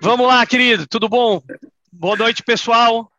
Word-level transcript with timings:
Vamos 0.00 0.26
lá, 0.26 0.44
querido, 0.44 0.86
tudo 0.86 1.08
bom? 1.08 1.42
Boa 1.92 2.16
noite, 2.16 2.42
pessoal. 2.42 3.10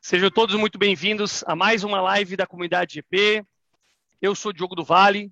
Sejam 0.00 0.30
todos 0.30 0.54
muito 0.56 0.78
bem-vindos 0.78 1.44
a 1.46 1.54
mais 1.54 1.84
uma 1.84 2.00
live 2.00 2.36
da 2.36 2.46
comunidade 2.46 2.94
GP. 2.94 3.44
Eu 4.20 4.34
sou 4.34 4.52
Diogo 4.52 4.74
do 4.74 4.82
Vale, 4.82 5.30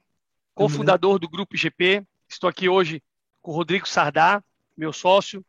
cofundador 0.54 1.18
do 1.18 1.28
Grupo 1.28 1.56
GP. 1.56 2.04
Estou 2.28 2.48
aqui 2.48 2.68
hoje 2.68 3.02
com 3.40 3.50
o 3.50 3.54
Rodrigo 3.54 3.88
Sardá, 3.88 4.42
meu 4.76 4.92
sócio, 4.92 5.44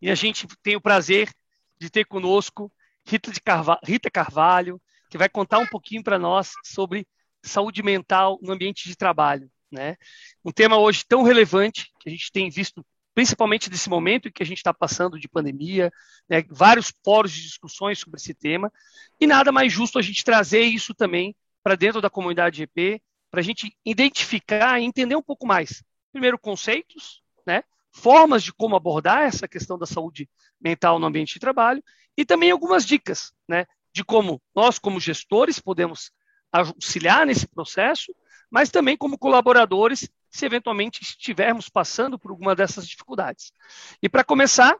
e 0.00 0.10
a 0.10 0.14
gente 0.14 0.46
tem 0.62 0.76
o 0.76 0.80
prazer 0.80 1.32
de 1.78 1.88
ter 1.90 2.04
conosco 2.04 2.70
Rita, 3.04 3.32
Carvalho, 3.42 3.80
Rita 3.82 4.10
Carvalho, 4.10 4.80
que 5.10 5.18
vai 5.18 5.28
contar 5.28 5.58
um 5.58 5.66
pouquinho 5.66 6.04
para 6.04 6.18
nós 6.18 6.52
sobre 6.62 7.06
saúde 7.42 7.82
mental 7.82 8.38
no 8.42 8.52
ambiente 8.52 8.88
de 8.88 8.94
trabalho. 8.94 9.50
Né? 9.70 9.96
Um 10.44 10.52
tema 10.52 10.78
hoje 10.78 11.04
tão 11.08 11.22
relevante 11.22 11.90
que 11.98 12.08
a 12.08 12.12
gente 12.12 12.30
tem 12.30 12.50
visto 12.50 12.84
principalmente 13.14 13.70
nesse 13.70 13.88
momento 13.88 14.28
em 14.28 14.32
que 14.32 14.42
a 14.42 14.46
gente 14.46 14.58
está 14.58 14.74
passando 14.74 15.18
de 15.18 15.28
pandemia, 15.28 15.92
né, 16.28 16.44
vários 16.50 16.92
fóruns 17.04 17.32
de 17.32 17.42
discussões 17.42 17.98
sobre 17.98 18.18
esse 18.18 18.34
tema, 18.34 18.72
e 19.20 19.26
nada 19.26 19.52
mais 19.52 19.72
justo 19.72 19.98
a 19.98 20.02
gente 20.02 20.24
trazer 20.24 20.62
isso 20.62 20.92
também 20.94 21.34
para 21.62 21.76
dentro 21.76 22.00
da 22.00 22.10
comunidade 22.10 22.58
GP, 22.58 23.00
para 23.30 23.40
a 23.40 23.44
gente 23.44 23.76
identificar 23.84 24.80
e 24.80 24.84
entender 24.84 25.16
um 25.16 25.22
pouco 25.22 25.46
mais. 25.46 25.82
Primeiro, 26.12 26.38
conceitos, 26.38 27.22
né, 27.46 27.62
formas 27.92 28.42
de 28.42 28.52
como 28.52 28.76
abordar 28.76 29.22
essa 29.22 29.46
questão 29.46 29.78
da 29.78 29.86
saúde 29.86 30.28
mental 30.60 30.98
no 30.98 31.06
ambiente 31.06 31.34
de 31.34 31.40
trabalho, 31.40 31.82
e 32.16 32.24
também 32.24 32.50
algumas 32.50 32.84
dicas 32.84 33.32
né, 33.48 33.66
de 33.92 34.04
como 34.04 34.42
nós, 34.54 34.78
como 34.78 35.00
gestores, 35.00 35.58
podemos 35.58 36.10
auxiliar 36.52 37.26
nesse 37.26 37.46
processo, 37.46 38.14
mas 38.50 38.70
também 38.70 38.96
como 38.96 39.18
colaboradores 39.18 40.08
se 40.34 40.44
eventualmente 40.44 41.00
estivermos 41.00 41.68
passando 41.68 42.18
por 42.18 42.32
alguma 42.32 42.56
dessas 42.56 42.88
dificuldades. 42.88 43.52
E 44.02 44.08
para 44.08 44.24
começar, 44.24 44.76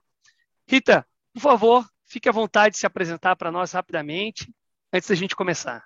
Rita, 0.66 1.06
por 1.32 1.40
favor, 1.40 1.86
fique 2.04 2.28
à 2.28 2.32
vontade 2.32 2.72
de 2.72 2.80
se 2.80 2.86
apresentar 2.86 3.36
para 3.36 3.52
nós 3.52 3.70
rapidamente, 3.70 4.52
antes 4.92 5.08
da 5.08 5.14
gente 5.14 5.36
começar. 5.36 5.84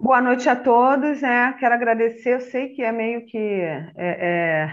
Boa 0.00 0.22
noite 0.22 0.48
a 0.48 0.56
todos, 0.56 1.20
né? 1.20 1.54
Quero 1.60 1.74
agradecer, 1.74 2.32
eu 2.32 2.40
sei 2.40 2.70
que 2.70 2.82
é 2.82 2.90
meio 2.90 3.26
que 3.26 3.36
é, 3.36 4.70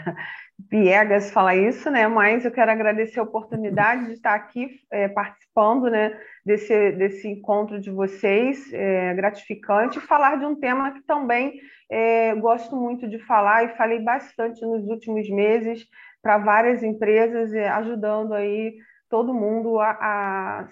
é, 0.72 1.19
falar 1.33 1.57
isso, 1.57 1.91
né? 1.91 2.07
Mas 2.07 2.45
eu 2.45 2.52
quero 2.52 2.72
agradecer 2.72 3.19
a 3.19 3.23
oportunidade 3.23 4.05
de 4.05 4.13
estar 4.13 4.33
aqui 4.33 4.79
é, 4.89 5.09
participando, 5.09 5.89
né? 5.89 6.17
Desse, 6.45 6.94
desse 6.94 7.27
encontro 7.27 7.81
de 7.81 7.91
vocês, 7.91 8.72
é, 8.72 9.13
gratificante, 9.13 9.97
e 9.97 10.02
falar 10.02 10.38
de 10.38 10.45
um 10.45 10.55
tema 10.55 10.94
que 10.94 11.02
também 11.02 11.59
é, 11.94 12.33
gosto 12.36 12.75
muito 12.75 13.08
de 13.08 13.19
falar 13.19 13.66
e 13.66 13.77
falei 13.77 13.99
bastante 13.99 14.59
nos 14.66 14.88
últimos 14.88 15.30
meses 15.30 15.86
para 16.23 16.39
várias 16.39 16.81
empresas, 16.81 17.53
é, 17.53 17.69
ajudando 17.69 18.33
aí 18.33 18.75
todo 19.08 19.33
mundo 19.33 19.80
a, 19.80 19.91
a 19.91 20.67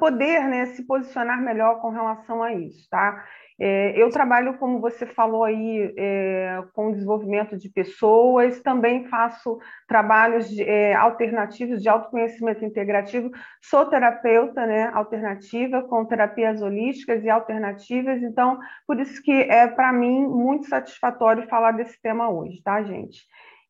poder 0.00 0.48
né, 0.48 0.64
se 0.66 0.86
posicionar 0.86 1.42
melhor 1.42 1.82
com 1.82 1.90
relação 1.90 2.42
a 2.42 2.54
isso, 2.54 2.88
tá? 2.90 3.22
É, 3.60 4.00
eu 4.00 4.08
trabalho, 4.10 4.56
como 4.56 4.80
você 4.80 5.04
falou 5.04 5.42
aí, 5.42 5.92
é, 5.96 6.62
com 6.72 6.92
desenvolvimento 6.92 7.56
de 7.56 7.68
pessoas, 7.68 8.60
também 8.60 9.08
faço 9.08 9.58
trabalhos 9.88 10.48
de, 10.48 10.62
é, 10.62 10.94
alternativos 10.94 11.82
de 11.82 11.88
autoconhecimento 11.88 12.64
integrativo, 12.64 13.30
sou 13.60 13.86
terapeuta 13.86 14.64
né, 14.64 14.90
alternativa, 14.94 15.82
com 15.82 16.04
terapias 16.04 16.62
holísticas 16.62 17.24
e 17.24 17.30
alternativas, 17.30 18.22
então, 18.22 18.58
por 18.86 19.00
isso 19.00 19.20
que 19.22 19.32
é, 19.32 19.66
para 19.66 19.92
mim, 19.92 20.24
muito 20.24 20.68
satisfatório 20.68 21.48
falar 21.48 21.72
desse 21.72 22.00
tema 22.00 22.30
hoje, 22.30 22.62
tá, 22.62 22.80
gente? 22.84 23.26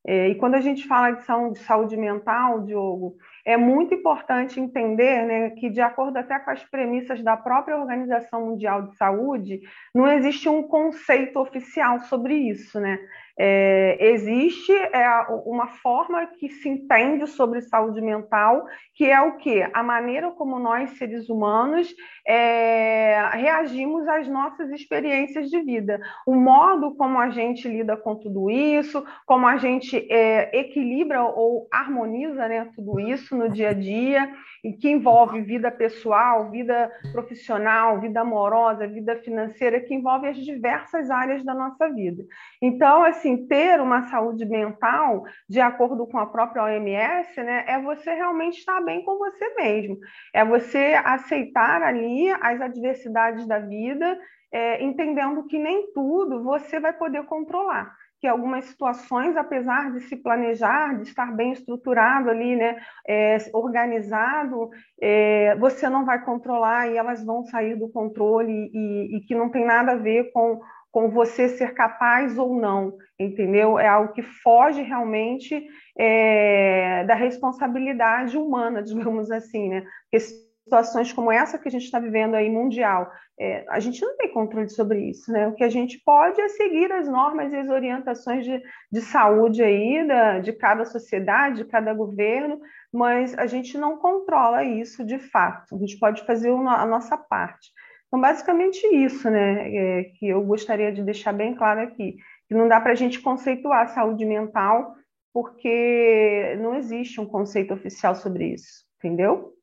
É, 0.06 0.28
e 0.28 0.34
quando 0.36 0.55
a 0.55 0.61
gente 0.61 0.86
fala 0.86 1.11
de 1.11 1.25
saúde, 1.25 1.58
saúde 1.61 1.97
mental, 1.97 2.62
Diogo, 2.62 3.17
é 3.49 3.57
muito 3.57 3.95
importante 3.95 4.61
entender 4.61 5.25
né, 5.25 5.51
que, 5.53 5.71
de 5.71 5.81
acordo 5.81 6.19
até 6.19 6.39
com 6.39 6.51
as 6.51 6.63
premissas 6.65 7.23
da 7.23 7.35
própria 7.35 7.79
Organização 7.79 8.45
Mundial 8.45 8.83
de 8.83 8.97
Saúde, 8.99 9.63
não 9.95 10.07
existe 10.07 10.51
um 10.51 10.63
conceito 10.63 11.41
oficial 11.41 11.98
sobre 12.01 12.35
isso. 12.35 12.79
Né? 12.79 12.98
É, 13.41 13.97
existe 14.01 14.73
é, 14.73 15.27
uma 15.47 15.69
forma 15.69 16.27
que 16.27 16.49
se 16.49 16.69
entende 16.69 17.27
sobre 17.29 17.61
saúde 17.63 18.01
mental, 18.01 18.67
que 18.95 19.05
é 19.09 19.21
o 19.21 19.37
que? 19.37 19.63
A 19.73 19.83
maneira 19.83 20.31
como 20.33 20.59
nós, 20.59 20.99
seres 20.99 21.29
humanos, 21.29 21.95
é, 22.27 23.29
reagimos 23.33 24.09
às 24.09 24.27
nossas 24.27 24.71
experiências 24.71 25.49
de 25.49 25.61
vida. 25.63 26.01
O 26.27 26.35
modo 26.35 26.97
como 26.97 27.19
a 27.19 27.31
gente 27.31 27.69
lida 27.69 27.97
com 27.97 28.17
tudo 28.17 28.51
isso, 28.51 29.05
como 29.25 29.47
a 29.47 29.57
gente 29.57 29.97
é, 30.11 30.59
equilibra 30.59 31.23
ou 31.23 31.69
harmoniza 31.70 32.49
né, 32.49 32.69
tudo 32.75 32.99
isso 32.99 33.37
no 33.37 33.49
dia 33.49 33.70
a 33.70 33.73
dia, 33.73 34.29
e 34.65 34.73
que 34.73 34.91
envolve 34.91 35.41
vida 35.41 35.70
pessoal, 35.70 36.51
vida 36.51 36.91
profissional, 37.13 38.01
vida 38.01 38.20
amorosa, 38.20 38.89
vida 38.89 39.17
financeira, 39.17 39.81
que 39.81 39.95
envolve 39.95 40.29
as 40.29 40.37
diversas 40.37 41.11
áreas 41.11 41.45
da 41.45 41.55
nossa 41.55 41.89
vida. 41.93 42.25
Então, 42.61 43.05
assim, 43.05 43.27
assim, 43.28 43.46
ter 43.46 43.80
uma 43.80 44.08
saúde 44.08 44.44
mental, 44.46 45.24
de 45.48 45.61
acordo 45.61 46.06
com 46.06 46.18
a 46.18 46.27
própria 46.27 46.64
OMS, 46.64 47.42
né, 47.42 47.64
é 47.66 47.80
você 47.80 48.12
realmente 48.14 48.58
estar 48.58 48.80
bem 48.80 49.05
com 49.05 49.18
você 49.18 49.55
mesmo. 49.55 49.98
É 50.33 50.44
você 50.44 50.98
aceitar 51.05 51.83
ali 51.83 52.30
as 52.30 52.61
adversidades 52.61 53.46
da 53.46 53.58
vida, 53.58 54.18
é, 54.52 54.83
entendendo 54.83 55.46
que 55.46 55.58
nem 55.58 55.92
tudo 55.92 56.42
você 56.42 56.80
vai 56.80 56.92
poder 56.92 57.24
controlar 57.24 57.94
que 58.20 58.27
algumas 58.27 58.64
situações, 58.64 59.36
apesar 59.36 59.92
de 59.92 60.00
se 60.00 60.16
planejar, 60.16 60.96
de 60.96 61.02
estar 61.02 61.34
bem 61.34 61.52
estruturado 61.52 62.28
ali, 62.28 62.56
né, 62.56 62.77
é, 63.06 63.36
organizado, 63.52 64.70
é, 65.00 65.55
você 65.56 65.89
não 65.89 66.05
vai 66.05 66.24
controlar 66.24 66.89
e 66.89 66.96
elas 66.96 67.24
vão 67.24 67.45
sair 67.45 67.77
do 67.77 67.89
controle 67.89 68.70
e, 68.74 69.16
e, 69.16 69.20
que 69.20 69.34
não 69.34 69.48
tem 69.48 69.64
nada 69.64 69.92
a 69.92 69.96
ver 69.96 70.33
com 70.33 70.60
com 70.98 71.09
você 71.11 71.48
ser 71.48 71.75
capaz 71.75 72.36
ou 72.36 72.59
não, 72.61 72.98
entendeu? 73.17 73.79
É 73.79 73.86
algo 73.86 74.13
que 74.13 74.20
foge 74.20 74.83
realmente 74.83 75.64
é, 75.97 77.05
da 77.05 77.14
responsabilidade 77.14 78.36
humana, 78.36 78.83
digamos 78.83 79.31
assim, 79.31 79.69
né? 79.69 79.87
Porque 80.11 80.19
situações 80.64 81.13
como 81.13 81.31
essa 81.31 81.57
que 81.57 81.69
a 81.69 81.70
gente 81.70 81.85
está 81.85 82.01
vivendo 82.01 82.35
aí 82.35 82.51
mundial, 82.51 83.13
é, 83.39 83.64
a 83.69 83.79
gente 83.79 84.03
não 84.03 84.17
tem 84.17 84.33
controle 84.33 84.69
sobre 84.69 85.08
isso, 85.08 85.31
né? 85.31 85.47
O 85.47 85.55
que 85.55 85.63
a 85.63 85.69
gente 85.69 86.03
pode 86.05 86.41
é 86.41 86.48
seguir 86.48 86.91
as 86.91 87.08
normas 87.08 87.53
e 87.53 87.57
as 87.57 87.69
orientações 87.69 88.45
de, 88.45 88.61
de 88.91 89.01
saúde 89.01 89.63
aí 89.63 90.05
da, 90.05 90.41
de 90.41 90.53
cada 90.53 90.85
sociedade, 90.85 91.63
de 91.63 91.64
cada 91.64 91.95
governo, 91.95 92.61
mas 92.92 93.39
a 93.39 93.47
gente 93.47 93.79
não 93.79 93.98
controla 93.98 94.64
isso 94.64 95.05
de 95.05 95.20
fato. 95.20 95.77
A 95.77 95.79
gente 95.79 95.97
pode 95.97 96.27
fazer 96.27 96.51
a 96.51 96.87
nossa 96.87 97.17
parte. 97.17 97.70
Então, 98.08 98.20
basicamente 98.20 98.86
isso, 98.86 99.29
né, 99.30 99.74
é, 99.74 100.05
que 100.05 100.29
eu 100.29 100.42
gostaria 100.42 100.91
de 100.91 101.02
deixar 101.02 101.33
bem 101.33 101.55
claro 101.55 101.80
aqui, 101.80 102.17
que 102.48 102.55
não 102.55 102.67
dá 102.67 102.80
para 102.80 102.92
a 102.92 102.95
gente 102.95 103.20
conceituar 103.20 103.89
saúde 103.89 104.24
mental, 104.24 104.95
porque 105.33 106.57
não 106.61 106.74
existe 106.74 107.20
um 107.20 107.27
conceito 107.27 107.74
oficial 107.74 108.14
sobre 108.14 108.55
isso, 108.55 108.85
entendeu? 108.98 109.55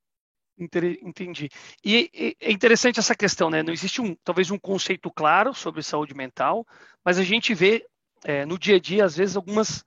Entendi. 0.58 1.50
E 1.84 2.36
é 2.40 2.52
interessante 2.52 3.00
essa 3.00 3.14
questão, 3.14 3.50
né? 3.50 3.62
Não 3.62 3.74
existe 3.74 4.02
um, 4.02 4.16
talvez 4.24 4.52
um 4.52 4.58
conceito 4.58 5.12
claro 5.12 5.54
sobre 5.54 5.84
saúde 5.84 6.14
mental, 6.14 6.66
mas 7.04 7.18
a 7.18 7.24
gente 7.24 7.54
vê 7.54 7.86
é, 8.24 8.46
no 8.46 8.58
dia 8.58 8.78
a 8.78 8.80
dia, 8.80 9.04
às 9.04 9.18
vezes, 9.18 9.36
algumas 9.36 9.84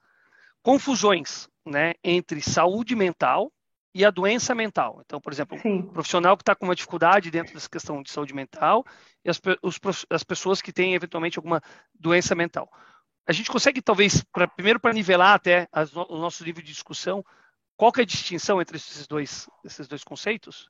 confusões 0.63 1.49
né, 1.65 1.95
entre 2.05 2.43
saúde 2.43 2.95
mental 2.95 3.51
e 3.95 4.05
a 4.05 4.11
doença 4.11 4.55
mental. 4.55 5.01
Então, 5.05 5.21
por 5.21 5.33
exemplo, 5.33 5.59
Sim. 5.59 5.81
o 5.81 5.93
profissional 5.93 6.37
que 6.37 6.43
está 6.43 6.55
com 6.55 6.65
uma 6.65 6.75
dificuldade 6.75 7.31
dentro 7.31 7.55
dessa 7.55 7.69
questão 7.69 8.03
de 8.03 8.11
saúde 8.11 8.35
mental 8.35 8.85
e 9.25 9.31
as, 9.31 9.41
os, 9.63 10.07
as 10.11 10.23
pessoas 10.23 10.61
que 10.61 10.73
têm 10.73 10.95
eventualmente 10.95 11.39
alguma 11.39 11.61
doença 11.95 12.35
mental. 12.35 12.71
A 13.27 13.33
gente 13.33 13.51
consegue, 13.51 13.83
talvez, 13.83 14.25
pra, 14.33 14.47
primeiro 14.47 14.81
para 14.81 14.93
nivelar 14.93 15.35
até 15.35 15.69
as, 15.73 15.95
o 15.95 16.19
nosso 16.19 16.45
nível 16.45 16.63
de 16.63 16.73
discussão, 16.73 17.25
qual 17.77 17.93
que 17.93 18.01
é 18.01 18.03
a 18.03 18.07
distinção 18.07 18.61
entre 18.61 18.77
esses 18.77 19.07
dois, 19.07 19.49
esses 19.65 19.87
dois 19.87 20.03
conceitos? 20.03 20.69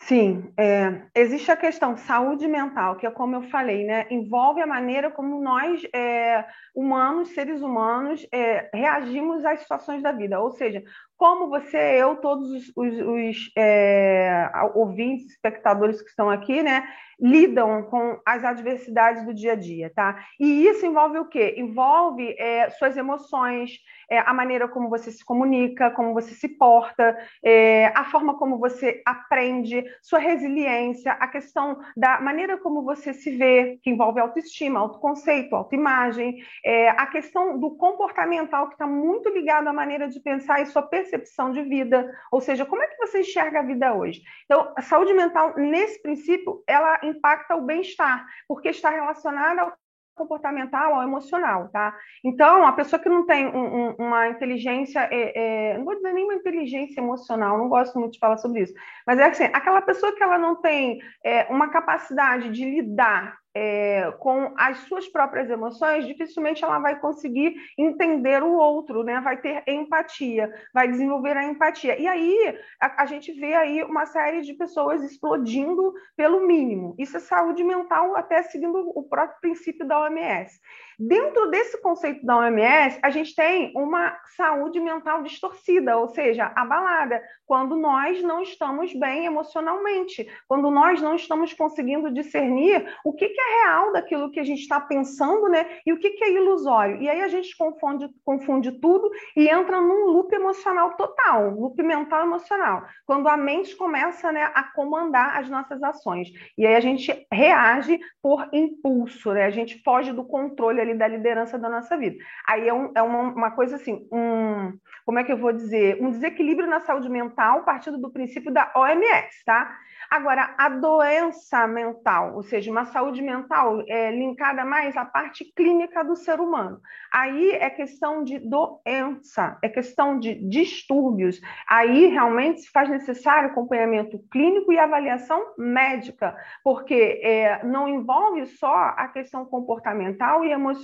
Sim, 0.00 0.52
é, 0.56 1.02
existe 1.14 1.50
a 1.50 1.56
questão 1.56 1.96
saúde 1.96 2.46
mental, 2.46 2.96
que 2.96 3.06
é 3.06 3.10
como 3.10 3.34
eu 3.34 3.42
falei, 3.42 3.84
né? 3.84 4.06
Envolve 4.10 4.60
a 4.62 4.66
maneira 4.66 5.10
como 5.10 5.42
nós, 5.42 5.82
é, 5.92 6.44
humanos, 6.74 7.30
seres 7.30 7.60
humanos, 7.60 8.24
é, 8.32 8.70
reagimos 8.72 9.44
às 9.44 9.60
situações 9.60 10.02
da 10.02 10.12
vida. 10.12 10.38
Ou 10.40 10.52
seja, 10.52 10.84
como 11.18 11.48
você, 11.48 11.76
eu, 11.76 12.16
todos 12.16 12.48
os, 12.50 12.72
os, 12.76 13.00
os 13.00 13.52
é, 13.56 14.48
ouvintes, 14.74 15.26
espectadores 15.32 16.00
que 16.00 16.08
estão 16.08 16.30
aqui, 16.30 16.62
né, 16.62 16.88
lidam 17.20 17.82
com 17.82 18.20
as 18.24 18.44
adversidades 18.44 19.24
do 19.24 19.34
dia 19.34 19.52
a 19.52 19.56
dia, 19.56 19.90
tá? 19.94 20.24
E 20.38 20.66
isso 20.66 20.86
envolve 20.86 21.18
o 21.18 21.24
quê? 21.24 21.56
Envolve 21.58 22.34
é, 22.38 22.70
suas 22.70 22.96
emoções, 22.96 23.72
é, 24.08 24.20
a 24.20 24.32
maneira 24.32 24.68
como 24.68 24.88
você 24.88 25.10
se 25.10 25.24
comunica, 25.24 25.90
como 25.90 26.14
você 26.14 26.32
se 26.32 26.48
porta, 26.48 27.18
é, 27.44 27.86
a 27.86 28.04
forma 28.04 28.38
como 28.38 28.56
você 28.58 29.02
aprende, 29.04 29.84
sua 30.00 30.20
resiliência, 30.20 31.12
a 31.12 31.26
questão 31.26 31.80
da 31.96 32.20
maneira 32.20 32.56
como 32.56 32.84
você 32.84 33.12
se 33.12 33.36
vê, 33.36 33.80
que 33.82 33.90
envolve 33.90 34.20
autoestima, 34.20 34.78
autoconceito, 34.78 35.56
autoimagem, 35.56 36.38
é, 36.64 36.90
a 36.90 37.06
questão 37.06 37.58
do 37.58 37.72
comportamental, 37.72 38.68
que 38.68 38.74
está 38.74 38.86
muito 38.86 39.28
ligado 39.28 39.66
à 39.66 39.72
maneira 39.72 40.08
de 40.08 40.20
pensar 40.20 40.62
e 40.62 40.66
sua 40.66 40.82
percepção 40.82 41.07
percepção 41.08 41.52
de 41.52 41.62
vida, 41.62 42.14
ou 42.30 42.40
seja, 42.40 42.66
como 42.66 42.82
é 42.82 42.86
que 42.86 42.98
você 42.98 43.20
enxerga 43.20 43.60
a 43.60 43.62
vida 43.62 43.94
hoje. 43.94 44.22
Então, 44.44 44.72
a 44.76 44.82
saúde 44.82 45.12
mental, 45.14 45.54
nesse 45.56 46.00
princípio, 46.02 46.62
ela 46.66 47.00
impacta 47.02 47.56
o 47.56 47.62
bem-estar, 47.62 48.26
porque 48.46 48.68
está 48.68 48.90
relacionada 48.90 49.62
ao 49.62 49.72
comportamental 50.14 50.94
ao 50.94 51.04
emocional, 51.04 51.68
tá? 51.68 51.96
Então, 52.24 52.66
a 52.66 52.72
pessoa 52.72 53.00
que 53.00 53.08
não 53.08 53.24
tem 53.24 53.46
um, 53.46 53.90
um, 53.90 53.94
uma 53.98 54.28
inteligência, 54.28 55.08
é, 55.12 55.72
é, 55.72 55.78
não 55.78 55.84
vou 55.84 55.94
dizer 55.94 56.12
nem 56.12 56.24
uma 56.24 56.34
inteligência 56.34 57.00
emocional, 57.00 57.56
não 57.56 57.68
gosto 57.68 57.96
muito 58.00 58.14
de 58.14 58.18
falar 58.18 58.36
sobre 58.36 58.62
isso, 58.62 58.74
mas 59.06 59.20
é 59.20 59.26
assim, 59.26 59.44
aquela 59.44 59.80
pessoa 59.80 60.12
que 60.12 60.22
ela 60.22 60.36
não 60.36 60.56
tem 60.56 60.98
é, 61.24 61.44
uma 61.44 61.68
capacidade 61.68 62.50
de 62.50 62.64
lidar 62.64 63.38
é, 63.60 64.12
com 64.20 64.54
as 64.56 64.78
suas 64.86 65.08
próprias 65.08 65.50
emoções, 65.50 66.06
dificilmente 66.06 66.62
ela 66.62 66.78
vai 66.78 67.00
conseguir 67.00 67.56
entender 67.76 68.40
o 68.40 68.52
outro, 68.52 69.02
né? 69.02 69.20
Vai 69.20 69.36
ter 69.36 69.64
empatia, 69.66 70.54
vai 70.72 70.86
desenvolver 70.86 71.36
a 71.36 71.44
empatia. 71.44 72.00
E 72.00 72.06
aí 72.06 72.56
a, 72.80 73.02
a, 73.02 73.06
gente 73.06 73.32
vê 73.32 73.54
aí 73.54 73.82
uma 73.82 74.06
série 74.06 74.42
de 74.42 74.54
pessoas 74.54 75.02
explodindo 75.02 75.92
pelo 76.16 76.46
mínimo. 76.46 76.94
Isso 76.96 77.16
é 77.16 77.20
saúde 77.20 77.64
mental, 77.64 78.14
até 78.14 78.42
seguindo 78.42 78.92
o 78.94 79.02
próprio 79.02 79.40
princípio 79.40 79.84
da 79.84 80.02
OMS. 80.02 80.60
Dentro 80.98 81.48
desse 81.48 81.80
conceito 81.80 82.26
da 82.26 82.38
OMS, 82.38 82.98
a 83.00 83.10
gente 83.10 83.32
tem 83.32 83.72
uma 83.76 84.18
saúde 84.36 84.80
mental 84.80 85.22
distorcida, 85.22 85.96
ou 85.96 86.08
seja, 86.08 86.50
abalada, 86.56 87.22
quando 87.46 87.76
nós 87.76 88.20
não 88.20 88.42
estamos 88.42 88.92
bem 88.94 89.24
emocionalmente, 89.24 90.28
quando 90.48 90.68
nós 90.72 91.00
não 91.00 91.14
estamos 91.14 91.54
conseguindo 91.54 92.12
discernir 92.12 92.84
o 93.04 93.12
que, 93.12 93.26
é 93.26 93.62
real 93.62 93.92
daquilo 93.92 94.30
que 94.32 94.40
a 94.40 94.44
gente 94.44 94.60
está 94.60 94.80
pensando, 94.80 95.48
né? 95.48 95.78
E 95.86 95.92
o 95.92 95.98
que, 96.00 96.18
é 96.20 96.32
ilusório. 96.32 97.00
E 97.00 97.08
aí 97.08 97.22
a 97.22 97.28
gente 97.28 97.56
confunde, 97.56 98.10
confunde 98.24 98.72
tudo 98.72 99.08
e 99.36 99.48
entra 99.48 99.80
num 99.80 100.06
loop 100.06 100.34
emocional 100.34 100.96
total, 100.96 101.50
loop 101.50 101.80
mental 101.80 102.24
emocional, 102.24 102.84
quando 103.06 103.28
a 103.28 103.36
mente 103.36 103.76
começa 103.76 104.32
né, 104.32 104.50
a 104.52 104.64
comandar 104.64 105.38
as 105.38 105.48
nossas 105.48 105.80
ações. 105.80 106.28
E 106.56 106.66
aí 106.66 106.74
a 106.74 106.80
gente 106.80 107.26
reage 107.32 108.00
por 108.20 108.48
impulso, 108.52 109.32
né? 109.32 109.44
A 109.44 109.50
gente 109.50 109.80
foge 109.84 110.12
do 110.12 110.24
controle 110.24 110.87
ali 110.88 110.98
da 110.98 111.06
liderança 111.06 111.58
da 111.58 111.68
nossa 111.68 111.96
vida. 111.96 112.16
Aí 112.46 112.68
é, 112.68 112.72
um, 112.72 112.92
é 112.94 113.02
uma, 113.02 113.20
uma, 113.20 113.50
coisa 113.50 113.76
assim, 113.76 114.06
um, 114.12 114.72
como 115.04 115.18
é 115.18 115.24
que 115.24 115.32
eu 115.32 115.36
vou 115.36 115.52
dizer? 115.52 115.98
Um 116.00 116.10
desequilíbrio 116.10 116.68
na 116.68 116.80
saúde 116.80 117.08
mental 117.08 117.64
partindo 117.64 117.98
do 117.98 118.10
princípio 118.10 118.52
da 118.52 118.72
OMS, 118.74 119.44
tá? 119.44 119.76
Agora, 120.10 120.54
a 120.56 120.70
doença 120.70 121.66
mental, 121.66 122.34
ou 122.34 122.42
seja, 122.42 122.70
uma 122.70 122.86
saúde 122.86 123.20
mental 123.20 123.82
é 123.86 124.10
linkada 124.10 124.64
mais 124.64 124.96
à 124.96 125.04
parte 125.04 125.44
clínica 125.54 126.02
do 126.02 126.16
ser 126.16 126.40
humano. 126.40 126.80
Aí 127.12 127.50
é 127.50 127.68
questão 127.68 128.24
de 128.24 128.38
doença, 128.38 129.58
é 129.62 129.68
questão 129.68 130.18
de 130.18 130.34
distúrbios. 130.48 131.40
Aí 131.68 132.06
realmente 132.06 132.62
se 132.62 132.70
faz 132.70 132.88
necessário 132.88 133.50
acompanhamento 133.50 134.18
clínico 134.30 134.72
e 134.72 134.78
avaliação 134.78 135.54
médica, 135.58 136.34
porque 136.64 137.20
é, 137.22 137.62
não 137.64 137.86
envolve 137.86 138.46
só 138.46 138.94
a 138.96 139.08
questão 139.08 139.44
comportamental 139.44 140.42
e 140.42 140.50
emocional, 140.50 140.77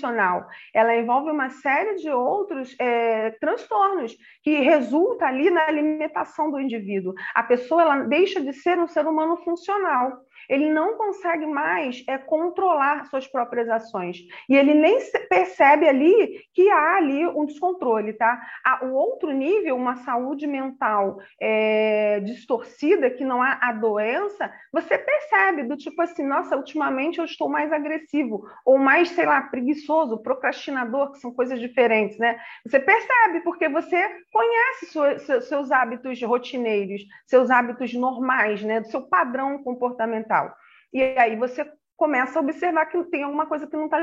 ela 0.72 0.96
envolve 0.96 1.30
uma 1.30 1.50
série 1.50 1.96
de 1.96 2.10
outros 2.10 2.74
é, 2.78 3.30
transtornos 3.40 4.16
que 4.42 4.60
resulta 4.60 5.26
ali 5.26 5.50
na 5.50 5.66
alimentação 5.66 6.50
do 6.50 6.60
indivíduo. 6.60 7.14
A 7.34 7.42
pessoa 7.42 7.82
ela 7.82 7.96
deixa 8.04 8.40
de 8.40 8.52
ser 8.52 8.78
um 8.78 8.88
ser 8.88 9.06
humano 9.06 9.36
funcional. 9.38 10.24
Ele 10.48 10.70
não 10.70 10.96
consegue 10.96 11.46
mais 11.46 12.04
é, 12.08 12.18
controlar 12.18 13.06
suas 13.06 13.26
próprias 13.26 13.68
ações. 13.68 14.18
E 14.48 14.56
ele 14.56 14.74
nem 14.74 14.98
percebe 15.28 15.88
ali 15.88 16.40
que 16.52 16.68
há 16.70 16.96
ali 16.96 17.26
um 17.26 17.44
descontrole, 17.44 18.12
tá? 18.12 18.40
O 18.82 18.92
outro 18.92 19.30
nível, 19.30 19.76
uma 19.76 19.96
saúde 19.96 20.46
mental 20.46 21.18
é, 21.40 22.20
distorcida, 22.20 23.10
que 23.10 23.24
não 23.24 23.42
há 23.42 23.58
a 23.60 23.72
doença, 23.72 24.52
você 24.72 24.98
percebe 24.98 25.64
do 25.64 25.76
tipo 25.76 26.00
assim, 26.02 26.24
nossa, 26.26 26.56
ultimamente 26.56 27.18
eu 27.18 27.24
estou 27.24 27.48
mais 27.48 27.72
agressivo, 27.72 28.44
ou 28.64 28.78
mais, 28.78 29.10
sei 29.10 29.26
lá, 29.26 29.42
preguiçoso, 29.42 30.22
procrastinador, 30.22 31.12
que 31.12 31.18
são 31.18 31.32
coisas 31.32 31.60
diferentes, 31.60 32.18
né? 32.18 32.38
Você 32.66 32.78
percebe, 32.80 33.40
porque 33.42 33.68
você 33.68 34.08
conhece 34.32 34.86
seus 35.42 35.70
hábitos 35.70 36.20
rotineiros, 36.22 37.02
seus 37.26 37.50
hábitos 37.50 37.94
normais, 37.94 38.62
né? 38.62 38.80
Do 38.80 38.88
seu 38.88 39.02
padrão 39.02 39.62
comportamental. 39.62 40.33
E 40.92 41.02
aí 41.18 41.36
você 41.36 41.70
começa 41.96 42.38
a 42.38 42.42
observar 42.42 42.86
que 42.86 43.02
tem 43.04 43.22
alguma 43.22 43.46
coisa 43.46 43.66
que 43.66 43.76
não 43.76 43.86
está 43.86 43.98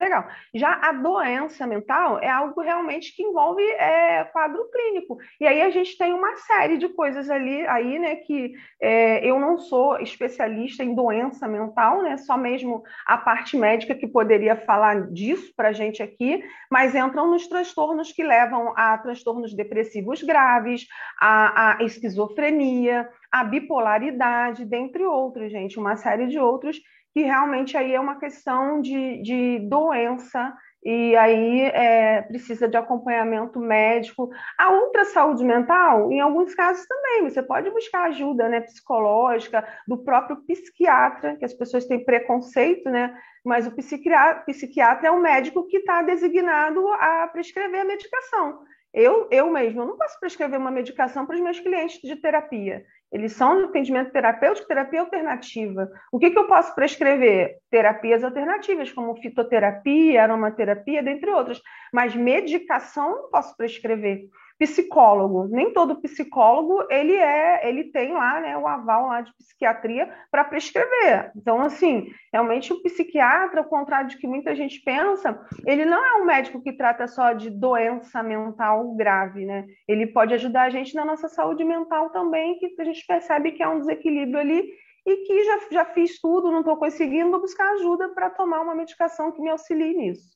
legal. 0.00 0.26
Já 0.54 0.72
a 0.82 0.92
doença 0.92 1.66
mental 1.66 2.18
é 2.20 2.28
algo 2.28 2.60
realmente 2.60 3.14
que 3.14 3.22
envolve 3.22 3.62
é, 3.62 4.24
quadro 4.24 4.68
clínico. 4.70 5.16
E 5.40 5.46
aí 5.46 5.62
a 5.62 5.70
gente 5.70 5.96
tem 5.96 6.12
uma 6.12 6.36
série 6.36 6.76
de 6.76 6.88
coisas 6.88 7.30
ali, 7.30 7.66
aí, 7.66 7.98
né, 7.98 8.16
que 8.16 8.54
é, 8.80 9.24
eu 9.24 9.38
não 9.38 9.58
sou 9.58 9.98
especialista 10.00 10.82
em 10.82 10.94
doença 10.94 11.48
mental, 11.48 12.02
né, 12.02 12.16
só 12.18 12.36
mesmo 12.36 12.82
a 13.06 13.16
parte 13.16 13.56
médica 13.56 13.94
que 13.94 14.06
poderia 14.06 14.56
falar 14.56 15.10
disso 15.12 15.52
para 15.56 15.68
a 15.68 15.72
gente 15.72 16.02
aqui, 16.02 16.42
mas 16.70 16.94
entram 16.94 17.30
nos 17.30 17.46
transtornos 17.46 18.12
que 18.12 18.22
levam 18.22 18.72
a 18.76 18.98
transtornos 18.98 19.54
depressivos 19.54 20.22
graves, 20.22 20.86
a, 21.20 21.76
a 21.78 21.84
esquizofrenia, 21.84 23.08
a 23.34 23.42
bipolaridade, 23.42 24.64
dentre 24.64 25.04
outros, 25.04 25.50
gente, 25.50 25.76
uma 25.76 25.96
série 25.96 26.28
de 26.28 26.38
outros 26.38 26.80
que 27.12 27.22
realmente 27.22 27.76
aí 27.76 27.92
é 27.92 27.98
uma 27.98 28.16
questão 28.16 28.80
de, 28.80 29.20
de 29.22 29.58
doença 29.68 30.54
e 30.84 31.16
aí 31.16 31.62
é, 31.62 32.22
precisa 32.22 32.68
de 32.68 32.76
acompanhamento 32.76 33.58
médico. 33.58 34.30
A 34.56 34.70
outra 34.70 35.04
saúde 35.06 35.44
mental, 35.44 36.12
em 36.12 36.20
alguns 36.20 36.54
casos 36.54 36.86
também, 36.86 37.28
você 37.28 37.42
pode 37.42 37.68
buscar 37.70 38.04
ajuda 38.04 38.48
né, 38.48 38.60
psicológica 38.60 39.66
do 39.88 39.98
próprio 40.04 40.36
psiquiatra, 40.46 41.34
que 41.36 41.44
as 41.44 41.54
pessoas 41.54 41.86
têm 41.86 42.04
preconceito, 42.04 42.88
né? 42.88 43.16
Mas 43.44 43.66
o 43.66 43.74
psiquiatra, 43.74 44.44
psiquiatra 44.44 45.08
é 45.08 45.10
o 45.10 45.20
médico 45.20 45.66
que 45.66 45.78
está 45.78 46.02
designado 46.02 46.86
a 46.88 47.26
prescrever 47.32 47.80
a 47.80 47.84
medicação. 47.84 48.60
Eu, 48.94 49.26
eu 49.28 49.50
mesmo, 49.50 49.82
eu 49.82 49.86
não 49.86 49.96
posso 49.96 50.20
prescrever 50.20 50.56
uma 50.56 50.70
medicação 50.70 51.26
para 51.26 51.34
os 51.34 51.40
meus 51.40 51.58
clientes 51.58 52.00
de 52.00 52.14
terapia. 52.14 52.84
Eles 53.14 53.34
são 53.34 53.56
de 53.58 53.64
atendimento 53.66 54.10
terapêutico, 54.10 54.66
terapia 54.66 55.00
alternativa. 55.00 55.88
O 56.10 56.18
que, 56.18 56.32
que 56.32 56.38
eu 56.38 56.48
posso 56.48 56.74
prescrever? 56.74 57.58
Terapias 57.70 58.24
alternativas, 58.24 58.90
como 58.90 59.14
fitoterapia, 59.14 60.24
aromaterapia, 60.24 61.00
dentre 61.00 61.30
outras. 61.30 61.62
Mas 61.92 62.16
medicação 62.16 63.10
não 63.12 63.30
posso 63.30 63.56
prescrever 63.56 64.24
psicólogo. 64.64 65.46
Nem 65.48 65.72
todo 65.74 66.00
psicólogo 66.00 66.86
ele 66.90 67.12
é, 67.14 67.68
ele 67.68 67.84
tem 67.84 68.14
lá, 68.14 68.40
né, 68.40 68.56
o 68.56 68.66
aval 68.66 69.08
lá 69.08 69.20
de 69.20 69.30
psiquiatria 69.36 70.10
para 70.30 70.44
prescrever. 70.44 71.30
Então, 71.36 71.60
assim, 71.60 72.10
realmente 72.32 72.72
o 72.72 72.82
psiquiatra, 72.82 73.60
ao 73.60 73.68
contrário 73.68 74.08
de 74.08 74.16
que 74.16 74.26
muita 74.26 74.56
gente 74.56 74.80
pensa, 74.80 75.38
ele 75.66 75.84
não 75.84 76.02
é 76.02 76.22
um 76.22 76.24
médico 76.24 76.62
que 76.62 76.72
trata 76.72 77.06
só 77.06 77.34
de 77.34 77.50
doença 77.50 78.22
mental 78.22 78.94
grave, 78.94 79.44
né? 79.44 79.66
Ele 79.86 80.06
pode 80.06 80.32
ajudar 80.32 80.62
a 80.62 80.70
gente 80.70 80.94
na 80.94 81.04
nossa 81.04 81.28
saúde 81.28 81.62
mental 81.62 82.08
também, 82.08 82.58
que 82.58 82.74
a 82.80 82.84
gente 82.84 83.06
percebe 83.06 83.52
que 83.52 83.62
há 83.62 83.68
um 83.68 83.80
desequilíbrio 83.80 84.38
ali 84.38 84.66
e 85.06 85.16
que 85.26 85.44
já, 85.44 85.58
já 85.70 85.84
fiz 85.84 86.18
tudo, 86.18 86.50
não 86.50 86.60
estou 86.60 86.78
conseguindo, 86.78 87.30
vou 87.30 87.40
buscar 87.40 87.74
ajuda 87.74 88.08
para 88.08 88.30
tomar 88.30 88.62
uma 88.62 88.74
medicação 88.74 89.30
que 89.30 89.42
me 89.42 89.50
auxilie 89.50 89.94
nisso. 89.94 90.34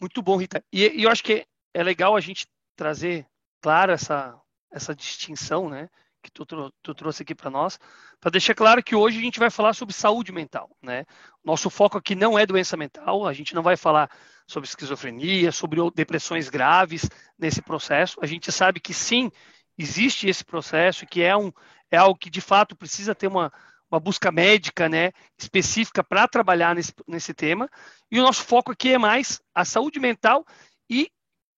Muito 0.00 0.22
bom, 0.22 0.36
Rita. 0.36 0.62
E, 0.72 1.00
e 1.00 1.02
eu 1.02 1.10
acho 1.10 1.24
que 1.24 1.44
é 1.74 1.82
legal 1.82 2.14
a 2.14 2.20
gente 2.20 2.46
trazer 2.76 3.26
clara 3.60 3.94
essa, 3.94 4.38
essa 4.70 4.94
distinção, 4.94 5.68
né? 5.68 5.88
Que 6.22 6.30
tu, 6.30 6.44
tu 6.82 6.94
trouxe 6.94 7.22
aqui 7.22 7.34
para 7.34 7.50
nós, 7.50 7.78
para 8.20 8.30
deixar 8.30 8.54
claro 8.54 8.82
que 8.82 8.94
hoje 8.94 9.18
a 9.18 9.22
gente 9.22 9.38
vai 9.38 9.50
falar 9.50 9.72
sobre 9.72 9.94
saúde 9.94 10.32
mental, 10.32 10.70
né? 10.82 11.06
Nosso 11.42 11.70
foco 11.70 11.96
aqui 11.96 12.14
não 12.14 12.38
é 12.38 12.44
doença 12.44 12.76
mental, 12.76 13.26
a 13.26 13.32
gente 13.32 13.54
não 13.54 13.62
vai 13.62 13.76
falar 13.76 14.10
sobre 14.46 14.68
esquizofrenia, 14.68 15.50
sobre 15.50 15.80
depressões 15.94 16.48
graves 16.48 17.08
nesse 17.38 17.62
processo. 17.62 18.18
A 18.20 18.26
gente 18.26 18.52
sabe 18.52 18.80
que 18.80 18.92
sim, 18.92 19.30
existe 19.78 20.28
esse 20.28 20.44
processo, 20.44 21.06
que 21.06 21.22
é, 21.22 21.34
um, 21.36 21.50
é 21.90 21.96
algo 21.96 22.18
que 22.18 22.28
de 22.28 22.40
fato 22.40 22.76
precisa 22.76 23.14
ter 23.14 23.28
uma, 23.28 23.50
uma 23.90 23.98
busca 23.98 24.30
médica 24.30 24.88
né, 24.88 25.12
específica 25.38 26.04
para 26.04 26.28
trabalhar 26.28 26.74
nesse, 26.74 26.92
nesse 27.08 27.32
tema. 27.32 27.68
E 28.10 28.20
o 28.20 28.22
nosso 28.22 28.44
foco 28.44 28.72
aqui 28.72 28.92
é 28.92 28.98
mais 28.98 29.40
a 29.54 29.64
saúde 29.64 29.98
mental 29.98 30.44
e 30.88 31.10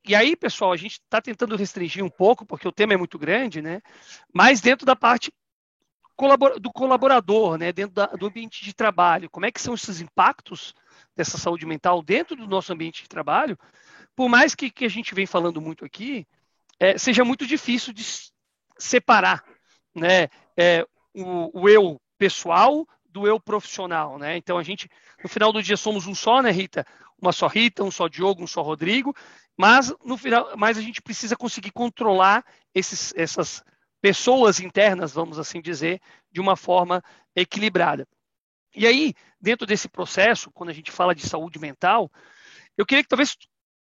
e 0.07 0.15
aí, 0.15 0.35
pessoal, 0.35 0.73
a 0.73 0.77
gente 0.77 0.93
está 0.95 1.21
tentando 1.21 1.57
restringir 1.57 2.05
um 2.05 2.11
pouco, 2.11 2.45
porque 2.45 2.67
o 2.67 2.73
tema 2.73 2.95
é 2.95 2.97
muito 2.97 3.19
grande, 3.19 3.63
né? 3.63 3.81
Mas 4.33 4.61
dentro 4.61 4.85
da 4.85 4.97
parte 4.97 5.33
do 6.61 6.73
colaborador, 6.73 7.57
né? 7.57 7.73
Dentro 7.73 7.95
da, 7.95 8.07
do 8.07 8.27
ambiente 8.27 8.65
de 8.65 8.75
trabalho, 8.75 9.31
como 9.31 9.47
é 9.47 9.53
que 9.53 9.61
são 9.61 9.75
esses 9.75 10.01
impactos 10.01 10.75
dessa 11.17 11.39
saúde 11.39 11.67
mental 11.67 12.03
dentro 12.03 12.37
do 12.37 12.47
nosso 12.47 12.73
ambiente 12.73 13.03
de 13.03 13.09
trabalho? 13.09 13.59
Por 14.15 14.29
mais 14.29 14.55
que, 14.55 14.71
que 14.71 14.85
a 14.85 14.91
gente 14.91 15.15
vem 15.15 15.27
falando 15.27 15.61
muito 15.61 15.85
aqui, 15.85 16.27
é, 16.79 16.99
seja 16.99 17.25
muito 17.25 17.47
difícil 17.47 17.93
de 17.93 18.05
separar, 18.77 19.45
né? 19.95 20.29
É, 20.57 20.85
o, 21.15 21.61
o 21.61 21.69
eu 21.69 22.01
pessoal 22.19 22.87
do 23.13 23.27
eu 23.27 23.39
profissional, 23.39 24.19
né? 24.19 24.37
Então 24.37 24.59
a 24.59 24.63
gente, 24.63 24.89
no 25.23 25.29
final 25.29 25.53
do 25.53 25.63
dia, 25.63 25.77
somos 25.77 26.07
um 26.07 26.15
só, 26.15 26.43
né, 26.43 26.51
Rita? 26.51 26.87
Uma 27.21 27.33
só 27.33 27.47
Rita, 27.47 27.85
um 27.85 27.91
só 27.91 28.09
Diogo, 28.09 28.43
um 28.43 28.47
só 28.47 28.63
Rodrigo, 28.63 29.15
Mas 29.57 29.95
no 30.05 30.17
final, 30.17 30.57
mas 30.57 30.79
a 30.79 30.81
gente 30.81 31.03
precisa 31.03 31.37
conseguir 31.37 31.71
controlar 31.71 32.45
esses, 32.75 33.13
essas 33.17 33.63
pessoas 34.01 34.59
internas, 34.59 35.13
vamos 35.13 35.39
assim 35.39 35.61
dizer, 35.61 36.01
de 36.31 36.41
uma 36.41 36.57
forma 36.57 37.03
equilibrada. 37.37 38.09
E 38.75 38.87
aí, 38.87 39.15
dentro 39.41 39.67
desse 39.67 39.89
processo, 39.89 40.51
quando 40.51 40.71
a 40.71 40.73
gente 40.73 40.91
fala 40.91 41.15
de 41.15 41.29
saúde 41.29 41.59
mental, 41.59 42.11
eu 42.77 42.87
queria 42.87 43.03
que 43.03 43.09
talvez 43.09 43.37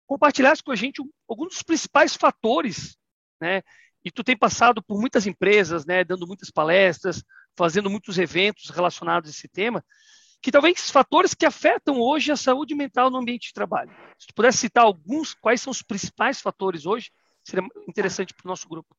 compartilhasse 0.05 0.61
com 0.61 0.71
a 0.71 0.75
gente 0.75 1.01
alguns 1.27 1.49
dos 1.49 1.63
principais 1.63 2.15
fatores, 2.15 2.97
né? 3.41 3.63
E 4.05 4.11
tu 4.11 4.23
tem 4.23 4.37
passado 4.37 4.83
por 4.83 4.99
muitas 4.99 5.25
empresas, 5.25 5.85
né, 5.85 6.03
dando 6.03 6.27
muitas 6.27 6.51
palestras, 6.51 7.23
fazendo 7.55 7.89
muitos 7.89 8.17
eventos 8.17 8.69
relacionados 8.69 9.29
a 9.29 9.31
esse 9.31 9.47
tema, 9.47 9.83
que 10.41 10.51
talvez 10.51 10.91
fatores 10.91 11.33
que 11.33 11.45
afetam 11.45 11.99
hoje 11.99 12.31
a 12.31 12.35
saúde 12.35 12.75
mental 12.75 13.09
no 13.09 13.17
ambiente 13.17 13.47
de 13.47 13.53
trabalho. 13.53 13.89
Se 14.17 14.27
tu 14.27 14.33
pudesse 14.33 14.57
citar 14.57 14.83
alguns, 14.83 15.33
quais 15.33 15.61
são 15.61 15.71
os 15.71 15.81
principais 15.81 16.41
fatores 16.41 16.85
hoje, 16.85 17.11
seria 17.43 17.65
interessante 17.87 18.33
para 18.33 18.45
o 18.45 18.49
nosso 18.49 18.67
grupo. 18.67 18.95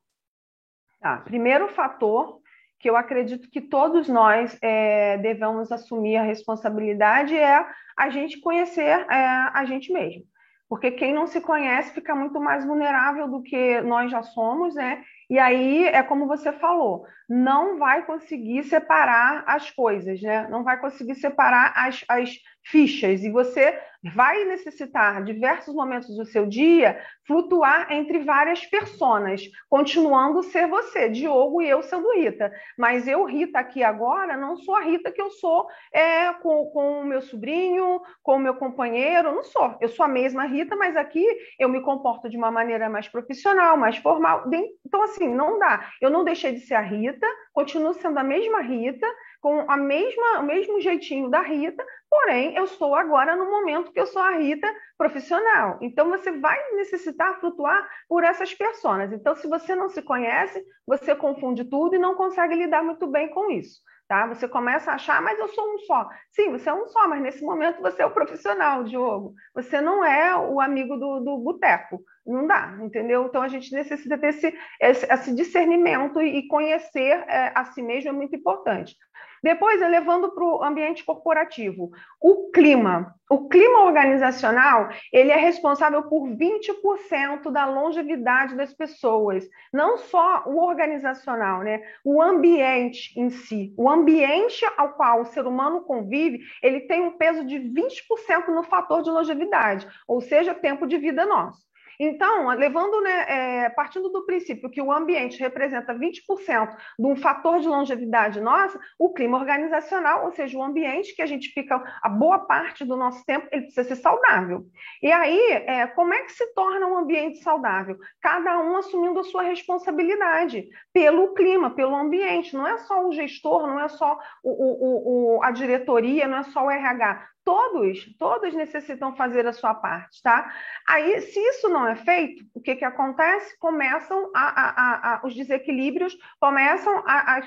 Tá. 1.01 1.19
Primeiro 1.19 1.69
fator 1.69 2.41
que 2.79 2.89
eu 2.89 2.97
acredito 2.97 3.51
que 3.51 3.61
todos 3.61 4.09
nós 4.09 4.59
é, 4.63 5.19
devemos 5.19 5.71
assumir 5.71 6.17
a 6.17 6.23
responsabilidade 6.23 7.37
é 7.37 7.67
a 7.97 8.11
gente 8.11 8.41
conhecer 8.41 9.07
é, 9.11 9.15
a 9.53 9.65
gente 9.67 9.93
mesmo. 9.93 10.25
Porque 10.69 10.91
quem 10.91 11.13
não 11.13 11.27
se 11.27 11.41
conhece 11.41 11.93
fica 11.93 12.15
muito 12.15 12.41
mais 12.41 12.65
vulnerável 12.65 13.29
do 13.29 13.43
que 13.43 13.81
nós 13.83 14.11
já 14.11 14.23
somos, 14.23 14.75
né? 14.75 15.05
E 15.29 15.39
aí 15.39 15.85
é 15.87 16.03
como 16.03 16.27
você 16.27 16.53
falou, 16.53 17.07
não 17.29 17.79
vai 17.79 18.05
conseguir 18.05 18.65
separar 18.65 19.45
as 19.47 19.71
coisas, 19.71 20.21
né? 20.21 20.47
Não 20.49 20.63
vai 20.63 20.81
conseguir 20.81 21.15
separar 21.15 21.73
as, 21.77 22.05
as 22.09 22.37
fichas. 22.65 23.23
E 23.23 23.31
você 23.31 23.79
vai 24.15 24.45
necessitar, 24.45 25.25
diversos 25.25 25.75
momentos 25.75 26.15
do 26.15 26.27
seu 26.27 26.47
dia, 26.47 27.01
flutuar 27.27 27.91
entre 27.91 28.19
várias 28.19 28.67
personas, 28.67 29.43
continuando 29.69 30.43
ser 30.43 30.69
você, 30.69 31.09
Diogo 31.09 31.63
e 31.63 31.69
eu 31.69 31.83
sendo 31.83 32.13
Rita. 32.13 32.53
Mas 32.77 33.09
eu, 33.09 33.25
Rita, 33.25 33.59
aqui 33.59 33.83
agora, 33.83 34.37
não 34.37 34.59
sou 34.59 34.75
a 34.75 34.83
Rita 34.83 35.11
que 35.11 35.23
eu 35.23 35.31
sou 35.31 35.67
é, 35.91 36.33
com, 36.35 36.67
com 36.67 37.01
o 37.01 37.05
meu 37.05 37.23
sobrinho, 37.23 38.03
com 38.23 38.37
o 38.37 38.39
meu 38.39 38.55
companheiro, 38.57 39.33
não 39.33 39.45
sou. 39.45 39.75
Eu 39.81 39.89
sou 39.89 40.05
a 40.05 40.09
mesma 40.09 40.45
Rita, 40.45 40.77
mas 40.77 40.97
aqui 40.97 41.27
eu 41.59 41.69
me 41.69 41.81
comporto 41.81 42.29
de 42.29 42.37
uma 42.37 42.51
maneira 42.51 42.91
mais 42.91 43.09
profissional, 43.09 43.77
mais 43.77 43.97
formal. 43.97 44.45
Então, 44.85 45.03
assim, 45.03 45.35
não 45.35 45.59
dá. 45.59 45.89
Eu 46.01 46.11
não 46.11 46.25
deixei 46.25 46.53
de 46.53 46.61
ser 46.61 46.75
a 46.75 46.81
Rita, 46.83 47.27
continuo 47.55 47.95
sendo 47.95 48.19
a 48.19 48.25
mesma 48.25 48.61
Rita, 48.61 49.07
com 49.45 49.71
a 49.71 49.77
mesma, 49.77 50.41
o 50.41 50.43
mesmo 50.43 50.81
jeitinho 50.81 51.29
da 51.29 51.43
Rita, 51.43 51.85
porém 52.09 52.57
eu 52.57 52.65
estou 52.65 52.95
agora 52.95 53.37
no 53.37 53.45
momento 53.45 53.93
que 53.93 54.01
eu 54.01 54.07
sou 54.07 54.23
a 54.23 54.39
Rita 54.39 54.67
profissional. 54.97 55.77
Então 55.83 56.09
você 56.09 56.33
vai 56.33 56.59
necessitar 56.73 57.39
flutuar 57.41 57.87
por 58.09 58.25
essas 58.25 58.55
pessoas. 58.55 59.13
Então, 59.13 59.37
se 59.37 59.47
você 59.47 59.75
não 59.75 59.91
se 59.91 60.01
conhece, 60.01 60.65
você 60.87 61.15
confunde 61.15 61.63
tudo 61.63 61.95
e 61.95 61.99
não 61.99 62.15
consegue 62.15 62.55
lidar 62.55 62.83
muito 62.83 63.07
bem 63.07 63.29
com 63.29 63.51
isso. 63.51 63.83
Tá? 64.09 64.27
Você 64.29 64.49
começa 64.49 64.93
a 64.93 64.95
achar, 64.95 65.21
mas 65.21 65.39
eu 65.39 65.49
sou 65.49 65.75
um 65.75 65.79
só. 65.81 66.09
Sim, 66.31 66.51
você 66.51 66.71
é 66.71 66.73
um 66.73 66.87
só, 66.87 67.07
mas 67.07 67.21
nesse 67.21 67.45
momento 67.45 67.83
você 67.83 68.01
é 68.01 68.07
o 68.07 68.13
profissional, 68.13 68.83
Diogo. 68.85 69.35
Você 69.55 69.79
não 69.79 70.03
é 70.03 70.35
o 70.35 70.59
amigo 70.59 70.97
do, 70.97 71.21
do 71.21 71.39
boteco. 71.39 72.01
Não 72.27 72.47
dá, 72.47 72.79
entendeu? 72.81 73.27
Então 73.27 73.43
a 73.43 73.49
gente 73.49 73.71
necessita 73.75 74.17
ter 74.17 74.29
esse, 74.29 74.59
esse, 74.81 75.13
esse 75.13 75.35
discernimento 75.35 76.23
e 76.23 76.47
conhecer 76.49 77.23
é, 77.29 77.53
a 77.55 77.65
si 77.67 77.83
mesmo 77.83 78.09
é 78.09 78.13
muito 78.13 78.35
importante. 78.35 78.97
Depois, 79.45 79.79
levando 79.79 80.33
para 80.33 80.43
o 80.43 80.65
ambiente 80.65 81.05
corporativo, 81.05 81.91
o 82.19 82.51
clima. 82.51 83.15
O 83.31 83.47
clima 83.47 83.83
organizacional, 83.83 84.89
ele 85.13 85.31
é 85.31 85.37
responsável 85.37 86.03
por 86.05 86.27
20% 86.27 87.51
da 87.53 87.67
longevidade 87.67 88.57
das 88.57 88.73
pessoas. 88.73 89.47
Não 89.71 89.99
só 89.99 90.45
o 90.47 90.57
organizacional, 90.63 91.61
né? 91.61 91.83
O 92.03 92.23
ambiente 92.23 93.13
em 93.21 93.29
si. 93.29 93.75
O 93.77 93.91
ambiente 93.91 94.65
ao 94.79 94.95
qual 94.95 95.21
o 95.21 95.27
ser 95.27 95.47
humano 95.47 95.83
convive, 95.83 96.41
ele 96.63 96.81
tem 96.81 97.03
um 97.03 97.19
peso 97.19 97.45
de 97.45 97.57
20% 97.59 98.49
no 98.49 98.63
fator 98.63 99.03
de 99.03 99.11
longevidade, 99.11 99.87
ou 100.09 100.23
seja, 100.23 100.55
tempo 100.55 100.87
de 100.87 100.97
vida 100.97 101.27
nosso. 101.27 101.63
Então, 101.99 102.49
levando, 102.49 103.01
né, 103.01 103.25
é, 103.29 103.71
partindo 103.71 104.09
do 104.09 104.25
princípio 104.25 104.71
que 104.71 104.81
o 104.81 104.93
ambiente 104.93 105.39
representa 105.39 105.95
20% 105.95 106.77
de 106.99 107.07
um 107.07 107.17
fator 107.17 107.61
de 107.61 107.69
longevidade 107.69 108.41
nossa, 108.41 108.79
o 108.99 109.13
clima 109.13 109.39
organizacional, 109.39 110.25
ou 110.25 110.33
seja, 110.33 110.59
o 110.59 110.63
ambiente 110.63 111.15
que 111.15 111.23
a 111.23 111.27
gente 111.27 111.51
fica 111.51 111.83
a 112.03 112.09
boa 112.09 112.41
parte 112.41 112.85
do 112.85 112.97
nosso 112.97 113.25
tempo, 113.25 113.49
ele 113.51 113.63
precisa 113.63 113.85
ser 113.85 113.97
saudável. 113.97 114.65
E 115.03 115.11
aí, 115.11 115.41
é, 115.67 115.87
como 115.89 116.15
é 116.15 116.23
que 116.23 116.33
se 116.33 116.55
torna 116.55 116.87
um 116.87 116.99
ambiente 116.99 117.39
saudável? 117.39 117.99
Cada 118.21 118.59
um 118.61 118.77
assumindo 118.77 119.21
a 119.21 119.25
sua 119.25 119.43
responsabilidade 119.43 120.69
pelo 120.93 121.35
clima, 121.35 121.71
pelo 121.71 121.95
ambiente. 121.95 122.55
Não 122.55 122.67
é 122.67 122.79
só 122.79 123.07
o 123.07 123.13
gestor, 123.13 123.67
não 123.67 123.81
é 123.81 123.89
só 123.89 124.19
o, 124.43 124.51
o, 124.51 125.37
o, 125.37 125.43
a 125.43 125.51
diretoria, 125.51 126.27
não 126.27 126.39
é 126.39 126.43
só 126.45 126.65
o 126.65 126.71
RH 126.71 127.34
Todos, 127.45 128.17
todos 128.19 128.55
necessitam 128.55 129.15
fazer 129.15 129.47
a 129.47 129.53
sua 129.53 129.75
parte, 129.75 130.23
tá? 130.23 130.51
Aí, 130.89 131.21
se 131.21 131.39
isso 131.39 131.69
não 131.69 131.87
é 131.87 131.95
feito, 131.95 132.43
o 132.55 132.61
que, 132.61 132.75
que 132.75 132.85
acontece? 132.85 133.59
Começam 133.59 134.31
a, 134.35 134.41
a, 134.41 135.15
a 135.15 135.27
os 135.27 135.35
desequilíbrios, 135.35 136.17
começam 136.41 137.03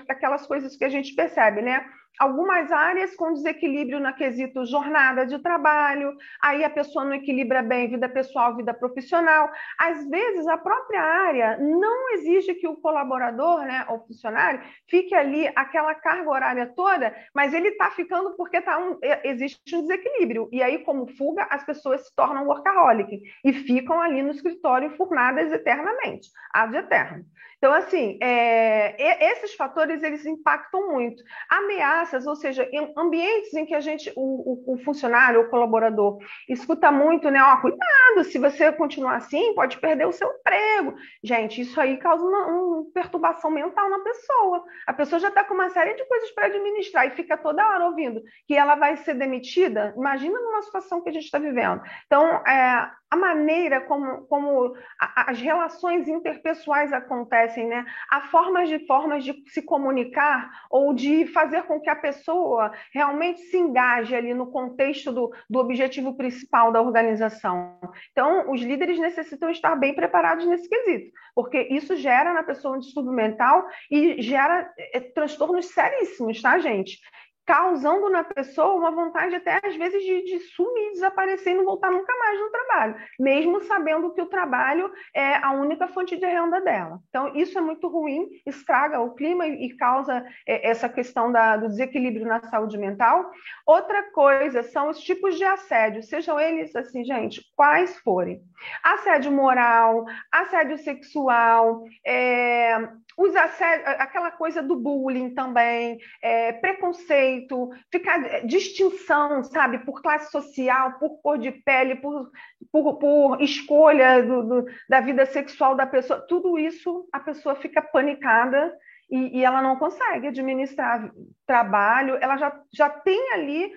aquelas 0.07 0.45
coisas 0.45 0.75
que 0.77 0.85
a 0.85 0.89
gente 0.89 1.15
percebe, 1.15 1.63
né? 1.63 1.83
Algumas 2.19 2.71
áreas 2.71 3.15
com 3.15 3.33
desequilíbrio 3.33 3.99
na 3.99 4.13
quesito 4.13 4.65
jornada 4.65 5.25
de 5.25 5.39
trabalho, 5.39 6.15
aí 6.41 6.63
a 6.63 6.69
pessoa 6.69 7.05
não 7.05 7.13
equilibra 7.13 7.61
bem 7.61 7.89
vida 7.89 8.09
pessoal, 8.09 8.55
vida 8.55 8.73
profissional. 8.73 9.49
Às 9.79 10.07
vezes, 10.09 10.47
a 10.47 10.57
própria 10.57 11.01
área 11.01 11.57
não 11.57 12.13
exige 12.13 12.55
que 12.55 12.67
o 12.67 12.77
colaborador, 12.77 13.61
né, 13.61 13.85
ou 13.89 13.99
funcionário, 14.05 14.61
fique 14.89 15.13
ali 15.13 15.47
aquela 15.55 15.93
carga 15.95 16.29
horária 16.29 16.65
toda, 16.75 17.15
mas 17.33 17.53
ele 17.53 17.69
está 17.69 17.91
ficando 17.91 18.35
porque 18.35 18.61
tá 18.61 18.77
um, 18.77 18.97
existe 19.23 19.75
um 19.75 19.81
desequilíbrio. 19.81 20.49
E 20.51 20.61
aí, 20.63 20.79
como 20.79 21.07
fuga, 21.15 21.47
as 21.49 21.65
pessoas 21.65 22.07
se 22.07 22.15
tornam 22.15 22.47
workaholic 22.47 23.21
e 23.43 23.53
ficam 23.53 24.01
ali 24.01 24.21
no 24.21 24.31
escritório 24.31 24.95
furnadas 24.95 25.51
eternamente, 25.51 26.29
ad 26.53 26.75
eterno. 26.75 27.25
Então, 27.57 27.73
assim, 27.73 28.19
é, 28.21 29.31
esses 29.31 29.55
fatores 29.55 30.03
eles 30.03 30.25
impactam 30.25 30.91
muito. 30.91 31.23
Ameaças, 31.49 32.27
ou 32.27 32.35
seja, 32.35 32.69
em 32.71 32.93
ambientes 32.95 33.53
em 33.53 33.65
que 33.65 33.73
a 33.73 33.79
gente, 33.79 34.11
o, 34.15 34.73
o, 34.73 34.77
funcionário, 34.83 35.41
o 35.41 35.49
colaborador, 35.49 36.19
escuta 36.47 36.91
muito, 36.91 37.31
né? 37.31 37.41
Ó, 37.41 37.57
cuidado, 37.57 38.23
se 38.25 38.37
você 38.37 38.71
continuar 38.71 39.15
assim, 39.15 39.55
pode 39.55 39.79
perder 39.79 40.05
o 40.05 40.11
seu 40.11 40.29
emprego. 40.29 40.95
Gente, 41.23 41.61
isso 41.61 41.79
aí 41.81 41.97
causa 41.97 42.23
uma, 42.23 42.45
uma 42.45 42.85
perturbação 42.93 43.49
mental 43.49 43.89
na 43.89 43.99
pessoa. 43.99 44.63
A 44.85 44.93
pessoa 44.93 45.19
já 45.19 45.29
está 45.29 45.43
com 45.43 45.55
uma 45.55 45.69
série 45.69 45.95
de 45.95 46.05
coisas 46.05 46.29
para 46.31 46.45
administrar 46.45 47.07
e 47.07 47.11
fica 47.11 47.35
toda 47.37 47.67
hora 47.67 47.85
ouvindo 47.85 48.21
que 48.45 48.53
ela 48.53 48.75
vai 48.75 48.97
ser 48.97 49.15
demitida. 49.15 49.93
Imagina 49.97 50.39
numa 50.39 50.61
situação 50.61 51.01
que 51.01 51.09
a 51.09 51.13
gente 51.13 51.25
está 51.25 51.39
vivendo. 51.39 51.81
Então, 52.05 52.23
é, 52.45 52.91
a 53.09 53.15
maneira 53.15 53.81
como, 53.81 54.23
como 54.27 54.75
as 54.99 55.39
relações 55.39 56.07
interpessoais 56.07 56.91
acontecem, 56.91 57.67
né? 57.67 57.85
Há 58.09 58.21
formas 58.23 58.67
de 58.67 58.85
formas 58.85 59.23
de 59.23 59.33
se 59.47 59.61
comunicar 59.61 60.49
ou 60.69 60.93
de 60.93 61.25
fazer 61.27 61.63
com 61.63 61.79
que 61.79 61.89
a 61.89 61.95
pessoa 61.95 62.71
realmente 62.93 63.39
se 63.41 63.57
engaje 63.57 64.13
ali 64.13 64.33
no 64.33 64.51
contexto 64.51 65.11
do, 65.11 65.31
do 65.49 65.59
objetivo 65.59 66.15
principal 66.15 66.71
da 66.71 66.81
organização. 66.81 67.79
Então, 68.11 68.51
os 68.51 68.61
líderes 68.61 68.99
necessitam 68.99 69.49
estar 69.49 69.75
bem 69.75 69.93
preparados 69.93 70.45
nesse 70.45 70.67
quesito, 70.67 71.11
porque 71.33 71.61
isso 71.71 71.95
gera 71.95 72.33
na 72.33 72.43
pessoa 72.43 72.75
um 72.75 72.79
distúrbio 72.79 73.13
mental 73.13 73.65
e 73.89 74.21
gera 74.21 74.69
é, 74.77 74.99
transtornos 74.99 75.67
seríssimos, 75.67 76.41
tá, 76.41 76.59
gente? 76.59 76.99
Causando 77.47 78.09
na 78.09 78.25
pessoa 78.25 78.75
uma 78.75 78.91
vontade 78.91 79.33
até 79.33 79.61
às 79.65 79.75
vezes 79.77 80.03
de, 80.03 80.25
de, 80.25 80.39
sumir, 80.39 80.91
desaparecer 80.91 81.53
e 81.53 81.55
não 81.55 81.63
voltar 81.63 81.89
nunca 81.89 82.13
mais 82.19 82.39
no 82.39 82.51
trabalho, 82.51 82.95
mesmo 83.17 83.61
sabendo 83.61 84.13
que 84.13 84.21
o 84.21 84.25
trabalho 84.25 84.91
é 85.15 85.37
a 85.37 85.53
única 85.53 85.87
fonte 85.87 86.17
de 86.17 86.25
renda 86.25 86.59
dela. 86.59 86.99
Então, 87.07 87.33
isso 87.35 87.57
é 87.57 87.61
muito 87.61 87.87
ruim, 87.87 88.27
estraga 88.45 88.99
o 88.99 89.15
clima 89.15 89.47
e, 89.47 89.67
e 89.67 89.77
causa 89.77 90.25
é, 90.45 90.69
essa 90.69 90.89
questão 90.89 91.31
da, 91.31 91.55
do 91.55 91.69
desequilíbrio 91.69 92.27
na 92.27 92.41
saúde 92.41 92.77
mental. 92.77 93.31
Outra 93.65 94.11
coisa 94.11 94.61
são 94.63 94.89
os 94.89 94.99
tipos 94.99 95.37
de 95.37 95.45
assédio, 95.45 96.03
sejam 96.03 96.37
eles 96.37 96.75
assim, 96.75 97.05
gente, 97.05 97.41
quais 97.55 97.97
forem. 97.99 98.41
Assédio 98.83 99.31
moral, 99.31 100.05
assédio 100.31 100.77
sexual, 100.79 101.83
é, 102.05 102.89
os 103.17 103.35
aquela 103.35 104.29
coisa 104.29 104.61
do 104.61 104.75
bullying 104.75 105.33
também, 105.33 105.97
é, 106.21 106.53
preconceito, 106.53 107.71
ficar, 107.91 108.23
é, 108.23 108.41
distinção, 108.41 109.43
sabe, 109.43 109.79
por 109.79 110.03
classe 110.03 110.31
social, 110.31 110.99
por 110.99 111.19
cor 111.21 111.39
de 111.39 111.51
pele, 111.51 111.95
por, 111.95 112.29
por, 112.71 112.99
por 112.99 113.41
escolha 113.41 114.21
do, 114.21 114.43
do, 114.43 114.65
da 114.87 115.01
vida 115.01 115.25
sexual 115.25 115.75
da 115.75 115.87
pessoa, 115.87 116.21
tudo 116.27 116.59
isso 116.59 117.09
a 117.11 117.19
pessoa 117.19 117.55
fica 117.55 117.81
panicada 117.81 118.71
e, 119.09 119.39
e 119.39 119.43
ela 119.43 119.63
não 119.63 119.77
consegue 119.77 120.27
administrar 120.27 121.11
trabalho, 121.45 122.17
ela 122.21 122.37
já, 122.37 122.61
já 122.71 122.87
tem 122.87 123.33
ali 123.33 123.71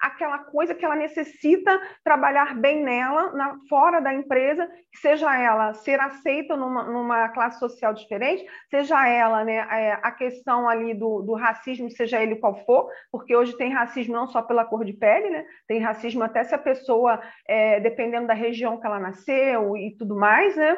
aquela 0.00 0.38
coisa 0.38 0.74
que 0.74 0.84
ela 0.84 0.96
necessita 0.96 1.80
trabalhar 2.04 2.54
bem 2.54 2.82
nela, 2.82 3.32
na, 3.32 3.56
fora 3.68 4.00
da 4.00 4.12
empresa, 4.12 4.68
seja 5.00 5.36
ela 5.36 5.74
ser 5.74 6.00
aceita 6.00 6.56
numa, 6.56 6.84
numa 6.84 7.28
classe 7.30 7.58
social 7.58 7.92
diferente, 7.92 8.46
seja 8.70 9.06
ela 9.06 9.44
né, 9.44 9.56
é, 9.56 9.92
a 10.02 10.10
questão 10.10 10.68
ali 10.68 10.94
do, 10.94 11.22
do 11.22 11.34
racismo, 11.34 11.90
seja 11.90 12.22
ele 12.22 12.36
qual 12.36 12.64
for, 12.64 12.90
porque 13.10 13.34
hoje 13.34 13.56
tem 13.56 13.72
racismo 13.72 14.14
não 14.14 14.26
só 14.26 14.42
pela 14.42 14.64
cor 14.64 14.84
de 14.84 14.92
pele, 14.92 15.30
né, 15.30 15.44
tem 15.66 15.80
racismo 15.80 16.22
até 16.22 16.44
se 16.44 16.54
a 16.54 16.58
pessoa, 16.58 17.20
é, 17.46 17.80
dependendo 17.80 18.26
da 18.26 18.34
região 18.34 18.78
que 18.78 18.86
ela 18.86 18.98
nasceu 18.98 19.76
e 19.76 19.96
tudo 19.96 20.16
mais, 20.16 20.56
né? 20.56 20.76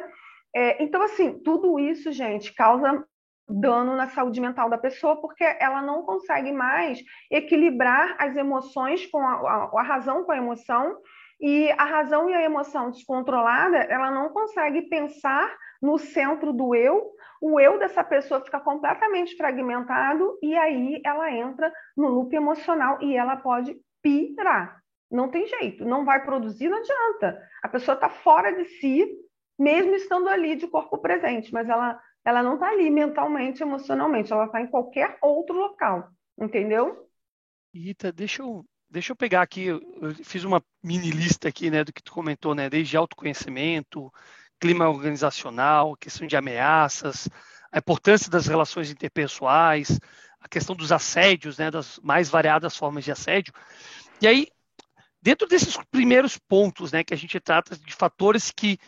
É, 0.54 0.82
então, 0.82 1.00
assim, 1.02 1.38
tudo 1.44 1.78
isso, 1.78 2.10
gente, 2.10 2.52
causa 2.52 3.04
dano 3.50 3.96
na 3.96 4.08
saúde 4.08 4.40
mental 4.40 4.70
da 4.70 4.78
pessoa, 4.78 5.20
porque 5.20 5.44
ela 5.58 5.82
não 5.82 6.02
consegue 6.02 6.52
mais 6.52 7.02
equilibrar 7.30 8.16
as 8.18 8.36
emoções 8.36 9.06
com 9.06 9.18
a, 9.20 9.32
a, 9.32 9.70
a 9.80 9.82
razão 9.82 10.24
com 10.24 10.32
a 10.32 10.36
emoção, 10.36 10.96
e 11.40 11.70
a 11.72 11.84
razão 11.84 12.28
e 12.28 12.34
a 12.34 12.42
emoção 12.42 12.90
descontrolada, 12.90 13.78
ela 13.78 14.10
não 14.10 14.28
consegue 14.28 14.82
pensar 14.82 15.50
no 15.80 15.96
centro 15.96 16.52
do 16.52 16.74
eu, 16.74 17.10
o 17.40 17.58
eu 17.58 17.78
dessa 17.78 18.04
pessoa 18.04 18.44
fica 18.44 18.60
completamente 18.60 19.34
fragmentado 19.34 20.38
e 20.42 20.54
aí 20.54 21.00
ela 21.04 21.32
entra 21.32 21.72
no 21.96 22.08
loop 22.08 22.36
emocional 22.36 22.98
e 23.00 23.16
ela 23.16 23.36
pode 23.36 23.74
pirar. 24.02 24.78
Não 25.10 25.30
tem 25.30 25.46
jeito, 25.46 25.84
não 25.86 26.04
vai 26.04 26.22
produzir, 26.22 26.68
não 26.68 26.76
adianta. 26.76 27.40
A 27.62 27.68
pessoa 27.68 27.94
está 27.94 28.10
fora 28.10 28.52
de 28.52 28.66
si, 28.78 29.08
mesmo 29.58 29.94
estando 29.94 30.28
ali 30.28 30.54
de 30.54 30.68
corpo 30.68 30.98
presente, 30.98 31.50
mas 31.52 31.68
ela 31.68 31.98
ela 32.24 32.42
não 32.42 32.54
está 32.54 32.68
ali 32.68 32.90
mentalmente, 32.90 33.62
emocionalmente, 33.62 34.32
ela 34.32 34.46
está 34.46 34.60
em 34.60 34.66
qualquer 34.66 35.18
outro 35.22 35.56
local, 35.56 36.10
entendeu? 36.38 37.08
Rita, 37.74 38.12
deixa 38.12 38.42
eu, 38.42 38.64
deixa 38.88 39.12
eu 39.12 39.16
pegar 39.16 39.42
aqui, 39.42 39.66
eu 39.66 39.80
fiz 40.22 40.44
uma 40.44 40.62
mini 40.82 41.10
lista 41.10 41.48
aqui, 41.48 41.70
né, 41.70 41.84
do 41.84 41.92
que 41.92 42.02
tu 42.02 42.12
comentou, 42.12 42.54
né, 42.54 42.68
desde 42.68 42.96
autoconhecimento, 42.96 44.12
clima 44.58 44.88
organizacional, 44.88 45.96
questão 45.96 46.26
de 46.26 46.36
ameaças, 46.36 47.28
a 47.72 47.78
importância 47.78 48.30
das 48.30 48.46
relações 48.46 48.90
interpessoais, 48.90 49.98
a 50.40 50.48
questão 50.48 50.74
dos 50.74 50.92
assédios, 50.92 51.58
né, 51.58 51.70
das 51.70 51.98
mais 52.02 52.28
variadas 52.28 52.76
formas 52.76 53.04
de 53.04 53.12
assédio. 53.12 53.54
E 54.20 54.26
aí, 54.26 54.48
dentro 55.22 55.46
desses 55.46 55.76
primeiros 55.90 56.36
pontos, 56.36 56.92
né, 56.92 57.04
que 57.04 57.14
a 57.14 57.16
gente 57.16 57.38
trata 57.40 57.76
de 57.76 57.94
fatores 57.94 58.50
que 58.50 58.78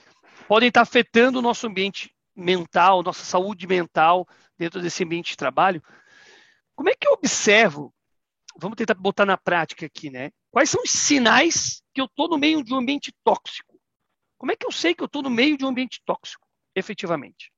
podem 0.49 0.69
estar 0.69 0.83
afetando 0.83 1.39
o 1.39 1.43
nosso 1.43 1.67
ambiente 1.67 2.15
mental, 2.35 3.03
nossa 3.03 3.25
saúde 3.25 3.67
mental 3.67 4.27
dentro 4.59 4.81
desse 4.81 5.05
ambiente 5.05 5.31
de 5.31 5.37
trabalho. 5.37 5.83
Como 6.75 6.89
é 6.89 6.95
que 6.95 7.07
eu 7.07 7.13
observo? 7.13 7.93
Vamos 8.59 8.77
tentar 8.77 8.95
botar 8.95 9.27
na 9.27 9.37
prática 9.37 9.87
aqui, 9.87 10.11
né? 10.11 10.31
Quais 10.51 10.69
são 10.69 10.83
os 10.83 10.91
sinais 10.91 11.83
que 11.95 12.01
eu 12.01 12.07
estou 12.07 12.29
no 12.29 12.39
meio 12.39 12.63
de 12.63 12.75
um 12.75 12.79
ambiente 12.79 13.13
tóxico? 13.25 13.79
Como 14.39 14.53
é 14.53 14.57
que 14.57 14.67
eu 14.67 14.73
sei 14.73 14.95
que 14.95 15.03
eu 15.03 15.07
estou 15.07 15.23
no 15.23 15.31
meio 15.31 15.57
de 15.57 15.65
um 15.65 15.69
ambiente 15.69 16.03
tóxico, 16.05 16.47
efetivamente? 16.75 17.53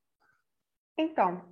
Então, 0.98 1.44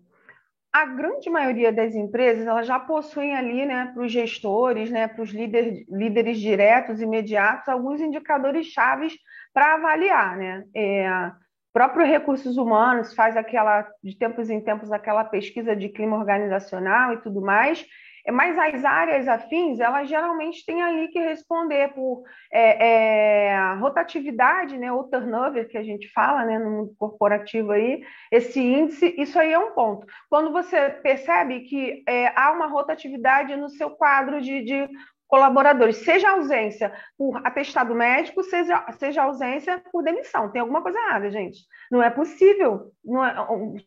a 0.73 0.87
grande 0.87 1.29
maioria 1.29 1.73
das 1.73 1.95
empresas 1.95 2.47
elas 2.47 2.67
já 2.67 2.79
possuem 2.79 3.35
ali, 3.35 3.67
né, 3.67 3.91
para 3.93 4.03
os 4.03 4.13
gestores, 4.13 4.91
né, 4.91 5.07
para 5.07 5.23
os 5.23 5.31
líderes, 5.31 5.85
líderes 5.89 6.39
diretos, 6.39 7.01
imediatos, 7.01 7.69
alguns 7.69 8.01
indicadores 8.01 8.67
chaves 8.69 9.15
para 9.53 9.75
avaliar, 9.75 10.37
né? 10.37 10.65
É, 10.75 11.33
próprio 11.73 12.07
Recursos 12.07 12.57
Humanos 12.57 13.15
faz 13.15 13.37
aquela, 13.37 13.89
de 14.03 14.17
tempos 14.17 14.51
em 14.51 14.61
tempos, 14.61 14.93
aquela 14.93 15.25
pesquisa 15.25 15.75
de 15.75 15.89
clima 15.89 16.17
organizacional 16.17 17.15
e 17.15 17.23
tudo 17.23 17.41
mais, 17.41 17.85
mas 18.31 18.57
as 18.57 18.85
áreas 18.85 19.27
afins, 19.27 19.81
elas 19.81 20.09
geralmente 20.09 20.65
têm 20.65 20.81
ali 20.81 21.09
que 21.09 21.19
responder 21.19 21.93
por 21.93 22.23
é, 22.53 23.49
é, 23.51 23.75
rotatividade, 23.75 24.79
né, 24.79 24.93
ou 24.93 25.05
turnover, 25.05 25.69
que 25.69 25.77
a 25.77 25.83
gente 25.83 26.09
fala 26.13 26.45
né, 26.45 26.59
no 26.59 26.71
mundo 26.71 26.95
corporativo 26.97 27.73
aí, 27.73 28.03
esse 28.31 28.61
índice, 28.61 29.13
isso 29.19 29.39
aí 29.39 29.53
é 29.53 29.59
um 29.59 29.73
ponto. 29.73 30.07
Quando 30.29 30.53
você 30.53 30.91
percebe 30.91 31.61
que 31.61 32.05
é, 32.07 32.29
há 32.39 32.53
uma 32.53 32.67
rotatividade 32.67 33.57
no 33.57 33.69
seu 33.69 33.91
quadro 33.91 34.41
de, 34.41 34.63
de 34.63 34.89
colaboradores, 35.33 35.97
seja 35.97 36.29
ausência 36.29 36.93
por 37.17 37.41
atestado 37.43 37.95
médico, 37.95 38.43
seja, 38.43 38.85
seja 38.99 39.23
ausência 39.23 39.83
por 39.91 40.05
demissão. 40.05 40.53
Tem 40.53 40.61
alguma 40.61 40.83
coisa 40.83 40.99
errada, 40.99 41.31
gente. 41.31 41.61
Não 41.91 42.03
é 42.03 42.11
possível. 42.11 42.93
Não 43.03 43.25
é, 43.25 43.35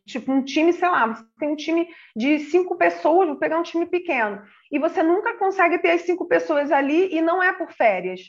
tipo, 0.04 0.32
um 0.32 0.42
time, 0.42 0.72
sei 0.72 0.88
lá, 0.88 1.06
você 1.06 1.22
tem 1.38 1.48
um 1.48 1.54
time 1.54 1.88
de 2.16 2.40
cinco 2.40 2.76
pessoas, 2.76 3.28
vou 3.28 3.38
pegar 3.38 3.60
um 3.60 3.62
time 3.62 3.86
pequeno, 3.86 4.42
e 4.72 4.78
você 4.80 5.04
nunca 5.04 5.38
consegue 5.38 5.78
ter 5.78 5.92
as 5.92 6.00
cinco 6.00 6.26
pessoas 6.26 6.72
ali 6.72 7.14
e 7.14 7.22
não 7.22 7.40
é 7.40 7.52
por 7.52 7.70
férias 7.70 8.22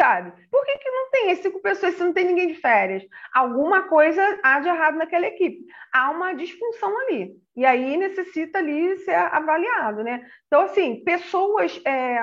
sabe? 0.00 0.32
Por 0.50 0.64
que, 0.64 0.78
que 0.78 0.90
não 0.90 1.10
tem 1.10 1.34
cinco 1.34 1.60
pessoas 1.60 1.94
se 1.94 2.02
não 2.02 2.14
tem 2.14 2.24
ninguém 2.24 2.48
de 2.48 2.54
férias? 2.54 3.04
Alguma 3.34 3.82
coisa 3.82 4.22
há 4.42 4.58
de 4.58 4.68
errado 4.68 4.96
naquela 4.96 5.26
equipe. 5.26 5.66
Há 5.92 6.10
uma 6.10 6.32
disfunção 6.32 6.98
ali. 7.00 7.36
E 7.54 7.66
aí 7.66 7.98
necessita 7.98 8.58
ali 8.58 8.96
ser 9.00 9.14
avaliado, 9.14 10.02
né? 10.02 10.26
Então, 10.46 10.62
assim, 10.62 11.04
pessoas 11.04 11.78
é, 11.84 12.18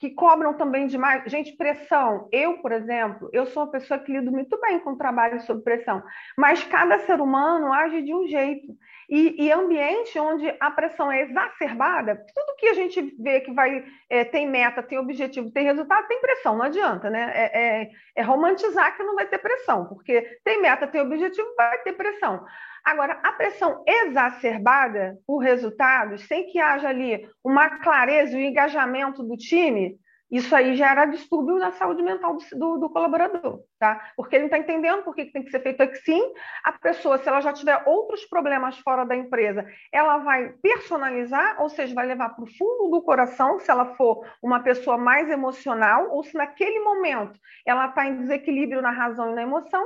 que 0.00 0.10
cobram 0.10 0.54
também 0.54 0.88
demais. 0.88 1.22
Gente, 1.30 1.56
pressão. 1.56 2.28
Eu, 2.32 2.58
por 2.58 2.72
exemplo, 2.72 3.30
eu 3.32 3.46
sou 3.46 3.62
uma 3.62 3.70
pessoa 3.70 4.00
que 4.00 4.10
lido 4.10 4.32
muito 4.32 4.60
bem 4.60 4.80
com 4.80 4.96
trabalho 4.96 5.40
sob 5.42 5.62
pressão, 5.62 6.02
mas 6.36 6.64
cada 6.64 6.98
ser 7.06 7.20
humano 7.20 7.72
age 7.72 8.02
de 8.02 8.12
um 8.12 8.26
jeito. 8.26 8.66
E, 9.08 9.46
e 9.46 9.52
ambiente 9.52 10.18
onde 10.18 10.54
a 10.60 10.70
pressão 10.70 11.10
é 11.10 11.22
exacerbada, 11.22 12.16
tudo 12.34 12.56
que 12.56 12.66
a 12.66 12.74
gente 12.74 13.14
vê 13.18 13.40
que 13.40 13.52
vai 13.52 13.84
é, 14.08 14.24
tem 14.24 14.48
meta, 14.48 14.82
tem 14.82 14.98
objetivo, 14.98 15.50
tem 15.50 15.64
resultado, 15.64 16.06
tem 16.06 16.20
pressão, 16.20 16.56
não 16.56 16.64
adianta, 16.64 17.10
né? 17.10 17.32
É, 17.34 17.82
é, 17.82 17.90
é 18.16 18.22
romantizar 18.22 18.96
que 18.96 19.02
não 19.02 19.14
vai 19.14 19.26
ter 19.26 19.38
pressão, 19.38 19.86
porque 19.86 20.22
tem 20.44 20.60
meta, 20.60 20.86
tem 20.86 21.00
objetivo, 21.00 21.54
vai 21.56 21.78
ter 21.82 21.92
pressão. 21.94 22.44
Agora, 22.84 23.20
a 23.22 23.32
pressão 23.32 23.84
exacerbada 23.86 25.16
por 25.26 25.38
resultados, 25.38 26.26
sem 26.26 26.46
que 26.46 26.58
haja 26.58 26.88
ali 26.88 27.28
uma 27.44 27.78
clareza 27.78 28.36
e 28.36 28.42
um 28.42 28.48
engajamento 28.48 29.22
do 29.22 29.36
time, 29.36 29.96
isso 30.32 30.56
aí 30.56 30.74
gera 30.74 31.04
distúrbio 31.04 31.58
na 31.58 31.72
saúde 31.72 32.02
mental 32.02 32.38
do, 32.38 32.58
do, 32.58 32.78
do 32.78 32.90
colaborador, 32.90 33.60
tá? 33.78 34.00
Porque 34.16 34.34
ele 34.34 34.44
não 34.44 34.46
está 34.46 34.56
entendendo 34.56 35.02
por 35.02 35.14
que, 35.14 35.26
tem 35.26 35.44
que 35.44 35.50
ser 35.50 35.60
feito 35.60 35.82
assim. 35.82 36.22
A 36.64 36.72
pessoa, 36.72 37.18
se 37.18 37.28
ela 37.28 37.42
já 37.42 37.52
tiver 37.52 37.82
outros 37.84 38.24
problemas 38.24 38.78
fora 38.78 39.04
da 39.04 39.14
empresa, 39.14 39.62
ela 39.92 40.16
vai 40.18 40.54
personalizar, 40.62 41.60
ou 41.60 41.68
seja, 41.68 41.94
vai 41.94 42.06
levar 42.06 42.30
para 42.30 42.44
o 42.44 42.46
fundo 42.46 42.90
do 42.90 43.02
coração, 43.02 43.60
se 43.60 43.70
ela 43.70 43.94
for 43.94 44.26
uma 44.42 44.60
pessoa 44.60 44.96
mais 44.96 45.28
emocional, 45.28 46.08
ou 46.10 46.24
se 46.24 46.34
naquele 46.34 46.80
momento 46.80 47.38
ela 47.66 47.88
está 47.88 48.06
em 48.06 48.16
desequilíbrio 48.16 48.80
na 48.80 48.90
razão 48.90 49.32
e 49.32 49.34
na 49.34 49.42
emoção, 49.42 49.84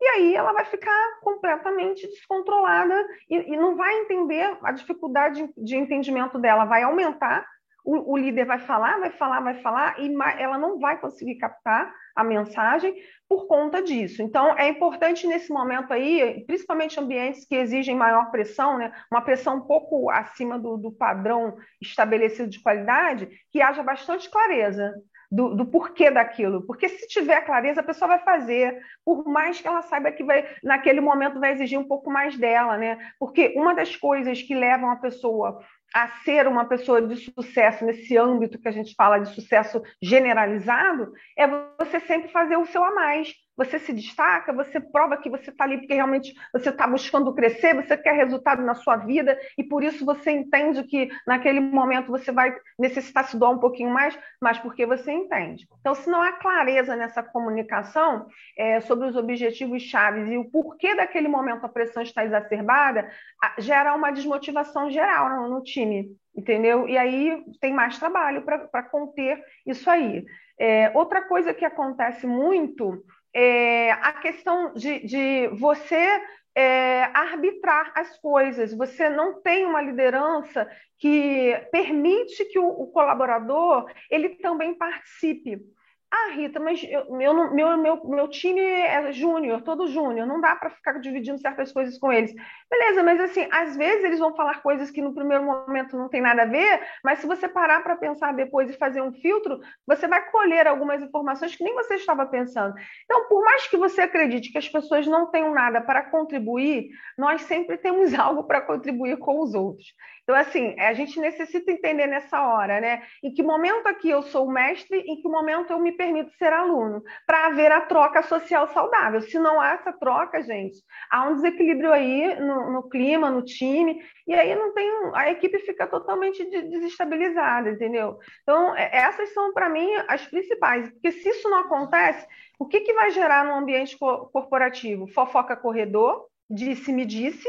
e 0.00 0.06
aí 0.08 0.34
ela 0.34 0.52
vai 0.52 0.64
ficar 0.66 1.20
completamente 1.22 2.06
descontrolada 2.06 2.94
e, 3.30 3.54
e 3.54 3.56
não 3.56 3.76
vai 3.76 3.94
entender 4.00 4.58
a 4.62 4.72
dificuldade 4.72 5.48
de 5.56 5.76
entendimento 5.76 6.38
dela, 6.38 6.66
vai 6.66 6.82
aumentar. 6.82 7.46
O, 7.86 8.14
o, 8.14 8.16
líder 8.16 8.44
vai 8.44 8.58
falar, 8.58 8.98
vai 8.98 9.12
falar, 9.12 9.40
vai 9.40 9.62
falar, 9.62 10.00
e 10.00 10.12
ela 10.40 10.58
não 10.58 10.76
vai 10.80 11.00
conseguir 11.00 11.36
captar 11.36 11.94
a 12.16 12.24
mensagem 12.24 12.92
por 13.28 13.46
conta 13.46 13.80
disso. 13.80 14.22
Então, 14.22 14.58
é 14.58 14.68
importante 14.68 15.24
nesse 15.24 15.52
momento 15.52 15.92
aí, 15.92 16.44
principalmente 16.48 16.98
ambientes 16.98 17.46
que 17.46 17.54
exigem 17.54 17.94
maior 17.94 18.32
pressão, 18.32 18.76
né, 18.76 18.92
uma 19.08 19.22
pressão 19.22 19.58
um 19.58 19.60
pouco 19.60 20.10
acima 20.10 20.58
do, 20.58 20.76
do 20.76 20.90
padrão 20.90 21.56
estabelecido 21.80 22.50
de 22.50 22.60
qualidade, 22.60 23.28
que 23.52 23.62
haja 23.62 23.84
bastante 23.84 24.28
clareza 24.28 24.92
do, 25.30 25.54
do, 25.54 25.66
porquê 25.66 26.10
daquilo. 26.10 26.66
Porque 26.66 26.88
se 26.88 27.06
tiver 27.08 27.40
clareza, 27.42 27.80
a 27.80 27.84
pessoa 27.84 28.08
vai 28.08 28.18
fazer, 28.20 28.80
por 29.04 29.24
mais 29.26 29.60
que 29.60 29.68
ela 29.68 29.82
saiba 29.82 30.12
que 30.12 30.24
vai, 30.24 30.46
naquele 30.62 31.00
momento 31.00 31.40
vai 31.40 31.52
exigir 31.52 31.78
um 31.78 31.86
pouco 31.86 32.10
mais 32.10 32.36
dela, 32.36 32.76
né? 32.76 32.98
Porque 33.18 33.54
uma 33.56 33.74
das 33.74 33.94
coisas 33.96 34.42
que 34.42 34.54
levam 34.54 34.90
a 34.90 34.96
pessoa 34.96 35.60
a 35.96 36.08
ser 36.24 36.46
uma 36.46 36.66
pessoa 36.66 37.00
de 37.00 37.16
sucesso 37.16 37.82
nesse 37.82 38.18
âmbito 38.18 38.58
que 38.58 38.68
a 38.68 38.70
gente 38.70 38.94
fala 38.94 39.18
de 39.18 39.34
sucesso 39.34 39.82
generalizado, 40.02 41.10
é 41.34 41.46
você 41.46 41.98
sempre 42.00 42.28
fazer 42.30 42.58
o 42.58 42.66
seu 42.66 42.84
a 42.84 42.94
mais 42.94 43.32
você 43.56 43.78
se 43.78 43.92
destaca, 43.92 44.52
você 44.52 44.78
prova 44.78 45.16
que 45.16 45.30
você 45.30 45.50
está 45.50 45.64
ali 45.64 45.78
porque 45.78 45.94
realmente 45.94 46.34
você 46.52 46.68
está 46.68 46.86
buscando 46.86 47.34
crescer, 47.34 47.74
você 47.74 47.96
quer 47.96 48.12
resultado 48.12 48.62
na 48.62 48.74
sua 48.74 48.96
vida 48.96 49.38
e 49.56 49.64
por 49.64 49.82
isso 49.82 50.04
você 50.04 50.30
entende 50.30 50.82
que 50.84 51.08
naquele 51.26 51.60
momento 51.60 52.08
você 52.08 52.30
vai 52.30 52.54
necessitar 52.78 53.24
se 53.24 53.36
doar 53.36 53.52
um 53.52 53.58
pouquinho 53.58 53.90
mais, 53.90 54.18
mas 54.40 54.58
porque 54.58 54.84
você 54.84 55.10
entende. 55.12 55.66
Então, 55.80 55.94
se 55.94 56.08
não 56.10 56.20
há 56.20 56.32
clareza 56.32 56.94
nessa 56.94 57.22
comunicação 57.22 58.26
é, 58.56 58.80
sobre 58.80 59.08
os 59.08 59.16
objetivos 59.16 59.82
chaves 59.82 60.30
e 60.30 60.36
o 60.36 60.50
porquê 60.50 60.94
daquele 60.94 61.28
momento 61.28 61.64
a 61.64 61.68
pressão 61.68 62.02
está 62.02 62.24
exacerbada, 62.24 63.10
gera 63.58 63.94
uma 63.94 64.10
desmotivação 64.10 64.90
geral 64.90 65.30
no, 65.30 65.48
no 65.48 65.62
time, 65.62 66.10
entendeu? 66.36 66.88
E 66.88 66.98
aí 66.98 67.42
tem 67.60 67.72
mais 67.72 67.98
trabalho 67.98 68.42
para 68.42 68.82
conter 68.82 69.42
isso 69.66 69.88
aí. 69.88 70.24
É, 70.58 70.90
outra 70.94 71.22
coisa 71.22 71.52
que 71.52 71.64
acontece 71.64 72.26
muito 72.26 73.04
é, 73.38 73.92
a 73.92 74.14
questão 74.14 74.72
de, 74.72 75.00
de 75.00 75.48
você 75.48 76.22
é, 76.54 77.02
arbitrar 77.12 77.92
as 77.94 78.18
coisas. 78.18 78.72
Você 78.72 79.10
não 79.10 79.42
tem 79.42 79.66
uma 79.66 79.82
liderança 79.82 80.66
que 80.98 81.54
permite 81.70 82.46
que 82.46 82.58
o, 82.58 82.66
o 82.66 82.86
colaborador 82.86 83.92
ele 84.10 84.30
também 84.36 84.74
participe. 84.74 85.60
Ah, 86.08 86.30
Rita, 86.32 86.60
mas 86.60 86.80
eu, 86.84 87.12
meu, 87.12 87.52
meu, 87.52 87.76
meu, 87.76 88.08
meu 88.08 88.28
time 88.28 88.60
é 88.60 89.10
júnior, 89.12 89.62
todo 89.62 89.88
júnior, 89.88 90.24
não 90.24 90.40
dá 90.40 90.54
para 90.54 90.70
ficar 90.70 91.00
dividindo 91.00 91.38
certas 91.38 91.72
coisas 91.72 91.98
com 91.98 92.12
eles. 92.12 92.32
Beleza, 92.70 93.02
mas 93.02 93.20
assim, 93.20 93.46
às 93.50 93.76
vezes 93.76 94.04
eles 94.04 94.18
vão 94.20 94.34
falar 94.34 94.62
coisas 94.62 94.88
que 94.90 95.02
no 95.02 95.12
primeiro 95.12 95.44
momento 95.44 95.96
não 95.96 96.08
tem 96.08 96.20
nada 96.20 96.42
a 96.42 96.46
ver, 96.46 96.80
mas 97.02 97.18
se 97.18 97.26
você 97.26 97.48
parar 97.48 97.82
para 97.82 97.96
pensar 97.96 98.32
depois 98.32 98.70
e 98.70 98.78
fazer 98.78 99.02
um 99.02 99.12
filtro, 99.14 99.60
você 99.84 100.06
vai 100.06 100.30
colher 100.30 100.68
algumas 100.68 101.02
informações 101.02 101.56
que 101.56 101.64
nem 101.64 101.74
você 101.74 101.96
estava 101.96 102.24
pensando. 102.24 102.74
Então, 103.04 103.26
por 103.28 103.44
mais 103.44 103.66
que 103.66 103.76
você 103.76 104.02
acredite 104.02 104.52
que 104.52 104.58
as 104.58 104.68
pessoas 104.68 105.06
não 105.08 105.26
tenham 105.30 105.52
nada 105.52 105.80
para 105.80 106.08
contribuir, 106.08 106.88
nós 107.18 107.42
sempre 107.42 107.76
temos 107.78 108.14
algo 108.14 108.44
para 108.44 108.60
contribuir 108.60 109.18
com 109.18 109.40
os 109.40 109.54
outros. 109.54 109.92
Então, 110.26 110.34
assim, 110.34 110.74
a 110.80 110.92
gente 110.92 111.20
necessita 111.20 111.70
entender 111.70 112.08
nessa 112.08 112.42
hora, 112.42 112.80
né? 112.80 113.04
Em 113.22 113.32
que 113.32 113.44
momento 113.44 113.86
aqui 113.86 114.10
eu 114.10 114.22
sou 114.22 114.48
o 114.48 114.50
mestre, 114.50 114.98
em 114.98 115.22
que 115.22 115.28
momento 115.28 115.70
eu 115.70 115.78
me 115.78 115.92
permito 115.92 116.32
ser 116.32 116.52
aluno, 116.52 117.00
para 117.24 117.46
haver 117.46 117.70
a 117.70 117.82
troca 117.82 118.24
social 118.24 118.66
saudável. 118.72 119.20
Se 119.20 119.38
não 119.38 119.60
há 119.60 119.74
essa 119.74 119.92
troca, 119.92 120.42
gente, 120.42 120.82
há 121.12 121.28
um 121.28 121.36
desequilíbrio 121.36 121.92
aí 121.92 122.40
no, 122.40 122.72
no 122.72 122.88
clima, 122.88 123.30
no 123.30 123.44
time, 123.44 124.02
e 124.26 124.34
aí 124.34 124.52
não 124.56 124.74
tem. 124.74 124.90
A 125.14 125.30
equipe 125.30 125.60
fica 125.60 125.86
totalmente 125.86 126.44
desestabilizada, 126.44 127.70
entendeu? 127.70 128.18
Então, 128.42 128.74
é, 128.74 128.90
essas 128.96 129.32
são, 129.32 129.52
para 129.52 129.68
mim, 129.68 129.88
as 130.08 130.26
principais. 130.26 130.90
Porque 130.90 131.12
se 131.12 131.28
isso 131.28 131.48
não 131.48 131.60
acontece, 131.60 132.26
o 132.58 132.66
que, 132.66 132.80
que 132.80 132.94
vai 132.94 133.12
gerar 133.12 133.44
no 133.44 133.54
ambiente 133.54 133.96
corporativo? 133.96 135.06
Fofoca 135.06 135.54
corredor, 135.54 136.26
disse-me 136.50 137.06
disse, 137.06 137.48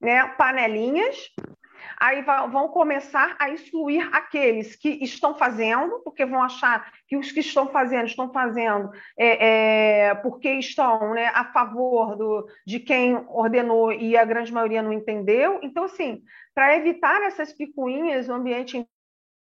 né? 0.00 0.26
panelinhas, 0.36 1.16
aí 2.00 2.22
vão 2.22 2.68
começar 2.68 3.36
a 3.38 3.50
excluir 3.50 4.08
aqueles 4.12 4.76
que 4.76 4.88
estão 5.02 5.34
fazendo, 5.34 6.00
porque 6.04 6.24
vão 6.24 6.42
achar 6.42 6.90
que 7.06 7.16
os 7.16 7.32
que 7.32 7.40
estão 7.40 7.68
fazendo 7.68 8.06
estão 8.06 8.32
fazendo 8.32 8.90
é, 9.18 10.08
é, 10.08 10.14
porque 10.16 10.50
estão 10.52 11.14
né, 11.14 11.26
a 11.34 11.44
favor 11.52 12.16
do, 12.16 12.46
de 12.66 12.80
quem 12.80 13.16
ordenou 13.28 13.92
e 13.92 14.16
a 14.16 14.24
grande 14.24 14.52
maioria 14.52 14.82
não 14.82 14.92
entendeu. 14.92 15.58
Então, 15.62 15.84
assim, 15.84 16.22
para 16.54 16.76
evitar 16.76 17.22
essas 17.22 17.52
picuinhas 17.52 18.28
no 18.28 18.34
ambiente 18.34 18.86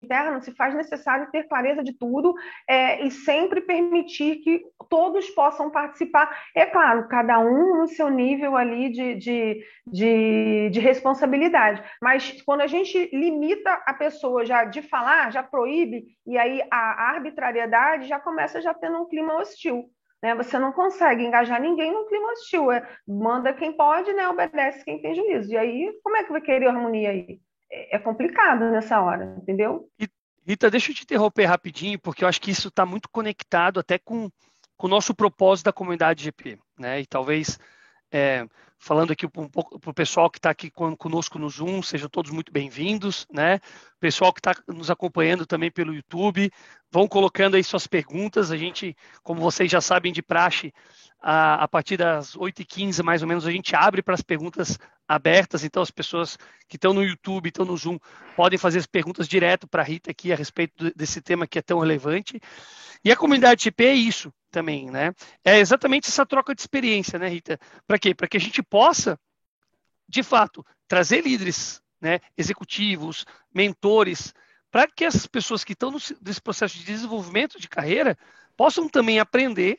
interno, 0.07 0.41
se 0.41 0.55
faz 0.55 0.75
necessário 0.75 1.29
ter 1.31 1.49
clareza 1.49 1.83
de 1.83 1.93
tudo 1.93 2.35
é, 2.69 3.05
e 3.05 3.11
sempre 3.11 3.61
permitir 3.61 4.37
que 4.37 4.63
todos 4.89 5.29
possam 5.31 5.71
participar. 5.71 6.31
É 6.55 6.65
claro, 6.65 7.09
cada 7.09 7.41
um 7.41 7.81
no 7.81 7.89
seu 7.89 8.09
nível 8.09 8.57
ali 8.57 8.89
de, 8.91 9.15
de, 9.17 9.65
de, 9.87 10.71
de 10.71 10.81
responsabilidade. 10.81 11.83
Mas 12.01 12.41
quando 12.43 12.61
a 12.61 12.67
gente 12.67 13.11
limita 13.13 13.83
a 13.87 13.93
pessoa 13.93 14.47
já 14.47 14.65
de 14.65 14.81
falar, 14.81 15.33
já 15.33 15.43
proíbe, 15.43 16.05
e 16.25 16.39
aí 16.39 16.63
a 16.71 17.11
arbitrariedade 17.11 18.07
já 18.07 18.21
começa 18.21 18.63
já 18.63 18.73
tendo 18.73 18.99
um 18.99 19.09
clima 19.09 19.35
hostil. 19.35 19.91
Né? 20.23 20.35
Você 20.37 20.59
não 20.59 20.73
consegue 20.73 21.25
engajar 21.25 21.61
ninguém 21.61 21.93
num 21.93 22.07
clima 22.09 22.33
hostil. 22.33 22.71
É, 22.73 22.89
manda 23.07 23.53
quem 23.53 23.73
pode, 23.73 24.13
né? 24.13 24.29
obedece 24.29 24.85
quem 24.85 25.01
tem 25.01 25.15
juízo. 25.15 25.53
E 25.53 25.57
aí, 25.57 25.93
como 26.03 26.17
é 26.17 26.25
que 26.25 26.33
vai 26.33 26.41
querer 26.41 26.69
harmonia 26.69 27.11
aí? 27.11 27.41
É 27.71 27.99
complicado 27.99 28.71
nessa 28.71 29.01
hora, 29.01 29.37
entendeu? 29.39 29.89
Rita, 30.47 30.71
deixa 30.71 30.91
eu 30.91 30.95
te 30.95 31.03
interromper 31.03 31.45
rapidinho, 31.47 31.99
porque 31.99 32.23
eu 32.23 32.29
acho 32.29 32.41
que 32.41 32.51
isso 32.51 32.69
está 32.69 32.87
muito 32.87 33.09
conectado 33.09 33.81
até 33.81 33.99
com, 33.99 34.31
com 34.77 34.87
o 34.87 34.91
nosso 34.91 35.15
propósito 35.15 35.67
da 35.67 35.73
comunidade 35.73 36.23
GP, 36.23 36.59
né? 36.79 37.01
E 37.01 37.07
talvez 37.07 37.59
é, 38.13 38.47
falando 38.79 39.13
aqui 39.13 39.27
um 39.27 39.49
pouco 39.49 39.81
para 39.81 39.91
o 39.91 39.95
pessoal 39.95 40.31
que 40.31 40.39
está 40.39 40.51
aqui 40.51 40.71
conosco 40.71 41.39
no 41.39 41.49
Zoom, 41.49 41.83
sejam 41.83 42.09
todos 42.09 42.31
muito 42.31 42.53
bem-vindos, 42.53 43.27
né? 43.33 43.59
Pessoal 43.99 44.33
que 44.33 44.41
está 44.41 44.55
nos 44.69 44.91
acompanhando 44.91 45.47
também 45.47 45.71
pelo 45.71 45.95
YouTube, 45.95 46.51
vão 46.91 47.09
colocando 47.09 47.57
aí 47.57 47.65
suas 47.65 47.87
perguntas. 47.87 48.51
A 48.51 48.57
gente, 48.57 48.97
como 49.23 49.41
vocês 49.41 49.71
já 49.71 49.81
sabem 49.81 50.13
de 50.13 50.23
praxe, 50.23 50.73
a, 51.21 51.65
a 51.65 51.69
partir 51.69 51.97
das 51.97 52.37
8h15, 52.37 53.03
mais 53.03 53.23
ou 53.23 53.29
menos, 53.29 53.47
a 53.47 53.51
gente 53.51 53.75
abre 53.75 54.03
para 54.03 54.15
as 54.15 54.23
perguntas 54.23 54.79
abertas. 55.09 55.65
Então, 55.65 55.83
as 55.83 55.91
pessoas 55.91 56.37
que 56.69 56.77
estão 56.77 56.93
no 56.93 57.03
YouTube, 57.03 57.49
estão 57.49 57.65
no 57.65 57.77
Zoom, 57.77 57.99
podem 58.35 58.59
fazer 58.59 58.79
as 58.79 58.87
perguntas 58.87 59.29
direto 59.29 59.67
para 59.67 59.83
a 59.83 59.85
Rita 59.85 60.11
aqui 60.11 60.33
a 60.33 60.37
respeito 60.37 60.93
desse 60.95 61.21
tema 61.21 61.47
que 61.47 61.59
é 61.59 61.63
tão 61.63 61.79
relevante. 61.79 62.41
E 63.05 63.11
a 63.11 63.17
comunidade 63.17 63.65
GP 63.65 63.85
é 63.85 63.95
isso 63.95 64.33
também, 64.51 64.91
né? 64.91 65.13
É 65.45 65.59
exatamente 65.59 66.09
essa 66.09 66.25
troca 66.25 66.55
de 66.55 66.61
experiência, 66.61 67.19
né, 67.19 67.29
Rita? 67.29 67.59
Para 67.87 67.99
quê? 67.99 68.15
Para 68.15 68.29
que 68.29 68.37
a 68.37 68.41
gente 68.41 68.63
possa, 68.63 69.19
de 70.09 70.23
fato, 70.23 70.65
trazer 70.89 71.23
líderes, 71.23 71.81
né, 72.01 72.21
executivos, 72.37 73.25
mentores, 73.53 74.35
para 74.71 74.87
que 74.87 75.05
essas 75.05 75.27
pessoas 75.27 75.65
que 75.65 75.73
estão 75.73 75.91
nesse 75.91 76.41
processo 76.41 76.77
de 76.77 76.85
desenvolvimento 76.85 77.61
de 77.61 77.69
carreira 77.69 78.17
possam 78.57 78.89
também 78.89 79.19
aprender 79.19 79.79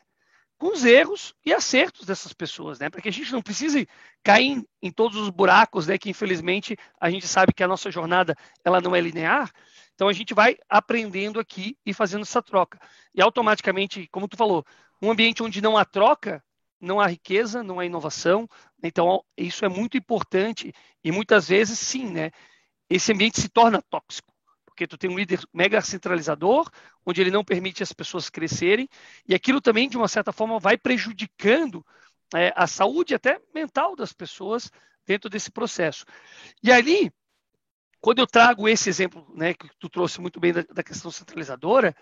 com 0.57 0.73
os 0.73 0.83
erros 0.83 1.35
e 1.45 1.53
acertos 1.53 2.05
dessas 2.05 2.33
pessoas, 2.33 2.79
né? 2.79 2.89
Para 2.89 3.01
que 3.01 3.09
a 3.09 3.11
gente 3.11 3.31
não 3.31 3.41
precise 3.41 3.87
cair 4.23 4.63
em, 4.81 4.91
todos 4.91 5.17
os 5.17 5.29
buracos, 5.29 5.85
né? 5.85 5.97
Que 5.97 6.09
infelizmente 6.09 6.75
a 6.99 7.09
gente 7.11 7.27
sabe 7.27 7.53
que 7.53 7.63
a 7.63 7.67
nossa 7.67 7.91
jornada 7.91 8.35
ela 8.65 8.81
não 8.81 8.95
é 8.95 9.01
linear. 9.01 9.51
Então 9.93 10.07
a 10.07 10.13
gente 10.13 10.33
vai 10.33 10.57
aprendendo 10.67 11.39
aqui 11.39 11.77
e 11.85 11.93
fazendo 11.93 12.23
essa 12.23 12.41
troca. 12.41 12.79
E 13.13 13.21
automaticamente, 13.21 14.07
como 14.11 14.27
tu 14.27 14.35
falou, 14.35 14.65
um 15.01 15.11
ambiente 15.11 15.43
onde 15.43 15.61
não 15.61 15.77
há 15.77 15.85
troca, 15.85 16.43
não 16.81 16.99
há 16.99 17.07
riqueza, 17.07 17.61
não 17.61 17.79
há 17.79 17.85
inovação. 17.85 18.49
Então 18.81 19.23
isso 19.37 19.63
é 19.63 19.69
muito 19.69 19.95
importante 19.95 20.73
e 21.03 21.11
muitas 21.11 21.49
vezes 21.49 21.77
sim, 21.77 22.09
né? 22.09 22.31
Esse 22.89 23.11
ambiente 23.11 23.39
se 23.39 23.49
torna 23.49 23.81
tóxico 23.81 24.36
porque 24.77 24.85
tu 24.85 24.95
tem 24.95 25.09
um 25.09 25.17
líder 25.17 25.39
mega 25.51 25.81
centralizador, 25.81 26.69
onde 27.03 27.19
ele 27.19 27.31
não 27.31 27.43
permite 27.43 27.81
as 27.81 27.91
pessoas 27.91 28.29
crescerem, 28.29 28.87
e 29.27 29.33
aquilo 29.33 29.59
também, 29.59 29.89
de 29.89 29.97
uma 29.97 30.07
certa 30.07 30.31
forma, 30.31 30.59
vai 30.59 30.77
prejudicando 30.77 31.83
é, 32.35 32.53
a 32.55 32.67
saúde 32.67 33.15
até 33.15 33.41
mental 33.55 33.95
das 33.95 34.13
pessoas 34.13 34.71
dentro 35.03 35.31
desse 35.31 35.49
processo. 35.49 36.05
E 36.61 36.71
ali, 36.71 37.11
quando 37.99 38.19
eu 38.19 38.27
trago 38.27 38.69
esse 38.69 38.87
exemplo, 38.87 39.27
né, 39.35 39.55
que 39.55 39.67
tu 39.79 39.89
trouxe 39.89 40.21
muito 40.21 40.39
bem 40.39 40.53
da, 40.53 40.61
da 40.71 40.83
questão 40.83 41.09
centralizadora, 41.09 41.95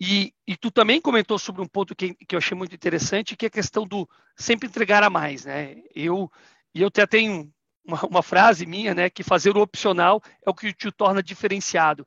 e, 0.00 0.34
e, 0.48 0.56
tu 0.56 0.70
também 0.70 1.00
comentou 1.00 1.38
sobre 1.38 1.62
um 1.62 1.68
ponto 1.68 1.94
que, 1.94 2.14
que 2.14 2.34
eu 2.34 2.38
achei 2.38 2.56
muito 2.56 2.74
interessante, 2.74 3.36
que 3.36 3.46
é 3.46 3.48
a 3.48 3.50
questão 3.50 3.86
do 3.86 4.08
sempre 4.34 4.66
entregar 4.66 5.04
a 5.04 5.10
mais, 5.10 5.44
né? 5.44 5.76
Eu, 5.94 6.28
e 6.74 6.80
eu 6.80 6.88
até 6.88 7.06
tenho 7.06 7.52
uma, 7.84 8.00
uma, 8.06 8.22
frase 8.22 8.66
minha, 8.66 8.94
né, 8.94 9.10
que 9.10 9.22
fazer 9.22 9.56
o 9.56 9.60
opcional 9.60 10.22
é 10.44 10.50
o 10.50 10.54
que 10.54 10.72
te 10.72 10.90
torna 10.90 11.22
diferenciado. 11.22 12.06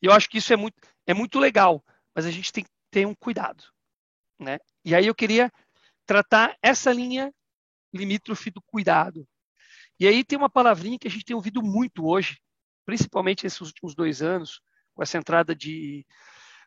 E 0.00 0.06
eu 0.06 0.12
acho 0.12 0.28
que 0.28 0.38
isso 0.38 0.52
é 0.52 0.56
muito, 0.56 0.76
é 1.06 1.14
muito 1.14 1.38
legal, 1.38 1.84
mas 2.14 2.26
a 2.26 2.30
gente 2.30 2.52
tem 2.52 2.64
que 2.64 2.70
ter 2.90 3.06
um 3.06 3.14
cuidado, 3.14 3.64
né? 4.38 4.58
E 4.84 4.94
aí 4.94 5.06
eu 5.06 5.14
queria 5.14 5.50
tratar 6.04 6.56
essa 6.62 6.92
linha 6.92 7.32
limítrofe 7.92 8.50
do 8.50 8.60
cuidado. 8.62 9.26
E 9.98 10.06
aí 10.06 10.24
tem 10.24 10.36
uma 10.36 10.50
palavrinha 10.50 10.98
que 10.98 11.06
a 11.06 11.10
gente 11.10 11.24
tem 11.24 11.36
ouvido 11.36 11.62
muito 11.62 12.06
hoje, 12.06 12.38
principalmente 12.84 13.46
esses 13.46 13.60
últimos 13.60 13.94
dois 13.94 14.20
anos, 14.20 14.60
com 14.94 15.02
essa 15.02 15.18
entrada 15.18 15.54
de 15.54 16.04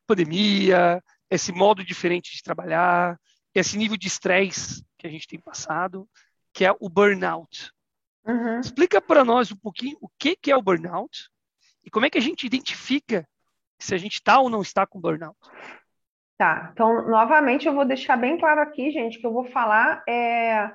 pandemia, 0.08 1.04
esse 1.30 1.52
modo 1.52 1.84
diferente 1.84 2.34
de 2.34 2.42
trabalhar, 2.42 3.20
esse 3.54 3.78
nível 3.78 3.98
de 3.98 4.08
estresse 4.08 4.86
que 4.98 5.08
a 5.08 5.10
gente 5.10 5.28
tem 5.28 5.40
passado, 5.40 6.08
que 6.54 6.66
é 6.66 6.74
o 6.80 6.90
burnout. 6.90 7.72
Uhum. 8.26 8.60
Explica 8.60 9.00
para 9.00 9.24
nós 9.24 9.52
um 9.52 9.58
pouquinho 9.58 9.98
o 10.02 10.10
que, 10.18 10.36
que 10.36 10.52
é 10.52 10.56
o 10.56 10.62
burnout 10.62 11.30
e 11.84 11.90
como 11.90 12.06
é 12.06 12.10
que 12.10 12.18
a 12.18 12.22
gente 12.22 12.46
identifica 12.46 13.28
se 13.80 13.94
a 13.94 13.98
gente 13.98 14.14
está 14.14 14.40
ou 14.40 14.50
não 14.50 14.62
está 14.62 14.86
com 14.88 15.00
burnout. 15.00 15.38
Tá, 16.38 16.70
então, 16.74 17.08
novamente, 17.08 17.66
eu 17.66 17.74
vou 17.74 17.86
deixar 17.86 18.18
bem 18.18 18.38
claro 18.38 18.60
aqui, 18.62 18.92
gente, 18.92 19.20
que 19.20 19.26
eu 19.26 19.32
vou 19.32 19.46
falar 19.46 20.04
é, 20.08 20.70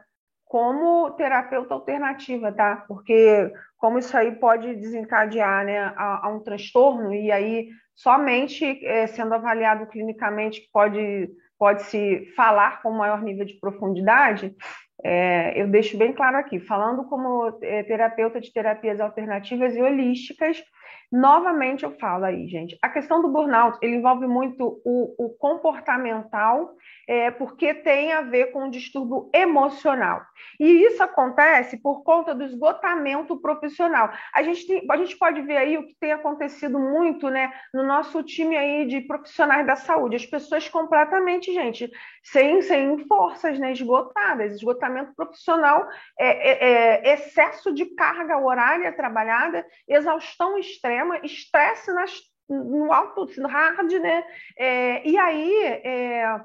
como 0.44 1.10
terapeuta 1.12 1.74
alternativa, 1.74 2.50
tá? 2.50 2.84
Porque 2.88 3.52
como 3.76 3.98
isso 3.98 4.16
aí 4.16 4.32
pode 4.32 4.74
desencadear 4.76 5.64
né, 5.64 5.78
a, 5.96 6.26
a 6.26 6.28
um 6.28 6.40
transtorno, 6.40 7.12
e 7.12 7.30
aí 7.30 7.68
somente 7.94 8.64
é, 8.86 9.06
sendo 9.06 9.34
avaliado 9.34 9.86
clinicamente 9.86 10.68
pode, 10.72 11.30
pode 11.58 11.82
se 11.84 12.32
falar 12.34 12.80
com 12.80 12.90
maior 12.90 13.22
nível 13.22 13.44
de 13.44 13.60
profundidade, 13.60 14.56
é, 15.02 15.60
eu 15.60 15.68
deixo 15.68 15.96
bem 15.96 16.12
claro 16.12 16.36
aqui, 16.36 16.60
falando 16.60 17.04
como 17.04 17.58
é, 17.62 17.82
terapeuta 17.82 18.40
de 18.40 18.52
terapias 18.52 19.00
alternativas 19.00 19.74
e 19.74 19.82
holísticas, 19.82 20.62
novamente 21.11 21.85
eu 21.85 21.90
falo 21.99 22.25
aí, 22.25 22.46
gente, 22.49 22.79
a 22.81 22.88
questão 22.88 23.20
do 23.20 23.29
burnout, 23.29 23.79
ele 23.83 23.96
envolve 23.96 24.27
muito 24.27 24.81
o, 24.85 25.27
o 25.27 25.31
comportamental 25.31 26.75
é, 27.11 27.29
porque 27.29 27.75
tem 27.75 28.12
a 28.12 28.20
ver 28.20 28.53
com 28.53 28.68
o 28.68 28.70
distúrbio 28.70 29.29
emocional. 29.35 30.23
E 30.61 30.85
isso 30.85 31.03
acontece 31.03 31.77
por 31.79 32.05
conta 32.05 32.33
do 32.33 32.44
esgotamento 32.44 33.37
profissional. 33.40 34.12
A 34.33 34.44
gente, 34.44 34.64
tem, 34.64 34.87
a 34.88 34.96
gente 34.96 35.16
pode 35.18 35.42
ver 35.42 35.57
aí 35.57 35.77
o 35.77 35.87
que 35.87 35.96
tem 35.99 36.12
acontecido 36.12 36.79
muito 36.79 37.29
né, 37.29 37.53
no 37.75 37.83
nosso 37.83 38.23
time 38.23 38.57
aí 38.57 38.87
de 38.87 39.01
profissionais 39.01 39.66
da 39.66 39.75
saúde. 39.75 40.14
As 40.14 40.27
pessoas 40.27 40.68
completamente, 40.68 41.53
gente, 41.53 41.90
sem, 42.23 42.62
sem 42.62 42.99
forças, 43.09 43.59
né, 43.59 43.73
esgotadas, 43.73 44.53
esgotamento 44.53 45.12
profissional, 45.14 45.88
é, 46.16 46.29
é, 46.29 47.11
é, 47.11 47.14
excesso 47.14 47.75
de 47.75 47.87
carga 47.87 48.38
horária 48.38 48.92
trabalhada, 48.92 49.66
exaustão 49.88 50.57
extrema, 50.59 50.99
estresse 51.22 51.92
nas, 51.92 52.20
no 52.48 52.92
alto, 52.92 53.28
no 53.40 53.48
hard, 53.48 53.92
né? 53.92 54.24
É, 54.58 55.08
e 55.08 55.16
aí 55.18 55.64
é, 55.84 56.40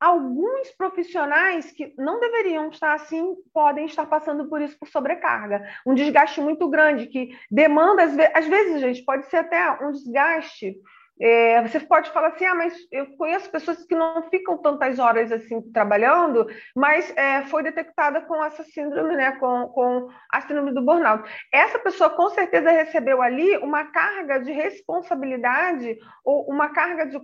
alguns 0.00 0.70
profissionais 0.72 1.70
que 1.70 1.94
não 1.96 2.18
deveriam 2.18 2.68
estar 2.70 2.94
assim 2.94 3.36
podem 3.54 3.86
estar 3.86 4.04
passando 4.06 4.48
por 4.48 4.60
isso 4.60 4.76
por 4.78 4.88
sobrecarga, 4.88 5.64
um 5.86 5.94
desgaste 5.94 6.40
muito 6.40 6.68
grande 6.68 7.06
que 7.06 7.30
demanda 7.50 8.02
às 8.02 8.46
vezes, 8.46 8.80
gente, 8.80 9.04
pode 9.04 9.26
ser 9.26 9.36
até 9.36 9.70
um 9.84 9.92
desgaste 9.92 10.76
é, 11.20 11.62
você 11.62 11.78
pode 11.80 12.10
falar 12.10 12.28
assim, 12.28 12.44
ah, 12.44 12.54
mas 12.54 12.74
eu 12.90 13.06
conheço 13.16 13.50
pessoas 13.50 13.84
que 13.84 13.94
não 13.94 14.28
ficam 14.30 14.58
tantas 14.58 14.98
horas 14.98 15.30
assim 15.30 15.60
trabalhando, 15.72 16.46
mas 16.74 17.14
é, 17.16 17.42
foi 17.42 17.62
detectada 17.62 18.20
com 18.22 18.42
essa 18.44 18.64
síndrome, 18.64 19.14
né, 19.14 19.32
com, 19.32 19.68
com 19.68 20.08
a 20.32 20.40
síndrome 20.40 20.72
do 20.72 20.84
burnout. 20.84 21.28
Essa 21.52 21.78
pessoa 21.78 22.10
com 22.10 22.30
certeza 22.30 22.70
recebeu 22.70 23.22
ali 23.22 23.56
uma 23.58 23.84
carga 23.84 24.40
de 24.40 24.50
responsabilidade 24.52 25.96
ou 26.24 26.48
uma 26.48 26.70
carga 26.70 27.06
de 27.06 27.20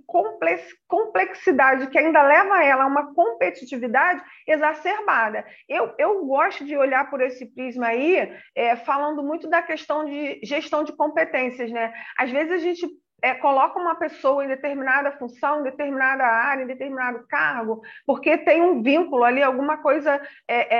complexidade 0.86 1.88
que 1.88 1.98
ainda 1.98 2.22
leva 2.22 2.62
ela 2.62 2.84
a 2.84 2.86
uma 2.86 3.14
competitividade 3.14 4.22
exacerbada. 4.46 5.44
Eu, 5.68 5.92
eu 5.98 6.24
gosto 6.24 6.64
de 6.64 6.76
olhar 6.76 7.10
por 7.10 7.20
esse 7.20 7.46
prisma 7.46 7.88
aí, 7.88 8.32
é, 8.54 8.76
falando 8.76 9.22
muito 9.22 9.48
da 9.48 9.62
questão 9.62 10.04
de 10.04 10.40
gestão 10.42 10.84
de 10.84 10.92
competências, 10.92 11.70
né? 11.70 11.92
Às 12.16 12.30
vezes 12.30 12.52
a 12.52 12.58
gente 12.58 12.86
é, 13.22 13.34
coloca 13.34 13.78
uma 13.78 13.94
pessoa 13.94 14.44
em 14.44 14.48
determinada 14.48 15.12
função, 15.12 15.60
em 15.60 15.64
determinada 15.64 16.24
área, 16.24 16.62
em 16.62 16.66
determinado 16.66 17.26
cargo, 17.28 17.82
porque 18.06 18.38
tem 18.38 18.62
um 18.62 18.82
vínculo 18.82 19.24
ali, 19.24 19.42
alguma 19.42 19.78
coisa, 19.78 20.20
é, 20.46 20.76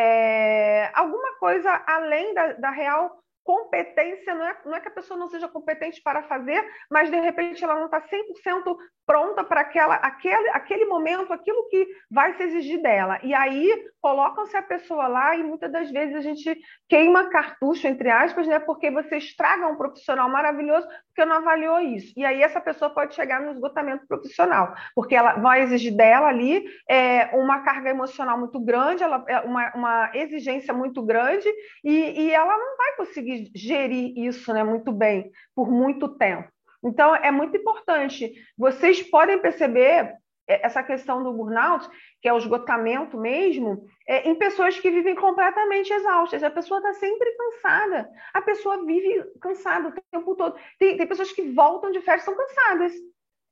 é, 0.85 0.91
alguma 0.95 1.37
coisa 1.39 1.83
além 1.87 2.35
da, 2.35 2.53
da 2.55 2.71
real 2.71 3.23
competência, 3.49 4.35
não 4.35 4.45
é, 4.45 4.57
não 4.67 4.75
é 4.75 4.81
que 4.81 4.89
a 4.89 4.91
pessoa 4.91 5.19
não 5.19 5.27
seja 5.27 5.49
competente 5.49 6.03
para 6.03 6.23
fazer, 6.25 6.63
mas 6.91 7.11
de 7.11 7.19
repente 7.19 7.65
ela 7.65 7.77
não 7.77 7.87
está 7.87 7.99
100% 7.99 8.77
pronta 9.07 9.43
para 9.43 9.63
aquela, 9.63 9.95
aquele, 9.95 10.51
aquele 10.51 10.85
momento, 10.85 11.33
aquilo 11.33 11.67
que 11.71 11.89
vai 12.11 12.35
se 12.35 12.43
exigir 12.43 12.83
dela. 12.83 13.19
E 13.23 13.33
aí 13.33 13.89
colocam-se 14.03 14.55
a 14.55 14.63
pessoa 14.63 15.09
lá 15.09 15.35
e 15.35 15.43
muitas 15.43 15.73
das 15.73 15.91
vezes 15.91 16.15
a 16.15 16.21
gente 16.21 16.61
queima 16.91 17.31
cartucho, 17.31 17.87
entre 17.87 18.11
aspas, 18.11 18.47
né, 18.47 18.59
porque 18.59 18.91
você 18.91 19.17
estraga 19.17 19.67
um 19.67 19.77
profissional 19.77 20.29
maravilhoso 20.29 20.87
porque 21.07 21.25
não 21.25 21.37
avaliou 21.37 21.81
isso. 21.81 22.13
E 22.19 22.25
aí 22.27 22.43
essa 22.43 22.61
pessoa 22.61 22.91
pode 22.91 23.15
chegar 23.15 23.41
no 23.41 23.51
esgotamento 23.51 24.07
profissional, 24.07 24.75
porque 24.95 25.17
ela 25.17 25.37
vai 25.37 25.63
exigir 25.63 25.97
dela 25.97 26.29
ali 26.29 26.65
é, 26.87 27.31
uma 27.35 27.63
carga 27.63 27.89
emocional 27.89 28.39
muito 28.39 28.61
grande, 28.61 29.03
ela, 29.03 29.25
é 29.27 29.41
uma, 29.41 29.73
uma 29.75 30.11
exigência 30.13 30.75
muito 30.75 31.03
grande 31.03 31.49
e, 31.83 32.27
e 32.27 32.31
ela 32.31 32.57
não 32.57 32.77
vai 32.77 32.97
conseguir 32.97 33.38
gerir 33.55 34.17
isso 34.17 34.53
né, 34.53 34.63
muito 34.63 34.93
bem 34.93 35.31
por 35.55 35.71
muito 35.71 36.09
tempo. 36.09 36.49
Então, 36.83 37.15
é 37.15 37.31
muito 37.31 37.57
importante. 37.57 38.33
Vocês 38.57 39.03
podem 39.03 39.39
perceber 39.39 40.15
é, 40.49 40.65
essa 40.65 40.83
questão 40.83 41.23
do 41.23 41.33
burnout, 41.33 41.89
que 42.23 42.29
é 42.29 42.33
o 42.33 42.39
esgotamento 42.39 43.19
mesmo, 43.19 43.87
é, 44.07 44.29
em 44.29 44.35
pessoas 44.35 44.79
que 44.79 44.91
vivem 44.91 45.15
completamente 45.15 45.93
exaustas. 45.93 46.43
A 46.43 46.51
pessoa 46.51 46.79
está 46.79 46.95
sempre 46.95 47.31
cansada. 47.33 48.09
A 48.33 48.41
pessoa 48.41 48.85
vive 48.85 49.23
cansada 49.41 49.89
o 49.89 49.93
tempo 50.11 50.35
todo. 50.35 50.57
Tem, 50.79 50.97
tem 50.97 51.07
pessoas 51.07 51.33
que 51.33 51.43
voltam 51.53 51.91
de 51.91 52.01
férias 52.01 52.27
estão 52.27 52.37
cansadas. 52.37 52.93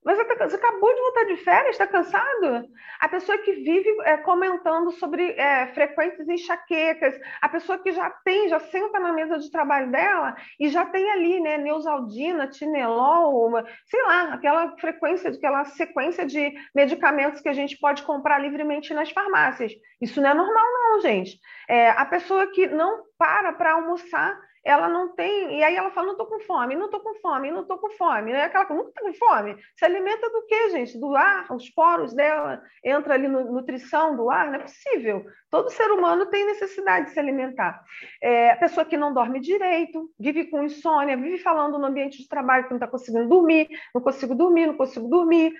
Mas 0.07 0.19
você 0.19 0.55
acabou 0.55 0.95
de 0.95 1.01
voltar 1.01 1.25
de 1.25 1.37
férias, 1.39 1.71
está 1.71 1.85
cansado? 1.85 2.69
A 3.01 3.09
pessoa 3.09 3.37
que 3.39 3.55
vive 3.55 3.89
é, 4.05 4.17
comentando 4.19 4.93
sobre 4.93 5.33
é, 5.33 5.67
frequentes 5.75 6.29
enxaquecas, 6.29 7.19
a 7.43 7.49
pessoa 7.49 7.77
que 7.77 7.91
já 7.91 8.09
tem, 8.25 8.49
já 8.49 8.61
senta 8.61 9.01
na 9.01 9.13
mesa 9.13 9.37
de 9.37 9.51
trabalho 9.51 9.91
dela 9.91 10.37
e 10.61 10.69
já 10.69 10.87
tem 10.87 11.11
ali, 11.11 11.41
né, 11.41 11.59
neusaldina, 11.59 12.47
tinelol, 12.47 13.49
uma, 13.49 13.67
sei 13.87 14.01
lá, 14.05 14.35
aquela 14.35 14.77
frequência, 14.79 15.31
aquela 15.31 15.65
sequência 15.65 16.25
de 16.25 16.55
medicamentos 16.73 17.41
que 17.41 17.49
a 17.49 17.53
gente 17.53 17.77
pode 17.77 18.05
comprar 18.05 18.39
livremente 18.39 18.95
nas 18.95 19.11
farmácias. 19.11 19.73
Isso 20.01 20.21
não 20.21 20.31
é 20.31 20.35
normal, 20.35 20.65
não, 20.73 21.01
gente. 21.01 21.37
É, 21.69 21.91
a 21.91 22.07
pessoa 22.07 22.47
que 22.53 22.69
não 22.69 23.03
para 23.19 23.53
para 23.55 23.73
almoçar 23.73 24.39
ela 24.67 24.89
não 24.89 25.15
tem. 25.15 25.61
E 25.61 25.63
aí 25.63 25.77
ela 25.77 25.93
fala: 25.93 26.09
não 26.09 26.13
estou 26.15 26.27
com 26.27 26.41
fome, 26.41 26.75
não 26.75 26.87
estou 26.87 26.99
com 26.99 27.15
fome, 27.21 27.53
não 27.53 27.63
estou 27.63 27.79
com 27.79 27.89
fome. 27.91 28.33
É 28.33 28.43
aquela 28.43 28.65
que 28.65 28.75
nunca 28.75 28.89
está 28.89 29.01
com 29.01 29.15
fome. 29.15 29.57
Se 29.77 29.85
alimenta 29.85 30.29
do 30.29 30.45
quê, 30.45 30.71
gente? 30.71 30.99
Do 30.99 31.15
ar, 31.15 31.47
os 31.53 31.71
poros 31.71 32.13
dela 32.13 32.61
entra 32.85 33.15
ali 33.15 33.29
no 33.29 33.53
nutrição 33.53 34.17
do 34.17 34.29
ar, 34.29 34.49
não 34.49 34.57
é 34.57 34.59
possível. 34.59 35.25
Todo 35.53 35.71
ser 35.71 35.89
humano 35.93 36.27
tem 36.27 36.45
necessidade 36.45 37.07
de 37.07 37.13
se 37.13 37.21
alimentar. 37.21 37.81
É, 38.21 38.51
a 38.51 38.57
pessoa 38.57 38.85
que 38.85 38.97
não 38.97 39.15
dorme 39.15 39.39
direito, 39.41 40.11
vive 40.19 40.47
com 40.47 40.65
insônia, 40.65 41.17
vive 41.17 41.39
falando 41.39 41.79
no 41.79 41.87
ambiente 41.87 42.19
de 42.19 42.29
trabalho 42.29 42.65
que 42.65 42.71
não 42.71 42.79
está 42.79 42.89
conseguindo 42.89 43.29
dormir, 43.29 43.69
não 43.95 44.03
consigo 44.03 44.35
dormir, 44.35 44.67
não 44.67 44.77
consigo 44.77 45.09
dormir. 45.09 45.55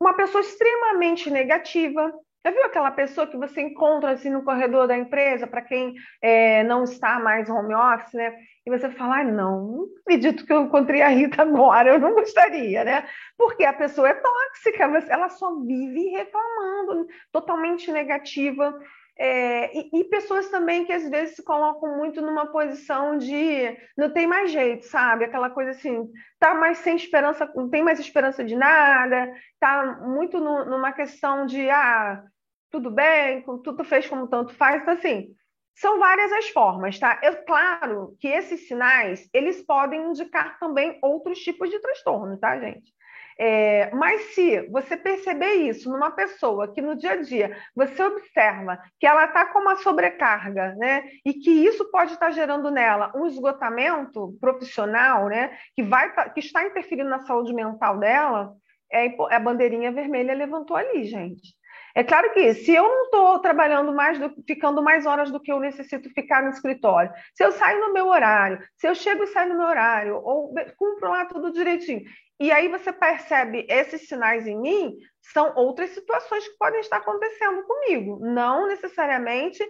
Uma 0.00 0.14
pessoa 0.14 0.40
extremamente 0.40 1.28
negativa, 1.30 2.12
já 2.44 2.50
viu 2.50 2.64
aquela 2.64 2.90
pessoa 2.90 3.26
que 3.26 3.36
você 3.36 3.60
encontra 3.60 4.10
assim 4.10 4.28
no 4.28 4.42
corredor 4.42 4.88
da 4.88 4.96
empresa, 4.96 5.46
para 5.46 5.62
quem 5.62 5.94
é, 6.20 6.64
não 6.64 6.82
está 6.82 7.20
mais 7.20 7.48
home 7.48 7.74
office, 7.74 8.12
né? 8.14 8.34
E 8.64 8.70
você 8.70 8.88
fala, 8.90 9.20
ah, 9.20 9.24
não, 9.24 9.66
não 9.66 9.88
acredito 10.00 10.46
que 10.46 10.52
eu 10.52 10.62
encontrei 10.62 11.02
a 11.02 11.08
Rita 11.08 11.42
agora, 11.42 11.90
eu 11.90 11.98
não 11.98 12.14
gostaria, 12.14 12.84
né? 12.84 13.08
Porque 13.36 13.64
a 13.64 13.72
pessoa 13.72 14.08
é 14.08 14.14
tóxica, 14.14 14.84
ela 15.08 15.28
só 15.28 15.60
vive 15.60 16.10
reclamando, 16.10 17.08
totalmente 17.32 17.90
negativa. 17.90 18.78
É, 19.18 19.76
e, 19.76 19.90
e, 20.00 20.04
pessoas 20.04 20.48
também 20.48 20.84
que 20.84 20.92
às 20.92 21.08
vezes 21.08 21.36
se 21.36 21.44
colocam 21.44 21.96
muito 21.98 22.22
numa 22.22 22.46
posição 22.46 23.18
de 23.18 23.76
não 23.96 24.10
tem 24.10 24.26
mais 24.26 24.50
jeito, 24.50 24.86
sabe? 24.86 25.24
Aquela 25.24 25.50
coisa 25.50 25.72
assim, 25.72 26.08
tá 26.38 26.54
mais 26.54 26.78
sem 26.78 26.96
esperança, 26.96 27.50
não 27.54 27.68
tem 27.68 27.82
mais 27.82 28.00
esperança 28.00 28.42
de 28.42 28.56
nada, 28.56 29.32
tá 29.60 30.00
muito 30.02 30.40
no, 30.40 30.64
numa 30.64 30.92
questão 30.92 31.44
de 31.46 31.68
ah, 31.68 32.24
tudo 32.70 32.90
bem, 32.90 33.44
tudo 33.62 33.84
fez 33.84 34.08
como 34.08 34.26
tanto 34.28 34.54
faz, 34.54 34.80
então 34.80 34.94
assim, 34.94 35.34
são 35.74 35.98
várias 35.98 36.32
as 36.32 36.48
formas, 36.48 36.98
tá? 36.98 37.18
É 37.22 37.32
claro 37.32 38.16
que 38.20 38.28
esses 38.28 38.68
sinais, 38.68 39.28
eles 39.32 39.62
podem 39.62 40.10
indicar 40.10 40.58
também 40.58 40.98
outros 41.02 41.38
tipos 41.38 41.70
de 41.70 41.78
transtorno, 41.80 42.38
tá, 42.38 42.58
gente? 42.58 42.92
É, 43.38 43.90
mas 43.94 44.34
se 44.34 44.60
você 44.68 44.96
perceber 44.96 45.54
isso 45.54 45.90
numa 45.90 46.10
pessoa 46.10 46.72
que 46.72 46.82
no 46.82 46.94
dia 46.94 47.12
a 47.12 47.16
dia 47.16 47.56
você 47.74 48.02
observa 48.02 48.78
que 49.00 49.06
ela 49.06 49.24
está 49.24 49.46
com 49.46 49.60
uma 49.60 49.76
sobrecarga, 49.76 50.74
né, 50.76 51.04
e 51.24 51.34
que 51.34 51.50
isso 51.50 51.90
pode 51.90 52.12
estar 52.12 52.26
tá 52.26 52.32
gerando 52.32 52.70
nela 52.70 53.10
um 53.16 53.26
esgotamento 53.26 54.36
profissional, 54.40 55.28
né, 55.28 55.56
que 55.74 55.82
vai 55.82 56.12
tá, 56.14 56.28
que 56.28 56.40
está 56.40 56.64
interferindo 56.64 57.08
na 57.08 57.20
saúde 57.20 57.54
mental 57.54 57.98
dela, 57.98 58.52
é, 58.92 59.06
a 59.34 59.40
bandeirinha 59.40 59.90
vermelha 59.90 60.34
levantou 60.34 60.76
ali, 60.76 61.04
gente. 61.04 61.54
É 61.94 62.02
claro 62.02 62.32
que 62.32 62.54
se 62.54 62.74
eu 62.74 62.82
não 62.82 63.04
estou 63.04 63.38
trabalhando 63.38 63.92
mais, 63.92 64.18
do, 64.18 64.32
ficando 64.46 64.82
mais 64.82 65.06
horas 65.06 65.30
do 65.30 65.40
que 65.40 65.52
eu 65.52 65.60
necessito 65.60 66.08
ficar 66.10 66.42
no 66.42 66.50
escritório, 66.50 67.12
se 67.34 67.44
eu 67.44 67.52
saio 67.52 67.80
no 67.80 67.92
meu 67.92 68.08
horário, 68.08 68.62
se 68.76 68.86
eu 68.86 68.94
chego 68.94 69.24
e 69.24 69.26
saio 69.28 69.50
no 69.50 69.58
meu 69.58 69.66
horário, 69.66 70.16
ou 70.16 70.54
cumpro 70.76 71.10
lá 71.10 71.24
tudo 71.26 71.52
direitinho, 71.52 72.02
e 72.40 72.50
aí 72.50 72.66
você 72.66 72.92
percebe 72.92 73.66
esses 73.68 74.08
sinais 74.08 74.46
em 74.48 74.60
mim, 74.60 74.96
são 75.32 75.54
outras 75.54 75.90
situações 75.90 76.48
que 76.48 76.56
podem 76.58 76.80
estar 76.80 76.96
acontecendo 76.96 77.62
comigo, 77.62 78.18
não 78.20 78.66
necessariamente 78.66 79.64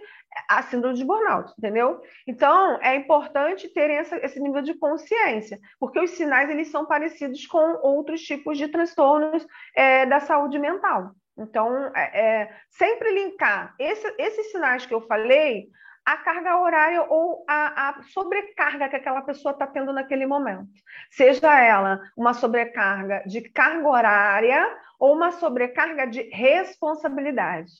a 0.49 0.63
síndrome 0.63 0.95
de 0.95 1.05
burnout, 1.05 1.53
entendeu? 1.57 2.01
Então, 2.27 2.79
é 2.81 2.95
importante 2.95 3.69
terem 3.69 3.97
essa, 3.97 4.17
esse 4.25 4.39
nível 4.39 4.63
de 4.63 4.73
consciência, 4.73 5.59
porque 5.79 5.99
os 5.99 6.09
sinais 6.11 6.49
eles 6.49 6.69
são 6.69 6.85
parecidos 6.85 7.45
com 7.45 7.79
outros 7.83 8.21
tipos 8.21 8.57
de 8.57 8.67
transtornos 8.67 9.45
é, 9.75 10.07
da 10.07 10.19
saúde 10.19 10.57
mental. 10.57 11.11
Então, 11.37 11.91
é, 11.95 12.19
é, 12.19 12.57
sempre 12.69 13.11
linkar 13.11 13.75
esse, 13.79 14.07
esses 14.19 14.51
sinais 14.51 14.85
que 14.85 14.93
eu 14.93 15.01
falei 15.07 15.67
à 16.05 16.17
carga 16.17 16.57
horária 16.57 17.03
ou 17.03 17.45
à, 17.47 17.89
à 17.89 18.03
sobrecarga 18.03 18.89
que 18.89 18.95
aquela 18.95 19.21
pessoa 19.21 19.53
está 19.53 19.65
tendo 19.65 19.93
naquele 19.93 20.25
momento. 20.25 20.69
Seja 21.09 21.59
ela 21.59 22.01
uma 22.15 22.33
sobrecarga 22.33 23.23
de 23.25 23.41
carga 23.41 23.87
horária 23.87 24.77
ou 24.99 25.13
uma 25.13 25.31
sobrecarga 25.31 26.05
de 26.05 26.21
responsabilidade. 26.29 27.71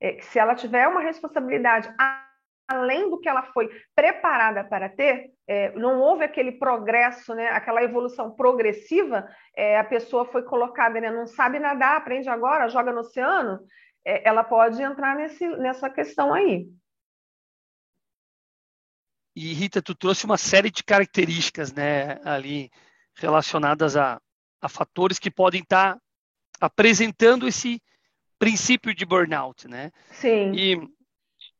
É, 0.00 0.20
se 0.22 0.38
ela 0.38 0.54
tiver 0.54 0.88
uma 0.88 1.00
responsabilidade 1.00 1.92
além 2.66 3.08
do 3.08 3.18
que 3.18 3.28
ela 3.28 3.42
foi 3.52 3.68
preparada 3.94 4.64
para 4.64 4.88
ter, 4.88 5.30
é, 5.48 5.72
não 5.72 5.98
houve 5.98 6.24
aquele 6.24 6.52
progresso, 6.52 7.34
né, 7.34 7.48
aquela 7.48 7.82
evolução 7.82 8.30
progressiva, 8.30 9.26
é, 9.56 9.78
a 9.78 9.84
pessoa 9.84 10.26
foi 10.26 10.42
colocada, 10.42 11.00
né, 11.00 11.10
não 11.10 11.26
sabe 11.26 11.58
nadar, 11.58 11.96
aprende 11.96 12.28
agora, 12.28 12.68
joga 12.68 12.92
no 12.92 13.00
oceano, 13.00 13.58
é, 14.04 14.28
ela 14.28 14.44
pode 14.44 14.82
entrar 14.82 15.16
nesse, 15.16 15.48
nessa 15.56 15.88
questão 15.88 16.34
aí. 16.34 16.68
E 19.34 19.54
Rita, 19.54 19.80
tu 19.80 19.94
trouxe 19.94 20.26
uma 20.26 20.36
série 20.36 20.70
de 20.70 20.84
características, 20.84 21.72
né, 21.72 22.20
ali 22.24 22.70
relacionadas 23.14 23.96
a, 23.96 24.20
a 24.60 24.68
fatores 24.68 25.18
que 25.18 25.30
podem 25.30 25.62
estar 25.62 25.94
tá 25.94 26.00
apresentando 26.60 27.48
esse 27.48 27.80
princípio 28.38 28.94
de 28.94 29.06
burnout, 29.06 29.66
né? 29.66 29.90
Sim. 30.10 30.52
E 30.54 30.76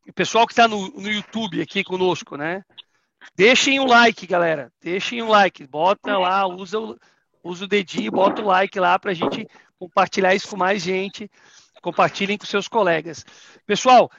o 0.09 0.13
pessoal 0.15 0.47
que 0.47 0.53
está 0.53 0.69
no, 0.69 0.89
no 0.91 1.11
YouTube 1.11 1.61
aqui 1.61 1.83
conosco, 1.83 2.37
né? 2.37 2.65
Deixem 3.35 3.81
o 3.81 3.87
like, 3.87 4.27
galera. 4.27 4.73
Deixem 4.81 5.23
o 5.23 5.29
like. 5.29 5.67
Bota 5.67 6.17
lá, 6.19 6.47
usa 6.47 6.79
o, 6.79 6.99
usa 7.43 7.65
o 7.65 7.69
dedinho, 7.69 8.13
bota 8.13 8.43
o 8.43 8.47
like 8.47 8.79
lá 8.79 8.99
para 8.99 9.11
a 9.11 9.15
gente 9.15 9.47
compartilhar 9.79 10.35
isso 10.35 10.49
com 10.49 10.57
mais 10.57 10.83
gente. 10.83 11.31
Compartilhem 11.81 12.37
com 12.37 12.47
seus 12.47 12.67
colegas. 12.67 13.25
Pessoal, 13.67 14.11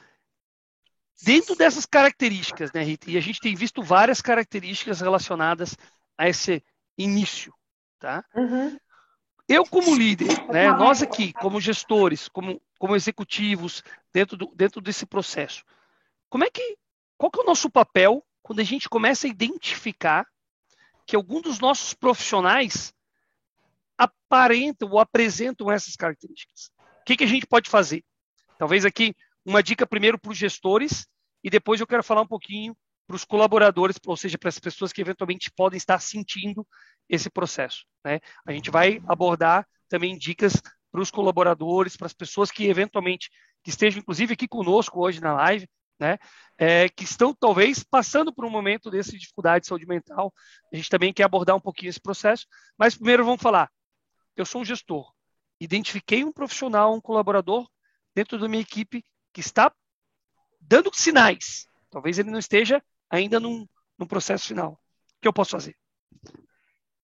dentro 1.22 1.54
dessas 1.54 1.84
características, 1.84 2.72
né, 2.72 2.82
Rita? 2.82 3.10
E 3.10 3.16
a 3.16 3.20
gente 3.20 3.40
tem 3.40 3.54
visto 3.54 3.82
várias 3.82 4.20
características 4.22 5.00
relacionadas 5.00 5.76
a 6.16 6.28
esse 6.28 6.62
início, 6.96 7.52
tá? 7.98 8.24
Uhum. 8.34 8.78
Eu, 9.48 9.64
como 9.66 9.96
líder, 9.96 10.46
né, 10.48 10.70
nós 10.70 11.02
aqui, 11.02 11.32
como 11.32 11.60
gestores, 11.60 12.28
como, 12.28 12.62
como 12.78 12.94
executivos, 12.94 13.82
dentro, 14.12 14.36
do, 14.36 14.52
dentro 14.54 14.80
desse 14.80 15.04
processo, 15.04 15.64
como 16.28 16.44
é 16.44 16.50
que, 16.50 16.76
qual 17.18 17.30
que 17.30 17.40
é 17.40 17.42
o 17.42 17.46
nosso 17.46 17.68
papel 17.68 18.24
quando 18.50 18.58
a 18.58 18.64
gente 18.64 18.88
começa 18.88 19.28
a 19.28 19.30
identificar 19.30 20.26
que 21.06 21.14
algum 21.14 21.40
dos 21.40 21.60
nossos 21.60 21.94
profissionais 21.94 22.92
aparentam 23.96 24.90
ou 24.90 24.98
apresentam 24.98 25.70
essas 25.70 25.94
características? 25.94 26.68
O 27.00 27.04
que, 27.06 27.16
que 27.16 27.22
a 27.22 27.28
gente 27.28 27.46
pode 27.46 27.70
fazer? 27.70 28.02
Talvez 28.58 28.84
aqui 28.84 29.14
uma 29.44 29.62
dica 29.62 29.86
primeiro 29.86 30.18
para 30.18 30.32
os 30.32 30.36
gestores 30.36 31.06
e 31.44 31.48
depois 31.48 31.80
eu 31.80 31.86
quero 31.86 32.02
falar 32.02 32.22
um 32.22 32.26
pouquinho 32.26 32.76
para 33.06 33.14
os 33.14 33.24
colaboradores, 33.24 33.94
ou 34.04 34.16
seja, 34.16 34.36
para 34.36 34.48
as 34.48 34.58
pessoas 34.58 34.92
que 34.92 35.00
eventualmente 35.00 35.48
podem 35.52 35.76
estar 35.76 36.00
sentindo 36.00 36.66
esse 37.08 37.30
processo. 37.30 37.84
Né? 38.04 38.18
A 38.44 38.50
gente 38.50 38.68
vai 38.68 39.00
abordar 39.06 39.64
também 39.88 40.18
dicas 40.18 40.60
para 40.90 41.00
os 41.00 41.08
colaboradores, 41.12 41.96
para 41.96 42.06
as 42.06 42.12
pessoas 42.12 42.50
que 42.50 42.66
eventualmente 42.66 43.30
que 43.62 43.70
estejam, 43.70 44.00
inclusive, 44.00 44.32
aqui 44.32 44.48
conosco 44.48 45.00
hoje 45.00 45.20
na 45.20 45.34
live, 45.34 45.68
né? 46.00 46.18
É, 46.56 46.88
que 46.88 47.04
estão 47.04 47.34
talvez 47.34 47.84
passando 47.84 48.32
por 48.32 48.44
um 48.44 48.50
momento 48.50 48.90
dessa 48.90 49.16
dificuldade 49.16 49.62
de 49.62 49.68
saúde 49.68 49.86
mental. 49.86 50.32
A 50.72 50.76
gente 50.76 50.88
também 50.88 51.12
quer 51.12 51.24
abordar 51.24 51.54
um 51.54 51.60
pouquinho 51.60 51.90
esse 51.90 52.00
processo, 52.00 52.46
mas 52.76 52.96
primeiro 52.96 53.24
vamos 53.24 53.42
falar. 53.42 53.70
Eu 54.34 54.46
sou 54.46 54.62
um 54.62 54.64
gestor, 54.64 55.12
identifiquei 55.60 56.24
um 56.24 56.32
profissional, 56.32 56.94
um 56.94 57.00
colaborador 57.00 57.68
dentro 58.14 58.38
da 58.38 58.48
minha 58.48 58.62
equipe 58.62 59.04
que 59.32 59.40
está 59.40 59.72
dando 60.60 60.90
sinais. 60.94 61.68
Talvez 61.90 62.18
ele 62.18 62.30
não 62.30 62.38
esteja 62.38 62.82
ainda 63.08 63.38
num, 63.38 63.66
num 63.98 64.06
processo 64.06 64.48
final. 64.48 64.72
O 64.72 65.20
que 65.20 65.28
eu 65.28 65.32
posso 65.32 65.50
fazer? 65.50 65.76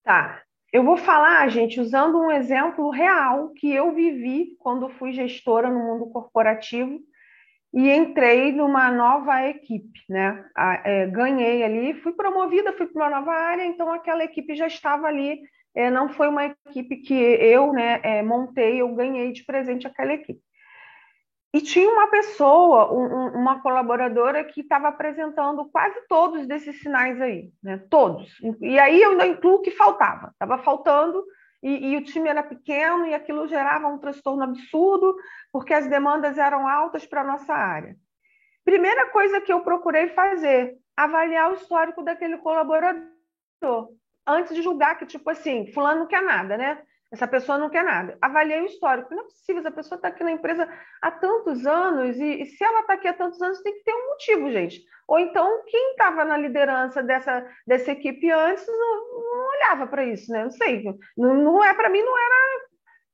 Tá. 0.02 0.42
Eu 0.72 0.84
vou 0.84 0.96
falar, 0.96 1.48
gente, 1.48 1.80
usando 1.80 2.18
um 2.18 2.30
exemplo 2.30 2.90
real 2.90 3.50
que 3.50 3.72
eu 3.72 3.94
vivi 3.94 4.56
quando 4.58 4.88
fui 4.88 5.12
gestora 5.12 5.70
no 5.70 5.78
mundo 5.78 6.10
corporativo 6.10 7.00
e 7.76 7.90
entrei 7.90 8.52
numa 8.52 8.90
nova 8.90 9.46
equipe, 9.46 10.00
né? 10.08 10.48
É, 10.82 11.06
ganhei 11.08 11.62
ali, 11.62 11.92
fui 12.00 12.14
promovida, 12.14 12.72
fui 12.72 12.86
para 12.86 13.02
uma 13.02 13.20
nova 13.20 13.32
área, 13.32 13.66
então 13.66 13.92
aquela 13.92 14.24
equipe 14.24 14.54
já 14.54 14.66
estava 14.66 15.06
ali. 15.06 15.42
É, 15.74 15.90
não 15.90 16.08
foi 16.08 16.26
uma 16.26 16.46
equipe 16.46 16.96
que 16.96 17.12
eu 17.12 17.74
né, 17.74 18.00
é, 18.02 18.22
montei, 18.22 18.80
eu 18.80 18.94
ganhei 18.94 19.30
de 19.30 19.44
presente 19.44 19.86
aquela 19.86 20.14
equipe. 20.14 20.40
E 21.52 21.60
tinha 21.60 21.90
uma 21.90 22.06
pessoa, 22.06 22.90
um, 22.90 23.38
uma 23.38 23.60
colaboradora, 23.60 24.42
que 24.42 24.62
estava 24.62 24.88
apresentando 24.88 25.66
quase 25.66 26.00
todos 26.08 26.46
desses 26.46 26.80
sinais 26.80 27.20
aí, 27.20 27.50
né? 27.62 27.84
Todos. 27.90 28.40
E 28.62 28.78
aí 28.78 29.02
eu 29.02 29.10
ainda 29.10 29.26
incluo 29.26 29.60
que 29.60 29.70
faltava. 29.70 30.30
Estava 30.30 30.56
faltando 30.62 31.22
e, 31.66 31.92
e, 31.92 31.96
o 31.96 32.04
time 32.04 32.28
era 32.28 32.44
pequeno 32.44 33.06
e 33.06 33.12
aquilo 33.12 33.48
gerava 33.48 33.88
um 33.88 33.98
transtorno 33.98 34.44
absurdo, 34.44 35.16
porque 35.50 35.74
as 35.74 35.88
demandas 35.88 36.38
eram 36.38 36.68
altas 36.68 37.04
para 37.04 37.22
a 37.22 37.24
nossa 37.24 37.52
área. 37.52 37.96
Primeira 38.64 39.10
coisa 39.10 39.40
que 39.40 39.52
eu 39.52 39.60
procurei 39.62 40.08
fazer, 40.10 40.76
avaliar 40.96 41.50
o 41.50 41.54
histórico 41.54 42.04
daquele 42.04 42.38
colaborador, 42.38 43.08
antes 44.24 44.54
de 44.54 44.62
julgar 44.62 44.96
que, 44.96 45.06
tipo 45.06 45.28
assim, 45.28 45.66
fulano 45.72 46.00
não 46.00 46.06
quer 46.06 46.22
nada, 46.22 46.56
né? 46.56 46.80
Essa 47.10 47.26
pessoa 47.26 47.58
não 47.58 47.68
quer 47.68 47.82
nada. 47.82 48.16
Avaliei 48.22 48.60
o 48.60 48.66
histórico. 48.66 49.12
Não 49.12 49.22
é 49.22 49.24
possível, 49.24 49.60
essa 49.60 49.70
pessoa 49.72 49.96
está 49.96 50.06
aqui 50.06 50.22
na 50.22 50.30
empresa 50.30 50.68
há 51.02 51.10
tantos 51.10 51.66
anos, 51.66 52.16
e, 52.16 52.42
e 52.42 52.46
se 52.46 52.62
ela 52.62 52.80
está 52.80 52.92
aqui 52.92 53.08
há 53.08 53.12
tantos 53.12 53.42
anos, 53.42 53.60
tem 53.62 53.72
que 53.72 53.82
ter 53.82 53.92
um 53.92 54.08
motivo, 54.10 54.52
gente. 54.52 54.84
Ou 55.08 55.18
então, 55.20 55.62
quem 55.66 55.92
estava 55.92 56.24
na 56.24 56.36
liderança 56.36 57.02
dessa, 57.02 57.46
dessa 57.66 57.92
equipe 57.92 58.30
antes 58.30 58.66
não, 58.66 59.22
não 59.22 59.48
olhava 59.56 59.86
para 59.86 60.04
isso, 60.04 60.32
né? 60.32 60.42
Não 60.42 60.50
sei. 60.50 60.82
Não, 61.16 61.34
não 61.34 61.64
é 61.64 61.72
para 61.74 61.88
mim, 61.88 62.02
não 62.02 62.18
era 62.18 62.66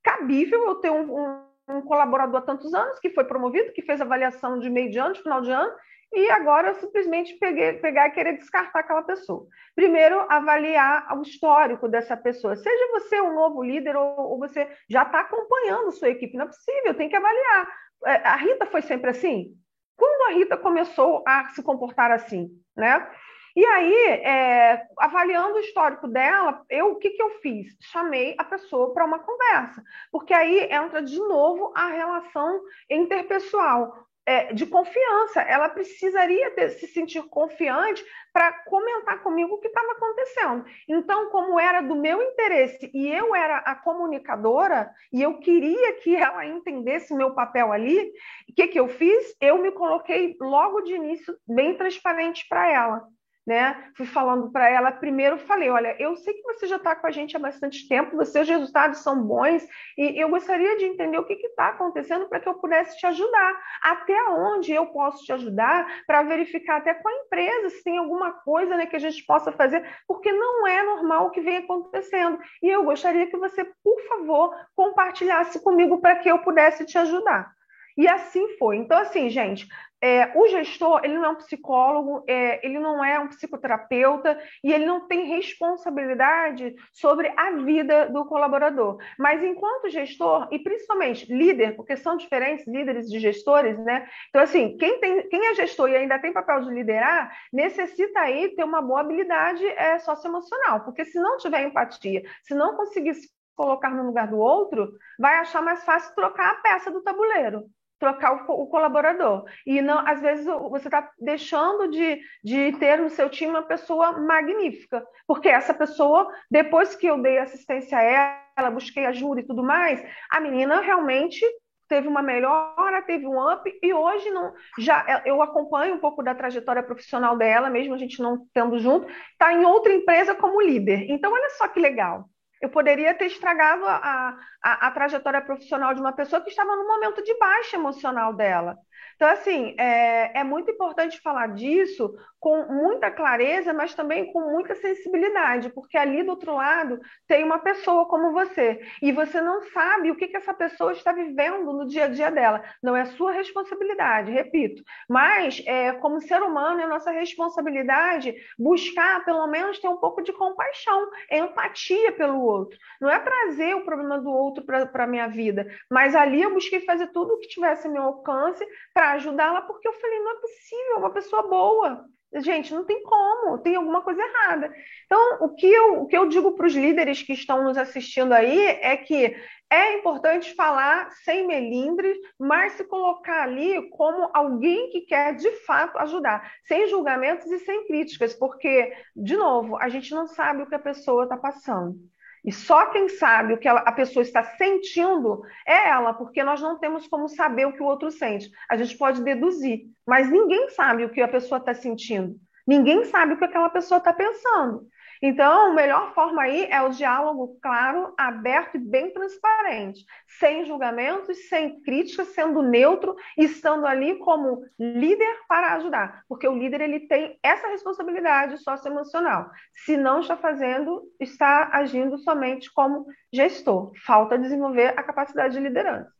cabível 0.02 0.64
eu 0.64 0.74
ter 0.76 0.90
um, 0.90 1.14
um, 1.14 1.44
um, 1.68 1.82
colaborador 1.82 2.40
há 2.40 2.44
tantos 2.44 2.72
anos 2.72 2.98
que 2.98 3.10
foi 3.10 3.24
promovido, 3.24 3.72
que 3.72 3.82
fez 3.82 4.00
avaliação 4.00 4.58
de 4.58 4.70
meio 4.70 4.90
de 4.90 4.98
ano, 4.98 5.14
de 5.14 5.22
final 5.22 5.42
de 5.42 5.50
ano, 5.50 5.72
e 6.14 6.30
agora 6.30 6.68
eu 6.68 6.74
simplesmente 6.74 7.34
peguei, 7.38 7.74
pegar 7.74 8.08
e 8.08 8.10
querer 8.10 8.36
descartar 8.36 8.80
aquela 8.80 9.02
pessoa. 9.02 9.46
Primeiro, 9.74 10.20
avaliar 10.28 11.16
o 11.16 11.22
histórico 11.22 11.88
dessa 11.88 12.16
pessoa. 12.16 12.54
Seja 12.54 12.92
você 12.92 13.20
um 13.20 13.34
novo 13.34 13.62
líder 13.62 13.96
ou, 13.96 14.32
ou 14.32 14.38
você 14.38 14.68
já 14.90 15.04
está 15.04 15.20
acompanhando 15.20 15.90
sua 15.92 16.10
equipe, 16.10 16.36
não 16.36 16.44
é 16.44 16.48
possível, 16.48 16.94
tem 16.94 17.08
que 17.08 17.16
avaliar. 17.16 17.68
É, 18.06 18.14
a 18.28 18.36
Rita 18.36 18.66
foi 18.66 18.82
sempre 18.82 19.10
assim? 19.10 19.56
Quando 20.02 20.32
a 20.32 20.34
Rita 20.36 20.56
começou 20.56 21.22
a 21.24 21.46
se 21.50 21.62
comportar 21.62 22.10
assim, 22.10 22.50
né? 22.76 23.08
E 23.54 23.64
aí, 23.64 24.06
é, 24.24 24.84
avaliando 24.98 25.54
o 25.54 25.60
histórico 25.60 26.08
dela, 26.08 26.60
eu 26.68 26.90
o 26.90 26.96
que, 26.96 27.10
que 27.10 27.22
eu 27.22 27.38
fiz? 27.38 27.68
Chamei 27.80 28.34
a 28.36 28.42
pessoa 28.42 28.92
para 28.92 29.04
uma 29.04 29.20
conversa, 29.20 29.80
porque 30.10 30.34
aí 30.34 30.66
entra 30.72 31.00
de 31.00 31.16
novo 31.20 31.72
a 31.76 31.86
relação 31.86 32.62
interpessoal 32.90 34.08
é, 34.26 34.52
de 34.52 34.66
confiança. 34.66 35.40
Ela 35.42 35.68
precisaria 35.68 36.50
ter, 36.52 36.70
se 36.70 36.86
sentir 36.86 37.22
confiante 37.24 38.04
para 38.32 38.52
comentar 38.64 39.22
comigo 39.22 39.54
o 39.54 39.58
que 39.58 39.68
estava 39.68 39.92
acontecendo. 39.92 40.64
Então, 40.88 41.30
como 41.30 41.58
era 41.58 41.80
do 41.80 41.94
meu 41.94 42.22
interesse 42.22 42.90
e 42.94 43.08
eu 43.08 43.34
era 43.34 43.58
a 43.58 43.74
comunicadora 43.74 44.90
e 45.12 45.20
eu 45.22 45.38
queria 45.38 45.94
que 46.00 46.16
ela 46.16 46.46
entendesse 46.46 47.12
o 47.12 47.16
meu 47.16 47.34
papel 47.34 47.72
ali, 47.72 48.12
o 48.48 48.54
que, 48.54 48.68
que 48.68 48.80
eu 48.80 48.88
fiz? 48.88 49.34
Eu 49.40 49.58
me 49.58 49.70
coloquei 49.72 50.36
logo 50.40 50.80
de 50.82 50.94
início 50.94 51.36
bem 51.46 51.76
transparente 51.76 52.46
para 52.48 52.70
ela 52.70 53.06
né? 53.46 53.90
Fui 53.96 54.06
falando 54.06 54.50
para 54.52 54.68
ela, 54.68 54.92
primeiro 54.92 55.36
falei, 55.38 55.68
olha, 55.68 55.96
eu 55.98 56.16
sei 56.16 56.34
que 56.34 56.42
você 56.42 56.66
já 56.66 56.76
está 56.76 56.94
com 56.94 57.06
a 57.06 57.10
gente 57.10 57.36
há 57.36 57.40
bastante 57.40 57.88
tempo, 57.88 58.16
os 58.16 58.28
seus 58.28 58.48
resultados 58.48 59.00
são 59.00 59.22
bons, 59.22 59.66
e 59.98 60.20
eu 60.20 60.28
gostaria 60.28 60.76
de 60.76 60.84
entender 60.84 61.18
o 61.18 61.24
que 61.24 61.34
está 61.34 61.68
acontecendo 61.68 62.28
para 62.28 62.38
que 62.38 62.48
eu 62.48 62.54
pudesse 62.54 62.96
te 62.98 63.06
ajudar. 63.06 63.60
Até 63.82 64.16
onde 64.30 64.72
eu 64.72 64.86
posso 64.86 65.24
te 65.24 65.32
ajudar 65.32 65.86
para 66.06 66.22
verificar 66.22 66.76
até 66.76 66.94
com 66.94 67.08
a 67.08 67.12
empresa 67.12 67.70
se 67.70 67.82
tem 67.82 67.98
alguma 67.98 68.32
coisa 68.32 68.76
né, 68.76 68.86
que 68.86 68.96
a 68.96 69.00
gente 69.00 69.24
possa 69.24 69.50
fazer, 69.52 69.84
porque 70.06 70.30
não 70.32 70.66
é 70.66 70.82
normal 70.82 71.26
o 71.26 71.30
que 71.30 71.40
vem 71.40 71.58
acontecendo. 71.58 72.38
E 72.62 72.68
eu 72.68 72.84
gostaria 72.84 73.26
que 73.26 73.36
você, 73.36 73.64
por 73.82 74.00
favor, 74.08 74.54
compartilhasse 74.76 75.62
comigo 75.62 76.00
para 76.00 76.16
que 76.16 76.30
eu 76.30 76.38
pudesse 76.38 76.84
te 76.86 76.96
ajudar. 76.98 77.52
E 77.96 78.08
assim 78.08 78.56
foi. 78.56 78.76
Então, 78.76 78.98
assim, 78.98 79.28
gente, 79.28 79.68
é, 80.02 80.32
o 80.36 80.48
gestor, 80.48 81.00
ele 81.04 81.14
não 81.14 81.24
é 81.26 81.28
um 81.28 81.36
psicólogo, 81.36 82.24
é, 82.28 82.66
ele 82.66 82.80
não 82.80 83.04
é 83.04 83.20
um 83.20 83.28
psicoterapeuta 83.28 84.36
e 84.64 84.72
ele 84.72 84.84
não 84.84 85.06
tem 85.06 85.26
responsabilidade 85.26 86.74
sobre 86.92 87.32
a 87.36 87.52
vida 87.52 88.08
do 88.08 88.24
colaborador. 88.26 88.98
Mas 89.16 89.42
enquanto 89.44 89.88
gestor, 89.88 90.48
e 90.50 90.58
principalmente 90.58 91.32
líder, 91.32 91.76
porque 91.76 91.96
são 91.96 92.16
diferentes 92.16 92.66
líderes 92.66 93.08
de 93.08 93.20
gestores, 93.20 93.78
né? 93.78 94.08
Então, 94.28 94.42
assim, 94.42 94.76
quem, 94.76 94.98
tem, 94.98 95.28
quem 95.28 95.46
é 95.46 95.54
gestor 95.54 95.88
e 95.88 95.96
ainda 95.96 96.18
tem 96.18 96.32
papel 96.32 96.62
de 96.62 96.74
liderar, 96.74 97.32
necessita 97.52 98.20
aí 98.20 98.48
ter 98.56 98.64
uma 98.64 98.82
boa 98.82 99.00
habilidade 99.00 99.64
é, 99.64 100.00
socioemocional, 100.00 100.80
porque 100.84 101.04
se 101.04 101.20
não 101.20 101.36
tiver 101.36 101.62
empatia, 101.62 102.22
se 102.42 102.54
não 102.54 102.76
conseguir 102.76 103.14
se 103.14 103.28
colocar 103.54 103.90
no 103.90 104.06
lugar 104.06 104.26
do 104.26 104.38
outro, 104.38 104.92
vai 105.16 105.36
achar 105.36 105.62
mais 105.62 105.84
fácil 105.84 106.12
trocar 106.16 106.50
a 106.50 106.54
peça 106.56 106.90
do 106.90 107.02
tabuleiro 107.02 107.70
trocar 108.02 108.32
o, 108.48 108.62
o, 108.62 108.66
colaborador. 108.66 109.44
E 109.64 109.80
não, 109.80 110.04
às 110.04 110.20
vezes 110.20 110.44
você 110.44 110.88
está 110.88 111.08
deixando 111.20 111.88
de, 111.88 112.20
de 112.42 112.72
ter 112.72 112.98
no 112.98 113.08
seu 113.08 113.30
time 113.30 113.52
uma 113.52 113.62
pessoa 113.62 114.10
magnífica, 114.18 115.06
porque 115.24 115.48
essa 115.48 115.72
pessoa, 115.72 116.28
depois 116.50 116.96
que 116.96 117.06
eu 117.06 117.22
dei 117.22 117.38
assistência 117.38 117.96
a 117.96 118.02
ela, 118.02 118.70
busquei 118.72 119.06
ajuda 119.06 119.40
e 119.40 119.46
tudo 119.46 119.62
mais, 119.62 120.04
a 120.28 120.40
menina 120.40 120.80
realmente 120.80 121.46
teve 121.88 122.08
uma 122.08 122.22
melhora, 122.22 123.02
teve 123.02 123.24
um 123.24 123.38
up 123.52 123.70
e 123.80 123.94
hoje 123.94 124.30
não 124.30 124.52
já 124.78 125.22
eu 125.24 125.42
acompanho 125.42 125.94
um 125.94 125.98
pouco 125.98 126.24
da 126.24 126.34
trajetória 126.34 126.82
profissional 126.82 127.36
dela, 127.36 127.70
mesmo 127.70 127.94
a 127.94 127.98
gente 127.98 128.20
não 128.20 128.46
tendo 128.52 128.80
junto, 128.80 129.06
está 129.30 129.52
em 129.52 129.64
outra 129.64 129.94
empresa 129.94 130.34
como 130.34 130.60
líder. 130.60 131.08
Então 131.08 131.32
olha 131.32 131.50
só 131.50 131.68
que 131.68 131.78
legal 131.78 132.28
eu 132.62 132.68
poderia 132.70 133.12
ter 133.12 133.26
estragado 133.26 133.84
a, 133.84 134.38
a, 134.62 134.86
a 134.86 134.90
trajetória 134.90 135.40
profissional 135.40 135.94
de 135.94 136.00
uma 136.00 136.12
pessoa 136.12 136.40
que 136.40 136.50
estava 136.50 136.76
no 136.76 136.86
momento 136.86 137.22
de 137.22 137.36
baixa 137.38 137.76
emocional 137.76 138.32
dela. 138.32 138.78
Então, 139.16 139.28
assim, 139.28 139.74
é, 139.78 140.40
é 140.40 140.44
muito 140.44 140.70
importante 140.70 141.20
falar 141.20 141.48
disso 141.54 142.14
com 142.40 142.66
muita 142.66 143.08
clareza, 143.08 143.72
mas 143.72 143.94
também 143.94 144.32
com 144.32 144.40
muita 144.50 144.74
sensibilidade, 144.74 145.70
porque 145.70 145.96
ali 145.96 146.24
do 146.24 146.30
outro 146.30 146.56
lado 146.56 146.98
tem 147.28 147.44
uma 147.44 147.60
pessoa 147.60 148.06
como 148.08 148.32
você, 148.32 148.80
e 149.00 149.12
você 149.12 149.40
não 149.40 149.62
sabe 149.70 150.10
o 150.10 150.16
que, 150.16 150.26
que 150.26 150.36
essa 150.36 150.52
pessoa 150.52 150.90
está 150.90 151.12
vivendo 151.12 151.72
no 151.72 151.86
dia 151.86 152.06
a 152.06 152.08
dia 152.08 152.32
dela. 152.32 152.64
Não 152.82 152.96
é 152.96 153.04
sua 153.04 153.30
responsabilidade, 153.30 154.32
repito, 154.32 154.82
mas 155.08 155.62
é, 155.66 155.92
como 155.92 156.20
ser 156.20 156.42
humano 156.42 156.80
é 156.80 156.86
nossa 156.88 157.12
responsabilidade 157.12 158.34
buscar, 158.58 159.24
pelo 159.24 159.46
menos, 159.46 159.78
ter 159.78 159.86
um 159.86 159.98
pouco 159.98 160.20
de 160.20 160.32
compaixão, 160.32 161.08
empatia 161.30 162.10
pelo 162.10 162.40
outro. 162.42 162.76
Não 163.00 163.08
é 163.08 163.20
trazer 163.20 163.76
o 163.76 163.84
problema 163.84 164.18
do 164.18 164.30
outro 164.30 164.51
para 164.60 165.04
a 165.04 165.06
minha 165.06 165.28
vida, 165.28 165.66
mas 165.90 166.14
ali 166.14 166.42
eu 166.42 166.52
busquei 166.52 166.80
fazer 166.80 167.06
tudo 167.08 167.34
o 167.34 167.38
que 167.38 167.48
tivesse 167.48 167.86
ao 167.86 167.92
meu 167.92 168.02
alcance 168.02 168.66
para 168.92 169.12
ajudá-la, 169.12 169.62
porque 169.62 169.88
eu 169.88 169.94
falei, 169.94 170.18
não 170.18 170.32
é 170.32 170.40
possível, 170.40 170.94
é 170.96 170.98
uma 170.98 171.12
pessoa 171.12 171.48
boa. 171.48 172.04
Gente, 172.36 172.72
não 172.72 172.84
tem 172.84 173.02
como, 173.02 173.58
tem 173.58 173.76
alguma 173.76 174.00
coisa 174.00 174.22
errada. 174.22 174.72
Então, 175.04 175.38
o 175.42 175.54
que 175.54 175.66
eu, 175.66 176.02
o 176.02 176.06
que 176.06 176.16
eu 176.16 176.26
digo 176.26 176.54
para 176.54 176.66
os 176.66 176.74
líderes 176.74 177.22
que 177.22 177.34
estão 177.34 177.62
nos 177.62 177.76
assistindo 177.76 178.32
aí 178.32 178.58
é 178.58 178.96
que 178.96 179.36
é 179.72 179.98
importante 179.98 180.54
falar 180.54 181.10
sem 181.24 181.46
melindres, 181.46 182.16
mas 182.38 182.72
se 182.72 182.84
colocar 182.84 183.42
ali 183.42 183.88
como 183.90 184.30
alguém 184.34 184.90
que 184.90 185.02
quer 185.02 185.34
de 185.34 185.50
fato 185.64 185.98
ajudar, 185.98 186.52
sem 186.66 186.88
julgamentos 186.88 187.50
e 187.50 187.58
sem 187.60 187.86
críticas, 187.86 188.34
porque, 188.34 188.94
de 189.16 189.36
novo, 189.36 189.76
a 189.76 189.88
gente 189.88 190.14
não 190.14 190.26
sabe 190.26 190.62
o 190.62 190.66
que 190.66 190.74
a 190.74 190.78
pessoa 190.78 191.24
está 191.24 191.38
passando. 191.38 191.96
E 192.44 192.50
só 192.50 192.86
quem 192.86 193.08
sabe 193.08 193.54
o 193.54 193.58
que 193.58 193.68
a 193.68 193.92
pessoa 193.92 194.22
está 194.22 194.42
sentindo 194.42 195.42
é 195.66 195.90
ela, 195.90 196.12
porque 196.12 196.42
nós 196.42 196.60
não 196.60 196.78
temos 196.78 197.06
como 197.06 197.28
saber 197.28 197.66
o 197.66 197.72
que 197.72 197.82
o 197.82 197.86
outro 197.86 198.10
sente. 198.10 198.50
A 198.68 198.76
gente 198.76 198.96
pode 198.98 199.22
deduzir, 199.22 199.82
mas 200.06 200.28
ninguém 200.28 200.68
sabe 200.70 201.04
o 201.04 201.10
que 201.10 201.20
a 201.20 201.28
pessoa 201.28 201.58
está 201.58 201.72
sentindo. 201.72 202.36
Ninguém 202.66 203.04
sabe 203.04 203.34
o 203.34 203.38
que 203.38 203.44
aquela 203.44 203.70
pessoa 203.70 203.98
está 203.98 204.12
pensando. 204.12 204.86
Então, 205.24 205.70
a 205.70 205.72
melhor 205.72 206.12
forma 206.14 206.42
aí 206.42 206.64
é 206.64 206.82
o 206.82 206.88
diálogo 206.88 207.56
claro, 207.62 208.12
aberto 208.18 208.74
e 208.74 208.80
bem 208.80 209.12
transparente, 209.12 210.04
sem 210.26 210.66
julgamentos, 210.66 211.48
sem 211.48 211.80
críticas, 211.80 212.34
sendo 212.34 212.60
neutro 212.60 213.14
e 213.38 213.44
estando 213.44 213.86
ali 213.86 214.18
como 214.18 214.64
líder 214.76 215.38
para 215.46 215.74
ajudar, 215.74 216.24
porque 216.28 216.48
o 216.48 216.58
líder 216.58 216.80
ele 216.80 217.06
tem 217.06 217.38
essa 217.40 217.68
responsabilidade 217.68 218.58
socioemocional. 218.58 219.48
Se 219.72 219.96
não 219.96 220.18
está 220.18 220.36
fazendo, 220.36 221.08
está 221.20 221.70
agindo 221.72 222.18
somente 222.18 222.72
como 222.72 223.06
gestor. 223.32 223.92
Falta 224.04 224.36
desenvolver 224.36 224.88
a 224.98 225.04
capacidade 225.04 225.54
de 225.54 225.60
liderança. 225.60 226.12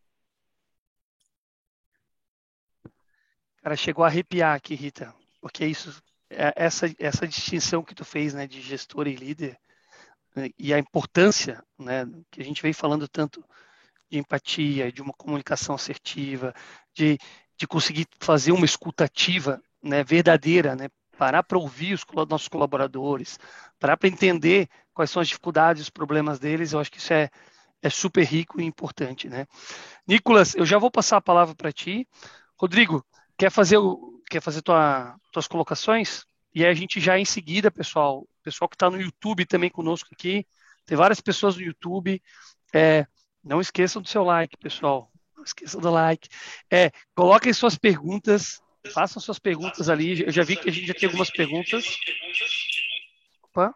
Cara, 3.62 3.74
chegou 3.74 4.04
a 4.04 4.08
arrepiar 4.08 4.54
aqui, 4.54 4.76
Rita, 4.76 5.12
porque 5.40 5.64
isso 5.64 6.00
essa, 6.56 6.86
essa 6.98 7.26
distinção 7.26 7.82
que 7.82 7.94
tu 7.94 8.04
fez 8.04 8.34
né, 8.34 8.46
de 8.46 8.60
gestor 8.60 9.06
e 9.06 9.14
líder 9.14 9.58
né, 10.34 10.50
e 10.58 10.72
a 10.72 10.78
importância 10.78 11.62
né, 11.78 12.06
que 12.30 12.40
a 12.40 12.44
gente 12.44 12.62
vem 12.62 12.72
falando 12.72 13.06
tanto 13.08 13.44
de 14.10 14.18
empatia, 14.18 14.92
de 14.92 15.00
uma 15.00 15.12
comunicação 15.12 15.74
assertiva, 15.74 16.54
de, 16.94 17.18
de 17.56 17.66
conseguir 17.66 18.06
fazer 18.20 18.52
uma 18.52 18.64
escutativa 18.64 19.62
né, 19.82 20.04
verdadeira, 20.04 20.76
né, 20.76 20.88
parar 21.16 21.42
para 21.42 21.58
ouvir 21.58 21.94
os 21.94 22.04
nossos 22.28 22.48
colaboradores, 22.48 23.38
parar 23.78 23.96
para 23.96 24.08
entender 24.08 24.68
quais 24.92 25.10
são 25.10 25.22
as 25.22 25.28
dificuldades, 25.28 25.82
os 25.82 25.90
problemas 25.90 26.38
deles, 26.38 26.72
eu 26.72 26.80
acho 26.80 26.90
que 26.90 26.98
isso 26.98 27.12
é, 27.12 27.30
é 27.80 27.90
super 27.90 28.24
rico 28.24 28.60
e 28.60 28.64
importante. 28.64 29.28
Né? 29.28 29.46
Nicolas, 30.06 30.54
eu 30.54 30.66
já 30.66 30.78
vou 30.78 30.90
passar 30.90 31.18
a 31.18 31.22
palavra 31.22 31.54
para 31.54 31.72
ti. 31.72 32.06
Rodrigo, 32.56 33.04
quer 33.36 33.50
fazer 33.50 33.78
o, 33.78 34.21
quer 34.32 34.40
fazer 34.40 34.62
tua, 34.62 35.14
tuas 35.30 35.46
colocações? 35.46 36.24
E 36.54 36.64
aí 36.64 36.70
a 36.70 36.74
gente 36.74 37.00
já 37.00 37.18
em 37.18 37.24
seguida, 37.24 37.70
pessoal, 37.70 38.26
pessoal 38.42 38.68
que 38.68 38.74
está 38.74 38.90
no 38.90 39.00
YouTube 39.00 39.44
também 39.44 39.70
conosco 39.70 40.08
aqui, 40.12 40.46
tem 40.86 40.96
várias 40.96 41.20
pessoas 41.20 41.56
no 41.56 41.62
YouTube. 41.62 42.22
É, 42.72 43.06
não 43.44 43.60
esqueçam 43.60 44.00
do 44.00 44.08
seu 44.08 44.24
like, 44.24 44.56
pessoal. 44.56 45.10
Não 45.36 45.44
esqueçam 45.44 45.80
do 45.80 45.90
like. 45.90 46.28
É, 46.70 46.90
coloquem 47.14 47.52
suas 47.52 47.76
perguntas, 47.76 48.62
façam 48.92 49.20
suas 49.20 49.38
perguntas 49.38 49.88
ali. 49.88 50.22
Eu 50.22 50.32
já 50.32 50.42
vi 50.42 50.56
que 50.56 50.68
a 50.68 50.72
gente 50.72 50.86
já 50.86 50.94
tem 50.94 51.06
algumas 51.06 51.30
perguntas. 51.30 51.84
Opa. 53.42 53.74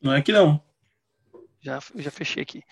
Não 0.00 0.14
é 0.14 0.22
que 0.22 0.32
não. 0.32 0.62
Já, 1.60 1.80
já 1.96 2.10
fechei 2.10 2.42
aqui. 2.42 2.62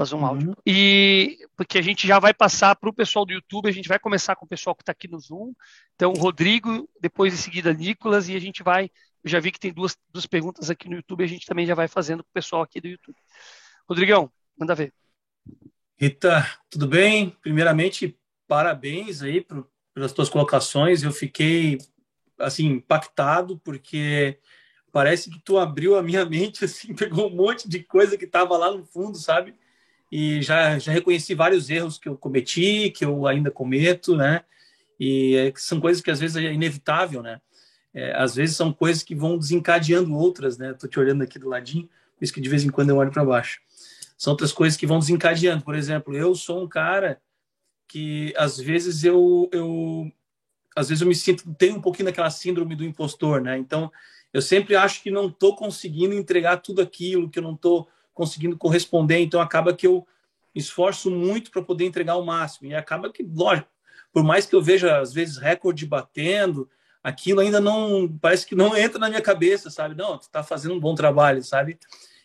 Fazer 0.00 0.14
um 0.14 0.20
uhum. 0.20 0.26
áudio. 0.26 0.56
E 0.64 1.36
porque 1.54 1.76
a 1.76 1.82
gente 1.82 2.06
já 2.06 2.18
vai 2.18 2.32
passar 2.32 2.74
para 2.74 2.88
o 2.88 2.92
pessoal 2.92 3.26
do 3.26 3.34
YouTube, 3.34 3.68
a 3.68 3.72
gente 3.72 3.86
vai 3.86 3.98
começar 3.98 4.34
com 4.34 4.46
o 4.46 4.48
pessoal 4.48 4.74
que 4.74 4.80
está 4.80 4.92
aqui 4.92 5.06
no 5.06 5.20
Zoom. 5.20 5.52
Então, 5.94 6.14
Rodrigo, 6.14 6.88
depois 6.98 7.34
em 7.34 7.36
seguida 7.36 7.70
Nicolas, 7.74 8.26
e 8.26 8.34
a 8.34 8.40
gente 8.40 8.62
vai. 8.62 8.90
Eu 9.22 9.28
já 9.28 9.38
vi 9.38 9.52
que 9.52 9.60
tem 9.60 9.70
duas, 9.70 9.94
duas 10.10 10.24
perguntas 10.24 10.70
aqui 10.70 10.88
no 10.88 10.96
YouTube, 10.96 11.22
a 11.22 11.26
gente 11.26 11.44
também 11.44 11.66
já 11.66 11.74
vai 11.74 11.86
fazendo 11.86 12.24
com 12.24 12.30
o 12.30 12.32
pessoal 12.32 12.62
aqui 12.62 12.80
do 12.80 12.88
YouTube. 12.88 13.14
Rodrigão, 13.86 14.32
manda 14.58 14.74
ver. 14.74 14.90
Rita, 15.98 16.50
tudo 16.70 16.88
bem? 16.88 17.36
Primeiramente, 17.42 18.18
parabéns 18.48 19.20
aí 19.20 19.42
pro, 19.42 19.70
pelas 19.92 20.14
tuas 20.14 20.30
colocações. 20.30 21.02
Eu 21.02 21.12
fiquei 21.12 21.76
assim 22.38 22.68
impactado 22.68 23.58
porque 23.58 24.38
parece 24.90 25.28
que 25.28 25.38
tu 25.40 25.58
abriu 25.58 25.94
a 25.94 26.02
minha 26.02 26.24
mente 26.26 26.64
assim, 26.64 26.94
pegou 26.94 27.30
um 27.30 27.36
monte 27.36 27.68
de 27.68 27.82
coisa 27.82 28.16
que 28.16 28.24
estava 28.24 28.56
lá 28.56 28.70
no 28.70 28.82
fundo, 28.82 29.18
sabe? 29.18 29.54
E 30.10 30.42
já, 30.42 30.78
já 30.78 30.92
reconheci 30.92 31.34
vários 31.34 31.70
erros 31.70 31.98
que 31.98 32.08
eu 32.08 32.16
cometi, 32.16 32.90
que 32.90 33.04
eu 33.04 33.26
ainda 33.26 33.50
cometo, 33.50 34.16
né? 34.16 34.42
E 34.98 35.36
é, 35.36 35.52
são 35.56 35.80
coisas 35.80 36.02
que 36.02 36.10
às 36.10 36.18
vezes 36.18 36.36
é 36.36 36.52
inevitável, 36.52 37.22
né? 37.22 37.40
É, 37.94 38.14
às 38.16 38.34
vezes 38.34 38.56
são 38.56 38.72
coisas 38.72 39.02
que 39.02 39.14
vão 39.14 39.38
desencadeando 39.38 40.14
outras, 40.14 40.58
né? 40.58 40.74
Tô 40.74 40.88
te 40.88 40.98
olhando 40.98 41.22
aqui 41.22 41.38
do 41.38 41.48
ladinho, 41.48 41.88
por 42.16 42.24
isso 42.24 42.32
que 42.32 42.40
de 42.40 42.48
vez 42.48 42.64
em 42.64 42.70
quando 42.70 42.90
eu 42.90 42.96
olho 42.96 43.10
para 43.10 43.24
baixo. 43.24 43.60
São 44.18 44.32
outras 44.32 44.52
coisas 44.52 44.76
que 44.76 44.86
vão 44.86 44.98
desencadeando. 44.98 45.64
Por 45.64 45.74
exemplo, 45.74 46.14
eu 46.14 46.34
sou 46.34 46.62
um 46.62 46.68
cara 46.68 47.20
que 47.88 48.34
às 48.36 48.58
vezes 48.58 49.02
eu, 49.04 49.48
eu 49.52 50.12
às 50.76 50.88
vezes 50.88 51.02
eu 51.02 51.08
me 51.08 51.14
sinto 51.14 51.52
tenho 51.54 51.76
um 51.76 51.80
pouquinho 51.80 52.06
daquela 52.06 52.30
síndrome 52.30 52.76
do 52.76 52.84
impostor, 52.84 53.40
né? 53.40 53.56
Então 53.56 53.90
eu 54.32 54.42
sempre 54.42 54.76
acho 54.76 55.02
que 55.02 55.10
não 55.10 55.28
estou 55.28 55.56
conseguindo 55.56 56.14
entregar 56.14 56.58
tudo 56.58 56.82
aquilo, 56.82 57.30
que 57.30 57.38
eu 57.38 57.42
não 57.42 57.54
estou 57.54 57.88
conseguindo 58.20 58.54
corresponder, 58.54 59.18
então 59.20 59.40
acaba 59.40 59.74
que 59.74 59.86
eu 59.86 60.06
esforço 60.54 61.10
muito 61.10 61.50
para 61.50 61.62
poder 61.62 61.86
entregar 61.86 62.16
o 62.16 62.26
máximo. 62.26 62.68
E 62.68 62.74
acaba 62.74 63.10
que, 63.10 63.22
lógico, 63.22 63.70
por 64.12 64.22
mais 64.22 64.44
que 64.44 64.54
eu 64.54 64.60
veja, 64.60 64.98
às 64.98 65.10
vezes, 65.10 65.38
recorde 65.38 65.86
batendo, 65.86 66.68
aquilo 67.02 67.40
ainda 67.40 67.62
não, 67.62 68.06
parece 68.20 68.44
que 68.46 68.54
não 68.54 68.76
entra 68.76 68.98
na 68.98 69.08
minha 69.08 69.22
cabeça, 69.22 69.70
sabe? 69.70 69.94
Não, 69.94 70.18
tu 70.18 70.24
está 70.24 70.42
fazendo 70.42 70.74
um 70.74 70.80
bom 70.80 70.94
trabalho, 70.94 71.42
sabe? 71.42 71.78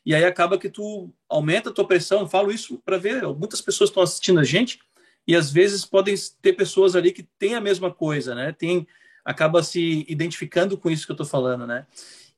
E 0.06 0.14
aí 0.14 0.26
acaba 0.26 0.58
que 0.58 0.70
tu 0.70 1.10
aumenta 1.30 1.70
a 1.70 1.74
tua 1.74 1.88
pressão. 1.88 2.20
Eu 2.20 2.28
falo 2.28 2.52
isso 2.52 2.78
para 2.84 2.98
ver, 2.98 3.24
muitas 3.28 3.62
pessoas 3.62 3.90
estão 3.90 4.04
assistindo 4.04 4.42
a 4.42 4.44
gente 4.44 4.80
e 5.26 5.34
às 5.34 5.50
vezes 5.50 5.86
podem 5.86 6.14
ter 6.42 6.54
pessoas 6.54 6.94
ali 6.94 7.14
que 7.14 7.24
têm 7.40 7.56
a 7.56 7.62
mesma 7.62 7.90
coisa, 7.90 8.36
né? 8.36 8.52
Tem, 8.52 8.86
acaba 9.24 9.64
se 9.64 10.06
identificando 10.10 10.78
com 10.78 10.90
isso 10.90 11.06
que 11.06 11.14
eu 11.14 11.16
estou 11.16 11.26
falando, 11.26 11.66
né? 11.66 11.88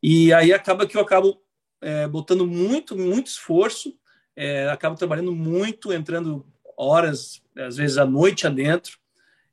E 0.02 0.32
aí 0.32 0.54
acaba 0.54 0.86
que 0.86 0.96
eu 0.96 1.02
acabo 1.02 1.42
é, 1.82 2.08
botando 2.08 2.46
muito, 2.46 2.96
muito 2.96 3.28
esforço, 3.28 3.96
é, 4.36 4.68
acabo 4.70 4.96
trabalhando 4.96 5.32
muito, 5.32 5.92
entrando 5.92 6.46
horas, 6.78 7.42
às 7.56 7.78
vezes 7.78 7.98
à 7.98 8.06
noite 8.06 8.46
adentro, 8.46 8.98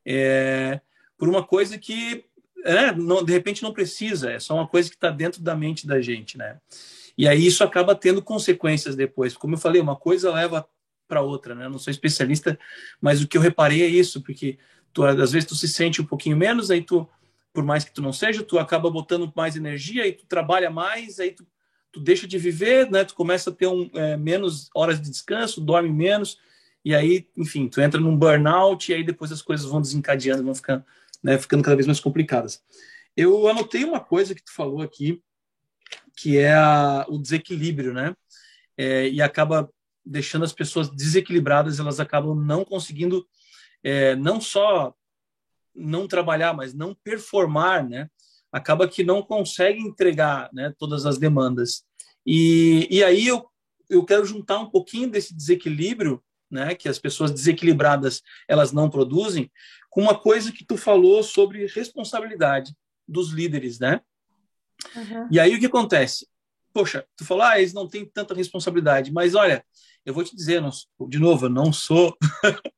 é, 0.04 0.80
por 1.16 1.28
uma 1.28 1.42
coisa 1.42 1.78
que, 1.78 2.24
é, 2.64 2.92
não, 2.92 3.24
de 3.24 3.32
repente, 3.32 3.62
não 3.62 3.72
precisa, 3.72 4.30
é 4.30 4.38
só 4.38 4.54
uma 4.54 4.68
coisa 4.68 4.90
que 4.90 4.96
está 4.96 5.10
dentro 5.10 5.42
da 5.42 5.56
mente 5.56 5.86
da 5.86 6.00
gente, 6.00 6.36
né? 6.36 6.58
E 7.16 7.28
aí 7.28 7.46
isso 7.46 7.62
acaba 7.62 7.94
tendo 7.94 8.20
consequências 8.20 8.96
depois. 8.96 9.36
Como 9.36 9.54
eu 9.54 9.58
falei, 9.58 9.80
uma 9.80 9.96
coisa 9.96 10.32
leva 10.32 10.68
para 11.06 11.22
outra, 11.22 11.54
né? 11.54 11.66
Eu 11.66 11.70
não 11.70 11.78
sou 11.78 11.90
especialista, 11.90 12.58
mas 13.00 13.22
o 13.22 13.28
que 13.28 13.38
eu 13.38 13.42
reparei 13.42 13.82
é 13.82 13.86
isso, 13.86 14.20
porque 14.22 14.58
tu, 14.92 15.04
às 15.04 15.32
vezes 15.32 15.48
tu 15.48 15.54
se 15.54 15.68
sente 15.68 16.02
um 16.02 16.06
pouquinho 16.06 16.36
menos, 16.36 16.70
aí 16.70 16.82
tu, 16.82 17.08
por 17.52 17.64
mais 17.64 17.84
que 17.84 17.92
tu 17.92 18.02
não 18.02 18.12
seja, 18.12 18.42
tu 18.42 18.58
acaba 18.58 18.90
botando 18.90 19.32
mais 19.34 19.56
energia, 19.56 20.02
aí 20.02 20.12
tu 20.12 20.26
trabalha 20.26 20.70
mais, 20.70 21.20
aí 21.20 21.30
tu 21.30 21.46
tu 21.94 22.00
deixa 22.00 22.26
de 22.26 22.36
viver, 22.36 22.90
né? 22.90 23.04
Tu 23.04 23.14
começa 23.14 23.50
a 23.50 23.52
ter 23.52 23.68
um, 23.68 23.88
é, 23.94 24.16
menos 24.16 24.68
horas 24.74 25.00
de 25.00 25.08
descanso, 25.08 25.60
dorme 25.60 25.88
menos, 25.88 26.38
e 26.84 26.92
aí, 26.92 27.28
enfim, 27.36 27.68
tu 27.68 27.80
entra 27.80 28.00
num 28.00 28.16
burnout, 28.16 28.90
e 28.90 28.94
aí 28.96 29.04
depois 29.04 29.30
as 29.30 29.40
coisas 29.40 29.64
vão 29.64 29.80
desencadeando, 29.80 30.42
vão 30.42 30.54
ficando, 30.54 30.84
né, 31.22 31.38
ficando 31.38 31.62
cada 31.62 31.76
vez 31.76 31.86
mais 31.86 32.00
complicadas. 32.00 32.60
Eu 33.16 33.46
anotei 33.46 33.84
uma 33.84 34.00
coisa 34.00 34.34
que 34.34 34.42
tu 34.42 34.52
falou 34.52 34.82
aqui, 34.82 35.22
que 36.16 36.36
é 36.36 36.52
a, 36.52 37.06
o 37.08 37.16
desequilíbrio, 37.16 37.94
né? 37.94 38.14
É, 38.76 39.08
e 39.08 39.22
acaba 39.22 39.70
deixando 40.04 40.44
as 40.44 40.52
pessoas 40.52 40.90
desequilibradas, 40.90 41.78
elas 41.78 42.00
acabam 42.00 42.34
não 42.34 42.64
conseguindo, 42.64 43.24
é, 43.84 44.16
não 44.16 44.40
só 44.40 44.92
não 45.72 46.08
trabalhar, 46.08 46.52
mas 46.52 46.74
não 46.74 46.92
performar, 46.92 47.88
né? 47.88 48.10
Acaba 48.54 48.86
que 48.86 49.02
não 49.02 49.20
consegue 49.20 49.80
entregar 49.80 50.48
né, 50.52 50.72
todas 50.78 51.04
as 51.04 51.18
demandas. 51.18 51.82
E, 52.24 52.86
e 52.88 53.02
aí 53.02 53.26
eu 53.26 53.44
eu 53.90 54.02
quero 54.04 54.24
juntar 54.24 54.58
um 54.58 54.70
pouquinho 54.70 55.10
desse 55.10 55.34
desequilíbrio, 55.34 56.22
né, 56.50 56.74
que 56.74 56.88
as 56.88 56.98
pessoas 56.98 57.30
desequilibradas 57.30 58.22
elas 58.48 58.72
não 58.72 58.88
produzem, 58.88 59.50
com 59.90 60.00
uma 60.00 60.18
coisa 60.18 60.50
que 60.50 60.64
tu 60.64 60.76
falou 60.76 61.22
sobre 61.22 61.66
responsabilidade 61.66 62.74
dos 63.06 63.30
líderes, 63.30 63.78
né? 63.78 64.00
Uhum. 64.96 65.28
E 65.30 65.38
aí 65.38 65.54
o 65.54 65.60
que 65.60 65.66
acontece? 65.66 66.26
Poxa, 66.72 67.04
tu 67.16 67.24
falou, 67.24 67.44
ah, 67.44 67.58
eles 67.58 67.74
não 67.74 67.86
têm 67.86 68.06
tanta 68.06 68.34
responsabilidade, 68.34 69.12
mas 69.12 69.34
olha, 69.34 69.64
eu 70.04 70.14
vou 70.14 70.24
te 70.24 70.34
dizer, 70.34 70.62
não, 70.62 70.70
de 71.08 71.18
novo, 71.18 71.46
eu 71.46 71.50
não 71.50 71.72
sou, 71.72 72.16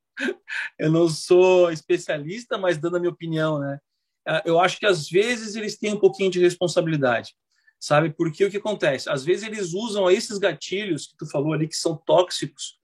eu 0.79 0.91
não 0.91 1.09
sou 1.09 1.71
especialista, 1.71 2.59
mas 2.59 2.79
dando 2.79 2.97
a 2.97 3.01
minha 3.01 3.13
opinião, 3.13 3.59
né? 3.59 3.79
Ah, 4.27 4.43
eu 4.45 4.61
acho 4.61 4.79
que 4.79 4.87
às 4.87 5.09
vezes 5.09 5.55
eles 5.55 5.79
têm 5.79 5.95
um 5.95 5.99
pouquinho 5.99 6.31
de 6.31 6.41
responsabilidade, 6.41 7.35
sabe? 7.79 8.11
Porque 8.11 8.45
o 8.45 8.51
que 8.51 8.57
acontece? 8.57 9.09
Às 9.09 9.25
vezes 9.25 9.45
eles 9.45 9.73
usam 9.73 10.11
esses 10.11 10.39
gatilhos 10.39 11.07
que 11.07 11.17
tu 11.17 11.27
falou 11.27 11.53
ali, 11.53 11.69
que 11.69 11.77
são 11.77 11.97
tóxicos, 11.97 12.79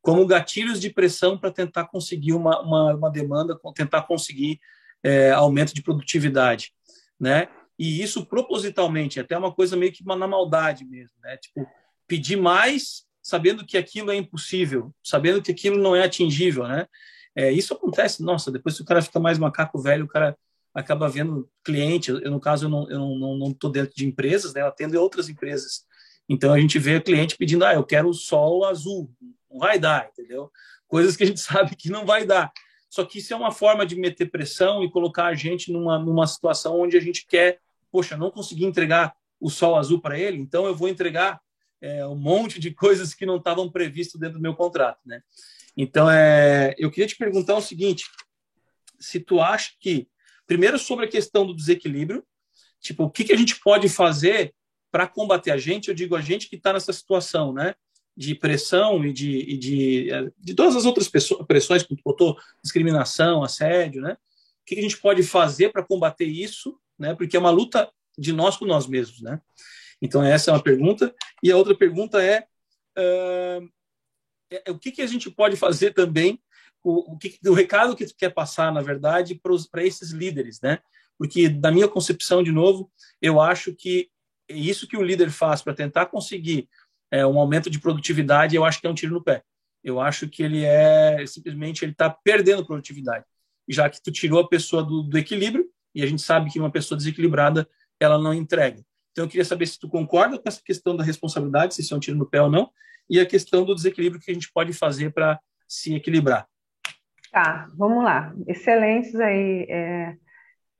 como 0.00 0.26
gatilhos 0.26 0.80
de 0.80 0.90
pressão 0.90 1.38
para 1.38 1.50
tentar 1.50 1.86
conseguir 1.86 2.34
uma, 2.34 2.60
uma, 2.60 2.94
uma, 2.94 3.10
demanda, 3.10 3.58
tentar 3.74 4.02
conseguir 4.02 4.60
é, 5.02 5.30
aumento 5.30 5.74
de 5.74 5.82
produtividade, 5.82 6.72
né? 7.18 7.48
E 7.78 8.02
isso 8.02 8.24
propositalmente, 8.24 9.18
até 9.18 9.36
uma 9.36 9.52
coisa 9.52 9.76
meio 9.76 9.92
que 9.92 10.04
na 10.04 10.28
maldade 10.28 10.84
mesmo, 10.84 11.16
né? 11.22 11.36
Tipo, 11.38 11.66
pedir 12.06 12.36
mais 12.36 13.04
sabendo 13.22 13.64
que 13.64 13.78
aquilo 13.78 14.10
é 14.10 14.16
impossível, 14.16 14.94
sabendo 15.02 15.40
que 15.40 15.50
aquilo 15.50 15.78
não 15.78 15.96
é 15.96 16.04
atingível, 16.04 16.68
né? 16.68 16.86
É, 17.34 17.50
isso 17.50 17.72
acontece, 17.72 18.22
nossa, 18.22 18.52
depois 18.52 18.76
que 18.76 18.82
o 18.82 18.84
cara 18.84 19.00
fica 19.00 19.18
mais 19.18 19.38
macaco 19.38 19.80
velho, 19.80 20.04
o 20.04 20.08
cara 20.08 20.36
acaba 20.74 21.08
vendo 21.08 21.48
cliente, 21.62 22.10
eu, 22.10 22.30
no 22.30 22.40
caso, 22.40 22.66
eu 22.66 22.68
não 22.68 22.82
estou 22.82 22.98
não, 22.98 23.38
não, 23.38 23.56
não 23.60 23.70
dentro 23.70 23.94
de 23.94 24.04
empresas, 24.04 24.52
né, 24.52 24.60
eu 24.60 24.66
atendo 24.66 25.00
outras 25.00 25.28
empresas, 25.28 25.86
então 26.28 26.52
a 26.52 26.60
gente 26.60 26.78
vê 26.78 27.00
cliente 27.00 27.36
pedindo, 27.36 27.64
ah, 27.64 27.74
eu 27.74 27.84
quero 27.84 28.08
o 28.08 28.14
sol 28.14 28.64
azul, 28.64 29.10
não 29.50 29.60
vai 29.60 29.78
dar, 29.78 30.08
entendeu? 30.10 30.50
Coisas 30.88 31.16
que 31.16 31.22
a 31.22 31.26
gente 31.26 31.40
sabe 31.40 31.76
que 31.76 31.90
não 31.90 32.04
vai 32.04 32.26
dar. 32.26 32.52
Só 32.88 33.04
que 33.04 33.18
isso 33.18 33.32
é 33.32 33.36
uma 33.36 33.52
forma 33.52 33.84
de 33.84 33.96
meter 33.96 34.30
pressão 34.30 34.82
e 34.84 34.90
colocar 34.90 35.26
a 35.26 35.34
gente 35.34 35.72
numa, 35.72 35.98
numa 35.98 36.26
situação 36.26 36.80
onde 36.80 36.96
a 36.96 37.00
gente 37.00 37.26
quer, 37.26 37.60
poxa, 37.90 38.16
não 38.16 38.30
consegui 38.30 38.64
entregar 38.64 39.14
o 39.40 39.50
sol 39.50 39.76
azul 39.76 40.00
para 40.00 40.18
ele, 40.18 40.38
então 40.38 40.66
eu 40.66 40.74
vou 40.74 40.88
entregar 40.88 41.40
é, 41.80 42.06
um 42.06 42.16
monte 42.16 42.58
de 42.58 42.70
coisas 42.70 43.12
que 43.12 43.26
não 43.26 43.36
estavam 43.36 43.70
previstas 43.70 44.18
dentro 44.18 44.38
do 44.38 44.42
meu 44.42 44.54
contrato, 44.54 45.00
né? 45.04 45.22
Então, 45.76 46.08
é, 46.08 46.74
eu 46.78 46.90
queria 46.90 47.06
te 47.06 47.16
perguntar 47.16 47.56
o 47.56 47.60
seguinte: 47.60 48.04
se 48.98 49.20
tu 49.20 49.40
acha 49.40 49.72
que 49.80 50.08
Primeiro, 50.46 50.78
sobre 50.78 51.06
a 51.06 51.08
questão 51.08 51.46
do 51.46 51.54
desequilíbrio, 51.54 52.24
tipo, 52.80 53.04
o 53.04 53.10
que, 53.10 53.24
que 53.24 53.32
a 53.32 53.36
gente 53.36 53.58
pode 53.60 53.88
fazer 53.88 54.54
para 54.90 55.08
combater 55.08 55.50
a 55.50 55.56
gente? 55.56 55.88
Eu 55.88 55.94
digo 55.94 56.14
a 56.14 56.20
gente 56.20 56.48
que 56.48 56.56
está 56.56 56.72
nessa 56.72 56.92
situação, 56.92 57.52
né? 57.52 57.74
De 58.16 58.34
pressão 58.34 59.04
e 59.04 59.12
de, 59.12 59.38
e 59.38 59.56
de, 59.56 60.10
é, 60.10 60.30
de 60.38 60.54
todas 60.54 60.76
as 60.76 60.84
outras 60.84 61.10
pressões 61.46 61.82
que 61.82 61.96
botou, 62.04 62.36
discriminação, 62.62 63.42
assédio, 63.42 64.02
né? 64.02 64.12
O 64.12 64.64
que, 64.66 64.74
que 64.74 64.80
a 64.80 64.84
gente 64.84 65.00
pode 65.00 65.22
fazer 65.22 65.70
para 65.70 65.82
combater 65.84 66.26
isso, 66.26 66.78
né? 66.98 67.14
Porque 67.14 67.36
é 67.36 67.40
uma 67.40 67.50
luta 67.50 67.90
de 68.16 68.32
nós 68.32 68.56
com 68.56 68.66
nós 68.66 68.86
mesmos, 68.86 69.20
né? 69.20 69.40
Então, 70.00 70.22
essa 70.22 70.50
é 70.50 70.54
uma 70.54 70.62
pergunta. 70.62 71.14
E 71.42 71.50
a 71.50 71.56
outra 71.56 71.74
pergunta 71.74 72.22
é, 72.22 72.46
uh, 72.98 73.68
é 74.50 74.70
o 74.70 74.78
que, 74.78 74.92
que 74.92 75.02
a 75.02 75.06
gente 75.06 75.30
pode 75.30 75.56
fazer 75.56 75.92
também 75.94 76.40
o, 76.84 77.14
o, 77.14 77.18
que, 77.18 77.38
o 77.48 77.54
recado 77.54 77.96
que 77.96 78.04
tu 78.04 78.14
quer 78.16 78.30
passar, 78.30 78.70
na 78.70 78.82
verdade, 78.82 79.40
para 79.72 79.82
esses 79.82 80.10
líderes, 80.10 80.60
né? 80.60 80.78
Porque, 81.18 81.48
da 81.48 81.72
minha 81.72 81.88
concepção, 81.88 82.42
de 82.42 82.52
novo, 82.52 82.92
eu 83.22 83.40
acho 83.40 83.74
que 83.74 84.10
é 84.48 84.54
isso 84.54 84.86
que 84.86 84.96
o 84.96 85.02
líder 85.02 85.30
faz 85.30 85.62
para 85.62 85.72
tentar 85.74 86.06
conseguir 86.06 86.68
é, 87.10 87.26
um 87.26 87.38
aumento 87.38 87.70
de 87.70 87.80
produtividade, 87.80 88.54
eu 88.54 88.64
acho 88.64 88.80
que 88.80 88.86
é 88.86 88.90
um 88.90 88.94
tiro 88.94 89.14
no 89.14 89.22
pé. 89.22 89.42
Eu 89.82 90.00
acho 90.00 90.28
que 90.28 90.42
ele 90.42 90.64
é 90.64 91.24
simplesmente 91.26 91.84
ele 91.84 91.92
está 91.92 92.10
perdendo 92.10 92.66
produtividade, 92.66 93.24
já 93.68 93.88
que 93.88 94.02
tu 94.02 94.10
tirou 94.10 94.40
a 94.40 94.48
pessoa 94.48 94.82
do, 94.82 95.02
do 95.02 95.16
equilíbrio 95.16 95.66
e 95.94 96.02
a 96.02 96.06
gente 96.06 96.22
sabe 96.22 96.50
que 96.50 96.58
uma 96.58 96.70
pessoa 96.70 96.98
desequilibrada 96.98 97.68
ela 98.00 98.18
não 98.18 98.34
entrega. 98.34 98.84
Então 99.12 99.24
eu 99.24 99.28
queria 99.28 99.44
saber 99.44 99.66
se 99.66 99.78
tu 99.78 99.88
concorda 99.88 100.38
com 100.38 100.48
essa 100.48 100.60
questão 100.62 100.96
da 100.96 101.04
responsabilidade, 101.04 101.74
se 101.74 101.82
isso 101.82 101.94
é 101.94 101.96
um 101.96 102.00
tiro 102.00 102.18
no 102.18 102.26
pé 102.26 102.42
ou 102.42 102.50
não, 102.50 102.70
e 103.08 103.20
a 103.20 103.26
questão 103.26 103.64
do 103.64 103.74
desequilíbrio 103.74 104.20
que 104.20 104.30
a 104.30 104.34
gente 104.34 104.50
pode 104.52 104.72
fazer 104.72 105.12
para 105.12 105.38
se 105.68 105.94
equilibrar. 105.94 106.48
Tá, 107.34 107.66
vamos 107.76 108.04
lá. 108.04 108.32
Excelentes 108.46 109.12
aí 109.16 109.66
é, 109.68 110.14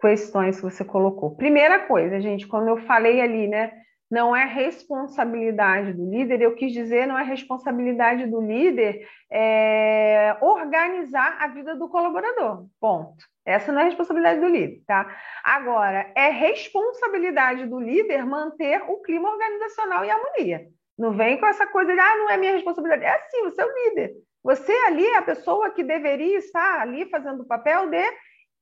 questões 0.01 0.55
que 0.55 0.63
você 0.63 0.85
colocou. 0.85 1.35
Primeira 1.35 1.81
coisa, 1.81 2.21
gente, 2.21 2.47
quando 2.47 2.69
eu 2.69 2.77
falei 2.77 3.21
ali, 3.21 3.49
né? 3.49 3.73
Não 4.09 4.37
é 4.37 4.45
responsabilidade 4.45 5.95
do 5.95 6.09
líder, 6.09 6.41
eu 6.41 6.55
quis 6.55 6.73
dizer, 6.73 7.09
não 7.09 7.19
é 7.19 7.25
responsabilidade 7.25 8.27
do 8.27 8.41
líder 8.41 9.05
é, 9.33 10.37
organizar 10.41 11.39
a 11.41 11.49
vida 11.49 11.75
do 11.75 11.89
colaborador. 11.89 12.67
Ponto. 12.81 13.25
Essa 13.45 13.73
não 13.73 13.81
é 13.81 13.85
responsabilidade 13.87 14.39
do 14.39 14.47
líder, 14.47 14.81
tá? 14.87 15.13
Agora, 15.43 16.09
é 16.15 16.29
responsabilidade 16.29 17.67
do 17.67 17.81
líder 17.81 18.25
manter 18.25 18.81
o 18.89 19.03
clima 19.03 19.29
organizacional 19.29 20.05
e 20.05 20.11
harmonia. 20.11 20.69
Não 20.97 21.17
vem 21.17 21.37
com 21.41 21.47
essa 21.47 21.67
coisa 21.67 21.93
de, 21.93 21.99
ah, 21.99 22.17
não 22.17 22.31
é 22.31 22.37
minha 22.37 22.53
responsabilidade. 22.53 23.05
É 23.05 23.11
assim, 23.11 23.43
você 23.43 23.61
é 23.61 23.65
o 23.65 23.75
líder. 23.75 24.15
Você 24.45 24.73
ali 24.87 25.07
é 25.07 25.17
a 25.17 25.23
pessoa 25.23 25.71
que 25.71 25.83
deveria 25.83 26.37
estar 26.37 26.81
ali 26.81 27.09
fazendo 27.09 27.41
o 27.41 27.47
papel 27.47 27.89
de 27.89 28.05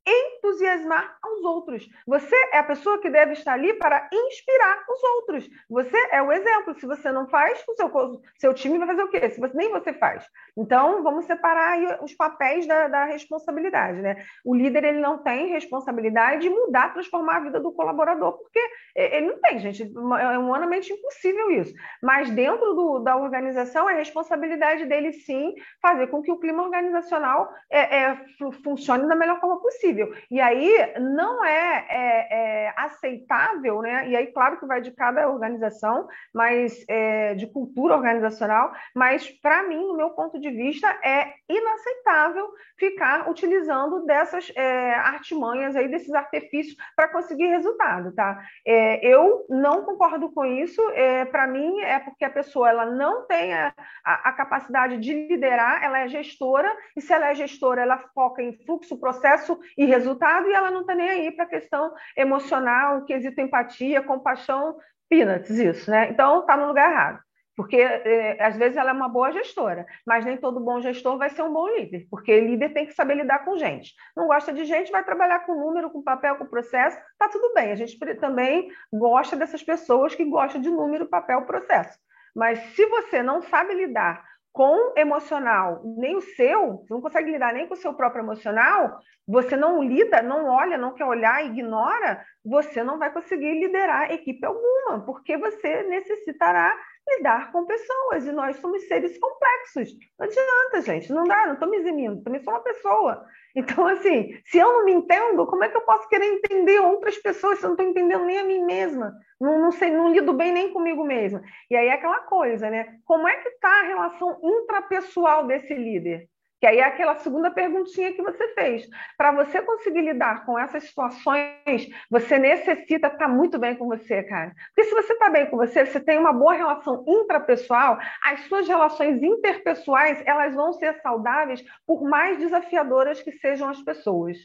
entusiasmar 0.06 1.16
aos 1.22 1.42
outros. 1.44 1.88
Você 2.06 2.34
é 2.52 2.58
a 2.58 2.64
pessoa 2.64 3.00
que 3.00 3.08
deve 3.08 3.32
estar 3.32 3.52
ali 3.52 3.74
para 3.74 4.08
inspirar 4.12 4.84
os 4.88 5.02
outros. 5.02 5.48
Você 5.70 5.96
é 6.10 6.20
o 6.20 6.32
exemplo. 6.32 6.74
Se 6.74 6.86
você 6.86 7.12
não 7.12 7.28
faz, 7.28 7.62
o 7.68 7.74
seu, 7.74 8.22
seu 8.36 8.54
time 8.54 8.78
vai 8.78 8.88
fazer 8.88 9.02
o 9.02 9.08
quê? 9.08 9.30
Se 9.30 9.40
você, 9.40 9.56
nem 9.56 9.70
você 9.70 9.92
faz. 9.92 10.24
Então, 10.56 11.02
vamos 11.02 11.24
separar 11.26 12.02
os 12.02 12.12
papéis 12.14 12.66
da, 12.66 12.88
da, 12.88 13.04
responsabilidade. 13.04 14.00
Né? 14.00 14.24
O 14.44 14.54
líder 14.54 14.84
ele 14.84 15.00
não 15.00 15.18
tem 15.18 15.48
responsabilidade 15.48 16.42
de 16.42 16.50
mudar, 16.50 16.92
transformar 16.92 17.36
a 17.36 17.40
vida 17.40 17.60
do 17.60 17.72
colaborador, 17.72 18.38
porque 18.38 18.60
ele 18.94 19.26
não 19.26 19.40
tem, 19.40 19.58
gente. 19.60 19.82
É 19.82 20.38
humanamente 20.38 20.92
impossível 20.92 21.50
isso. 21.50 21.72
Mas 22.02 22.30
dentro 22.30 22.74
do, 22.74 22.98
da 22.98 23.16
organização, 23.16 23.88
é 23.88 23.94
responsabilidade 23.94 24.84
dele 24.86 25.12
sim 25.12 25.54
fazer 25.80 26.08
com 26.08 26.22
que 26.22 26.32
o 26.32 26.38
clima 26.38 26.62
organizacional 26.62 27.52
é, 27.70 28.02
é, 28.02 28.24
funcione 28.64 29.06
da 29.06 29.14
melhor 29.14 29.40
forma 29.40 29.60
possível 29.60 29.91
possível. 29.92 30.12
E 30.30 30.40
aí 30.40 30.70
não 30.98 31.44
é, 31.44 31.86
é, 31.88 32.28
é, 32.30 32.74
aceitável, 32.76 33.82
né? 33.82 34.08
E 34.08 34.16
aí, 34.16 34.26
claro 34.28 34.58
que 34.58 34.66
vai 34.66 34.80
de 34.80 34.90
cada 34.90 35.28
organização, 35.28 36.08
mas 36.34 36.84
é, 36.88 37.34
de 37.34 37.46
cultura 37.46 37.94
organizacional, 37.94 38.72
mas 38.94 39.28
para 39.28 39.62
mim, 39.64 39.86
no 39.86 39.96
meu 39.96 40.10
ponto 40.10 40.40
de 40.40 40.50
vista, 40.50 40.88
é 41.04 41.32
inaceitável 41.48 42.48
ficar 42.78 43.28
utilizando 43.28 44.04
dessas 44.06 44.50
é, 44.56 44.94
artimanhas 44.94 45.76
aí, 45.76 45.88
desses 45.88 46.12
artifícios 46.12 46.76
para 46.96 47.08
conseguir 47.08 47.46
resultado, 47.46 48.12
tá? 48.14 48.42
É, 48.66 49.06
eu 49.06 49.46
não 49.48 49.84
concordo 49.84 50.32
com 50.32 50.44
isso. 50.44 50.80
É, 50.94 51.24
para 51.26 51.46
mim, 51.46 51.80
é 51.80 51.98
porque 51.98 52.24
a 52.24 52.30
pessoa 52.30 52.68
ela 52.68 52.86
não 52.86 53.26
tem 53.26 53.52
a, 53.54 53.72
a, 54.04 54.30
a 54.30 54.32
capacidade 54.32 54.98
de 54.98 55.28
liderar, 55.28 55.82
ela 55.84 56.00
é 56.00 56.08
gestora, 56.08 56.70
e 56.96 57.00
se 57.00 57.12
ela 57.12 57.28
é 57.28 57.34
gestora, 57.34 57.82
ela 57.82 57.98
foca 58.14 58.42
em 58.42 58.52
fluxo, 58.64 58.98
processo 58.98 59.58
resultado, 59.86 60.48
e 60.48 60.52
ela 60.52 60.70
não 60.70 60.82
está 60.82 60.94
nem 60.94 61.08
aí 61.08 61.30
para 61.32 61.44
a 61.44 61.48
questão 61.48 61.92
emocional, 62.16 63.04
quesito 63.04 63.40
empatia, 63.40 64.02
compaixão, 64.02 64.76
peanuts, 65.08 65.50
isso, 65.50 65.90
né? 65.90 66.10
Então, 66.10 66.40
está 66.40 66.56
no 66.56 66.66
lugar 66.66 66.90
errado. 66.90 67.20
Porque 67.54 67.76
é, 67.76 68.42
às 68.42 68.56
vezes 68.56 68.78
ela 68.78 68.90
é 68.90 68.92
uma 68.94 69.08
boa 69.08 69.30
gestora, 69.30 69.86
mas 70.06 70.24
nem 70.24 70.38
todo 70.38 70.58
bom 70.58 70.80
gestor 70.80 71.18
vai 71.18 71.28
ser 71.28 71.42
um 71.42 71.52
bom 71.52 71.68
líder, 71.68 72.06
porque 72.10 72.40
líder 72.40 72.70
tem 72.72 72.86
que 72.86 72.94
saber 72.94 73.14
lidar 73.14 73.44
com 73.44 73.58
gente. 73.58 73.92
Não 74.16 74.26
gosta 74.26 74.52
de 74.52 74.64
gente, 74.64 74.90
vai 74.90 75.04
trabalhar 75.04 75.40
com 75.40 75.54
número, 75.54 75.90
com 75.90 76.02
papel, 76.02 76.36
com 76.36 76.46
processo, 76.46 76.98
tá 77.18 77.28
tudo 77.28 77.52
bem. 77.52 77.70
A 77.70 77.74
gente 77.74 77.98
também 78.16 78.70
gosta 78.90 79.36
dessas 79.36 79.62
pessoas 79.62 80.14
que 80.14 80.24
gostam 80.24 80.62
de 80.62 80.70
número, 80.70 81.06
papel, 81.06 81.42
processo. 81.42 81.98
Mas 82.34 82.58
se 82.74 82.86
você 82.86 83.22
não 83.22 83.42
sabe 83.42 83.74
lidar 83.74 84.24
com 84.52 84.92
emocional, 84.96 85.80
nem 85.96 86.14
o 86.14 86.20
seu, 86.20 86.78
você 86.78 86.92
não 86.92 87.00
consegue 87.00 87.30
lidar 87.30 87.54
nem 87.54 87.66
com 87.66 87.72
o 87.72 87.76
seu 87.76 87.94
próprio 87.94 88.22
emocional, 88.22 88.98
você 89.26 89.56
não 89.56 89.82
lida, 89.82 90.20
não 90.20 90.46
olha, 90.46 90.76
não 90.76 90.92
quer 90.92 91.06
olhar, 91.06 91.44
ignora, 91.44 92.22
você 92.44 92.82
não 92.82 92.98
vai 92.98 93.10
conseguir 93.10 93.58
liderar 93.58 94.12
equipe 94.12 94.44
alguma, 94.44 95.04
porque 95.06 95.38
você 95.38 95.84
necessitará 95.84 96.76
lidar 97.08 97.52
com 97.52 97.66
pessoas 97.66 98.26
e 98.26 98.32
nós 98.32 98.56
somos 98.56 98.86
seres 98.86 99.18
complexos. 99.18 99.90
Não 100.18 100.26
adianta, 100.26 100.80
gente, 100.82 101.12
não 101.12 101.24
dá, 101.24 101.46
não 101.46 101.54
estou 101.54 101.68
me 101.68 101.78
eximindo, 101.78 102.22
também 102.22 102.42
sou 102.42 102.52
uma 102.52 102.62
pessoa. 102.62 103.24
Então, 103.54 103.86
assim, 103.86 104.34
se 104.46 104.56
eu 104.56 104.72
não 104.72 104.86
me 104.86 104.92
entendo, 104.92 105.46
como 105.46 105.62
é 105.62 105.68
que 105.68 105.76
eu 105.76 105.82
posso 105.82 106.08
querer 106.08 106.24
entender 106.24 106.80
outras 106.80 107.18
pessoas 107.18 107.58
se 107.58 107.64
eu 107.66 107.68
não 107.68 107.74
estou 107.74 107.86
entendendo 107.86 108.24
nem 108.24 108.38
a 108.38 108.44
mim 108.44 108.64
mesma? 108.64 109.12
Não, 109.38 109.60
não, 109.60 109.70
sei, 109.70 109.90
não 109.90 110.10
lido 110.10 110.32
bem 110.32 110.52
nem 110.52 110.72
comigo 110.72 111.04
mesma. 111.04 111.42
E 111.70 111.76
aí 111.76 111.88
é 111.88 111.92
aquela 111.92 112.20
coisa, 112.20 112.70
né? 112.70 112.96
Como 113.04 113.28
é 113.28 113.36
que 113.42 113.48
está 113.50 113.68
a 113.68 113.86
relação 113.86 114.40
intrapessoal 114.42 115.46
desse 115.46 115.74
líder? 115.74 116.30
Que 116.62 116.66
aí 116.68 116.78
é 116.78 116.84
aquela 116.84 117.16
segunda 117.16 117.50
perguntinha 117.50 118.12
que 118.12 118.22
você 118.22 118.54
fez. 118.54 118.88
Para 119.18 119.32
você 119.32 119.60
conseguir 119.62 120.02
lidar 120.02 120.46
com 120.46 120.56
essas 120.56 120.84
situações, 120.84 121.88
você 122.08 122.38
necessita 122.38 123.08
estar 123.08 123.18
tá 123.18 123.26
muito 123.26 123.58
bem 123.58 123.74
com 123.74 123.88
você, 123.88 124.22
cara. 124.22 124.54
Porque 124.68 124.84
se 124.84 124.94
você 124.94 125.12
está 125.12 125.28
bem 125.28 125.50
com 125.50 125.56
você, 125.56 125.84
você 125.84 125.98
tem 125.98 126.20
uma 126.20 126.32
boa 126.32 126.54
relação 126.54 127.02
intrapessoal, 127.04 127.98
as 128.22 128.42
suas 128.42 128.68
relações 128.68 129.20
interpessoais, 129.20 130.22
elas 130.24 130.54
vão 130.54 130.72
ser 130.72 130.94
saudáveis 131.02 131.64
por 131.84 132.04
mais 132.04 132.38
desafiadoras 132.38 133.20
que 133.20 133.32
sejam 133.32 133.68
as 133.68 133.82
pessoas. 133.82 134.38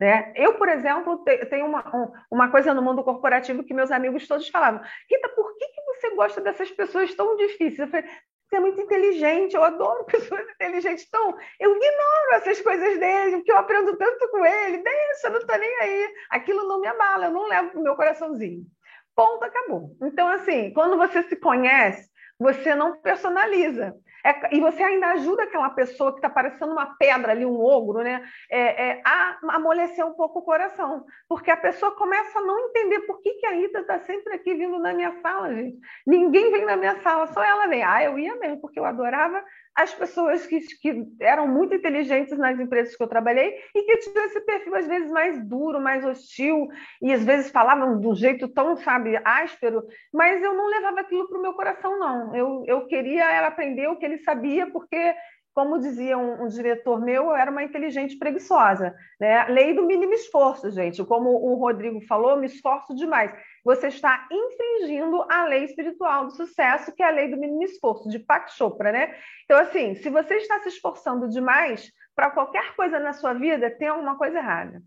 Né? 0.00 0.32
Eu, 0.34 0.54
por 0.54 0.68
exemplo, 0.68 1.22
tenho 1.50 1.66
uma, 1.66 2.12
uma 2.28 2.50
coisa 2.50 2.74
no 2.74 2.82
mundo 2.82 3.04
corporativo 3.04 3.62
que 3.62 3.72
meus 3.72 3.92
amigos 3.92 4.26
todos 4.26 4.48
falavam: 4.48 4.80
Rita, 5.08 5.28
por 5.36 5.56
que, 5.56 5.68
que 5.68 5.82
você 5.82 6.16
gosta 6.16 6.40
dessas 6.40 6.68
pessoas 6.72 7.14
tão 7.14 7.36
difíceis? 7.36 7.78
Eu 7.78 7.86
falei, 7.86 8.10
você 8.50 8.56
é 8.56 8.60
muito 8.60 8.80
inteligente, 8.80 9.54
eu 9.54 9.62
adoro 9.62 10.04
pessoas 10.10 10.44
inteligentes. 10.50 11.06
Então, 11.06 11.36
eu 11.60 11.70
ignoro 11.70 12.34
essas 12.34 12.60
coisas 12.60 12.98
dele, 12.98 13.36
porque 13.36 13.52
eu 13.52 13.56
aprendo 13.56 13.96
tanto 13.96 14.28
com 14.28 14.44
ele. 14.44 14.78
Deixa, 14.78 15.30
não 15.30 15.38
estou 15.38 15.56
nem 15.56 15.80
aí. 15.80 16.14
Aquilo 16.30 16.66
não 16.66 16.80
me 16.80 16.88
abala, 16.88 17.26
eu 17.26 17.30
não 17.30 17.46
levo 17.46 17.70
para 17.70 17.80
o 17.80 17.82
meu 17.82 17.94
coraçãozinho. 17.94 18.66
Ponto, 19.14 19.44
acabou. 19.44 19.96
Então, 20.02 20.28
assim, 20.28 20.72
quando 20.72 20.96
você 20.96 21.22
se 21.22 21.36
conhece, 21.36 22.10
você 22.38 22.74
não 22.74 23.00
personaliza. 23.00 23.94
É, 24.24 24.54
e 24.54 24.60
você 24.60 24.82
ainda 24.82 25.08
ajuda 25.08 25.44
aquela 25.44 25.70
pessoa 25.70 26.12
que 26.12 26.18
está 26.18 26.28
parecendo 26.28 26.72
uma 26.72 26.96
pedra 26.96 27.32
ali, 27.32 27.44
um 27.46 27.60
ogro, 27.60 28.02
né? 28.02 28.22
É, 28.50 28.88
é, 28.88 29.02
a 29.04 29.38
amolecer 29.54 30.04
um 30.06 30.14
pouco 30.14 30.40
o 30.40 30.42
coração. 30.42 31.04
Porque 31.28 31.50
a 31.50 31.56
pessoa 31.56 31.94
começa 31.96 32.38
a 32.38 32.42
não 32.42 32.58
entender 32.68 33.00
por 33.00 33.20
que, 33.20 33.34
que 33.34 33.46
a 33.46 33.52
Rita 33.52 33.80
está 33.80 33.98
sempre 34.00 34.34
aqui 34.34 34.54
vindo 34.54 34.78
na 34.78 34.92
minha 34.92 35.12
sala, 35.20 35.54
gente. 35.54 35.78
Ninguém 36.06 36.50
vem 36.52 36.64
na 36.64 36.76
minha 36.76 36.96
sala, 37.00 37.26
só 37.28 37.42
ela 37.42 37.66
vem. 37.66 37.82
Ah, 37.82 38.02
eu 38.02 38.18
ia 38.18 38.36
mesmo, 38.36 38.60
porque 38.60 38.78
eu 38.78 38.84
adorava 38.84 39.42
as 39.82 39.94
pessoas 39.94 40.46
que, 40.46 40.60
que 40.60 41.06
eram 41.20 41.48
muito 41.48 41.74
inteligentes 41.74 42.36
nas 42.36 42.58
empresas 42.58 42.94
que 42.94 43.02
eu 43.02 43.08
trabalhei 43.08 43.54
e 43.74 43.82
que 43.82 43.96
tinham 43.98 44.24
esse 44.26 44.40
perfil, 44.42 44.74
às 44.74 44.86
vezes, 44.86 45.10
mais 45.10 45.42
duro, 45.46 45.80
mais 45.80 46.04
hostil, 46.04 46.68
e 47.00 47.12
às 47.12 47.24
vezes 47.24 47.50
falavam 47.50 47.98
de 47.98 48.06
um 48.06 48.14
jeito 48.14 48.46
tão, 48.48 48.76
sabe, 48.76 49.18
áspero, 49.24 49.82
mas 50.12 50.42
eu 50.42 50.54
não 50.54 50.68
levava 50.68 51.00
aquilo 51.00 51.28
para 51.28 51.38
o 51.38 51.42
meu 51.42 51.54
coração, 51.54 51.98
não. 51.98 52.36
Eu, 52.36 52.64
eu 52.66 52.86
queria 52.86 53.30
ela 53.30 53.48
aprender 53.48 53.88
o 53.88 53.96
que 53.96 54.04
ele 54.04 54.18
sabia, 54.18 54.70
porque 54.70 55.14
como 55.54 55.78
dizia 55.78 56.16
um, 56.16 56.44
um, 56.44 56.46
diretor 56.46 57.00
meu, 57.00 57.24
eu 57.24 57.36
era 57.36 57.50
uma 57.50 57.62
inteligente 57.62 58.16
preguiçosa. 58.16 58.94
Né? 59.18 59.44
Lei 59.48 59.74
do 59.74 59.84
mínimo 59.84 60.14
esforço, 60.14 60.70
gente. 60.70 61.04
Como 61.04 61.30
o 61.30 61.54
Rodrigo 61.54 62.00
falou, 62.06 62.36
me 62.36 62.46
esforço 62.46 62.94
demais. 62.94 63.32
Você 63.64 63.88
está 63.88 64.26
infringindo 64.30 65.24
a 65.28 65.44
lei 65.44 65.64
espiritual 65.64 66.26
do 66.26 66.32
sucesso, 66.32 66.92
que 66.94 67.02
é 67.02 67.06
a 67.06 67.10
lei 67.10 67.28
do 67.28 67.36
mínimo 67.36 67.62
esforço, 67.62 68.08
de 68.08 68.18
Pak 68.18 68.52
Chopra, 68.52 68.92
né? 68.92 69.14
Então, 69.44 69.58
assim, 69.58 69.94
se 69.94 70.08
você 70.08 70.36
está 70.36 70.58
se 70.60 70.68
esforçando 70.68 71.28
demais 71.28 71.90
para 72.14 72.30
qualquer 72.30 72.74
coisa 72.74 72.98
na 72.98 73.12
sua 73.12 73.34
vida, 73.34 73.70
tem 73.70 73.88
alguma 73.88 74.16
coisa 74.16 74.38
errada. 74.38 74.82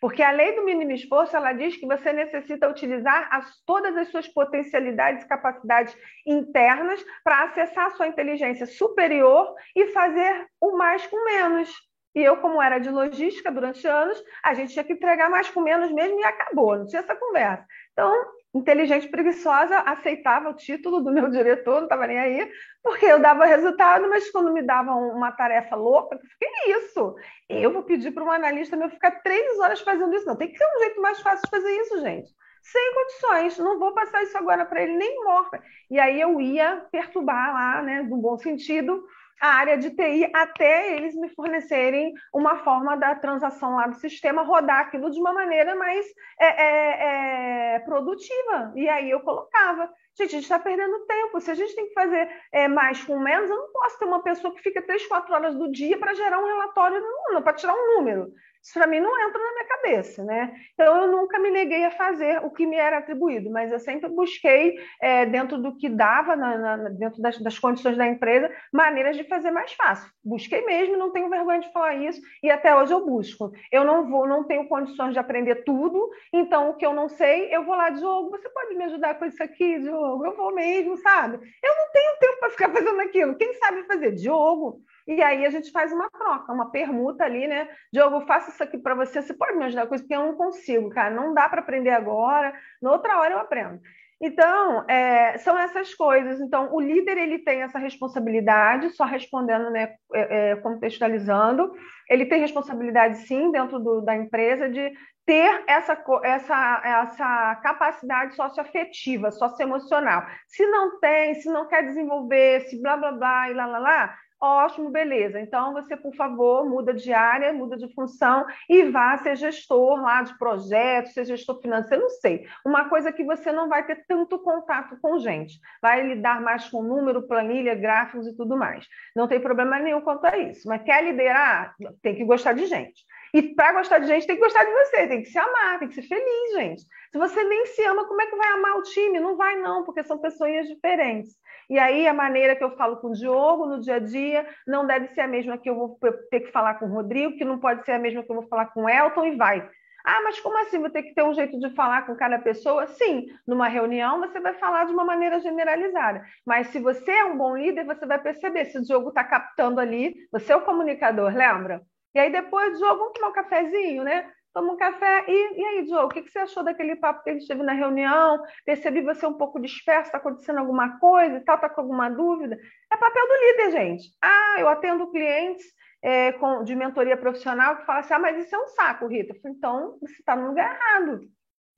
Porque 0.00 0.22
a 0.22 0.30
lei 0.30 0.54
do 0.54 0.64
mínimo 0.64 0.92
esforço, 0.92 1.36
ela 1.36 1.52
diz 1.52 1.76
que 1.76 1.86
você 1.86 2.12
necessita 2.12 2.68
utilizar 2.68 3.28
as, 3.32 3.60
todas 3.64 3.96
as 3.96 4.08
suas 4.08 4.28
potencialidades 4.28 5.24
e 5.24 5.28
capacidades 5.28 5.96
internas 6.26 7.04
para 7.24 7.44
acessar 7.44 7.86
a 7.86 7.90
sua 7.90 8.06
inteligência 8.06 8.66
superior 8.66 9.54
e 9.74 9.88
fazer 9.88 10.46
o 10.60 10.76
mais 10.76 11.06
com 11.06 11.24
menos. 11.24 11.72
E 12.14 12.22
eu, 12.22 12.38
como 12.38 12.60
era 12.60 12.78
de 12.78 12.90
logística 12.90 13.50
durante 13.50 13.86
anos, 13.86 14.20
a 14.42 14.54
gente 14.54 14.72
tinha 14.72 14.84
que 14.84 14.92
entregar 14.92 15.30
mais 15.30 15.48
com 15.50 15.60
menos 15.60 15.92
mesmo 15.92 16.18
e 16.18 16.24
acabou, 16.24 16.76
não 16.76 16.86
tinha 16.86 17.00
essa 17.00 17.14
conversa. 17.14 17.64
Então, 17.98 18.14
inteligente 18.54 19.08
preguiçosa 19.08 19.80
aceitava 19.80 20.50
o 20.50 20.54
título 20.54 21.00
do 21.00 21.10
meu 21.10 21.28
diretor, 21.28 21.78
não 21.78 21.82
estava 21.82 22.06
nem 22.06 22.16
aí, 22.16 22.52
porque 22.80 23.04
eu 23.04 23.18
dava 23.18 23.44
resultado, 23.44 24.08
mas 24.08 24.30
quando 24.30 24.52
me 24.52 24.62
davam 24.62 25.08
uma 25.08 25.32
tarefa 25.32 25.74
louca, 25.74 26.14
eu 26.14 26.20
fiquei 26.20 26.76
isso. 26.76 27.16
Eu 27.48 27.72
vou 27.72 27.82
pedir 27.82 28.12
para 28.12 28.22
um 28.22 28.30
analista 28.30 28.76
meu 28.76 28.88
ficar 28.88 29.20
três 29.22 29.58
horas 29.58 29.80
fazendo 29.80 30.14
isso. 30.14 30.26
Não, 30.26 30.36
tem 30.36 30.48
que 30.48 30.56
ser 30.56 30.64
um 30.64 30.78
jeito 30.78 31.02
mais 31.02 31.20
fácil 31.20 31.42
de 31.42 31.50
fazer 31.50 31.72
isso, 31.72 32.00
gente. 32.00 32.30
Sem 32.62 32.94
condições, 32.94 33.58
não 33.58 33.80
vou 33.80 33.92
passar 33.92 34.22
isso 34.22 34.38
agora 34.38 34.64
para 34.64 34.80
ele 34.80 34.96
nem 34.96 35.24
morta. 35.24 35.60
E 35.90 35.98
aí 35.98 36.20
eu 36.20 36.40
ia 36.40 36.86
perturbar 36.92 37.52
lá, 37.52 37.82
né, 37.82 38.02
no 38.02 38.18
bom 38.18 38.38
sentido, 38.38 39.04
a 39.40 39.48
área 39.48 39.78
de 39.78 39.90
TI 39.90 40.30
até 40.34 40.96
eles 40.96 41.14
me 41.14 41.28
fornecerem 41.28 42.12
uma 42.34 42.56
forma 42.58 42.96
da 42.96 43.14
transação 43.14 43.76
lá 43.76 43.86
do 43.86 43.96
sistema 43.96 44.42
rodar 44.42 44.80
aquilo 44.80 45.10
de 45.10 45.20
uma 45.20 45.32
maneira 45.32 45.74
mais 45.76 46.04
é, 46.40 46.46
é, 46.46 47.74
é, 47.74 47.78
produtiva. 47.80 48.72
E 48.74 48.88
aí 48.88 49.10
eu 49.10 49.20
colocava. 49.20 49.90
Gente, 50.18 50.30
a 50.30 50.32
gente 50.32 50.42
está 50.42 50.58
perdendo 50.58 51.06
tempo. 51.06 51.40
Se 51.40 51.50
a 51.50 51.54
gente 51.54 51.76
tem 51.76 51.86
que 51.86 51.94
fazer 51.94 52.28
é, 52.52 52.66
mais 52.66 53.04
com 53.04 53.18
menos, 53.20 53.48
eu 53.48 53.56
não 53.56 53.72
posso 53.72 53.98
ter 54.00 54.04
uma 54.04 54.20
pessoa 54.20 54.52
que 54.52 54.60
fica 54.60 54.82
três, 54.82 55.06
quatro 55.06 55.32
horas 55.32 55.54
do 55.54 55.70
dia 55.70 55.96
para 55.96 56.12
gerar 56.12 56.40
um 56.40 56.46
relatório, 56.46 57.00
para 57.44 57.52
tirar 57.52 57.74
um 57.74 57.96
número. 57.96 58.32
Isso 58.62 58.74
para 58.74 58.86
mim 58.86 59.00
não 59.00 59.28
entra 59.28 59.40
na 59.40 59.52
minha 59.52 59.64
cabeça, 59.64 60.24
né? 60.24 60.52
Então 60.74 61.02
eu 61.02 61.12
nunca 61.12 61.38
me 61.38 61.50
neguei 61.50 61.84
a 61.84 61.90
fazer 61.90 62.44
o 62.44 62.50
que 62.50 62.66
me 62.66 62.76
era 62.76 62.98
atribuído, 62.98 63.50
mas 63.50 63.70
eu 63.70 63.78
sempre 63.78 64.08
busquei, 64.08 64.76
é, 65.00 65.24
dentro 65.24 65.58
do 65.58 65.76
que 65.76 65.88
dava, 65.88 66.34
na, 66.34 66.58
na, 66.58 66.76
dentro 66.90 67.22
das, 67.22 67.38
das, 67.38 67.58
condições 67.58 67.96
da 67.96 68.06
empresa, 68.06 68.50
maneiras 68.72 69.16
de 69.16 69.24
fazer 69.24 69.50
mais 69.50 69.72
fácil. 69.72 70.10
Busquei 70.24 70.64
mesmo, 70.66 70.96
não 70.96 71.12
tenho 71.12 71.30
vergonha 71.30 71.60
de 71.60 71.72
falar 71.72 71.94
isso, 71.94 72.20
e 72.42 72.50
até 72.50 72.74
hoje 72.74 72.92
eu 72.92 73.06
busco. 73.06 73.52
Eu 73.70 73.84
não 73.84 74.08
vou, 74.08 74.26
não 74.26 74.44
tenho 74.44 74.68
condições 74.68 75.12
de 75.12 75.18
aprender 75.18 75.64
tudo, 75.64 76.10
então 76.32 76.70
o 76.70 76.76
que 76.76 76.84
eu 76.84 76.92
não 76.92 77.08
sei, 77.08 77.54
eu 77.54 77.64
vou 77.64 77.76
lá, 77.76 77.90
Diogo, 77.90 78.30
você 78.30 78.48
pode 78.50 78.74
me 78.74 78.84
ajudar 78.84 79.14
com 79.18 79.24
isso 79.24 79.42
aqui, 79.42 79.78
Diogo? 79.78 80.07
Eu 80.24 80.36
vou 80.36 80.54
mesmo, 80.54 80.96
sabe? 80.96 81.36
Eu 81.62 81.76
não 81.76 81.92
tenho 81.92 82.18
tempo 82.18 82.40
para 82.40 82.50
ficar 82.50 82.70
fazendo 82.72 83.00
aquilo. 83.00 83.36
Quem 83.36 83.54
sabe 83.54 83.84
fazer? 83.84 84.12
Diogo. 84.12 84.82
E 85.06 85.22
aí 85.22 85.46
a 85.46 85.50
gente 85.50 85.70
faz 85.70 85.92
uma 85.92 86.10
troca, 86.10 86.52
uma 86.52 86.70
permuta 86.70 87.24
ali, 87.24 87.46
né? 87.46 87.68
Diogo, 87.92 88.26
faço 88.26 88.50
isso 88.50 88.62
aqui 88.62 88.76
para 88.76 88.94
você, 88.94 89.22
você 89.22 89.32
pode 89.32 89.56
me 89.56 89.64
ajudar 89.64 89.86
com 89.86 89.94
isso? 89.94 90.04
Porque 90.04 90.14
eu 90.14 90.26
não 90.26 90.34
consigo, 90.34 90.90
cara, 90.90 91.14
não 91.14 91.32
dá 91.32 91.48
para 91.48 91.60
aprender 91.62 91.90
agora, 91.90 92.52
na 92.80 92.92
outra 92.92 93.18
hora 93.18 93.32
eu 93.32 93.38
aprendo. 93.38 93.80
Então, 94.20 94.84
é, 94.88 95.38
são 95.38 95.56
essas 95.56 95.94
coisas. 95.94 96.40
Então, 96.40 96.74
o 96.74 96.80
líder 96.80 97.16
ele 97.16 97.38
tem 97.38 97.62
essa 97.62 97.78
responsabilidade, 97.78 98.90
só 98.90 99.04
respondendo, 99.04 99.70
né, 99.70 99.94
é, 100.12 100.50
é, 100.50 100.56
contextualizando, 100.56 101.72
ele 102.10 102.26
tem 102.26 102.40
responsabilidade 102.40 103.18
sim 103.18 103.52
dentro 103.52 103.78
do, 103.78 104.00
da 104.00 104.16
empresa 104.16 104.68
de 104.68 104.92
ter 105.24 105.62
essa, 105.66 105.92
essa, 106.24 106.82
essa 106.82 107.56
capacidade 107.56 108.34
socioafetiva, 108.34 109.30
socioemocional. 109.30 110.26
Se 110.48 110.66
não 110.66 110.98
tem, 110.98 111.34
se 111.34 111.48
não 111.50 111.68
quer 111.68 111.84
desenvolver, 111.84 112.62
se 112.62 112.80
blá 112.80 112.96
blá 112.96 113.12
blá 113.12 113.50
e 113.50 113.54
lá 113.54 113.66
lá 113.66 113.78
lá, 113.78 114.16
Ótimo, 114.40 114.88
beleza. 114.88 115.40
Então, 115.40 115.72
você, 115.72 115.96
por 115.96 116.14
favor, 116.14 116.64
muda 116.64 116.94
de 116.94 117.12
área, 117.12 117.52
muda 117.52 117.76
de 117.76 117.92
função 117.92 118.46
e 118.68 118.84
vá 118.84 119.16
ser 119.16 119.34
gestor 119.34 120.00
lá 120.00 120.22
de 120.22 120.38
projetos, 120.38 121.12
ser 121.12 121.24
gestor 121.24 121.60
financeiro, 121.60 122.04
não 122.04 122.10
sei. 122.10 122.46
Uma 122.64 122.88
coisa 122.88 123.12
que 123.12 123.24
você 123.24 123.50
não 123.50 123.68
vai 123.68 123.84
ter 123.84 124.04
tanto 124.06 124.38
contato 124.38 124.96
com 125.02 125.18
gente. 125.18 125.58
Vai 125.82 126.06
lidar 126.06 126.40
mais 126.40 126.68
com 126.68 126.84
número, 126.84 127.26
planilha, 127.26 127.74
gráficos 127.74 128.28
e 128.28 128.36
tudo 128.36 128.56
mais. 128.56 128.86
Não 129.14 129.26
tem 129.26 129.40
problema 129.40 129.76
nenhum 129.80 130.00
quanto 130.02 130.24
a 130.24 130.38
isso. 130.38 130.68
Mas 130.68 130.82
quer 130.84 131.02
liderar? 131.02 131.74
Tem 132.00 132.14
que 132.14 132.24
gostar 132.24 132.52
de 132.52 132.66
gente. 132.66 133.04
E 133.34 133.42
para 133.54 133.72
gostar 133.72 133.98
de 133.98 134.06
gente, 134.06 134.26
tem 134.26 134.36
que 134.36 134.42
gostar 134.42 134.64
de 134.64 134.72
você, 134.72 135.06
tem 135.06 135.22
que 135.22 135.28
se 135.28 135.38
amar, 135.38 135.78
tem 135.78 135.88
que 135.88 135.94
ser 135.94 136.02
feliz, 136.02 136.52
gente. 136.54 136.82
Se 137.10 137.18
você 137.18 137.42
nem 137.44 137.66
se 137.66 137.82
ama, 137.84 138.06
como 138.06 138.22
é 138.22 138.26
que 138.26 138.36
vai 138.36 138.48
amar 138.50 138.76
o 138.76 138.82
time? 138.82 139.20
Não 139.20 139.36
vai, 139.36 139.56
não, 139.56 139.84
porque 139.84 140.02
são 140.02 140.18
pessoas 140.18 140.66
diferentes. 140.66 141.36
E 141.68 141.78
aí 141.78 142.06
a 142.08 142.14
maneira 142.14 142.56
que 142.56 142.64
eu 142.64 142.76
falo 142.76 142.96
com 142.96 143.08
o 143.08 143.12
Diogo 143.12 143.66
no 143.66 143.80
dia 143.80 143.96
a 143.96 143.98
dia 143.98 144.46
não 144.66 144.86
deve 144.86 145.08
ser 145.08 145.20
a 145.20 145.28
mesma 145.28 145.58
que 145.58 145.68
eu 145.68 145.74
vou 145.74 145.98
ter 146.30 146.40
que 146.40 146.52
falar 146.52 146.74
com 146.74 146.86
o 146.86 146.92
Rodrigo, 146.92 147.36
que 147.36 147.44
não 147.44 147.58
pode 147.58 147.84
ser 147.84 147.92
a 147.92 147.98
mesma 147.98 148.22
que 148.22 148.30
eu 148.30 148.36
vou 148.36 148.48
falar 148.48 148.66
com 148.66 148.84
o 148.84 148.88
Elton 148.88 149.26
e 149.26 149.36
vai. 149.36 149.68
Ah, 150.04 150.22
mas 150.22 150.40
como 150.40 150.58
assim? 150.58 150.78
Vou 150.78 150.88
ter 150.88 151.02
que 151.02 151.14
ter 151.14 151.22
um 151.22 151.34
jeito 151.34 151.58
de 151.58 151.68
falar 151.74 152.06
com 152.06 152.16
cada 152.16 152.38
pessoa? 152.38 152.86
Sim, 152.86 153.26
numa 153.46 153.68
reunião 153.68 154.20
você 154.20 154.40
vai 154.40 154.54
falar 154.54 154.84
de 154.86 154.92
uma 154.92 155.04
maneira 155.04 155.38
generalizada. 155.40 156.24
Mas 156.46 156.68
se 156.68 156.78
você 156.80 157.10
é 157.10 157.24
um 157.26 157.36
bom 157.36 157.54
líder, 157.54 157.84
você 157.84 158.06
vai 158.06 158.18
perceber 158.18 158.64
se 158.66 158.78
o 158.78 158.82
Diogo 158.82 159.10
está 159.10 159.22
captando 159.22 159.80
ali, 159.80 160.14
você 160.32 160.52
é 160.52 160.56
o 160.56 160.64
comunicador, 160.64 161.34
lembra? 161.34 161.82
E 162.14 162.18
aí 162.18 162.32
depois, 162.32 162.78
Diogo, 162.78 162.98
vamos 162.98 163.12
tomar 163.12 163.28
um 163.28 163.32
cafezinho, 163.32 164.02
né? 164.02 164.30
Toma 164.58 164.72
um 164.72 164.76
café. 164.76 165.24
E, 165.28 165.60
e 165.60 165.64
aí, 165.64 165.86
Joe, 165.86 166.04
o 166.04 166.08
que, 166.08 166.22
que 166.22 166.30
você 166.30 166.40
achou 166.40 166.64
daquele 166.64 166.96
papo 166.96 167.22
que 167.22 167.30
a 167.30 167.32
gente 167.32 167.46
teve 167.46 167.62
na 167.62 167.72
reunião? 167.72 168.42
Percebi 168.64 169.02
você 169.02 169.24
um 169.24 169.34
pouco 169.34 169.60
disperso, 169.60 170.08
está 170.08 170.18
acontecendo 170.18 170.58
alguma 170.58 170.98
coisa 170.98 171.36
e 171.36 171.40
tal, 171.40 171.54
está 171.54 171.68
com 171.68 171.80
alguma 171.80 172.10
dúvida? 172.10 172.58
É 172.92 172.96
papel 172.96 173.28
do 173.28 173.34
líder, 173.34 173.70
gente. 173.70 174.08
Ah, 174.20 174.56
eu 174.58 174.68
atendo 174.68 175.10
clientes 175.10 175.64
é, 176.02 176.32
com, 176.32 176.64
de 176.64 176.74
mentoria 176.74 177.16
profissional 177.16 177.76
que 177.76 177.86
falam 177.86 178.00
assim: 178.00 178.14
ah, 178.14 178.18
mas 178.18 178.44
isso 178.44 178.54
é 178.54 178.58
um 178.58 178.66
saco, 178.68 179.06
Rita. 179.06 179.34
Falei, 179.40 179.56
então, 179.56 179.98
você 180.00 180.14
está 180.14 180.34
no 180.34 180.48
lugar 180.48 180.74
errado. 180.74 181.20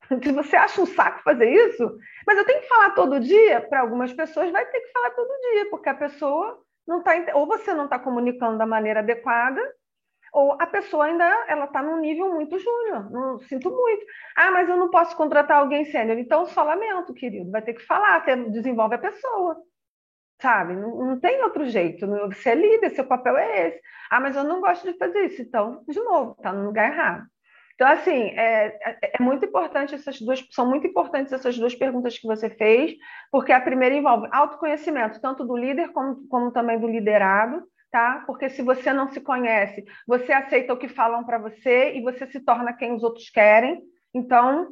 Se 0.24 0.32
você 0.32 0.56
acha 0.56 0.80
um 0.80 0.86
saco 0.86 1.22
fazer 1.22 1.50
isso, 1.50 1.98
mas 2.26 2.38
eu 2.38 2.46
tenho 2.46 2.62
que 2.62 2.68
falar 2.68 2.90
todo 2.90 3.20
dia, 3.20 3.60
para 3.60 3.80
algumas 3.80 4.12
pessoas 4.12 4.50
vai 4.50 4.64
ter 4.64 4.80
que 4.80 4.92
falar 4.92 5.10
todo 5.10 5.40
dia, 5.52 5.70
porque 5.70 5.88
a 5.88 5.94
pessoa 5.94 6.62
não 6.88 7.00
está. 7.00 7.12
Ou 7.34 7.46
você 7.46 7.74
não 7.74 7.84
está 7.84 7.98
comunicando 7.98 8.56
da 8.56 8.66
maneira 8.66 9.00
adequada, 9.00 9.60
ou 10.32 10.52
a 10.60 10.66
pessoa 10.66 11.06
ainda 11.06 11.24
ela 11.48 11.64
está 11.66 11.82
num 11.82 11.98
nível 11.98 12.32
muito 12.32 12.58
júnior, 12.58 13.10
não 13.10 13.38
sinto 13.40 13.70
muito. 13.70 14.04
Ah, 14.36 14.50
mas 14.50 14.68
eu 14.68 14.76
não 14.76 14.90
posso 14.90 15.16
contratar 15.16 15.58
alguém 15.58 15.84
sênior. 15.86 16.18
Então, 16.18 16.46
só 16.46 16.62
lamento, 16.62 17.14
querido, 17.14 17.50
vai 17.50 17.62
ter 17.62 17.74
que 17.74 17.86
falar, 17.86 18.24
desenvolve 18.50 18.94
a 18.94 18.98
pessoa. 18.98 19.56
sabe? 20.40 20.74
Não, 20.74 20.96
não 20.96 21.20
tem 21.20 21.42
outro 21.42 21.64
jeito. 21.66 22.06
Você 22.06 22.50
é 22.50 22.54
líder, 22.54 22.90
seu 22.90 23.04
papel 23.06 23.36
é 23.36 23.68
esse. 23.68 23.80
Ah, 24.10 24.20
mas 24.20 24.36
eu 24.36 24.44
não 24.44 24.60
gosto 24.60 24.90
de 24.90 24.98
fazer 24.98 25.26
isso. 25.26 25.42
Então, 25.42 25.84
de 25.88 26.00
novo, 26.00 26.32
está 26.32 26.52
no 26.52 26.66
lugar 26.66 26.92
errado. 26.92 27.26
Então, 27.74 27.88
assim, 27.88 28.28
é, 28.36 28.66
é, 28.84 28.98
é, 29.18 29.22
muito 29.22 29.46
importante 29.46 29.94
essas 29.94 30.20
duas, 30.20 30.46
são 30.50 30.68
muito 30.68 30.86
importantes 30.86 31.32
essas 31.32 31.58
duas 31.58 31.74
perguntas 31.74 32.18
que 32.18 32.26
você 32.26 32.50
fez, 32.50 32.94
porque 33.32 33.52
a 33.52 33.60
primeira 33.60 33.94
envolve 33.94 34.28
autoconhecimento, 34.32 35.18
tanto 35.20 35.46
do 35.46 35.56
líder 35.56 35.90
como, 35.92 36.28
como 36.28 36.52
também 36.52 36.78
do 36.78 36.86
liderado, 36.86 37.62
tá? 37.90 38.22
Porque 38.26 38.48
se 38.48 38.62
você 38.62 38.92
não 38.92 39.08
se 39.08 39.20
conhece, 39.20 39.84
você 40.06 40.32
aceita 40.32 40.72
o 40.72 40.76
que 40.76 40.88
falam 40.88 41.24
para 41.24 41.38
você 41.38 41.92
e 41.94 42.02
você 42.02 42.26
se 42.26 42.40
torna 42.40 42.72
quem 42.72 42.92
os 42.92 43.02
outros 43.02 43.28
querem. 43.30 43.82
Então, 44.14 44.68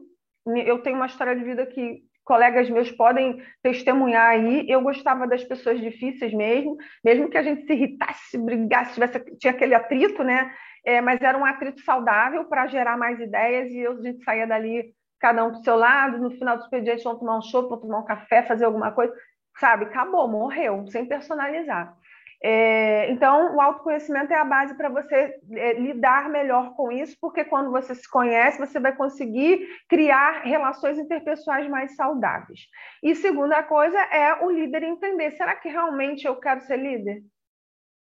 eu 0.46 0.80
tenho 0.82 0.96
uma 0.96 1.06
história 1.06 1.36
de 1.36 1.44
vida 1.44 1.66
que 1.66 2.02
colegas 2.28 2.68
meus 2.68 2.90
podem 2.92 3.42
testemunhar 3.62 4.30
aí. 4.30 4.66
Eu 4.68 4.82
gostava 4.82 5.26
das 5.26 5.42
pessoas 5.42 5.80
difíceis 5.80 6.32
mesmo, 6.34 6.76
mesmo 7.02 7.28
que 7.30 7.38
a 7.38 7.42
gente 7.42 7.64
se 7.66 7.72
irritasse, 7.72 8.36
brigasse, 8.36 8.94
tivesse, 8.94 9.18
tinha 9.38 9.52
aquele 9.52 9.74
atrito, 9.74 10.22
né? 10.22 10.52
É, 10.84 11.00
mas 11.00 11.20
era 11.20 11.36
um 11.36 11.44
atrito 11.44 11.80
saudável 11.82 12.44
para 12.44 12.66
gerar 12.66 12.96
mais 12.96 13.18
ideias 13.18 13.70
e 13.70 13.78
eu, 13.78 13.92
a 13.92 14.02
gente 14.02 14.22
saía 14.22 14.46
dali, 14.46 14.94
cada 15.18 15.44
um 15.44 15.50
para 15.50 15.60
o 15.60 15.64
seu 15.64 15.76
lado. 15.76 16.18
No 16.18 16.30
final 16.30 16.56
do 16.56 16.64
expediente, 16.64 17.02
vão 17.02 17.18
tomar 17.18 17.38
um 17.38 17.42
chopp, 17.42 17.68
vão 17.68 17.80
tomar 17.80 17.98
um 18.00 18.04
café, 18.04 18.42
fazer 18.42 18.66
alguma 18.66 18.92
coisa. 18.92 19.12
Sabe, 19.58 19.86
acabou, 19.86 20.28
morreu, 20.28 20.86
sem 20.88 21.04
personalizar. 21.06 21.96
É, 22.40 23.10
então, 23.10 23.56
o 23.56 23.60
autoconhecimento 23.60 24.32
é 24.32 24.36
a 24.36 24.44
base 24.44 24.76
para 24.76 24.88
você 24.88 25.34
é, 25.52 25.72
lidar 25.74 26.28
melhor 26.28 26.74
com 26.76 26.92
isso, 26.92 27.16
porque 27.20 27.44
quando 27.44 27.70
você 27.70 27.94
se 27.94 28.08
conhece, 28.08 28.58
você 28.58 28.78
vai 28.78 28.94
conseguir 28.94 29.66
criar 29.88 30.42
relações 30.42 30.98
interpessoais 30.98 31.68
mais 31.68 31.96
saudáveis. 31.96 32.60
E 33.02 33.14
segunda 33.16 33.62
coisa 33.64 33.98
é 33.98 34.44
o 34.44 34.50
líder 34.50 34.84
entender: 34.84 35.32
será 35.32 35.56
que 35.56 35.68
realmente 35.68 36.26
eu 36.26 36.36
quero 36.36 36.60
ser 36.60 36.76
líder? 36.76 37.22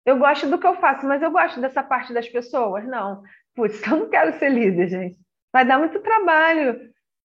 Eu 0.05 0.17
gosto 0.17 0.47
do 0.47 0.59
que 0.59 0.67
eu 0.67 0.75
faço, 0.75 1.05
mas 1.05 1.21
eu 1.21 1.31
gosto 1.31 1.59
dessa 1.59 1.83
parte 1.83 2.13
das 2.13 2.27
pessoas? 2.29 2.85
Não. 2.87 3.23
Putz, 3.55 3.81
eu 3.87 3.97
não 3.97 4.09
quero 4.09 4.33
ser 4.37 4.49
líder, 4.49 4.87
gente. 4.87 5.17
Vai 5.51 5.65
dar 5.65 5.79
muito 5.79 5.99
trabalho. 5.99 6.79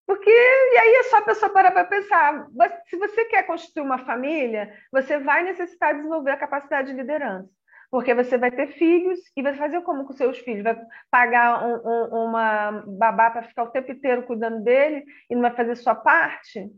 Porque, 0.06 0.30
e 0.30 0.78
aí 0.78 0.94
é 0.96 1.02
só 1.04 1.18
a 1.18 1.22
pessoa 1.22 1.52
parar 1.52 1.70
para 1.70 1.84
pensar. 1.84 2.46
Se 2.86 2.96
você 2.96 3.24
quer 3.24 3.44
constituir 3.44 3.82
uma 3.82 3.98
família, 4.04 4.72
você 4.92 5.18
vai 5.18 5.42
necessitar 5.42 5.94
desenvolver 5.94 6.32
a 6.32 6.36
capacidade 6.36 6.90
de 6.90 6.96
liderança. 6.96 7.48
Porque 7.90 8.12
você 8.12 8.36
vai 8.36 8.50
ter 8.50 8.72
filhos 8.72 9.20
e 9.36 9.42
vai 9.42 9.54
fazer 9.54 9.80
como 9.82 10.04
com 10.04 10.12
seus 10.12 10.38
filhos? 10.38 10.64
Vai 10.64 10.76
pagar 11.10 11.64
um, 11.64 11.76
um, 11.76 12.24
uma 12.24 12.84
babá 12.86 13.30
para 13.30 13.44
ficar 13.44 13.62
o 13.62 13.70
tempo 13.70 13.92
inteiro 13.92 14.24
cuidando 14.24 14.62
dele 14.62 15.04
e 15.30 15.34
não 15.34 15.42
vai 15.42 15.54
fazer 15.54 15.76
sua 15.76 15.94
parte? 15.94 16.70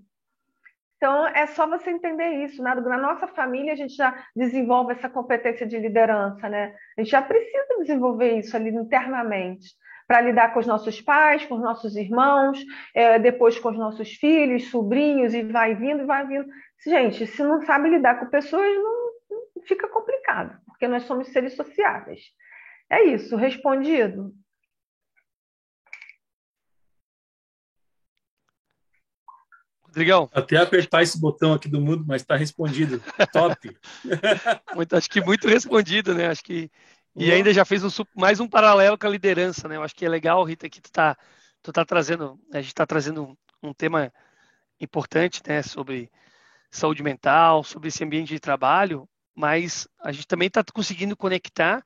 Então, 0.96 1.26
é 1.28 1.46
só 1.46 1.66
você 1.66 1.90
entender 1.90 2.44
isso. 2.44 2.62
Na, 2.62 2.74
na 2.74 2.96
nossa 2.96 3.26
família, 3.26 3.72
a 3.72 3.76
gente 3.76 3.94
já 3.94 4.26
desenvolve 4.36 4.92
essa 4.92 5.08
competência 5.08 5.66
de 5.66 5.78
liderança, 5.78 6.48
né? 6.48 6.74
A 6.96 7.02
gente 7.02 7.10
já 7.10 7.22
precisa 7.22 7.78
desenvolver 7.78 8.38
isso 8.38 8.56
ali 8.56 8.70
internamente 8.70 9.74
para 10.06 10.20
lidar 10.20 10.52
com 10.52 10.60
os 10.60 10.66
nossos 10.66 11.00
pais, 11.00 11.44
com 11.44 11.56
os 11.56 11.62
nossos 11.62 11.96
irmãos, 11.96 12.58
é, 12.94 13.18
depois 13.18 13.58
com 13.58 13.70
os 13.70 13.78
nossos 13.78 14.12
filhos, 14.14 14.70
sobrinhos, 14.70 15.34
e 15.34 15.42
vai 15.42 15.74
vindo, 15.74 16.02
e 16.02 16.06
vai 16.06 16.26
vindo. 16.26 16.46
Gente, 16.84 17.26
se 17.26 17.42
não 17.42 17.64
sabe 17.64 17.90
lidar 17.90 18.20
com 18.20 18.26
pessoas, 18.26 18.66
não, 18.76 19.12
não 19.30 19.62
fica 19.66 19.88
complicado, 19.88 20.56
porque 20.66 20.86
nós 20.86 21.02
somos 21.04 21.28
seres 21.28 21.56
sociáveis. 21.56 22.20
É 22.88 23.02
isso, 23.04 23.34
respondido? 23.36 24.32
Rodrigão. 29.96 30.28
Até 30.32 30.58
apertar 30.58 31.02
esse 31.02 31.18
botão 31.18 31.54
aqui 31.54 31.68
do 31.68 31.80
mundo, 31.80 32.04
mas 32.06 32.20
está 32.20 32.36
respondido. 32.36 33.02
Top. 33.32 33.56
muito, 34.76 34.94
acho 34.94 35.08
que 35.08 35.22
muito 35.22 35.48
respondido, 35.48 36.14
né? 36.14 36.28
Acho 36.28 36.44
que 36.44 36.70
e 37.16 37.32
ainda 37.32 37.52
já 37.52 37.64
fez 37.64 37.82
um, 37.82 38.04
mais 38.14 38.40
um 38.40 38.48
paralelo 38.48 38.98
com 38.98 39.06
a 39.06 39.10
liderança, 39.10 39.66
né? 39.66 39.76
Eu 39.76 39.82
acho 39.82 39.94
que 39.94 40.04
é 40.04 40.08
legal, 40.08 40.44
Rita, 40.44 40.68
que 40.68 40.80
tu 40.80 40.92
tá, 40.92 41.16
tu 41.62 41.72
tá 41.72 41.84
trazendo, 41.84 42.38
a 42.52 42.58
gente 42.58 42.68
está 42.68 42.86
trazendo 42.86 43.36
um 43.62 43.72
tema 43.72 44.12
importante, 44.78 45.42
né, 45.46 45.62
sobre 45.62 46.10
saúde 46.70 47.02
mental, 47.02 47.64
sobre 47.64 47.88
esse 47.88 48.04
ambiente 48.04 48.28
de 48.28 48.38
trabalho, 48.38 49.08
mas 49.34 49.88
a 49.98 50.12
gente 50.12 50.26
também 50.26 50.48
está 50.48 50.62
conseguindo 50.62 51.16
conectar 51.16 51.82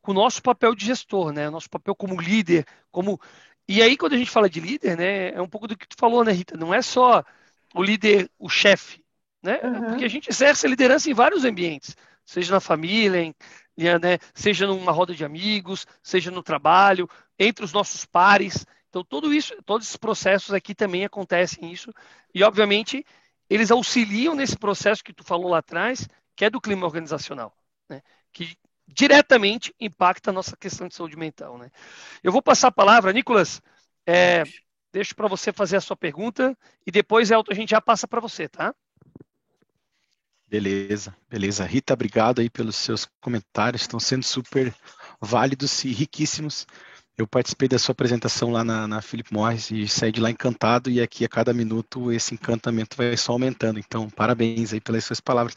com 0.00 0.10
o 0.10 0.14
nosso 0.14 0.42
papel 0.42 0.74
de 0.74 0.84
gestor, 0.84 1.32
né? 1.32 1.48
O 1.48 1.52
nosso 1.52 1.70
papel 1.70 1.94
como 1.94 2.20
líder, 2.20 2.66
como 2.90 3.20
e 3.68 3.80
aí 3.80 3.96
quando 3.96 4.14
a 4.14 4.18
gente 4.18 4.30
fala 4.30 4.50
de 4.50 4.58
líder, 4.58 4.96
né, 4.96 5.30
é 5.30 5.40
um 5.40 5.48
pouco 5.48 5.68
do 5.68 5.76
que 5.76 5.86
tu 5.86 5.96
falou, 5.96 6.24
né, 6.24 6.32
Rita? 6.32 6.56
Não 6.56 6.74
é 6.74 6.82
só 6.82 7.24
o 7.72 7.82
líder, 7.82 8.28
o 8.36 8.48
chefe, 8.48 9.04
né? 9.40 9.60
Uhum. 9.62 9.84
Porque 9.90 10.04
a 10.04 10.08
gente 10.08 10.28
exerce 10.28 10.66
a 10.66 10.68
liderança 10.68 11.08
em 11.08 11.14
vários 11.14 11.44
ambientes, 11.44 11.96
seja 12.32 12.52
na 12.52 12.60
família, 12.60 13.22
em, 13.22 13.34
né, 13.76 14.18
seja 14.34 14.66
numa 14.66 14.90
roda 14.90 15.14
de 15.14 15.24
amigos, 15.24 15.86
seja 16.02 16.30
no 16.30 16.42
trabalho, 16.42 17.08
entre 17.38 17.64
os 17.64 17.72
nossos 17.72 18.04
pares. 18.06 18.64
Então, 18.88 19.04
tudo 19.04 19.32
isso, 19.32 19.54
todos 19.64 19.86
esses 19.86 19.96
processos 19.96 20.54
aqui 20.54 20.74
também 20.74 21.04
acontecem 21.04 21.70
isso. 21.70 21.92
E, 22.34 22.42
obviamente, 22.42 23.04
eles 23.48 23.70
auxiliam 23.70 24.34
nesse 24.34 24.56
processo 24.56 25.04
que 25.04 25.12
tu 25.12 25.22
falou 25.22 25.50
lá 25.50 25.58
atrás, 25.58 26.08
que 26.34 26.44
é 26.44 26.50
do 26.50 26.60
clima 26.60 26.86
organizacional, 26.86 27.54
né, 27.88 28.02
que 28.32 28.56
diretamente 28.88 29.74
impacta 29.78 30.30
a 30.30 30.32
nossa 30.32 30.56
questão 30.56 30.88
de 30.88 30.94
saúde 30.94 31.16
mental. 31.16 31.58
Né. 31.58 31.70
Eu 32.22 32.32
vou 32.32 32.42
passar 32.42 32.68
a 32.68 32.72
palavra, 32.72 33.12
Nicolas, 33.12 33.60
é, 34.06 34.42
deixo 34.90 35.14
para 35.14 35.28
você 35.28 35.52
fazer 35.52 35.76
a 35.76 35.80
sua 35.80 35.96
pergunta 35.96 36.56
e 36.86 36.90
depois, 36.90 37.30
Elton, 37.30 37.52
a 37.52 37.54
gente 37.54 37.70
já 37.70 37.80
passa 37.80 38.08
para 38.08 38.20
você, 38.20 38.48
tá? 38.48 38.74
Beleza, 40.52 41.16
beleza. 41.30 41.64
Rita, 41.64 41.94
obrigado 41.94 42.42
aí 42.42 42.50
pelos 42.50 42.76
seus 42.76 43.08
comentários, 43.22 43.80
estão 43.80 43.98
sendo 43.98 44.22
super 44.22 44.70
válidos 45.18 45.82
e 45.82 45.90
riquíssimos. 45.90 46.66
Eu 47.16 47.26
participei 47.26 47.68
da 47.68 47.78
sua 47.78 47.92
apresentação 47.92 48.50
lá 48.50 48.62
na, 48.62 48.86
na 48.86 49.00
Philip 49.00 49.32
Morris 49.32 49.70
e 49.70 49.88
saí 49.88 50.12
de 50.12 50.20
lá 50.20 50.30
encantado 50.30 50.90
e 50.90 51.00
aqui 51.00 51.24
a 51.24 51.28
cada 51.28 51.54
minuto 51.54 52.12
esse 52.12 52.34
encantamento 52.34 52.98
vai 52.98 53.16
só 53.16 53.32
aumentando. 53.32 53.78
Então, 53.78 54.10
parabéns 54.10 54.74
aí 54.74 54.80
pelas 54.80 55.06
suas 55.06 55.20
palavras. 55.20 55.54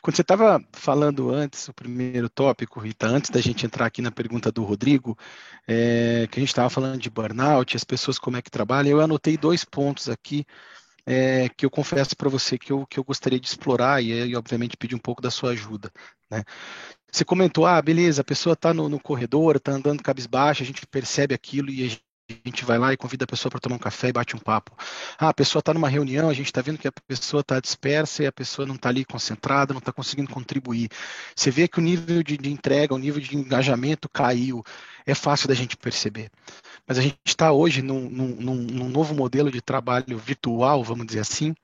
Quando 0.00 0.14
você 0.14 0.22
estava 0.22 0.64
falando 0.72 1.28
antes, 1.34 1.66
o 1.66 1.74
primeiro 1.74 2.28
tópico, 2.28 2.78
Rita, 2.78 3.08
antes 3.08 3.30
da 3.30 3.40
gente 3.40 3.66
entrar 3.66 3.86
aqui 3.86 4.00
na 4.00 4.12
pergunta 4.12 4.52
do 4.52 4.62
Rodrigo, 4.62 5.18
é, 5.66 6.28
que 6.30 6.38
a 6.38 6.40
gente 6.40 6.50
estava 6.50 6.70
falando 6.70 7.00
de 7.00 7.10
burnout, 7.10 7.76
as 7.76 7.82
pessoas 7.82 8.16
como 8.16 8.36
é 8.36 8.42
que 8.42 8.50
trabalham, 8.50 8.92
eu 8.92 9.00
anotei 9.00 9.36
dois 9.36 9.64
pontos 9.64 10.08
aqui 10.08 10.46
é, 11.06 11.48
que 11.50 11.64
eu 11.64 11.70
confesso 11.70 12.16
para 12.16 12.28
você 12.28 12.58
que 12.58 12.72
eu, 12.72 12.84
que 12.86 12.98
eu 12.98 13.04
gostaria 13.04 13.38
de 13.38 13.46
explorar 13.46 14.02
e, 14.02 14.10
e, 14.10 14.36
obviamente, 14.36 14.76
pedir 14.76 14.96
um 14.96 14.98
pouco 15.00 15.22
da 15.22 15.30
sua 15.30 15.50
ajuda. 15.50 15.90
Né? 16.30 16.42
Você 17.10 17.24
comentou, 17.24 17.64
ah, 17.64 17.80
beleza, 17.80 18.20
a 18.20 18.24
pessoa 18.24 18.54
está 18.54 18.74
no, 18.74 18.88
no, 18.88 19.00
corredor, 19.00 19.56
está 19.56 19.72
andando 19.72 20.02
cabisbaixa, 20.02 20.64
a 20.64 20.66
gente 20.66 20.86
percebe 20.86 21.34
aquilo 21.34 21.70
e 21.70 21.98
a 22.28 22.48
gente 22.48 22.64
vai 22.64 22.76
lá 22.76 22.92
e 22.92 22.96
convida 22.96 23.24
a 23.24 23.26
pessoa 23.26 23.50
para 23.50 23.60
tomar 23.60 23.76
um 23.76 23.78
café 23.78 24.08
e 24.08 24.12
bate 24.12 24.34
um 24.34 24.38
papo. 24.38 24.72
Ah, 25.16 25.28
a 25.28 25.34
pessoa 25.34 25.60
está 25.60 25.72
numa 25.72 25.88
reunião, 25.88 26.28
a 26.28 26.34
gente 26.34 26.46
está 26.46 26.60
vendo 26.60 26.78
que 26.78 26.88
a 26.88 26.92
pessoa 26.92 27.40
está 27.40 27.60
dispersa 27.60 28.24
e 28.24 28.26
a 28.26 28.32
pessoa 28.32 28.66
não 28.66 28.74
está 28.74 28.88
ali 28.88 29.04
concentrada, 29.04 29.72
não 29.72 29.78
está 29.78 29.92
conseguindo 29.92 30.30
contribuir. 30.30 30.90
Você 31.36 31.50
vê 31.50 31.68
que 31.68 31.78
o 31.78 31.82
nível 31.82 32.22
de, 32.24 32.36
de 32.36 32.50
entrega, 32.50 32.94
o 32.94 32.98
nível 32.98 33.20
de 33.20 33.36
engajamento 33.36 34.08
caiu. 34.08 34.64
É 35.06 35.14
fácil 35.14 35.46
da 35.46 35.54
gente 35.54 35.76
perceber. 35.76 36.30
Mas 36.86 36.98
a 36.98 37.02
gente 37.02 37.16
está 37.24 37.52
hoje 37.52 37.80
num, 37.80 38.10
num, 38.10 38.54
num 38.54 38.88
novo 38.88 39.14
modelo 39.14 39.50
de 39.50 39.60
trabalho 39.60 40.18
virtual, 40.18 40.82
vamos 40.82 41.06
dizer 41.06 41.20
assim, 41.20 41.54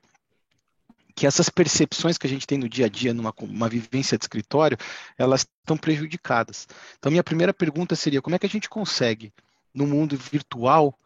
que 1.13 1.27
essas 1.27 1.49
percepções 1.49 2.17
que 2.17 2.25
a 2.25 2.29
gente 2.29 2.47
tem 2.47 2.57
no 2.57 2.69
dia 2.69 2.85
a 2.85 2.89
dia, 2.89 3.13
numa 3.13 3.33
uma 3.41 3.67
vivência 3.67 4.17
de 4.17 4.23
escritório, 4.23 4.77
elas 5.17 5.45
estão 5.61 5.75
prejudicadas. 5.75 6.67
Então, 6.97 7.11
minha 7.11 7.23
primeira 7.23 7.53
pergunta 7.53 7.97
seria: 7.97 8.21
como 8.21 8.35
é 8.35 8.39
que 8.39 8.45
a 8.45 8.49
gente 8.49 8.69
consegue, 8.69 9.33
no 9.73 9.87
mundo 9.87 10.17
virtual, 10.17 10.97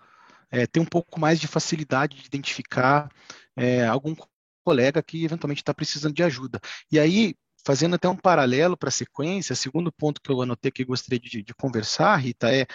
é, 0.51 0.65
ter 0.65 0.79
um 0.79 0.85
pouco 0.85 1.19
mais 1.19 1.39
de 1.39 1.47
facilidade 1.47 2.17
de 2.17 2.25
identificar 2.25 3.09
é, 3.55 3.85
algum 3.85 4.15
colega 4.63 5.01
que 5.01 5.23
eventualmente 5.23 5.61
está 5.61 5.73
precisando 5.73 6.13
de 6.13 6.23
ajuda? 6.23 6.59
E 6.91 6.99
aí, 6.99 7.35
fazendo 7.65 7.95
até 7.95 8.07
um 8.07 8.15
paralelo 8.15 8.77
para 8.77 8.89
a 8.89 8.91
sequência, 8.91 9.55
segundo 9.55 9.91
ponto 9.91 10.21
que 10.21 10.31
eu 10.31 10.41
anotei 10.41 10.71
que 10.71 10.83
eu 10.83 10.87
gostaria 10.87 11.19
de, 11.19 11.43
de 11.43 11.53
conversar, 11.53 12.15
Rita, 12.17 12.53
é 12.53 12.65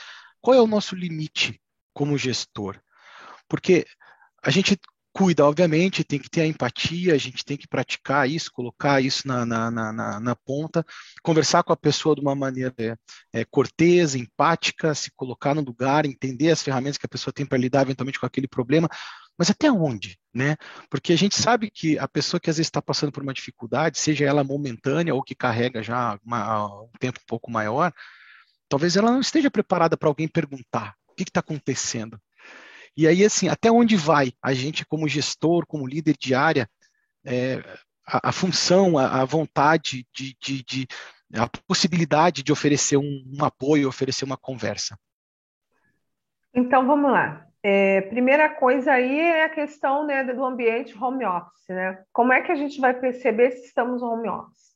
qual 0.41 0.57
é 0.57 0.61
o 0.61 0.67
nosso 0.67 0.95
limite 0.95 1.61
como 1.95 2.19
gestor? 2.19 2.81
Porque 3.49 3.87
a 4.43 4.51
gente 4.51 4.79
cuida, 5.13 5.45
obviamente, 5.45 6.05
tem 6.05 6.19
que 6.19 6.31
ter 6.31 6.43
a 6.43 6.47
empatia, 6.47 7.15
a 7.15 7.19
gente 7.19 7.45
tem 7.45 7.57
que 7.57 7.69
praticar 7.69 8.29
isso, 8.29 8.51
colocar 8.53 9.01
isso 9.01 9.27
na, 9.27 9.45
na, 9.45 9.71
na, 9.71 10.21
na 10.21 10.37
ponta, 10.37 10.85
conversar 11.23 11.63
com 11.63 11.73
a 11.73 11.77
pessoa 11.77 12.15
de 12.15 12.21
uma 12.21 12.35
maneira 12.35 12.75
é, 12.79 12.97
é, 13.33 13.45
cortesa, 13.45 14.19
empática, 14.19 14.95
se 14.95 15.11
colocar 15.15 15.55
no 15.55 15.63
lugar, 15.63 16.07
entender 16.07 16.51
as 16.51 16.63
ferramentas 16.63 16.99
que 16.99 17.07
a 17.07 17.09
pessoa 17.09 17.33
tem 17.33 17.47
para 17.47 17.59
lidar 17.59 17.83
eventualmente 17.83 18.19
com 18.19 18.27
aquele 18.27 18.49
problema, 18.49 18.89
mas 19.39 19.51
até 19.51 19.71
onde, 19.71 20.19
né? 20.35 20.57
Porque 20.91 21.13
a 21.13 21.17
gente 21.17 21.37
sabe 21.37 21.71
que 21.71 21.99
a 21.99 22.07
pessoa 22.07 22.41
que 22.41 22.51
às 22.51 22.57
vezes 22.57 22.69
está 22.69 22.83
passando 22.83 23.13
por 23.13 23.23
uma 23.23 23.35
dificuldade, 23.35 23.99
seja 23.99 24.25
ela 24.25 24.45
momentânea 24.45 25.15
ou 25.15 25.23
que 25.23 25.35
carrega 25.35 25.83
já 25.83 26.19
uma, 26.25 26.83
um 26.83 26.91
tempo 26.99 27.19
um 27.21 27.27
pouco 27.27 27.51
maior, 27.51 27.93
Talvez 28.73 28.97
ela 28.97 29.11
não 29.11 29.21
esteja 29.21 29.51
preparada 29.51 29.99
para 29.99 30.09
alguém 30.09 30.27
perguntar 30.27 30.95
o 31.07 31.15
que 31.15 31.25
está 31.25 31.41
acontecendo. 31.41 32.19
E 32.97 33.07
aí, 33.07 33.25
assim, 33.25 33.49
até 33.49 33.71
onde 33.71 33.97
vai 33.97 34.33
a 34.43 34.53
gente, 34.53 34.85
como 34.85 35.09
gestor, 35.09 35.67
como 35.67 35.87
líder 35.87 36.17
de 36.19 36.35
área, 36.35 36.69
é, 37.25 37.57
a, 38.07 38.29
a 38.29 38.33
função, 38.33 38.99
a, 38.99 39.23
a 39.23 39.25
vontade 39.25 40.07
de, 40.13 40.37
de, 40.41 40.65
de, 40.65 40.87
a 41.35 41.49
possibilidade 41.67 42.43
de 42.43 42.53
oferecer 42.53 42.97
um, 42.97 43.25
um 43.39 43.45
apoio, 43.45 43.89
oferecer 43.89 44.25
uma 44.25 44.37
conversa? 44.37 44.99
Então 46.55 46.87
vamos 46.87 47.11
lá. 47.11 47.47
É, 47.65 48.01
primeira 48.03 48.49
coisa 48.49 48.93
aí 48.93 49.21
é 49.21 49.45
a 49.45 49.49
questão 49.49 50.05
né, 50.05 50.25
do 50.25 50.45
ambiente 50.45 50.97
home 50.99 51.25
office, 51.25 51.69
né? 51.69 52.03
Como 52.13 52.33
é 52.33 52.43
que 52.43 52.51
a 52.51 52.57
gente 52.57 52.81
vai 52.81 52.93
perceber 52.93 53.53
se 53.53 53.67
estamos 53.67 54.03
home 54.03 54.29
office? 54.29 54.73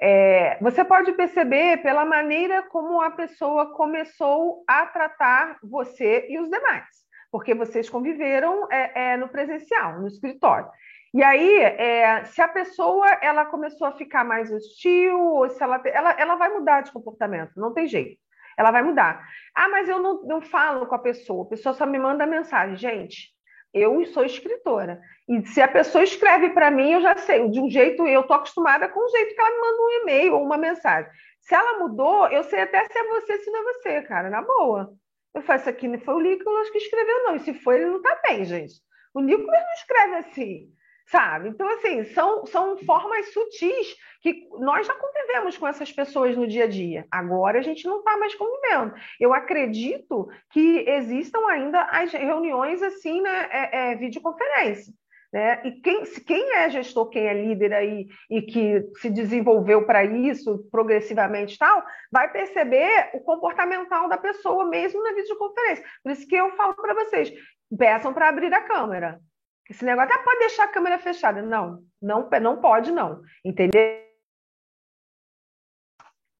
É, 0.00 0.58
você 0.60 0.84
pode 0.84 1.12
perceber 1.12 1.78
pela 1.82 2.04
maneira 2.04 2.62
como 2.64 3.00
a 3.00 3.10
pessoa 3.10 3.74
começou 3.74 4.64
a 4.66 4.86
tratar 4.86 5.58
você 5.62 6.26
e 6.28 6.38
os 6.38 6.48
demais, 6.48 6.86
porque 7.30 7.54
vocês 7.54 7.88
conviveram 7.88 8.66
é, 8.70 9.12
é 9.12 9.16
no 9.16 9.28
presencial, 9.28 10.00
no 10.00 10.08
escritório. 10.08 10.68
E 11.14 11.22
aí, 11.22 11.58
é, 11.60 12.24
se 12.24 12.40
a 12.42 12.48
pessoa 12.48 13.06
ela 13.22 13.46
começou 13.46 13.86
a 13.86 13.92
ficar 13.92 14.24
mais 14.24 14.52
hostil, 14.52 15.18
ou 15.18 15.48
se 15.48 15.62
ela, 15.62 15.80
ela, 15.86 16.12
ela 16.12 16.36
vai 16.36 16.50
mudar 16.50 16.82
de 16.82 16.92
comportamento, 16.92 17.52
não 17.56 17.72
tem 17.72 17.86
jeito 17.86 18.18
ela 18.58 18.72
vai 18.72 18.82
mudar. 18.82 19.24
Ah, 19.54 19.68
mas 19.68 19.88
eu 19.88 20.00
não, 20.00 20.22
não 20.24 20.40
falo 20.42 20.84
com 20.86 20.94
a 20.94 20.98
pessoa, 20.98 21.44
a 21.44 21.48
pessoa 21.48 21.72
só 21.72 21.86
me 21.86 21.96
manda 21.98 22.26
mensagem. 22.26 22.76
Gente, 22.76 23.30
eu 23.72 24.04
sou 24.06 24.24
escritora. 24.24 25.00
E 25.28 25.46
se 25.46 25.62
a 25.62 25.68
pessoa 25.68 26.02
escreve 26.02 26.50
para 26.50 26.70
mim, 26.70 26.90
eu 26.90 27.00
já 27.00 27.16
sei, 27.16 27.48
de 27.48 27.60
um 27.60 27.70
jeito, 27.70 28.04
eu 28.06 28.22
estou 28.22 28.36
acostumada 28.36 28.88
com 28.88 28.98
o 28.98 29.08
jeito 29.10 29.34
que 29.34 29.40
ela 29.40 29.50
me 29.50 29.60
manda 29.60 29.82
um 29.82 29.90
e-mail 30.02 30.34
ou 30.34 30.42
uma 30.42 30.58
mensagem. 30.58 31.08
Se 31.40 31.54
ela 31.54 31.78
mudou, 31.78 32.26
eu 32.28 32.42
sei 32.42 32.62
até 32.62 32.84
se 32.84 32.98
é 32.98 33.04
você, 33.04 33.38
se 33.38 33.50
não 33.50 33.60
é 33.60 33.72
você, 33.74 34.02
cara, 34.02 34.28
na 34.28 34.42
boa. 34.42 34.92
Eu 35.38 35.42
faço 35.42 35.62
isso 35.62 35.70
aqui, 35.70 35.88
não 35.88 35.98
foi 36.00 36.14
o 36.14 36.20
Nicolas 36.20 36.70
que 36.70 36.78
escreveu, 36.78 37.24
não. 37.24 37.36
E 37.36 37.40
se 37.40 37.54
foi, 37.54 37.76
ele 37.76 37.86
não 37.86 37.98
está 37.98 38.20
bem, 38.28 38.44
gente. 38.44 38.74
O 39.14 39.20
Nicolas 39.20 39.62
não 39.62 39.72
escreve 39.72 40.14
assim 40.16 40.72
sabe? 41.10 41.48
Então, 41.48 41.68
assim, 41.70 42.04
são, 42.04 42.44
são 42.46 42.76
formas 42.78 43.32
sutis 43.32 43.96
que 44.20 44.46
nós 44.58 44.86
já 44.86 44.94
convivemos 44.94 45.56
com 45.56 45.66
essas 45.66 45.90
pessoas 45.90 46.36
no 46.36 46.46
dia 46.46 46.64
a 46.64 46.68
dia. 46.68 47.06
Agora 47.10 47.58
a 47.58 47.62
gente 47.62 47.86
não 47.86 48.00
está 48.00 48.16
mais 48.18 48.34
convivendo. 48.34 48.94
Eu 49.18 49.32
acredito 49.32 50.28
que 50.50 50.84
existam 50.86 51.46
ainda 51.48 51.82
as 51.84 52.12
reuniões 52.12 52.82
assim, 52.82 53.20
né, 53.22 53.48
é, 53.50 53.92
é, 53.92 53.94
videoconferência. 53.96 54.92
Né? 55.32 55.60
E 55.66 55.72
quem, 55.72 56.04
quem 56.26 56.54
é 56.54 56.70
gestor, 56.70 57.10
quem 57.10 57.26
é 57.26 57.34
líder 57.34 57.74
aí 57.74 58.08
e 58.30 58.40
que 58.40 58.82
se 58.96 59.10
desenvolveu 59.10 59.84
para 59.84 60.02
isso 60.04 60.66
progressivamente 60.70 61.58
tal, 61.58 61.84
vai 62.10 62.32
perceber 62.32 63.10
o 63.12 63.20
comportamental 63.20 64.08
da 64.08 64.16
pessoa 64.16 64.64
mesmo 64.66 65.02
na 65.02 65.12
videoconferência. 65.12 65.84
Por 66.02 66.12
isso 66.12 66.26
que 66.26 66.34
eu 66.34 66.56
falo 66.56 66.74
para 66.74 66.94
vocês, 66.94 67.30
peçam 67.76 68.14
para 68.14 68.28
abrir 68.28 68.52
a 68.54 68.62
câmera. 68.62 69.20
Esse 69.68 69.84
negócio, 69.84 70.14
ah, 70.14 70.22
pode 70.24 70.38
deixar 70.38 70.64
a 70.64 70.68
câmera 70.68 70.98
fechada. 70.98 71.42
Não, 71.42 71.82
não, 72.00 72.26
não 72.40 72.58
pode, 72.58 72.90
não. 72.90 73.20
Entendeu? 73.44 74.08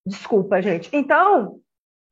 Desculpa, 0.06 0.62
gente. 0.62 0.88
Então, 0.96 1.60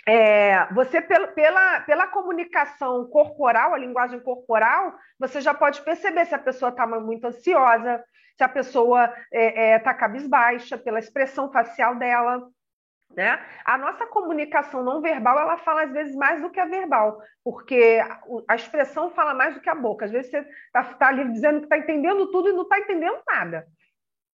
é, 0.08 0.72
você, 0.72 1.00
pela, 1.00 1.26
pela, 1.28 1.80
pela 1.80 2.06
comunicação 2.06 3.04
corporal, 3.06 3.74
a 3.74 3.78
linguagem 3.78 4.20
corporal, 4.20 4.94
você 5.18 5.40
já 5.40 5.52
pode 5.52 5.82
perceber 5.82 6.26
se 6.26 6.34
a 6.34 6.38
pessoa 6.38 6.68
está 6.68 6.86
muito 6.86 7.26
ansiosa, 7.26 8.04
se 8.36 8.44
a 8.44 8.48
pessoa 8.48 9.06
está 9.06 9.18
é, 9.32 9.70
é, 9.72 9.78
tá 9.80 9.92
cabisbaixa, 9.92 10.78
pela 10.78 11.00
expressão 11.00 11.50
facial 11.50 11.96
dela. 11.96 12.48
Né? 13.16 13.44
A 13.64 13.76
nossa 13.78 14.06
comunicação 14.06 14.84
não 14.84 15.00
verbal 15.00 15.38
ela 15.38 15.56
fala 15.58 15.84
às 15.84 15.92
vezes 15.92 16.14
mais 16.14 16.40
do 16.40 16.50
que 16.50 16.60
a 16.60 16.66
verbal, 16.66 17.20
porque 17.42 18.00
a 18.46 18.54
expressão 18.54 19.10
fala 19.10 19.34
mais 19.34 19.54
do 19.54 19.60
que 19.60 19.70
a 19.70 19.74
boca. 19.74 20.04
Às 20.04 20.12
vezes 20.12 20.30
você 20.30 20.38
está 20.66 20.84
tá 20.84 21.08
ali 21.08 21.32
dizendo 21.32 21.60
que 21.60 21.66
está 21.66 21.78
entendendo 21.78 22.30
tudo 22.30 22.48
e 22.48 22.52
não 22.52 22.62
está 22.62 22.78
entendendo 22.78 23.18
nada. 23.26 23.66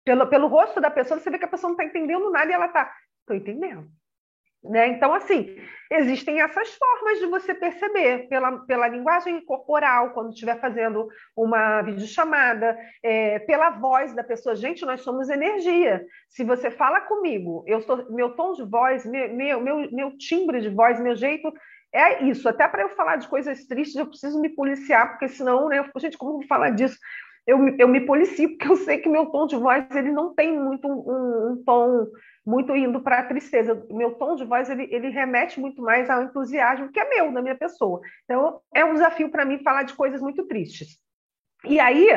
Pelo, 0.03 0.27
pelo 0.27 0.47
rosto 0.47 0.81
da 0.81 0.89
pessoa, 0.89 1.19
você 1.19 1.29
vê 1.29 1.37
que 1.37 1.45
a 1.45 1.49
pessoa 1.49 1.69
não 1.69 1.77
está 1.77 1.85
entendendo 1.85 2.29
nada 2.31 2.49
e 2.49 2.53
ela 2.53 2.65
está, 2.65 2.91
estou 3.21 3.37
entendendo. 3.37 3.87
Né? 4.63 4.89
Então, 4.89 5.11
assim, 5.11 5.55
existem 5.89 6.39
essas 6.39 6.75
formas 6.75 7.19
de 7.19 7.25
você 7.25 7.53
perceber 7.53 8.27
pela, 8.29 8.59
pela 8.59 8.87
linguagem 8.87 9.43
corporal, 9.43 10.11
quando 10.11 10.31
estiver 10.31 10.59
fazendo 10.59 11.07
uma 11.35 11.81
videochamada, 11.81 12.77
é, 13.03 13.39
pela 13.39 13.71
voz 13.71 14.13
da 14.13 14.23
pessoa. 14.23 14.55
Gente, 14.55 14.85
nós 14.85 15.01
somos 15.01 15.29
energia. 15.29 16.05
Se 16.29 16.43
você 16.43 16.69
fala 16.69 17.01
comigo, 17.01 17.63
eu 17.65 17.81
sou, 17.81 18.11
meu 18.11 18.35
tom 18.35 18.53
de 18.53 18.63
voz, 18.63 19.03
meu, 19.05 19.33
meu, 19.33 19.91
meu, 19.91 20.17
timbre 20.17 20.61
de 20.61 20.69
voz, 20.69 20.99
meu 20.99 21.15
jeito 21.15 21.51
é 21.91 22.23
isso. 22.23 22.47
Até 22.47 22.67
para 22.67 22.83
eu 22.83 22.89
falar 22.89 23.15
de 23.15 23.27
coisas 23.27 23.65
tristes, 23.65 23.95
eu 23.95 24.05
preciso 24.05 24.39
me 24.39 24.49
policiar, 24.49 25.09
porque 25.09 25.27
senão, 25.27 25.67
né, 25.69 25.79
eu 25.79 25.85
fico, 25.85 25.99
gente, 25.99 26.17
como 26.17 26.31
eu 26.31 26.37
vou 26.37 26.47
falar 26.47 26.69
disso? 26.69 26.97
Eu, 27.45 27.75
eu 27.77 27.87
me 27.87 28.01
policio, 28.01 28.49
porque 28.49 28.67
eu 28.67 28.75
sei 28.75 28.99
que 28.99 29.09
meu 29.09 29.25
tom 29.27 29.47
de 29.47 29.55
voz 29.55 29.85
ele 29.95 30.11
não 30.11 30.33
tem 30.33 30.57
muito 30.57 30.87
um, 30.87 31.51
um 31.51 31.63
tom 31.65 32.07
muito 32.45 32.75
indo 32.75 33.01
para 33.01 33.19
a 33.19 33.25
tristeza. 33.25 33.85
O 33.89 33.97
meu 33.97 34.13
tom 34.13 34.35
de 34.35 34.45
voz 34.45 34.69
ele, 34.69 34.87
ele 34.91 35.09
remete 35.09 35.59
muito 35.59 35.81
mais 35.81 36.09
ao 36.09 36.23
entusiasmo 36.23 36.91
que 36.91 36.99
é 36.99 37.09
meu, 37.09 37.31
da 37.33 37.41
minha 37.41 37.55
pessoa. 37.55 38.01
Então, 38.25 38.61
é 38.73 38.85
um 38.85 38.93
desafio 38.93 39.29
para 39.29 39.45
mim 39.45 39.63
falar 39.63 39.83
de 39.83 39.93
coisas 39.93 40.21
muito 40.21 40.47
tristes. 40.47 40.99
E 41.65 41.79
aí, 41.79 42.07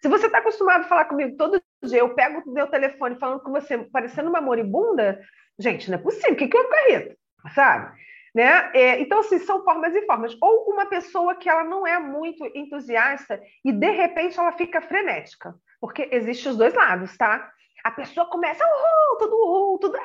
se 0.00 0.08
você 0.08 0.26
está 0.26 0.38
acostumado 0.38 0.82
a 0.82 0.88
falar 0.88 1.04
comigo 1.04 1.36
todo 1.36 1.60
dia, 1.82 1.98
eu 1.98 2.14
pego 2.14 2.42
o 2.46 2.52
meu 2.52 2.66
telefone 2.66 3.16
falando 3.16 3.40
com 3.40 3.50
você, 3.50 3.76
parecendo 3.78 4.30
uma 4.30 4.40
moribunda, 4.40 5.20
gente, 5.58 5.90
não 5.90 5.98
é 5.98 6.00
possível. 6.00 6.32
O 6.32 6.36
que, 6.36 6.48
que 6.48 6.56
eu 6.56 6.68
carrego? 6.68 7.14
Sabe? 7.54 7.94
Né? 8.34 8.70
É, 8.74 9.00
então, 9.00 9.20
assim, 9.20 9.38
são 9.38 9.62
formas 9.62 9.94
e 9.94 10.04
formas. 10.06 10.36
Ou 10.40 10.70
uma 10.70 10.86
pessoa 10.86 11.36
que 11.36 11.48
ela 11.48 11.62
não 11.62 11.86
é 11.86 11.98
muito 12.00 12.44
entusiasta 12.54 13.40
e, 13.64 13.70
de 13.70 13.90
repente, 13.90 14.38
ela 14.38 14.52
fica 14.52 14.82
frenética. 14.82 15.54
Porque 15.80 16.08
existe 16.10 16.48
os 16.48 16.56
dois 16.56 16.74
lados, 16.74 17.16
tá? 17.16 17.48
A 17.84 17.90
pessoa 17.92 18.26
começa, 18.28 18.64
uhul, 18.64 19.18
tudo 19.18 19.36
uhul, 19.36 19.78
tudo 19.78 19.98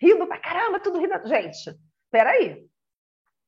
rindo 0.00 0.26
pra 0.26 0.38
caramba, 0.38 0.80
tudo 0.80 0.98
rindo. 0.98 1.26
Gente, 1.28 1.72
peraí, 2.10 2.66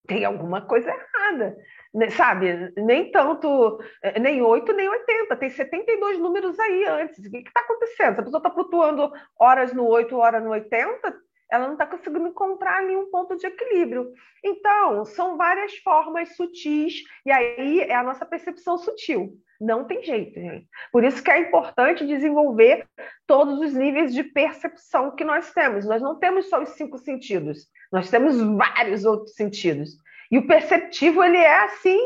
tem 0.07 0.25
alguma 0.25 0.63
coisa 0.63 0.91
errada, 0.91 1.57
né, 1.95 2.09
sabe? 2.11 2.73
Nem 2.77 3.11
tanto, 3.11 3.79
eh, 4.03 4.19
nem 4.19 4.41
8, 4.41 4.73
nem 4.73 4.89
80, 4.89 5.37
tem 5.37 5.51
72 5.51 6.19
números 6.19 6.59
aí 6.59 6.85
antes. 6.85 7.19
O 7.27 7.31
que 7.31 7.39
está 7.39 7.61
acontecendo? 7.61 8.15
Se 8.15 8.21
a 8.21 8.25
pessoa 8.25 8.39
está 8.39 8.51
flutuando 8.51 9.13
horas 9.39 9.73
no 9.73 9.87
8, 9.87 10.17
horas 10.17 10.43
no 10.43 10.51
80, 10.51 11.15
ela 11.51 11.67
não 11.67 11.73
está 11.73 11.87
conseguindo 11.87 12.29
encontrar 12.29 12.83
nenhum 12.83 13.11
ponto 13.11 13.37
de 13.37 13.47
equilíbrio. 13.47 14.13
Então, 14.45 15.05
são 15.05 15.37
várias 15.37 15.77
formas 15.79 16.37
sutis, 16.37 17.03
e 17.25 17.31
aí 17.31 17.81
é 17.81 17.95
a 17.95 18.03
nossa 18.03 18.27
percepção 18.27 18.77
sutil. 18.79 19.33
Não 19.61 19.85
tem 19.85 20.03
jeito, 20.05 20.39
gente. 20.39 20.69
Por 20.93 21.03
isso 21.03 21.23
que 21.23 21.31
é 21.31 21.39
importante 21.41 22.07
desenvolver 22.07 22.87
todos 23.27 23.59
os 23.59 23.75
níveis 23.75 24.15
de 24.15 24.23
percepção 24.23 25.17
que 25.17 25.25
nós 25.25 25.53
temos. 25.53 25.85
Nós 25.85 26.01
não 26.01 26.19
temos 26.19 26.49
só 26.49 26.63
os 26.63 26.71
cinco 26.71 26.97
sentidos, 26.99 27.67
nós 27.91 28.09
temos 28.09 28.41
vários 28.41 29.05
outros 29.05 29.35
sentidos. 29.35 29.97
E 30.31 30.39
o 30.39 30.47
perceptivo, 30.47 31.25
ele 31.25 31.39
é 31.39 31.65
assim, 31.65 31.99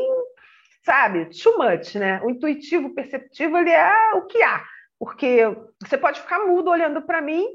sabe, 0.83 1.25
too 1.25 1.57
much, 1.57 1.95
né? 1.95 2.21
O 2.23 2.29
intuitivo, 2.29 2.95
perceptivo, 2.95 3.57
ele 3.57 3.71
é 3.71 4.13
o 4.15 4.25
que 4.25 4.41
há. 4.41 4.63
Porque 4.97 5.41
você 5.81 5.97
pode 5.97 6.21
ficar 6.21 6.39
mudo 6.39 6.69
olhando 6.69 7.01
para 7.01 7.21
mim 7.21 7.45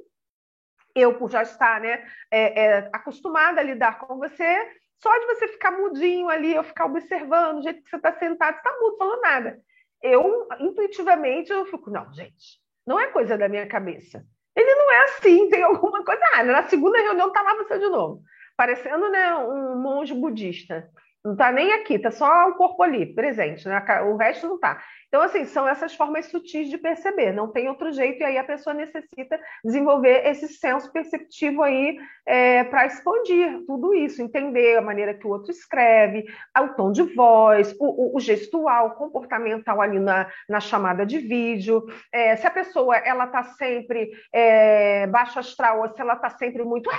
eu, 1.00 1.14
por 1.14 1.30
já 1.30 1.42
estar 1.42 1.80
né, 1.80 2.04
é, 2.30 2.64
é, 2.64 2.90
acostumada 2.92 3.60
a 3.60 3.64
lidar 3.64 3.98
com 3.98 4.16
você, 4.16 4.70
só 5.02 5.16
de 5.18 5.26
você 5.26 5.48
ficar 5.48 5.70
mudinho 5.70 6.28
ali, 6.28 6.54
eu 6.54 6.64
ficar 6.64 6.86
observando 6.86 7.58
o 7.58 7.62
jeito 7.62 7.82
que 7.82 7.90
você 7.90 7.96
está 7.96 8.12
sentado, 8.12 8.54
você 8.54 8.58
está 8.58 8.80
mudo, 8.80 8.96
falando 8.96 9.20
nada. 9.20 9.60
Eu, 10.02 10.48
intuitivamente, 10.60 11.50
eu 11.50 11.66
fico, 11.66 11.90
não, 11.90 12.12
gente, 12.12 12.60
não 12.86 12.98
é 12.98 13.08
coisa 13.08 13.36
da 13.36 13.48
minha 13.48 13.66
cabeça. 13.66 14.24
Ele 14.56 14.74
não 14.74 14.90
é 14.90 15.04
assim, 15.04 15.48
tem 15.48 15.62
alguma 15.62 16.04
coisa. 16.04 16.20
Ah, 16.34 16.42
na 16.42 16.64
segunda 16.64 16.98
reunião 16.98 17.32
tá 17.32 17.42
lá 17.42 17.54
você 17.54 17.78
de 17.78 17.88
novo, 17.88 18.22
parecendo 18.56 19.08
né, 19.08 19.34
um 19.36 19.80
monge 19.80 20.14
budista. 20.14 20.90
Não 21.24 21.32
está 21.32 21.52
nem 21.52 21.72
aqui, 21.72 21.94
está 21.94 22.10
só 22.10 22.48
o 22.48 22.54
corpo 22.54 22.82
ali, 22.82 23.14
presente, 23.14 23.68
né? 23.68 23.84
o 24.02 24.16
resto 24.16 24.46
não 24.46 24.54
está. 24.54 24.82
Então, 25.08 25.22
assim, 25.22 25.46
são 25.46 25.66
essas 25.66 25.94
formas 25.94 26.26
sutis 26.26 26.68
de 26.68 26.76
perceber, 26.76 27.32
não 27.32 27.48
tem 27.48 27.66
outro 27.68 27.90
jeito, 27.90 28.20
e 28.20 28.24
aí 28.24 28.36
a 28.36 28.44
pessoa 28.44 28.74
necessita 28.74 29.40
desenvolver 29.64 30.26
esse 30.26 30.48
senso 30.48 30.92
perceptivo 30.92 31.62
aí 31.62 31.98
é, 32.26 32.62
para 32.64 32.84
expandir 32.84 33.64
tudo 33.66 33.94
isso, 33.94 34.20
entender 34.20 34.76
a 34.76 34.82
maneira 34.82 35.14
que 35.14 35.26
o 35.26 35.30
outro 35.30 35.50
escreve, 35.50 36.26
o 36.58 36.68
tom 36.74 36.92
de 36.92 37.02
voz, 37.02 37.74
o, 37.80 38.12
o, 38.12 38.16
o 38.16 38.20
gestual, 38.20 38.96
comportamental 38.96 39.80
ali 39.80 39.98
na, 39.98 40.30
na 40.46 40.60
chamada 40.60 41.06
de 41.06 41.18
vídeo, 41.18 41.86
é, 42.12 42.36
se 42.36 42.46
a 42.46 42.50
pessoa 42.50 42.94
ela 42.96 43.24
está 43.24 43.42
sempre 43.44 44.10
é, 44.30 45.06
baixo 45.06 45.38
astral, 45.38 45.80
ou 45.80 45.88
se 45.88 45.98
ela 46.00 46.14
está 46.14 46.28
sempre 46.30 46.62
muito. 46.64 46.90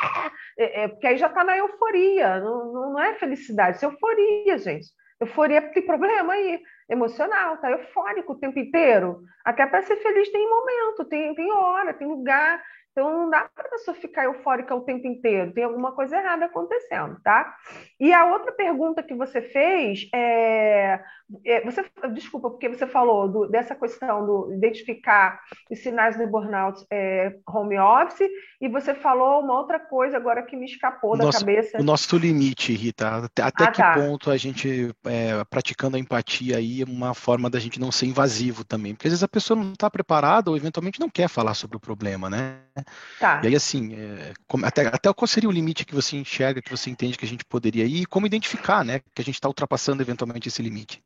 É, 0.57 0.83
é, 0.83 0.87
porque 0.87 1.05
aí 1.05 1.17
já 1.17 1.27
está 1.27 1.43
na 1.43 1.57
euforia, 1.57 2.39
não, 2.39 2.93
não 2.93 2.99
é 2.99 3.13
felicidade, 3.13 3.77
isso 3.77 3.85
é 3.85 3.87
euforia, 3.87 4.57
gente. 4.57 4.87
Euforia 5.19 5.61
tem 5.61 5.85
problema 5.85 6.33
aí 6.33 6.61
emocional, 6.89 7.57
tá 7.57 7.69
eufórico 7.71 8.33
o 8.33 8.39
tempo 8.39 8.57
inteiro. 8.59 9.21
Até 9.45 9.65
para 9.65 9.83
ser 9.83 9.97
feliz 9.97 10.29
tem 10.29 10.49
momento, 10.49 11.05
tem, 11.05 11.35
tem 11.35 11.51
hora, 11.51 11.93
tem 11.93 12.07
lugar. 12.07 12.61
Então 12.91 13.11
não 13.11 13.29
dá 13.29 13.47
para 13.53 13.67
a 13.67 13.71
pessoa 13.71 13.95
ficar 13.95 14.25
eufórica 14.25 14.75
o 14.75 14.81
tempo 14.81 15.07
inteiro, 15.07 15.53
tem 15.53 15.63
alguma 15.63 15.91
coisa 15.91 16.17
errada 16.17 16.45
acontecendo, 16.45 17.19
tá? 17.23 17.55
E 17.99 18.11
a 18.11 18.25
outra 18.25 18.51
pergunta 18.51 19.03
que 19.03 19.13
você 19.13 19.41
fez 19.41 20.09
é, 20.13 20.99
é 21.45 21.61
você, 21.63 21.85
desculpa, 22.13 22.49
porque 22.49 22.67
você 22.67 22.87
falou 22.87 23.29
do, 23.29 23.47
dessa 23.47 23.75
questão 23.75 24.25
do 24.25 24.53
identificar 24.53 25.39
os 25.69 25.79
sinais 25.79 26.17
do 26.17 26.27
burnout 26.27 26.83
é, 26.91 27.35
home 27.47 27.77
office, 27.77 28.27
e 28.59 28.67
você 28.67 28.93
falou 28.93 29.41
uma 29.41 29.57
outra 29.57 29.79
coisa 29.79 30.17
agora 30.17 30.43
que 30.43 30.55
me 30.55 30.65
escapou 30.65 31.17
da 31.17 31.25
nosso, 31.25 31.39
cabeça. 31.39 31.79
O 31.79 31.83
nosso 31.83 32.17
limite, 32.17 32.73
Rita, 32.73 33.25
até, 33.25 33.43
até 33.43 33.63
ah, 33.63 33.71
que 33.71 33.77
tá. 33.77 33.93
ponto 33.93 34.31
a 34.31 34.37
gente, 34.37 34.93
é, 35.05 35.43
praticando 35.49 35.95
a 35.95 35.99
empatia 35.99 36.57
aí, 36.57 36.81
é 36.81 36.85
uma 36.85 37.13
forma 37.13 37.49
da 37.49 37.59
gente 37.59 37.79
não 37.79 37.91
ser 37.91 38.07
invasivo 38.07 38.63
também, 38.63 38.93
porque 38.93 39.07
às 39.07 39.13
vezes 39.13 39.23
a 39.23 39.27
pessoa 39.27 39.57
não 39.57 39.73
está 39.73 39.89
preparada 39.89 40.49
ou 40.49 40.57
eventualmente 40.57 40.99
não 40.99 41.09
quer 41.09 41.29
falar 41.29 41.53
sobre 41.53 41.77
o 41.77 41.79
problema, 41.79 42.29
né? 42.29 42.59
Tá. 43.19 43.41
E 43.43 43.47
aí, 43.47 43.55
assim, 43.55 43.95
é, 43.95 44.33
até, 44.63 44.87
até 44.87 45.13
qual 45.13 45.27
seria 45.27 45.49
o 45.49 45.51
limite 45.51 45.85
que 45.85 45.95
você 45.95 46.17
enxerga, 46.17 46.61
que 46.61 46.69
você 46.69 46.89
entende 46.89 47.17
que 47.17 47.25
a 47.25 47.27
gente 47.27 47.45
poderia 47.45 47.85
ir, 47.85 48.01
e 48.01 48.05
como 48.05 48.25
identificar, 48.25 48.83
né, 48.83 48.99
que 49.13 49.21
a 49.21 49.23
gente 49.23 49.35
está 49.35 49.47
ultrapassando 49.47 50.01
eventualmente 50.01 50.47
esse 50.47 50.61
limite? 50.61 51.03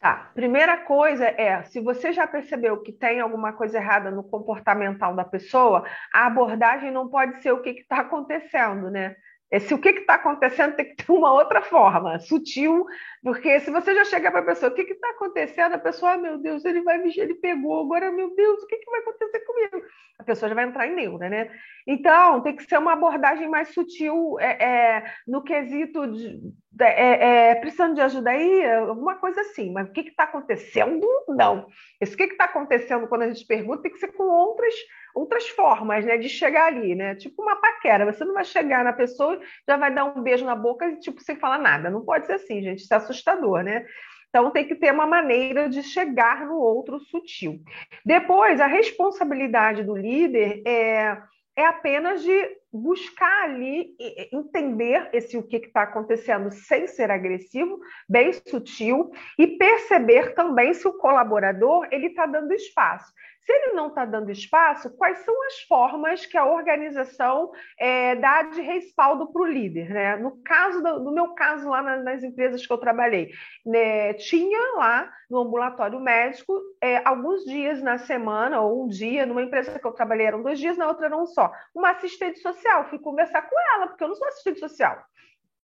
Tá. 0.00 0.30
Primeira 0.34 0.78
coisa 0.78 1.26
é, 1.26 1.62
se 1.64 1.78
você 1.78 2.10
já 2.10 2.26
percebeu 2.26 2.78
que 2.78 2.90
tem 2.90 3.20
alguma 3.20 3.52
coisa 3.52 3.76
errada 3.76 4.10
no 4.10 4.22
comportamental 4.22 5.14
da 5.14 5.24
pessoa, 5.24 5.84
a 6.12 6.26
abordagem 6.26 6.90
não 6.90 7.06
pode 7.06 7.42
ser 7.42 7.52
o 7.52 7.60
que 7.60 7.68
está 7.70 8.00
acontecendo, 8.00 8.90
né? 8.90 9.14
Se 9.58 9.74
o 9.74 9.78
que 9.78 9.88
está 9.88 10.14
acontecendo 10.14 10.76
tem 10.76 10.94
que 10.94 11.04
ter 11.04 11.10
uma 11.10 11.32
outra 11.32 11.60
forma, 11.60 12.20
sutil, 12.20 12.86
porque 13.20 13.58
se 13.60 13.70
você 13.70 13.92
já 13.94 14.04
chega 14.04 14.30
para 14.30 14.40
a 14.40 14.44
pessoa, 14.44 14.70
o 14.70 14.74
que 14.74 14.82
está 14.82 15.10
acontecendo? 15.10 15.74
A 15.74 15.78
pessoa, 15.78 16.12
ah, 16.12 16.18
meu 16.18 16.38
Deus, 16.38 16.64
ele 16.64 16.82
vai 16.82 16.98
me 16.98 17.12
ele 17.16 17.34
pegou, 17.34 17.80
agora, 17.80 18.12
meu 18.12 18.32
Deus, 18.36 18.62
o 18.62 18.66
que, 18.68 18.76
que 18.76 18.90
vai 18.90 19.00
acontecer 19.00 19.40
comigo? 19.40 19.82
A 20.20 20.22
pessoa 20.22 20.48
já 20.48 20.54
vai 20.54 20.64
entrar 20.64 20.86
em 20.86 20.94
neura, 20.94 21.28
né? 21.28 21.50
Então, 21.84 22.40
tem 22.42 22.54
que 22.54 22.62
ser 22.62 22.78
uma 22.78 22.92
abordagem 22.92 23.48
mais 23.48 23.68
sutil 23.74 24.38
é, 24.38 24.64
é, 24.64 25.14
no 25.26 25.42
quesito 25.42 26.06
de, 26.06 26.52
é, 26.78 27.50
é, 27.50 27.54
precisando 27.56 27.94
de 27.94 28.00
ajuda 28.00 28.30
aí, 28.30 28.70
alguma 28.72 29.16
coisa 29.16 29.40
assim, 29.40 29.72
mas 29.72 29.88
o 29.88 29.92
que 29.92 30.00
está 30.00 30.24
acontecendo? 30.24 31.06
Não. 31.28 31.66
Esse 32.00 32.16
que 32.16 32.24
está 32.24 32.44
acontecendo 32.44 33.08
quando 33.08 33.22
a 33.22 33.28
gente 33.28 33.46
pergunta 33.46 33.82
tem 33.82 33.92
que 33.92 33.98
ser 33.98 34.12
com 34.12 34.24
outras 34.24 34.74
outras 35.14 35.48
formas, 35.48 36.04
né, 36.04 36.16
de 36.16 36.28
chegar 36.28 36.66
ali, 36.66 36.94
né? 36.94 37.14
Tipo 37.14 37.42
uma 37.42 37.56
paquera. 37.56 38.10
Você 38.10 38.24
não 38.24 38.34
vai 38.34 38.44
chegar 38.44 38.84
na 38.84 38.92
pessoa, 38.92 39.40
já 39.66 39.76
vai 39.76 39.92
dar 39.92 40.04
um 40.04 40.22
beijo 40.22 40.44
na 40.44 40.54
boca 40.54 40.86
e 40.88 40.98
tipo 40.98 41.20
sem 41.20 41.36
falar 41.36 41.58
nada. 41.58 41.90
Não 41.90 42.04
pode 42.04 42.26
ser 42.26 42.34
assim, 42.34 42.62
gente. 42.62 42.82
Isso 42.82 42.92
é 42.92 42.96
assustador, 42.96 43.62
né? 43.62 43.86
Então 44.28 44.50
tem 44.50 44.66
que 44.66 44.76
ter 44.76 44.92
uma 44.92 45.06
maneira 45.06 45.68
de 45.68 45.82
chegar 45.82 46.46
no 46.46 46.56
outro 46.56 47.00
sutil. 47.00 47.60
Depois, 48.04 48.60
a 48.60 48.66
responsabilidade 48.66 49.82
do 49.82 49.96
líder 49.96 50.62
é 50.64 51.18
é 51.60 51.66
apenas 51.66 52.22
de 52.22 52.56
buscar 52.72 53.44
ali 53.44 53.94
entender 54.32 55.10
esse 55.12 55.36
o 55.36 55.42
que 55.42 55.56
está 55.56 55.82
acontecendo 55.82 56.50
sem 56.50 56.86
ser 56.86 57.10
agressivo, 57.10 57.78
bem 58.08 58.32
sutil, 58.32 59.10
e 59.38 59.46
perceber 59.58 60.34
também 60.34 60.72
se 60.72 60.86
o 60.86 60.96
colaborador 60.96 61.86
ele 61.90 62.06
está 62.06 62.26
dando 62.26 62.54
espaço. 62.54 63.12
Se 63.44 63.52
ele 63.52 63.72
não 63.72 63.88
está 63.88 64.04
dando 64.04 64.30
espaço, 64.30 64.90
quais 64.96 65.18
são 65.24 65.46
as 65.46 65.60
formas 65.62 66.26
que 66.26 66.36
a 66.36 66.44
organização 66.44 67.50
é, 67.78 68.14
dá 68.16 68.42
de 68.42 68.60
respaldo 68.60 69.32
para 69.32 69.42
o 69.42 69.46
líder? 69.46 69.88
Né? 69.90 70.16
No 70.16 70.42
caso 70.42 70.82
do, 70.82 71.10
meu 71.10 71.28
caso 71.34 71.68
lá 71.68 71.82
nas, 71.82 72.04
nas 72.04 72.22
empresas 72.22 72.66
que 72.66 72.72
eu 72.72 72.78
trabalhei, 72.78 73.30
né, 73.64 74.12
tinha 74.14 74.76
lá 74.76 75.10
no 75.28 75.38
ambulatório 75.38 75.98
médico 75.98 76.52
é, 76.82 77.00
alguns 77.04 77.44
dias 77.44 77.82
na 77.82 77.98
semana 77.98 78.60
ou 78.60 78.84
um 78.84 78.88
dia, 78.88 79.24
numa 79.24 79.42
empresa 79.42 79.78
que 79.78 79.86
eu 79.86 79.92
trabalhei 79.92 80.26
eram 80.26 80.42
dois 80.42 80.58
dias, 80.58 80.76
na 80.76 80.86
outra 80.86 81.06
era 81.06 81.16
um 81.16 81.26
só, 81.26 81.50
uma 81.74 81.90
assistente 81.90 82.40
social. 82.40 82.88
Fui 82.90 82.98
conversar 82.98 83.42
com 83.42 83.56
ela 83.74 83.88
porque 83.88 84.04
eu 84.04 84.08
não 84.08 84.14
sou 84.16 84.28
assistente 84.28 84.60
social, 84.60 85.02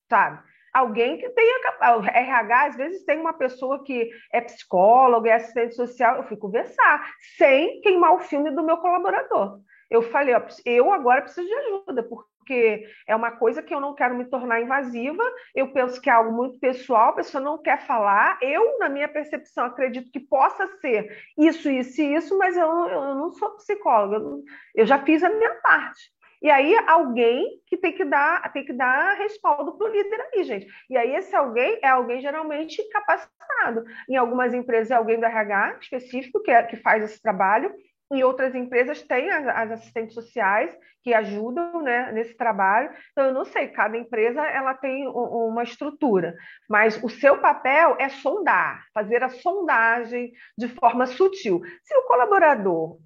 sabe? 0.10 0.44
Alguém 0.74 1.18
que 1.18 1.30
tenha 1.30 1.62
o 1.98 2.04
RH 2.04 2.66
às 2.66 2.76
vezes 2.76 3.06
tem 3.06 3.20
uma 3.20 3.34
pessoa 3.34 3.84
que 3.84 4.10
é 4.32 4.42
psicóloga, 4.42 5.30
é 5.30 5.34
assistente 5.34 5.76
social, 5.76 6.18
eu 6.18 6.24
fui 6.24 6.38
conversar 6.38 7.12
sem 7.38 7.82
queimar 7.82 8.14
o 8.14 8.20
filme 8.20 8.52
do 8.52 8.64
meu 8.64 8.78
colaborador. 8.78 9.60
Eu 9.90 10.02
falei, 10.02 10.34
ó, 10.34 10.42
eu 10.66 10.94
agora 10.94 11.22
preciso 11.22 11.46
de 11.46 11.54
ajuda, 11.54 12.04
porque 12.04 12.88
é 13.06 13.14
uma 13.14 13.32
coisa 13.32 13.62
que 13.62 13.76
eu 13.76 13.82
não 13.82 13.94
quero 13.94 14.16
me 14.16 14.24
tornar 14.24 14.62
invasiva, 14.62 15.22
eu 15.54 15.74
penso 15.74 16.00
que 16.00 16.10
é 16.10 16.14
algo 16.14 16.32
muito 16.32 16.58
pessoal, 16.60 17.10
a 17.10 17.16
pessoa 17.16 17.44
não 17.44 17.62
quer 17.62 17.86
falar, 17.86 18.40
eu, 18.42 18.80
na 18.80 18.88
minha 18.88 19.10
percepção, 19.10 19.66
acredito 19.66 20.10
que 20.10 20.20
possa 20.20 20.66
ser 20.80 21.14
isso, 21.38 21.70
isso 21.70 22.02
e 22.02 22.16
isso, 22.16 22.38
mas 22.38 22.56
eu, 22.56 22.68
eu 22.88 23.16
não 23.16 23.34
sou 23.34 23.58
psicóloga, 23.58 24.16
eu, 24.16 24.44
eu 24.76 24.86
já 24.86 24.98
fiz 25.00 25.22
a 25.24 25.30
minha 25.30 25.56
parte. 25.56 26.10
E 26.42 26.50
aí 26.50 26.76
alguém 26.88 27.62
que 27.68 27.78
tem 27.78 27.94
que 27.94 28.04
dar, 28.04 28.52
tem 28.52 28.66
que 28.66 28.74
dar 28.74 29.16
respaldo 29.18 29.78
para 29.78 29.88
o 29.88 29.92
líder 29.92 30.22
aí, 30.34 30.44
gente. 30.44 30.68
E 30.90 30.98
aí 30.98 31.16
esse 31.16 31.36
alguém 31.36 31.80
é 31.84 31.88
alguém 31.88 32.20
geralmente 32.20 32.82
capacitado. 32.90 33.84
Em 34.10 34.16
algumas 34.16 34.54
empresas 34.54 34.90
é 34.90 34.96
alguém 34.96 35.20
do 35.20 35.26
RH 35.26 35.78
específico 35.82 36.42
que, 36.42 36.50
é, 36.50 36.64
que 36.64 36.78
faz 36.78 37.04
esse 37.04 37.22
trabalho. 37.22 37.72
Em 38.12 38.24
outras 38.24 38.54
empresas 38.56 39.02
tem 39.04 39.30
as, 39.30 39.48
as, 39.48 39.72
assistentes 39.72 40.16
sociais 40.16 40.76
que 41.02 41.14
ajudam 41.14 41.82
né, 41.82 42.12
nesse 42.12 42.36
trabalho. 42.36 42.92
Então, 43.12 43.28
eu 43.28 43.34
não 43.34 43.46
sei, 43.46 43.70
cada 43.70 43.98
empresa 43.98 44.42
ela 44.42 44.74
tem 44.74 45.08
um, 45.08 45.48
uma 45.48 45.64
estrutura, 45.64 46.36
mas 46.70 47.02
o 47.02 47.10
seu 47.10 47.40
papel 47.40 47.96
é 48.00 48.10
sondar, 48.10 48.84
fazer 48.94 49.24
a 49.24 49.30
sondagem 49.30 50.32
de 50.58 50.68
forma 50.68 51.06
sutil. 51.06 51.62
Se 51.84 51.96
o 51.96 52.04
colaborador 52.04 53.00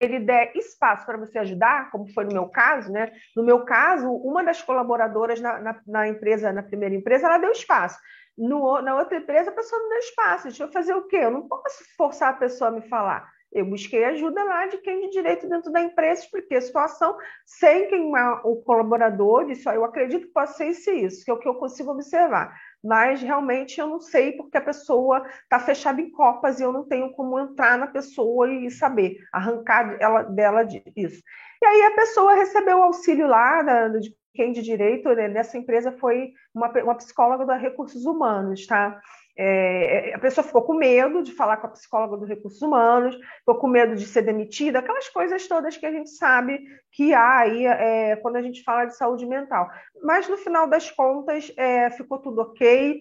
ele 0.00 0.18
der 0.18 0.54
espaço 0.56 1.06
para 1.06 1.18
você 1.18 1.38
ajudar, 1.38 1.90
como 1.90 2.06
foi 2.12 2.24
no 2.24 2.32
meu 2.32 2.48
caso, 2.48 2.90
né? 2.90 3.12
No 3.36 3.44
meu 3.44 3.64
caso, 3.64 4.10
uma 4.10 4.42
das 4.42 4.62
colaboradoras 4.62 5.40
na, 5.40 5.60
na, 5.60 5.80
na 5.86 6.08
empresa, 6.08 6.52
na 6.52 6.62
primeira 6.62 6.94
empresa, 6.94 7.26
ela 7.26 7.38
deu 7.38 7.52
espaço. 7.52 7.98
No, 8.36 8.80
na 8.82 8.96
outra 8.96 9.18
empresa, 9.18 9.50
a 9.50 9.54
pessoa 9.54 9.80
não 9.80 9.88
deu 9.88 9.98
espaço. 9.98 10.44
Deixa 10.44 10.64
eu 10.64 10.72
fazer 10.72 10.94
o 10.94 11.06
quê? 11.06 11.16
Eu 11.16 11.30
não 11.30 11.48
posso 11.48 11.84
forçar 11.96 12.30
a 12.30 12.36
pessoa 12.36 12.68
a 12.68 12.72
me 12.72 12.82
falar. 12.88 13.32
Eu 13.52 13.64
busquei 13.64 14.04
ajuda 14.04 14.42
lá 14.42 14.66
de 14.66 14.78
quem 14.78 15.02
de 15.02 15.10
direito 15.10 15.48
dentro 15.48 15.70
da 15.70 15.80
empresa, 15.80 16.22
expliquei 16.22 16.56
a 16.56 16.60
situação 16.60 17.16
sem 17.46 17.86
queimar 17.88 18.44
o 18.44 18.56
colaborador, 18.56 19.46
disse, 19.46 19.68
ó, 19.68 19.72
eu 19.72 19.84
acredito 19.84 20.26
que 20.26 20.32
possa 20.32 20.72
ser 20.72 20.94
isso, 20.94 21.24
que 21.24 21.30
é 21.30 21.34
o 21.34 21.38
que 21.38 21.48
eu 21.48 21.54
consigo 21.54 21.92
observar 21.92 22.52
mas 22.84 23.22
realmente 23.22 23.80
eu 23.80 23.86
não 23.86 23.98
sei 23.98 24.32
porque 24.32 24.58
a 24.58 24.60
pessoa 24.60 25.26
está 25.42 25.58
fechada 25.58 26.00
em 26.00 26.10
copas 26.10 26.60
e 26.60 26.62
eu 26.62 26.72
não 26.72 26.84
tenho 26.84 27.10
como 27.12 27.38
entrar 27.38 27.78
na 27.78 27.86
pessoa 27.86 28.52
e 28.52 28.70
saber, 28.70 29.16
arrancar 29.32 29.96
ela, 29.98 30.22
dela 30.22 30.66
isso. 30.94 31.22
E 31.62 31.66
aí 31.66 31.82
a 31.82 31.94
pessoa 31.94 32.34
recebeu 32.34 32.78
o 32.78 32.82
auxílio 32.82 33.26
lá 33.26 33.62
da, 33.62 33.88
de 33.88 34.14
quem 34.34 34.52
de 34.52 34.60
direito 34.60 35.08
né, 35.14 35.28
nessa 35.28 35.56
empresa 35.56 35.92
foi 35.92 36.32
uma, 36.52 36.68
uma 36.82 36.96
psicóloga 36.96 37.46
da 37.46 37.56
recursos 37.56 38.04
humanos, 38.04 38.66
tá? 38.66 39.00
É, 39.36 40.14
a 40.14 40.18
pessoa 40.18 40.46
ficou 40.46 40.62
com 40.62 40.74
medo 40.74 41.22
de 41.22 41.32
falar 41.32 41.56
com 41.56 41.66
a 41.66 41.70
psicóloga 41.70 42.16
dos 42.16 42.28
recursos 42.28 42.62
humanos, 42.62 43.16
ficou 43.38 43.56
com 43.56 43.66
medo 43.66 43.96
de 43.96 44.06
ser 44.06 44.22
demitida, 44.22 44.78
aquelas 44.78 45.08
coisas 45.08 45.48
todas 45.48 45.76
que 45.76 45.86
a 45.86 45.90
gente 45.90 46.10
sabe 46.10 46.64
que 46.92 47.12
há 47.12 47.38
aí 47.38 47.66
é, 47.66 48.16
quando 48.16 48.36
a 48.36 48.42
gente 48.42 48.62
fala 48.62 48.84
de 48.84 48.96
saúde 48.96 49.26
mental. 49.26 49.68
Mas 50.02 50.28
no 50.28 50.36
final 50.36 50.68
das 50.68 50.90
contas 50.90 51.52
é, 51.56 51.90
ficou 51.90 52.18
tudo 52.18 52.42
ok. 52.42 53.00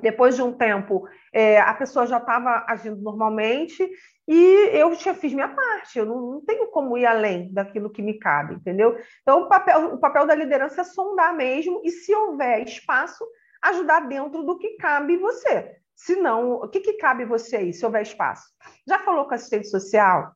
Depois 0.00 0.34
de 0.34 0.42
um 0.42 0.54
tempo, 0.54 1.06
é, 1.34 1.60
a 1.60 1.74
pessoa 1.74 2.06
já 2.06 2.16
estava 2.16 2.64
agindo 2.66 3.02
normalmente 3.02 3.86
e 4.26 4.70
eu 4.72 4.94
já 4.94 5.12
fiz 5.12 5.34
minha 5.34 5.48
parte. 5.48 5.98
Eu 5.98 6.06
não, 6.06 6.32
não, 6.32 6.40
tenho 6.40 6.68
como 6.68 6.96
ir 6.96 7.04
além 7.04 7.52
daquilo 7.52 7.90
que 7.90 8.00
me 8.00 8.18
cabe, 8.18 8.54
entendeu? 8.54 8.98
Então, 9.20 9.42
o 9.42 9.48
papel, 9.48 9.92
o 9.92 9.98
papel 9.98 10.26
da 10.26 10.34
liderança 10.34 10.80
é 10.80 10.84
sondar 10.84 11.36
mesmo 11.36 11.82
e, 11.84 11.90
se 11.90 12.14
houver 12.14 12.62
espaço, 12.62 13.22
ajudar 13.62 14.00
dentro 14.08 14.42
do 14.42 14.58
que 14.58 14.76
cabe 14.76 15.16
você. 15.16 15.76
Se 15.94 16.16
não, 16.16 16.54
o 16.54 16.68
que, 16.68 16.80
que 16.80 16.94
cabe 16.94 17.24
você 17.24 17.56
aí, 17.56 17.72
se 17.72 17.84
houver 17.84 18.02
espaço? 18.02 18.44
Já 18.86 18.98
falou 18.98 19.26
com 19.26 19.34
assistente 19.34 19.68
social? 19.68 20.32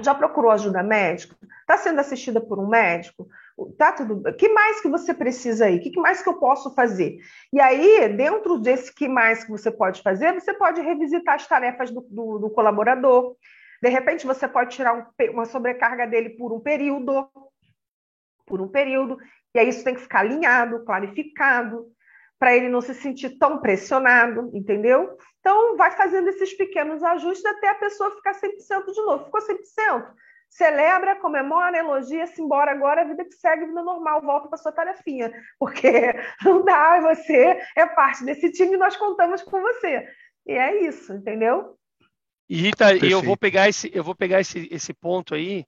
Já 0.00 0.14
procurou 0.14 0.50
ajuda 0.50 0.82
médica? 0.82 1.36
Está 1.60 1.76
sendo 1.76 2.00
assistida 2.00 2.40
por 2.40 2.58
um 2.58 2.68
médico? 2.68 3.26
Tá 3.78 3.92
tudo. 3.92 4.22
Que 4.34 4.48
mais 4.50 4.80
que 4.80 4.88
você 4.88 5.14
precisa 5.14 5.66
aí? 5.66 5.78
O 5.78 5.80
que 5.80 5.98
mais 5.98 6.22
que 6.22 6.28
eu 6.28 6.38
posso 6.38 6.74
fazer? 6.74 7.18
E 7.52 7.60
aí, 7.60 8.08
dentro 8.14 8.58
desse 8.58 8.94
que 8.94 9.08
mais 9.08 9.44
que 9.44 9.50
você 9.50 9.70
pode 9.70 10.02
fazer, 10.02 10.32
você 10.34 10.52
pode 10.52 10.80
revisitar 10.80 11.34
as 11.36 11.46
tarefas 11.46 11.90
do, 11.90 12.02
do, 12.02 12.38
do 12.38 12.50
colaborador. 12.50 13.36
De 13.82 13.88
repente, 13.88 14.26
você 14.26 14.46
pode 14.46 14.74
tirar 14.74 14.94
um, 14.94 15.30
uma 15.32 15.46
sobrecarga 15.46 16.06
dele 16.06 16.30
por 16.30 16.52
um 16.52 16.60
período, 16.60 17.28
por 18.46 18.60
um 18.60 18.68
período. 18.68 19.18
E 19.54 19.58
aí 19.58 19.68
isso 19.68 19.82
tem 19.82 19.94
que 19.94 20.02
ficar 20.02 20.20
alinhado, 20.20 20.84
clarificado 20.84 21.86
para 22.38 22.54
ele 22.54 22.68
não 22.68 22.80
se 22.80 22.94
sentir 22.94 23.38
tão 23.38 23.58
pressionado, 23.58 24.50
entendeu? 24.54 25.16
Então, 25.40 25.76
vai 25.76 25.90
fazendo 25.92 26.28
esses 26.28 26.52
pequenos 26.54 27.02
ajustes 27.02 27.44
até 27.44 27.68
a 27.68 27.74
pessoa 27.76 28.14
ficar 28.14 28.32
100% 28.32 28.92
de 28.92 29.00
novo. 29.02 29.24
Ficou 29.24 29.40
100%? 29.40 30.06
Celebra, 30.48 31.16
comemora, 31.16 31.78
elogia-se 31.78 32.40
embora 32.40 32.70
agora, 32.70 33.02
a 33.02 33.04
vida 33.04 33.24
que 33.24 33.34
segue, 33.34 33.66
vida 33.66 33.82
normal, 33.82 34.22
volta 34.22 34.48
para 34.48 34.58
sua 34.58 34.72
tarefinha. 34.72 35.32
Porque 35.58 35.90
não 36.44 36.64
dá, 36.64 37.00
você 37.00 37.60
é 37.76 37.86
parte 37.86 38.24
desse 38.24 38.50
time 38.52 38.74
e 38.74 38.78
nós 38.78 38.96
contamos 38.96 39.42
com 39.42 39.60
você. 39.60 40.06
E 40.46 40.52
é 40.52 40.82
isso, 40.84 41.12
entendeu? 41.12 41.76
E 42.48 42.56
Rita, 42.56 42.96
eu 43.04 43.20
vou 43.22 43.36
pegar 43.36 43.68
esse, 43.68 43.90
eu 43.92 44.04
vou 44.04 44.14
pegar 44.14 44.40
esse, 44.40 44.68
esse 44.70 44.94
ponto 44.94 45.34
aí 45.34 45.66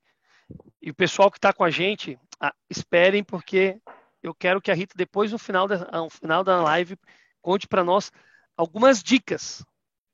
E 0.80 0.90
o 0.90 0.94
pessoal 0.94 1.30
que 1.30 1.38
está 1.38 1.52
com 1.52 1.64
a 1.64 1.70
gente, 1.70 2.16
ah, 2.40 2.54
esperem, 2.70 3.24
porque 3.24 3.78
eu 4.22 4.34
quero 4.34 4.60
que 4.60 4.70
a 4.70 4.74
Rita, 4.74 4.94
depois, 4.96 5.32
no 5.32 5.38
final 5.38 5.66
da, 5.66 5.90
no 5.92 6.10
final 6.10 6.42
da 6.42 6.62
live, 6.62 6.96
conte 7.40 7.66
para 7.66 7.84
nós 7.84 8.10
algumas 8.56 9.02
dicas 9.02 9.64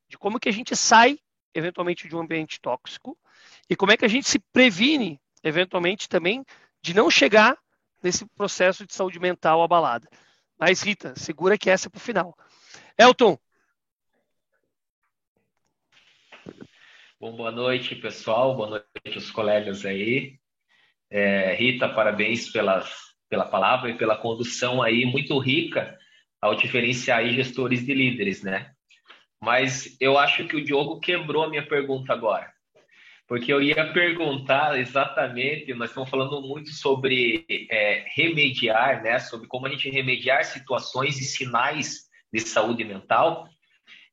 de 0.08 0.18
como 0.18 0.38
que 0.38 0.48
a 0.48 0.52
gente 0.52 0.76
sai, 0.76 1.18
eventualmente, 1.54 2.08
de 2.08 2.14
um 2.14 2.20
ambiente 2.20 2.60
tóxico 2.60 3.18
e 3.68 3.74
como 3.74 3.92
é 3.92 3.96
que 3.96 4.04
a 4.04 4.08
gente 4.08 4.28
se 4.28 4.38
previne, 4.38 5.20
eventualmente, 5.42 6.08
também, 6.08 6.44
de 6.82 6.94
não 6.94 7.10
chegar 7.10 7.58
nesse 8.02 8.26
processo 8.26 8.86
de 8.86 8.94
saúde 8.94 9.18
mental 9.18 9.62
abalada. 9.62 10.08
Mas, 10.58 10.82
Rita, 10.82 11.14
segura 11.16 11.58
que 11.58 11.70
essa 11.70 11.88
é 11.88 11.90
para 11.90 11.98
o 11.98 12.00
final. 12.00 12.36
Elton. 12.98 13.38
Bom, 17.18 17.34
boa 17.34 17.50
noite, 17.50 17.96
pessoal. 17.96 18.54
Boa 18.54 18.68
noite 18.68 19.18
os 19.18 19.30
colegas 19.30 19.86
aí. 19.86 20.38
É, 21.10 21.54
Rita, 21.54 21.88
parabéns 21.88 22.50
pela, 22.50 22.84
pela 23.34 23.44
palavra 23.44 23.90
e 23.90 23.98
pela 23.98 24.16
condução 24.16 24.80
aí 24.80 25.04
muito 25.04 25.36
rica 25.38 25.98
ao 26.40 26.54
diferenciar 26.54 27.18
aí 27.18 27.34
gestores 27.34 27.84
de 27.84 27.92
líderes, 27.92 28.44
né? 28.44 28.70
Mas 29.42 29.96
eu 30.00 30.16
acho 30.16 30.46
que 30.46 30.54
o 30.54 30.64
Diogo 30.64 31.00
quebrou 31.00 31.42
a 31.42 31.50
minha 31.50 31.66
pergunta 31.66 32.12
agora. 32.12 32.48
Porque 33.26 33.52
eu 33.52 33.60
ia 33.60 33.92
perguntar 33.92 34.78
exatamente, 34.78 35.74
nós 35.74 35.90
estamos 35.90 36.08
falando 36.08 36.40
muito 36.42 36.70
sobre 36.70 37.44
é, 37.68 38.04
remediar, 38.14 39.02
né? 39.02 39.18
Sobre 39.18 39.48
como 39.48 39.66
a 39.66 39.70
gente 39.70 39.90
remediar 39.90 40.44
situações 40.44 41.18
e 41.18 41.24
sinais 41.24 42.02
de 42.32 42.38
saúde 42.38 42.84
mental. 42.84 43.48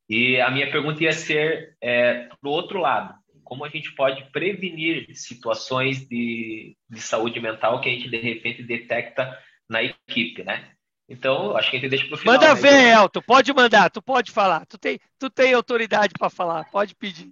E 0.09 0.41
a 0.41 0.49
minha 0.49 0.72
pergunta 0.72 1.03
ia 1.03 1.13
ser 1.13 1.76
é, 1.80 2.28
outro 2.43 2.80
lado 2.80 3.20
como 3.52 3.66
a 3.66 3.70
gente 3.70 3.93
pode 3.95 4.24
prevenir 4.32 5.14
situações 5.14 6.08
de, 6.08 6.78
de 6.89 7.02
saúde 7.02 7.38
mental 7.41 7.82
que 7.82 7.89
a 7.89 7.91
gente 7.91 8.10
de 8.10 8.16
repente 8.16 8.64
detecta 8.64 9.38
na 9.70 9.84
equipe, 9.84 10.41
né? 10.41 10.72
Então, 11.10 11.58
acho 11.58 11.70
que 11.70 11.76
a 11.76 11.80
gente 11.82 11.89
deixa 11.89 12.08
para 12.08 12.16
o 12.16 12.18
final. 12.18 12.36
Manda 12.36 12.56
né? 12.56 12.62
ver. 12.62 12.93
Elton, 12.93 13.22
pode 13.22 13.54
mandar, 13.54 13.89
tu 13.89 14.02
pode 14.02 14.32
falar, 14.32 14.66
tu 14.68 14.78
tem, 14.78 15.02
tu 15.20 15.30
tem 15.30 15.54
autoridade 15.54 16.14
para 16.18 16.30
falar, 16.30 16.64
pode 16.72 16.95
pedir. 16.95 17.30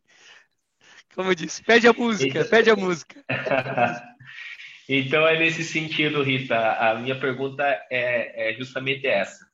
Como 1.16 1.32
eu 1.32 1.36
disse, 1.36 1.64
pede 1.64 1.88
a 1.88 1.94
música, 1.94 2.40
então... 2.40 2.50
pede 2.50 2.70
a 2.70 2.76
música. 2.76 3.24
então, 4.90 5.26
é 5.26 5.40
nesse 5.40 5.64
sentido, 5.64 6.22
Rita, 6.22 6.74
a 6.74 6.96
minha 6.96 7.18
pergunta 7.18 7.64
é, 7.90 8.50
é 8.50 8.54
justamente 8.56 9.08
essa. 9.08 9.48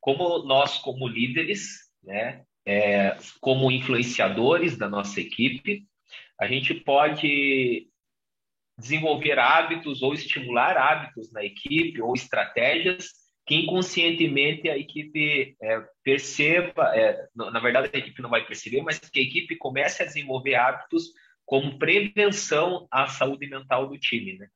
Como 0.00 0.40
nós, 0.42 0.78
como 0.78 1.06
líderes, 1.06 1.92
né, 2.02 2.42
é, 2.66 3.16
como 3.40 3.70
influenciadores 3.70 4.76
da 4.76 4.88
nossa 4.88 5.20
equipe, 5.20 5.86
a 6.42 6.48
gente 6.48 6.74
pode 6.74 7.88
desenvolver 8.76 9.38
hábitos 9.38 10.02
ou 10.02 10.12
estimular 10.12 10.76
hábitos 10.76 11.32
na 11.32 11.44
equipe 11.44 12.02
ou 12.02 12.14
estratégias 12.14 13.10
que 13.46 13.54
inconscientemente 13.54 14.68
a 14.68 14.76
equipe 14.76 15.56
é, 15.62 15.84
perceba, 16.02 16.96
é, 16.96 17.28
na 17.34 17.60
verdade 17.60 17.90
a 17.92 17.98
equipe 17.98 18.20
não 18.20 18.30
vai 18.30 18.44
perceber, 18.44 18.82
mas 18.82 18.98
que 18.98 19.20
a 19.20 19.22
equipe 19.22 19.56
comece 19.56 20.02
a 20.02 20.06
desenvolver 20.06 20.56
hábitos 20.56 21.12
como 21.44 21.78
prevenção 21.78 22.88
à 22.90 23.06
saúde 23.06 23.46
mental 23.48 23.88
do 23.88 23.98
time, 23.98 24.36
né? 24.36 24.48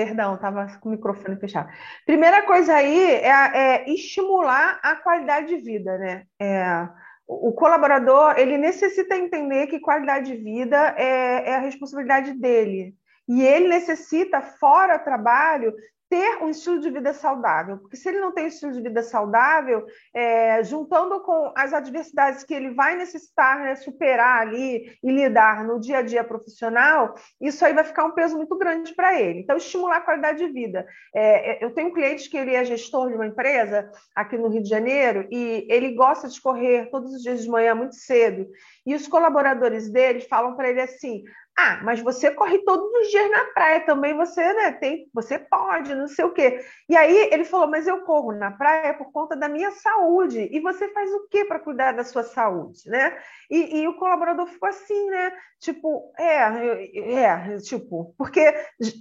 Perdão, 0.00 0.34
estava 0.34 0.66
com 0.78 0.88
o 0.88 0.92
microfone 0.92 1.36
fechado. 1.36 1.68
Primeira 2.06 2.42
coisa 2.46 2.74
aí 2.74 3.16
é, 3.16 3.28
é 3.28 3.90
estimular 3.90 4.80
a 4.82 4.96
qualidade 4.96 5.48
de 5.48 5.56
vida, 5.58 5.98
né? 5.98 6.22
É, 6.40 6.88
o 7.28 7.52
colaborador 7.52 8.38
ele 8.38 8.56
necessita 8.56 9.14
entender 9.14 9.66
que 9.66 9.78
qualidade 9.78 10.32
de 10.32 10.42
vida 10.42 10.94
é, 10.96 11.50
é, 11.50 11.56
a 11.56 11.60
responsabilidade 11.60 12.32
dele. 12.32 12.94
E 13.30 13.42
ele 13.42 13.68
necessita, 13.68 14.42
fora 14.42 14.98
trabalho, 14.98 15.72
ter 16.10 16.42
um 16.42 16.50
estilo 16.50 16.80
de 16.80 16.90
vida 16.90 17.14
saudável, 17.14 17.78
porque 17.78 17.96
se 17.96 18.08
ele 18.08 18.18
não 18.18 18.32
tem 18.32 18.48
estilo 18.48 18.72
de 18.72 18.82
vida 18.82 19.00
saudável, 19.00 19.86
é, 20.12 20.60
juntando 20.64 21.20
com 21.20 21.52
as 21.56 21.72
adversidades 21.72 22.42
que 22.42 22.52
ele 22.52 22.74
vai 22.74 22.96
necessitar 22.96 23.60
né, 23.60 23.76
superar 23.76 24.42
ali 24.42 24.98
e 25.00 25.08
lidar 25.08 25.64
no 25.64 25.78
dia 25.78 25.98
a 25.98 26.02
dia 26.02 26.24
profissional, 26.24 27.14
isso 27.40 27.64
aí 27.64 27.72
vai 27.72 27.84
ficar 27.84 28.04
um 28.06 28.10
peso 28.10 28.36
muito 28.36 28.58
grande 28.58 28.92
para 28.92 29.20
ele. 29.20 29.38
Então, 29.38 29.56
estimular 29.56 29.98
a 29.98 30.00
qualidade 30.00 30.44
de 30.44 30.52
vida. 30.52 30.84
É, 31.14 31.52
é, 31.52 31.64
eu 31.64 31.72
tenho 31.72 31.90
um 31.90 31.94
cliente 31.94 32.28
que 32.28 32.36
ele 32.36 32.56
é 32.56 32.64
gestor 32.64 33.08
de 33.08 33.14
uma 33.14 33.28
empresa 33.28 33.88
aqui 34.12 34.36
no 34.36 34.48
Rio 34.48 34.64
de 34.64 34.68
Janeiro 34.68 35.28
e 35.30 35.64
ele 35.70 35.94
gosta 35.94 36.26
de 36.26 36.40
correr 36.40 36.90
todos 36.90 37.14
os 37.14 37.22
dias 37.22 37.44
de 37.44 37.48
manhã 37.48 37.72
muito 37.72 37.94
cedo. 37.94 38.48
E 38.84 38.96
os 38.96 39.06
colaboradores 39.06 39.88
dele 39.88 40.22
falam 40.22 40.56
para 40.56 40.70
ele 40.70 40.80
assim: 40.80 41.22
ah, 41.62 41.80
mas 41.82 42.00
você 42.00 42.30
corre 42.30 42.58
todos 42.60 42.90
os 43.00 43.08
dias 43.10 43.30
na 43.30 43.44
praia 43.52 43.80
também, 43.80 44.16
você, 44.16 44.40
né, 44.54 44.72
tem, 44.72 45.10
você 45.12 45.38
pode, 45.38 45.94
não 45.94 46.08
sei 46.08 46.24
o 46.24 46.32
quê. 46.32 46.64
E 46.88 46.96
aí 46.96 47.28
ele 47.30 47.44
falou, 47.44 47.68
mas 47.68 47.86
eu 47.86 48.00
corro 48.00 48.32
na 48.32 48.50
praia 48.50 48.94
por 48.94 49.12
conta 49.12 49.36
da 49.36 49.46
minha 49.46 49.70
saúde. 49.72 50.48
E 50.50 50.58
você 50.58 50.88
faz 50.88 51.12
o 51.12 51.28
quê 51.28 51.44
para 51.44 51.58
cuidar 51.58 51.92
da 51.92 52.02
sua 52.02 52.22
saúde, 52.22 52.88
né? 52.88 53.14
E, 53.50 53.80
e, 53.80 53.88
o 53.88 53.98
colaborador 53.98 54.46
ficou 54.46 54.70
assim, 54.70 55.10
né? 55.10 55.32
Tipo, 55.58 56.10
é, 56.18 57.24
é, 57.24 57.56
tipo, 57.58 58.14
porque 58.16 58.50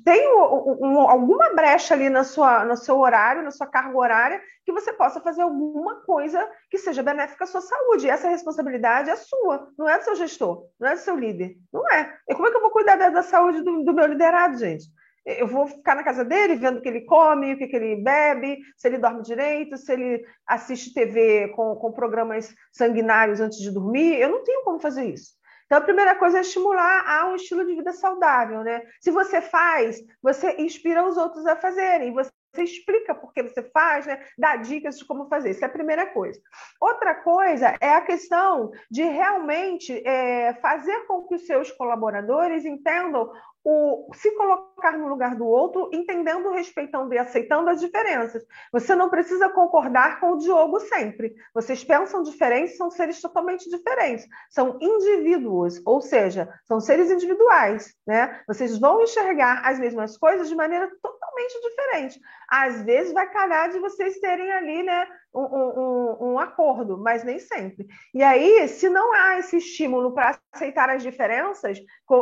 tem 0.03 0.27
um, 0.27 0.77
um, 0.81 0.99
alguma 0.99 1.53
brecha 1.53 1.93
ali 1.93 2.09
na 2.09 2.25
sua, 2.25 2.65
no 2.65 2.75
seu 2.75 2.99
horário, 2.99 3.41
na 3.41 3.51
sua 3.51 3.67
carga 3.67 3.97
horária, 3.97 4.41
que 4.69 4.73
você 4.73 4.93
possa 4.93 5.19
fazer 5.19 5.41
alguma 5.41 5.95
coisa 6.01 6.47
que 6.69 6.77
seja 6.77 7.01
benéfica 7.01 7.43
à 7.43 7.47
sua 7.47 7.59
saúde. 7.59 8.07
Essa 8.07 8.29
responsabilidade 8.29 9.09
é 9.09 9.15
sua, 9.15 9.67
não 9.75 9.89
é 9.89 9.97
do 9.97 10.03
seu 10.03 10.15
gestor, 10.15 10.67
não 10.79 10.89
é 10.89 10.93
do 10.93 10.99
seu 10.99 11.15
líder. 11.15 11.57
Não 11.73 11.89
é. 11.91 12.15
E 12.29 12.35
como 12.35 12.47
é 12.47 12.51
que 12.51 12.57
eu 12.57 12.61
vou 12.61 12.69
cuidar 12.69 12.95
da, 12.95 13.09
da 13.09 13.23
saúde 13.23 13.63
do, 13.63 13.83
do 13.83 13.93
meu 13.93 14.05
liderado, 14.05 14.57
gente? 14.57 14.85
eu 15.25 15.45
vou 15.45 15.67
ficar 15.67 15.95
na 15.95 16.03
casa 16.03 16.25
dele 16.25 16.55
vendo 16.55 16.77
o 16.77 16.81
que 16.81 16.87
ele 16.87 17.01
come, 17.01 17.53
o 17.53 17.57
que, 17.57 17.67
que 17.67 17.75
ele 17.75 17.97
bebe, 18.01 18.59
se 18.75 18.87
ele 18.87 18.97
dorme 18.97 19.21
direito, 19.21 19.77
se 19.77 19.91
ele 19.91 20.25
assiste 20.47 20.93
TV 20.93 21.49
com, 21.49 21.75
com 21.75 21.91
programas 21.91 22.51
sanguinários 22.71 23.39
antes 23.39 23.59
de 23.59 23.69
dormir. 23.69 24.19
Eu 24.19 24.29
não 24.29 24.43
tenho 24.43 24.63
como 24.63 24.79
fazer 24.79 25.05
isso. 25.05 25.33
Então, 25.65 25.77
a 25.77 25.81
primeira 25.81 26.15
coisa 26.15 26.39
é 26.39 26.41
estimular 26.41 27.07
a 27.07 27.27
um 27.29 27.35
estilo 27.35 27.63
de 27.63 27.75
vida 27.75 27.93
saudável, 27.93 28.63
né? 28.63 28.81
Se 28.99 29.11
você 29.11 29.39
faz, 29.39 29.99
você 30.19 30.55
inspira 30.57 31.07
os 31.07 31.15
outros 31.15 31.45
a 31.45 31.55
fazerem. 31.55 32.11
Você 32.13 32.31
você 32.51 32.63
explica 32.63 33.13
por 33.13 33.33
que 33.33 33.43
você 33.43 33.61
faz, 33.63 34.05
né? 34.05 34.23
dá 34.37 34.55
dicas 34.55 34.97
de 34.97 35.05
como 35.05 35.27
fazer. 35.27 35.51
Isso 35.51 35.63
é 35.63 35.67
a 35.67 35.71
primeira 35.71 36.07
coisa. 36.07 36.41
Outra 36.79 37.15
coisa 37.15 37.75
é 37.79 37.93
a 37.93 38.01
questão 38.01 38.71
de 38.89 39.03
realmente 39.03 40.01
é, 40.05 40.53
fazer 40.55 41.05
com 41.05 41.27
que 41.27 41.35
os 41.35 41.45
seus 41.45 41.71
colaboradores 41.71 42.65
entendam 42.65 43.31
o, 43.63 44.09
se 44.13 44.31
colocar 44.35 44.97
no 44.97 45.07
lugar 45.07 45.35
do 45.35 45.45
outro, 45.45 45.89
entendendo, 45.93 46.51
respeitando 46.51 47.13
e 47.13 47.17
aceitando 47.17 47.69
as 47.69 47.79
diferenças. 47.79 48.43
Você 48.71 48.95
não 48.95 49.09
precisa 49.09 49.49
concordar 49.49 50.19
com 50.19 50.31
o 50.31 50.37
Diogo 50.37 50.79
sempre. 50.79 51.35
Vocês 51.53 51.83
pensam 51.83 52.23
diferentes, 52.23 52.77
são 52.77 52.89
seres 52.89 53.21
totalmente 53.21 53.69
diferentes. 53.69 54.25
São 54.49 54.77
indivíduos, 54.81 55.81
ou 55.85 56.01
seja, 56.01 56.49
são 56.65 56.79
seres 56.79 57.11
individuais. 57.11 57.93
Né? 58.07 58.41
Vocês 58.47 58.77
vão 58.79 59.01
enxergar 59.01 59.61
as 59.65 59.79
mesmas 59.79 60.17
coisas 60.17 60.47
de 60.47 60.55
maneira 60.55 60.89
totalmente 61.01 61.61
diferente. 61.61 62.19
Às 62.49 62.81
vezes 62.83 63.13
vai 63.13 63.29
calhar 63.29 63.69
de 63.69 63.79
vocês 63.79 64.19
terem 64.19 64.51
ali 64.51 64.83
né, 64.83 65.07
um, 65.33 66.31
um, 66.31 66.39
acordo, 66.39 66.97
mas 66.97 67.23
nem 67.23 67.39
sempre. 67.39 67.87
E 68.13 68.23
aí, 68.23 68.67
se 68.67 68.89
não 68.89 69.13
há 69.13 69.37
esse 69.37 69.57
estímulo 69.57 70.13
para 70.13 70.39
aceitar 70.51 70.89
as 70.89 71.03
diferenças 71.03 71.77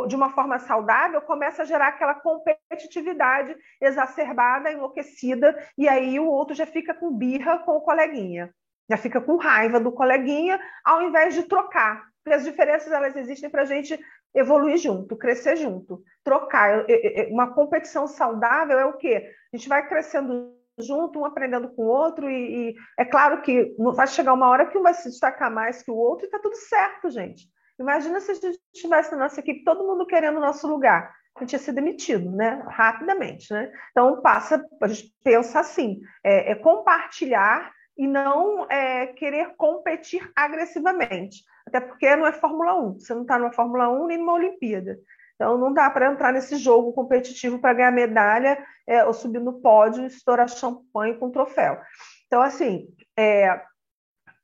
de 0.06 0.16
uma 0.16 0.30
forma 0.30 0.58
saudável, 0.58 1.20
começa 1.22 1.62
a 1.62 1.64
gerar 1.64 1.88
aquela 1.88 2.14
competitividade 2.14 3.56
exacerbada, 3.80 4.70
enlouquecida, 4.70 5.56
e 5.76 5.88
aí 5.88 6.20
o 6.20 6.26
outro 6.26 6.54
já 6.54 6.66
fica 6.66 6.92
com 6.94 7.16
birra 7.16 7.58
com 7.60 7.76
o 7.76 7.80
coleguinha, 7.80 8.52
já 8.90 8.96
fica 8.96 9.20
com 9.20 9.36
raiva 9.36 9.80
do 9.80 9.92
coleguinha, 9.92 10.60
ao 10.84 11.02
invés 11.02 11.34
de 11.34 11.44
trocar. 11.44 12.06
Porque 12.22 12.36
as 12.36 12.44
diferenças 12.44 12.92
elas 12.92 13.16
existem 13.16 13.48
para 13.48 13.62
a 13.62 13.64
gente 13.64 13.98
evoluir 14.34 14.76
junto, 14.76 15.16
crescer 15.16 15.56
junto, 15.56 16.02
trocar. 16.22 16.84
Uma 17.30 17.54
competição 17.54 18.06
saudável 18.06 18.78
é 18.78 18.84
o 18.84 18.98
quê? 18.98 19.30
A 19.52 19.56
gente 19.56 19.68
vai 19.68 19.88
crescendo 19.88 20.57
junto, 20.80 21.20
um 21.20 21.24
aprendendo 21.24 21.68
com 21.70 21.82
o 21.82 21.88
outro, 21.88 22.28
e, 22.30 22.70
e, 22.70 22.74
é 22.98 23.04
claro 23.04 23.42
que 23.42 23.74
vai 23.94 24.06
chegar 24.06 24.32
uma 24.32 24.48
hora 24.48 24.66
que 24.66 24.78
um 24.78 24.82
vai 24.82 24.94
se 24.94 25.08
destacar 25.08 25.52
mais 25.52 25.82
que 25.82 25.90
o 25.90 25.96
outro, 25.96 26.24
e 26.24 26.28
está 26.28 26.38
tudo 26.38 26.56
certo, 26.56 27.10
gente. 27.10 27.46
Imagina 27.78 28.20
se 28.20 28.32
a 28.32 28.34
gente 28.34 28.58
tivesse 28.74 29.12
na 29.12 29.18
nossa 29.18 29.40
equipe 29.40 29.64
todo 29.64 29.86
mundo 29.86 30.06
querendo 30.06 30.38
o 30.38 30.40
nosso 30.40 30.66
lugar. 30.66 31.14
A 31.36 31.40
gente 31.40 31.52
ia 31.52 31.58
ser 31.58 31.72
demitido, 31.72 32.30
né? 32.32 32.64
Rapidamente, 32.68 33.52
né? 33.52 33.70
Então, 33.92 34.20
passa, 34.20 34.64
a 34.82 34.88
gente 34.88 35.14
pensa 35.22 35.60
assim, 35.60 36.00
é, 36.24 36.52
é 36.52 36.54
compartilhar 36.56 37.72
e 37.96 38.06
não 38.06 38.66
é, 38.68 39.06
querer 39.08 39.54
competir 39.56 40.28
agressivamente. 40.34 41.44
Até 41.66 41.80
porque 41.80 42.16
não 42.16 42.26
é 42.26 42.32
Fórmula 42.32 42.74
1. 42.74 42.98
Você 43.00 43.14
não 43.14 43.22
está 43.22 43.38
numa 43.38 43.52
Fórmula 43.52 43.88
1 43.88 44.06
nem 44.06 44.18
numa 44.18 44.34
Olimpíada. 44.34 44.98
Então, 45.38 45.56
não 45.56 45.72
dá 45.72 45.88
para 45.88 46.10
entrar 46.10 46.32
nesse 46.32 46.56
jogo 46.56 46.92
competitivo 46.92 47.60
para 47.60 47.72
ganhar 47.72 47.92
medalha 47.92 48.58
é, 48.84 49.04
ou 49.04 49.14
subir 49.14 49.38
no 49.38 49.60
pódio 49.60 50.02
e 50.02 50.08
estourar 50.08 50.48
champanhe 50.48 51.14
com 51.14 51.30
troféu. 51.30 51.78
Então, 52.26 52.42
assim, 52.42 52.88
é, 53.16 53.62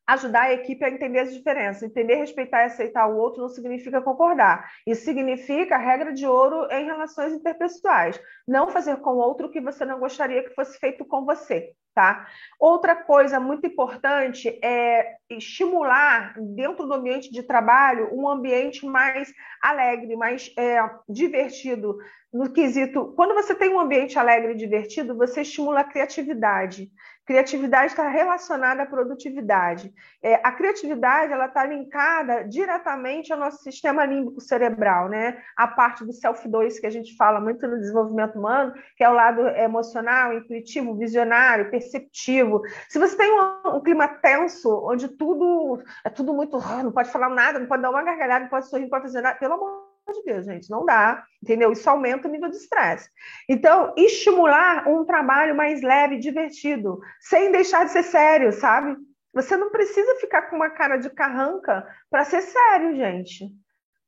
ajudar 0.07 0.43
a 0.43 0.53
equipe 0.53 0.85
a 0.85 0.91
entender 0.91 1.21
as 1.21 1.33
diferenças. 1.33 1.83
Entender, 1.83 2.17
respeitar 2.17 2.63
e 2.63 2.67
aceitar 2.67 3.07
o 3.07 3.17
outro 3.17 3.43
não 3.43 3.49
significa 3.49 4.01
concordar. 4.01 4.71
Isso 4.87 5.05
significa 5.05 5.79
regra 5.79 6.13
de 6.13 6.27
ouro 6.27 6.69
em 6.71 6.85
relações 6.85 7.33
interpessoais. 7.33 8.21
Não 8.47 8.69
fazer 8.69 8.97
com 8.97 9.11
o 9.11 9.19
outro 9.19 9.47
o 9.47 9.51
que 9.51 9.61
você 9.61 9.85
não 9.85 9.99
gostaria 9.99 10.43
que 10.43 10.55
fosse 10.55 10.79
feito 10.79 11.05
com 11.05 11.25
você. 11.25 11.73
Tá? 11.95 12.27
Outra 12.59 12.97
coisa 12.97 13.39
muito 13.39 13.69
importante 13.69 14.59
é 14.61 15.15
estimular 15.31 16.35
dentro 16.37 16.89
do 16.89 16.93
ambiente 16.93 17.31
de 17.31 17.41
trabalho 17.45 18.09
um 18.13 18.29
ambiente 18.29 18.85
mais 18.85 19.33
alegre, 19.63 20.17
mais 20.17 20.53
é, 20.59 20.81
divertido. 21.09 21.97
No 22.35 22.51
quesito, 22.51 23.13
quando 23.15 23.33
você 23.33 23.55
tem 23.55 23.73
um 23.73 23.79
ambiente 23.79 24.19
alegre 24.19 24.55
e 24.55 24.57
divertido, 24.57 25.17
você 25.17 25.43
estimula 25.43 25.83
a 25.83 25.85
criatividade. 25.85 26.91
Criatividade 27.25 27.93
está 27.93 28.09
relacionada 28.09 28.83
à 28.83 28.87
produtividade. 28.87 29.95
É, 30.21 30.41
a 30.43 30.51
criatividade 30.51 31.33
ela 31.33 31.47
está 31.47 31.65
linkada 31.65 32.43
diretamente 32.43 33.33
ao 33.33 33.39
nosso 33.39 33.63
sistema 33.63 34.05
límbico 34.05 34.41
cerebral, 34.41 35.09
né? 35.09 35.41
A 35.57 35.69
parte 35.69 36.05
do 36.05 36.13
self-2 36.13 36.81
que 36.81 36.89
a 36.89 36.91
gente 36.91 37.17
fala 37.17 37.41
muito 37.41 37.69
no 37.69 37.79
desenvolvimento 37.79 38.37
humano, 38.37 38.75
que 38.97 39.05
é 39.05 39.09
o 39.09 39.15
lado 39.15 39.47
emocional, 39.51 40.35
intuitivo, 40.35 40.97
visionário, 40.97 41.71
perceptivo. 41.71 42.63
Se 42.89 42.99
você 42.99 43.17
tem 43.17 43.31
um, 43.31 43.77
um 43.77 43.81
clima 43.81 44.09
tenso, 44.09 44.69
onde 44.85 45.07
tudo 45.07 45.81
é 46.05 46.11
tudo 46.11 46.35
muito, 46.35 46.57
ah, 46.57 46.83
não 46.83 46.91
pode 46.91 47.13
falar 47.13 47.29
nada, 47.29 47.61
não 47.61 47.69
pode 47.69 47.83
dar 47.83 47.91
uma 47.91 48.03
gargalhada, 48.03 48.43
não 48.43 48.51
pode 48.51 48.69
sorrir, 48.69 48.83
não 48.83 48.91
pode 48.91 49.05
fazer 49.05 49.21
nada, 49.21 49.39
pelo 49.39 49.55
amor 49.55 49.94
de 50.13 50.23
Deus, 50.25 50.45
gente, 50.45 50.71
não 50.71 50.85
dá, 50.85 51.25
entendeu? 51.43 51.73
Isso 51.73 51.89
aumenta 51.89 52.29
o 52.29 52.31
nível 52.31 52.51
de 52.51 52.57
estresse. 52.57 53.09
Então, 53.49 53.95
estimular 53.97 54.87
um 54.89 55.05
trabalho 55.05 55.55
mais 55.55 55.83
leve, 55.83 56.19
divertido, 56.19 57.01
sem 57.21 57.51
deixar 57.51 57.85
de 57.85 57.93
ser 57.93 58.03
sério, 58.03 58.53
sabe? 58.53 58.97
Você 59.33 59.57
não 59.57 59.71
precisa 59.71 60.17
ficar 60.17 60.43
com 60.43 60.57
uma 60.57 60.71
cara 60.71 60.97
de 60.97 61.11
carranca 61.11 61.87
para 62.11 62.25
ser 62.25 62.43
sério, 62.43 62.95
gente 62.95 63.51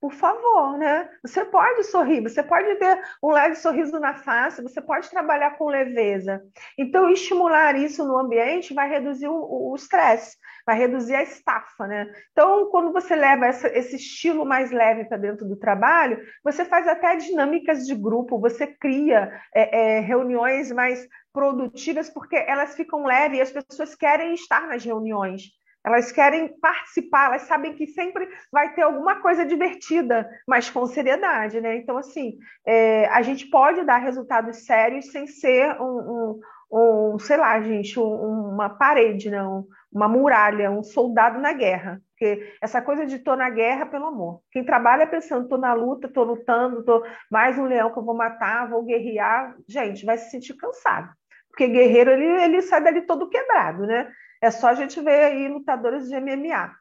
por 0.01 0.13
favor, 0.13 0.79
né? 0.79 1.09
Você 1.23 1.45
pode 1.45 1.85
sorrir, 1.85 2.21
você 2.21 2.43
pode 2.43 2.77
ter 2.77 3.01
um 3.23 3.31
leve 3.31 3.57
sorriso 3.57 3.99
na 3.99 4.15
face, 4.15 4.63
você 4.63 4.81
pode 4.81 5.11
trabalhar 5.11 5.59
com 5.59 5.67
leveza. 5.67 6.43
Então, 6.79 7.11
estimular 7.11 7.75
isso 7.77 8.07
no 8.07 8.19
ambiente 8.19 8.75
vai 8.75 8.89
reduzir 8.89 9.29
o 9.29 9.75
estresse, 9.75 10.37
vai 10.67 10.77
reduzir 10.77 11.15
a 11.15 11.23
estafa, 11.23 11.87
né? 11.87 12.13
Então, 12.33 12.69
quando 12.71 12.93
você 12.93 13.15
leva 13.15 13.47
essa, 13.47 13.69
esse 13.69 13.95
estilo 13.95 14.45
mais 14.45 14.73
leve 14.73 15.05
para 15.05 15.17
dentro 15.17 15.47
do 15.47 15.57
trabalho, 15.57 16.21
você 16.43 16.65
faz 16.65 16.89
até 16.89 17.15
dinâmicas 17.17 17.87
de 17.87 17.95
grupo, 17.95 18.41
você 18.41 18.67
cria 18.67 19.33
é, 19.55 19.99
é, 19.99 20.01
reuniões 20.01 20.73
mais 20.73 21.07
produtivas, 21.33 22.11
porque 22.11 22.35
elas 22.35 22.75
ficam 22.75 23.05
leves 23.05 23.39
e 23.39 23.43
as 23.43 23.53
pessoas 23.53 23.95
querem 23.95 24.35
estar 24.35 24.67
nas 24.67 24.85
reuniões. 24.85 25.43
Elas 25.87 26.11
querem 26.11 26.49
participar, 26.59 27.27
elas 27.27 27.43
sabem 27.43 27.73
que 27.75 27.87
sempre 27.87 28.29
vai 28.51 28.75
ter 28.75 28.83
alguma 28.83 29.21
coisa 29.21 29.47
divertida, 29.47 30.29
mas 30.49 30.69
com 30.69 30.85
seriedade, 30.85 31.61
né? 31.61 31.77
Então, 31.77 31.97
assim, 31.97 32.39
é, 32.67 33.07
a 33.07 33.23
gente 33.23 33.49
pode 33.49 33.85
dar 33.85 33.99
resultados 33.99 34.67
sérios 34.67 35.13
sem 35.13 35.29
ser 35.29 35.81
um, 35.81 35.85
um, 35.85 36.41
um 36.71 37.19
sei 37.19 37.37
lá, 37.37 37.61
gente, 37.61 37.99
um, 37.99 38.51
uma 38.51 38.69
parede, 38.69 39.31
não, 39.31 39.61
né? 39.61 39.65
uma 39.93 40.09
muralha, 40.09 40.71
um 40.71 40.83
soldado 40.83 41.41
na 41.41 41.53
guerra. 41.53 42.01
Porque 42.11 42.55
essa 42.63 42.81
coisa 42.83 43.07
de 43.07 43.19
tô 43.19 43.37
na 43.37 43.49
guerra, 43.51 43.87
pelo 43.87 44.07
amor. 44.07 44.41
Quem 44.51 44.65
trabalha 44.65 45.07
pensando, 45.07 45.49
tô 45.49 45.57
na 45.57 45.73
luta, 45.75 46.09
tô 46.09 46.25
lutando, 46.25 46.85
tô 46.85 47.05
mais 47.31 47.59
um 47.59 47.65
leão 47.65 47.93
que 47.93 47.99
eu 47.99 48.05
vou 48.05 48.15
matar, 48.15 48.69
vou 48.69 48.85
guerrear, 48.85 49.55
gente, 49.69 50.05
vai 50.05 50.19
se 50.19 50.31
sentir 50.31 50.55
cansado. 50.55 51.11
Porque 51.49 51.69
guerreiro, 51.69 52.11
ele, 52.11 52.27
ele 52.43 52.63
sai 52.63 52.83
dali 52.83 53.03
todo 53.03 53.29
quebrado, 53.29 53.87
né? 53.87 54.11
É 54.43 54.51
só 54.51 54.69
a 54.69 54.75
gente 54.75 55.01
ver 55.01 55.25
aí 55.25 55.49
lutadores 55.49 56.09
de 56.09 56.21
MMA. 56.21 56.75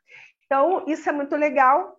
Então, 0.45 0.83
isso 0.87 1.09
é 1.09 1.11
muito 1.11 1.35
legal 1.35 1.97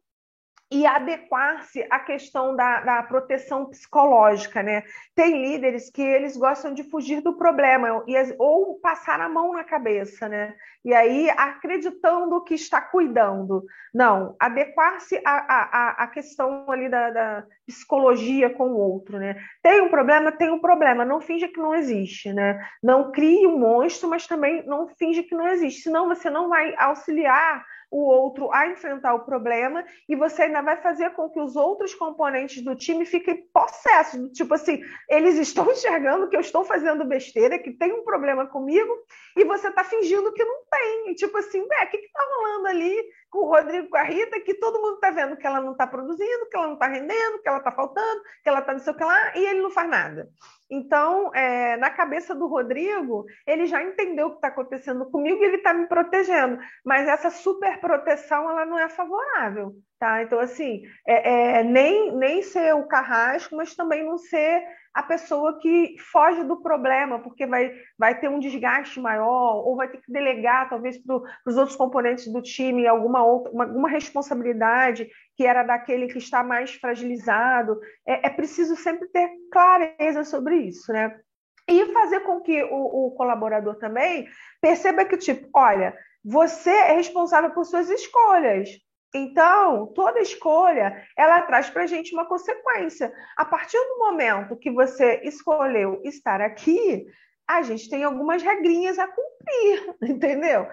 e 0.70 0.84
adequar-se 0.84 1.86
à 1.88 2.00
questão 2.00 2.56
da, 2.56 2.80
da, 2.80 3.02
proteção 3.04 3.66
psicológica, 3.66 4.64
né? 4.64 4.82
Tem 5.14 5.40
líderes 5.40 5.90
que 5.90 6.02
eles 6.02 6.36
gostam 6.36 6.74
de 6.74 6.82
fugir 6.82 7.20
do 7.20 7.36
problema 7.36 8.02
e, 8.06 8.16
ou 8.36 8.80
passar 8.80 9.20
a 9.20 9.28
mão 9.28 9.52
na 9.52 9.62
cabeça, 9.62 10.28
né? 10.28 10.54
E 10.84 10.92
aí 10.92 11.30
acreditando 11.30 12.42
que 12.42 12.54
está 12.54 12.80
cuidando. 12.80 13.64
Não, 13.94 14.34
adequar-se 14.40 15.20
à, 15.24 15.34
à, 15.34 16.04
à 16.04 16.06
questão 16.08 16.68
ali 16.68 16.88
da, 16.88 17.10
da, 17.10 17.44
psicologia 17.64 18.50
com 18.50 18.68
o 18.68 18.78
outro, 18.78 19.18
né? 19.18 19.36
Tem 19.62 19.80
um 19.80 19.88
problema, 19.88 20.32
tem 20.32 20.50
um 20.50 20.60
problema. 20.60 21.04
Não 21.04 21.20
finge 21.20 21.46
que 21.48 21.60
não 21.60 21.74
existe, 21.74 22.32
né? 22.32 22.60
Não 22.82 23.12
crie 23.12 23.46
um 23.46 23.58
monstro, 23.58 24.08
mas 24.08 24.26
também 24.26 24.64
não 24.66 24.88
finge 24.88 25.22
que 25.22 25.34
não 25.34 25.46
existe. 25.46 25.82
Senão 25.82 26.08
você 26.08 26.28
não 26.28 26.48
vai 26.48 26.74
auxiliar 26.76 27.64
o 27.90 27.98
outro 27.98 28.52
a 28.52 28.66
enfrentar 28.66 29.14
o 29.14 29.24
problema 29.24 29.84
e 30.08 30.16
você 30.16 30.42
ainda 30.42 30.62
vai 30.62 30.76
fazer 30.76 31.10
com 31.10 31.30
que 31.30 31.40
os 31.40 31.56
outros 31.56 31.94
componentes 31.94 32.62
do 32.62 32.74
time 32.74 33.04
fiquem 33.04 33.46
possessos, 33.52 34.30
tipo 34.32 34.54
assim, 34.54 34.80
eles 35.08 35.36
estão 35.38 35.70
enxergando 35.70 36.28
que 36.28 36.36
eu 36.36 36.40
estou 36.40 36.64
fazendo 36.64 37.04
besteira, 37.04 37.58
que 37.58 37.72
tem 37.72 37.92
um 37.92 38.04
problema 38.04 38.46
comigo 38.46 38.92
e 39.36 39.44
você 39.44 39.68
está 39.68 39.84
fingindo 39.84 40.32
que 40.32 40.44
não 40.44 40.62
tem. 40.70 41.10
E, 41.10 41.14
tipo 41.14 41.36
assim, 41.38 41.60
o 41.60 41.68
que 41.68 41.96
está 41.96 42.20
rolando 42.36 42.68
ali 42.68 43.04
com 43.36 43.44
o 43.44 43.48
Rodrigo, 43.50 43.90
com 43.90 43.98
a 43.98 44.02
Rita, 44.02 44.40
que 44.40 44.54
todo 44.54 44.80
mundo 44.80 44.94
está 44.94 45.10
vendo 45.10 45.36
que 45.36 45.46
ela 45.46 45.60
não 45.60 45.72
está 45.72 45.86
produzindo, 45.86 46.48
que 46.50 46.56
ela 46.56 46.68
não 46.68 46.74
está 46.74 46.86
rendendo, 46.86 47.42
que 47.42 47.48
ela 47.48 47.58
está 47.58 47.70
faltando, 47.70 48.22
que 48.42 48.48
ela 48.48 48.60
está 48.60 48.72
não 48.72 48.80
sei 48.80 48.92
o 48.94 48.96
que 48.96 49.04
lá, 49.04 49.36
e 49.36 49.44
ele 49.44 49.60
não 49.60 49.70
faz 49.70 49.90
nada. 49.90 50.26
Então, 50.70 51.30
é, 51.34 51.76
na 51.76 51.90
cabeça 51.90 52.34
do 52.34 52.46
Rodrigo, 52.46 53.26
ele 53.46 53.66
já 53.66 53.82
entendeu 53.82 54.28
o 54.28 54.30
que 54.30 54.36
está 54.36 54.48
acontecendo 54.48 55.04
comigo 55.10 55.42
e 55.42 55.46
ele 55.46 55.56
está 55.56 55.74
me 55.74 55.86
protegendo. 55.86 56.58
Mas 56.82 57.06
essa 57.06 57.30
super 57.30 57.78
proteção, 57.78 58.50
ela 58.50 58.64
não 58.64 58.78
é 58.78 58.88
favorável, 58.88 59.74
tá? 59.98 60.22
Então, 60.22 60.40
assim, 60.40 60.82
é, 61.06 61.58
é, 61.58 61.62
nem, 61.62 62.16
nem 62.16 62.40
ser 62.40 62.74
o 62.74 62.88
carrasco, 62.88 63.54
mas 63.54 63.76
também 63.76 64.02
não 64.02 64.16
ser 64.16 64.64
a 64.96 65.02
pessoa 65.02 65.58
que 65.58 65.94
foge 66.10 66.42
do 66.42 66.56
problema, 66.56 67.18
porque 67.18 67.46
vai, 67.46 67.70
vai 67.98 68.18
ter 68.18 68.30
um 68.30 68.38
desgaste 68.38 68.98
maior, 68.98 69.56
ou 69.56 69.76
vai 69.76 69.88
ter 69.88 69.98
que 69.98 70.10
delegar, 70.10 70.70
talvez, 70.70 70.96
para 70.96 71.20
os 71.46 71.58
outros 71.58 71.76
componentes 71.76 72.32
do 72.32 72.40
time 72.40 72.86
alguma 72.86 73.22
outra, 73.22 73.52
uma, 73.52 73.64
alguma 73.64 73.90
responsabilidade 73.90 75.06
que 75.36 75.44
era 75.44 75.62
daquele 75.62 76.06
que 76.06 76.16
está 76.16 76.42
mais 76.42 76.72
fragilizado. 76.72 77.78
É, 78.06 78.26
é 78.26 78.30
preciso 78.30 78.74
sempre 78.74 79.06
ter 79.08 79.30
clareza 79.52 80.24
sobre 80.24 80.56
isso, 80.60 80.90
né? 80.90 81.20
E 81.68 81.92
fazer 81.92 82.20
com 82.20 82.40
que 82.40 82.62
o, 82.64 83.08
o 83.08 83.10
colaborador 83.10 83.74
também 83.74 84.26
perceba 84.62 85.04
que, 85.04 85.18
tipo, 85.18 85.46
olha, 85.54 85.94
você 86.24 86.70
é 86.70 86.92
responsável 86.92 87.50
por 87.50 87.66
suas 87.66 87.90
escolhas. 87.90 88.70
Então, 89.14 89.86
toda 89.94 90.20
escolha, 90.20 91.02
ela 91.16 91.42
traz 91.42 91.70
para 91.70 91.84
a 91.84 91.86
gente 91.86 92.12
uma 92.12 92.26
consequência. 92.26 93.12
A 93.36 93.44
partir 93.44 93.78
do 93.78 93.98
momento 93.98 94.56
que 94.56 94.70
você 94.70 95.20
escolheu 95.24 96.00
estar 96.04 96.40
aqui, 96.40 97.06
a 97.48 97.62
gente 97.62 97.88
tem 97.88 98.02
algumas 98.02 98.42
regrinhas 98.42 98.98
a 98.98 99.06
cumprir, 99.06 99.94
entendeu? 100.02 100.66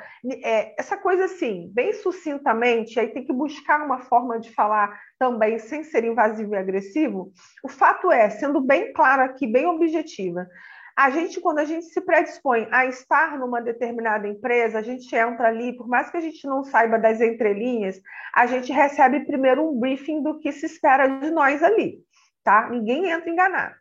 É, 0.44 0.74
essa 0.80 0.98
coisa 0.98 1.26
assim, 1.26 1.70
bem 1.72 1.94
sucintamente, 1.94 3.00
aí 3.00 3.10
tem 3.10 3.24
que 3.24 3.32
buscar 3.32 3.86
uma 3.86 4.00
forma 4.00 4.40
de 4.40 4.52
falar 4.52 5.00
também 5.20 5.60
sem 5.60 5.84
ser 5.84 6.04
invasivo 6.04 6.56
e 6.56 6.58
agressivo. 6.58 7.32
O 7.64 7.70
fato 7.70 8.12
é, 8.12 8.30
sendo 8.30 8.60
bem 8.60 8.92
claro 8.92 9.22
aqui, 9.22 9.46
bem 9.46 9.68
objetiva, 9.68 10.48
a 10.96 11.10
gente, 11.10 11.42
quando 11.42 11.60
a 11.60 11.66
gente 11.66 11.88
se 11.88 12.02
predispõe 12.02 12.68
a 12.72 12.86
estar 12.86 13.38
numa 13.40 13.62
determinada 13.62 14.28
empresa, 14.28 14.78
a 14.78 14.82
gente 14.82 15.14
entra 15.16 15.48
ali, 15.48 15.76
por 15.76 15.88
mais 15.88 16.10
que 16.10 16.18
a 16.18 16.22
gente 16.22 16.46
não 16.46 16.64
saiba 16.64 17.00
das 17.00 17.20
entrelinhas, 17.20 18.00
a 18.34 18.46
gente 18.46 18.72
recebe 18.72 19.26
primeiro 19.26 19.68
um 19.68 19.80
briefing 19.80 20.22
do 20.22 20.40
que 20.40 20.52
se 20.52 20.68
espera 20.68 21.08
de 21.08 21.32
nós 21.32 21.64
ali, 21.64 22.00
tá? 22.44 22.70
Ninguém 22.70 23.10
entra 23.10 23.30
enganado. 23.30 23.76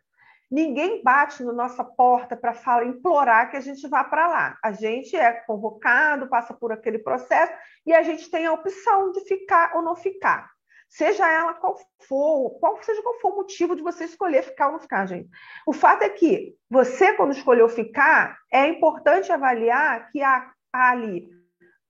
Ninguém 0.49 1.03
bate 1.03 1.43
na 1.43 1.51
nossa 1.51 1.83
porta 1.83 2.37
para 2.37 2.53
falar, 2.53 2.85
implorar 2.85 3.49
que 3.49 3.57
a 3.57 3.61
gente 3.61 3.87
vá 3.87 4.03
para 4.03 4.27
lá. 4.27 4.57
A 4.63 4.71
gente 4.71 5.15
é 5.15 5.31
convocado, 5.31 6.27
passa 6.27 6.53
por 6.53 6.71
aquele 6.71 6.99
processo 6.99 7.51
e 7.85 7.93
a 7.93 8.03
gente 8.03 8.29
tem 8.29 8.45
a 8.45 8.53
opção 8.53 9.11
de 9.11 9.21
ficar 9.21 9.75
ou 9.75 9.81
não 9.81 9.95
ficar 9.95 10.52
seja 10.93 11.27
ela 11.27 11.55
qual 11.55 11.75
for, 12.07 12.51
qual 12.59 12.81
seja 12.83 13.01
qual 13.01 13.19
for 13.19 13.33
o 13.33 13.35
motivo 13.37 13.75
de 13.75 13.81
você 13.81 14.03
escolher 14.05 14.43
ficar 14.43 14.67
ou 14.67 14.73
não 14.73 14.79
ficar, 14.79 15.07
gente. 15.07 15.27
O 15.65 15.73
fato 15.73 16.03
é 16.03 16.09
que 16.09 16.55
você, 16.69 17.13
quando 17.13 17.33
escolheu 17.33 17.67
ficar, 17.67 18.37
é 18.51 18.67
importante 18.67 19.31
avaliar 19.31 20.11
que 20.11 20.21
há, 20.21 20.51
há 20.71 20.91
ali 20.91 21.27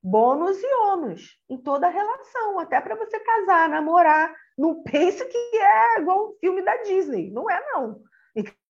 bônus 0.02 0.58
e 0.62 0.74
ônus 0.86 1.38
em 1.50 1.58
toda 1.58 1.90
relação, 1.90 2.60
até 2.60 2.80
para 2.80 2.96
você 2.96 3.20
casar, 3.20 3.68
namorar. 3.68 4.34
Não 4.58 4.84
pense 4.84 5.24
que 5.26 5.58
é 5.58 6.00
igual 6.00 6.30
um 6.30 6.34
filme 6.40 6.62
da 6.62 6.78
Disney. 6.84 7.30
Não 7.30 7.50
é, 7.50 7.62
não. 7.74 8.02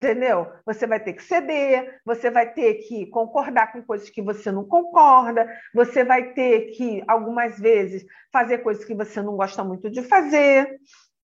Entendeu? 0.02 0.50
Você 0.66 0.88
vai 0.88 0.98
ter 1.02 1.12
que 1.12 1.22
ceder, 1.22 2.00
você 2.06 2.32
vai 2.32 2.54
ter 2.54 2.76
que 2.76 3.06
concordar 3.08 3.74
com 3.74 3.84
coisas 3.84 4.10
que 4.10 4.22
você 4.22 4.50
não 4.50 4.66
concorda, 4.66 5.46
você 5.74 6.06
vai 6.06 6.32
ter 6.32 6.72
que, 6.72 7.04
algumas 7.06 7.60
vezes, 7.60 8.06
fazer 8.32 8.60
coisas 8.60 8.86
que 8.86 8.96
você 8.96 9.22
não 9.22 9.36
gosta 9.36 9.62
muito 9.62 9.90
de 9.90 10.02
fazer. 10.02 10.80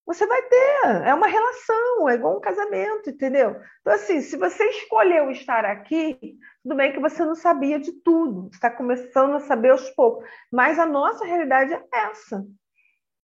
Você 0.05 0.27
vai 0.27 0.41
ter, 0.41 1.05
é 1.05 1.13
uma 1.13 1.25
relação, 1.25 2.09
é 2.09 2.15
igual 2.15 2.37
um 2.37 2.41
casamento, 2.41 3.09
entendeu? 3.09 3.55
Então, 3.79 3.93
assim, 3.93 4.21
se 4.21 4.35
você 4.35 4.63
escolheu 4.65 5.31
estar 5.31 5.63
aqui, 5.63 6.37
tudo 6.61 6.75
bem 6.75 6.91
que 6.91 6.99
você 6.99 7.23
não 7.23 7.33
sabia 7.33 7.79
de 7.79 7.93
tudo, 8.03 8.49
está 8.51 8.69
começando 8.69 9.35
a 9.35 9.39
saber 9.39 9.69
aos 9.69 9.89
poucos, 9.91 10.29
mas 10.51 10.77
a 10.77 10.85
nossa 10.85 11.25
realidade 11.25 11.73
é 11.73 11.81
essa. 11.91 12.45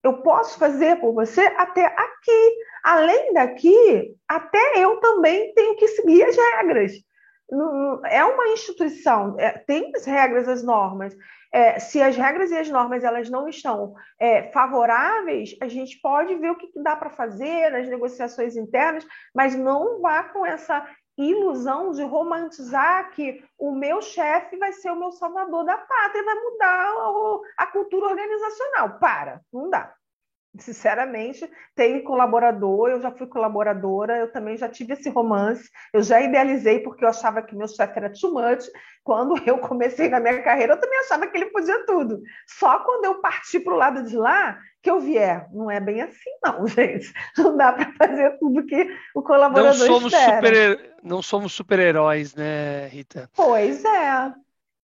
Eu 0.03 0.23
posso 0.23 0.59
fazer 0.59 1.01
por 1.01 1.13
você 1.13 1.41
até 1.57 1.87
aqui. 1.87 2.57
Além 2.87 3.33
daqui, 3.33 4.15
até 4.29 4.75
eu 4.77 5.01
também 5.01 5.53
tenho 5.55 5.75
que 5.75 5.89
seguir 5.89 6.23
as 6.23 6.37
regras. 6.37 6.93
É 8.05 8.25
uma 8.25 8.47
instituição, 8.51 9.35
é, 9.41 9.59
tem 9.59 9.91
as 9.97 10.05
regras, 10.07 10.49
as 10.49 10.63
normas, 10.63 11.13
é, 11.53 11.81
se 11.81 12.01
as 12.01 12.17
regras 12.17 12.53
e 12.53 12.57
as 12.57 12.71
normas 12.71 13.03
elas 13.03 13.29
não 13.29 13.49
estão 13.49 13.93
é, 14.21 14.53
favoráveis, 14.53 15.57
a 15.61 15.67
gente 15.67 16.01
pode 16.01 16.33
ver 16.37 16.53
o 16.53 16.57
que 16.57 16.71
dá 16.77 16.95
para 16.95 17.11
fazer 17.11 17.73
nas 17.73 17.89
negociações 17.89 18.55
internas, 18.55 19.05
mas 19.35 19.57
não 19.57 20.01
vá 20.01 20.23
com 20.23 20.47
essa 20.47 20.89
ilusão 21.19 21.91
de 21.91 22.05
romantizar 22.05 23.11
que 23.11 23.43
o 23.59 23.73
meu 23.73 24.01
chefe 24.01 24.57
vai 24.59 24.73
ser 24.73 24.93
o 24.93 24.97
meu 24.97 25.11
salvador 25.11 25.65
da 25.65 25.77
pátria, 25.77 26.25
vai 26.25 26.35
mudar 26.37 26.95
a 27.57 27.67
cultura 27.67 28.07
organizacional. 28.07 29.01
Para, 29.01 29.41
não 29.53 29.71
dá. 29.71 29.93
Sinceramente, 30.59 31.49
tem 31.75 32.03
colaborador, 32.03 32.91
eu 32.91 33.01
já 33.01 33.11
fui 33.11 33.27
colaboradora, 33.27 34.17
eu 34.19 34.33
também 34.33 34.57
já 34.57 34.69
tive 34.69 34.95
esse 34.95 35.09
romance, 35.09 35.69
eu 35.93 36.03
já 36.03 36.21
idealizei 36.21 36.81
porque 36.81 37.05
eu 37.05 37.09
achava 37.09 37.43
que 37.43 37.55
meu 37.55 37.69
chefe 37.69 37.99
era 37.99 38.13
too 38.13 38.33
much. 38.33 38.65
Quando 39.05 39.35
eu 39.47 39.59
comecei 39.59 40.09
na 40.09 40.21
minha 40.21 40.43
carreira, 40.43 40.75
eu 40.75 40.81
também 40.81 40.99
achava 41.01 41.27
que 41.27 41.37
ele 41.37 41.47
podia 41.47 41.85
tudo. 41.87 42.21
Só 42.47 42.79
quando 42.81 43.05
eu 43.05 43.21
parti 43.21 43.61
para 43.61 43.75
o 43.75 43.77
lado 43.77 44.05
de 44.05 44.17
lá, 44.17 44.59
que 44.83 44.91
eu 44.91 45.01
vi, 45.01 45.19
é, 45.19 45.47
não 45.53 45.71
é 45.71 45.81
bem 45.81 46.01
assim, 46.01 46.31
não, 46.45 46.67
gente. 46.69 47.13
Não 47.37 47.57
dá 47.57 47.73
para 47.73 47.93
fazer 47.93 48.39
tudo 48.39 48.65
que 48.67 48.89
o 49.15 49.23
colaborador 49.23 49.77
não 49.77 49.87
somos 49.87 50.13
espera. 50.13 50.37
Super, 50.37 50.95
não 51.03 51.23
somos 51.23 51.53
super-heróis, 51.53 52.35
né, 52.35 52.87
Rita? 52.89 53.29
Pois 53.35 53.85
é. 53.85 54.33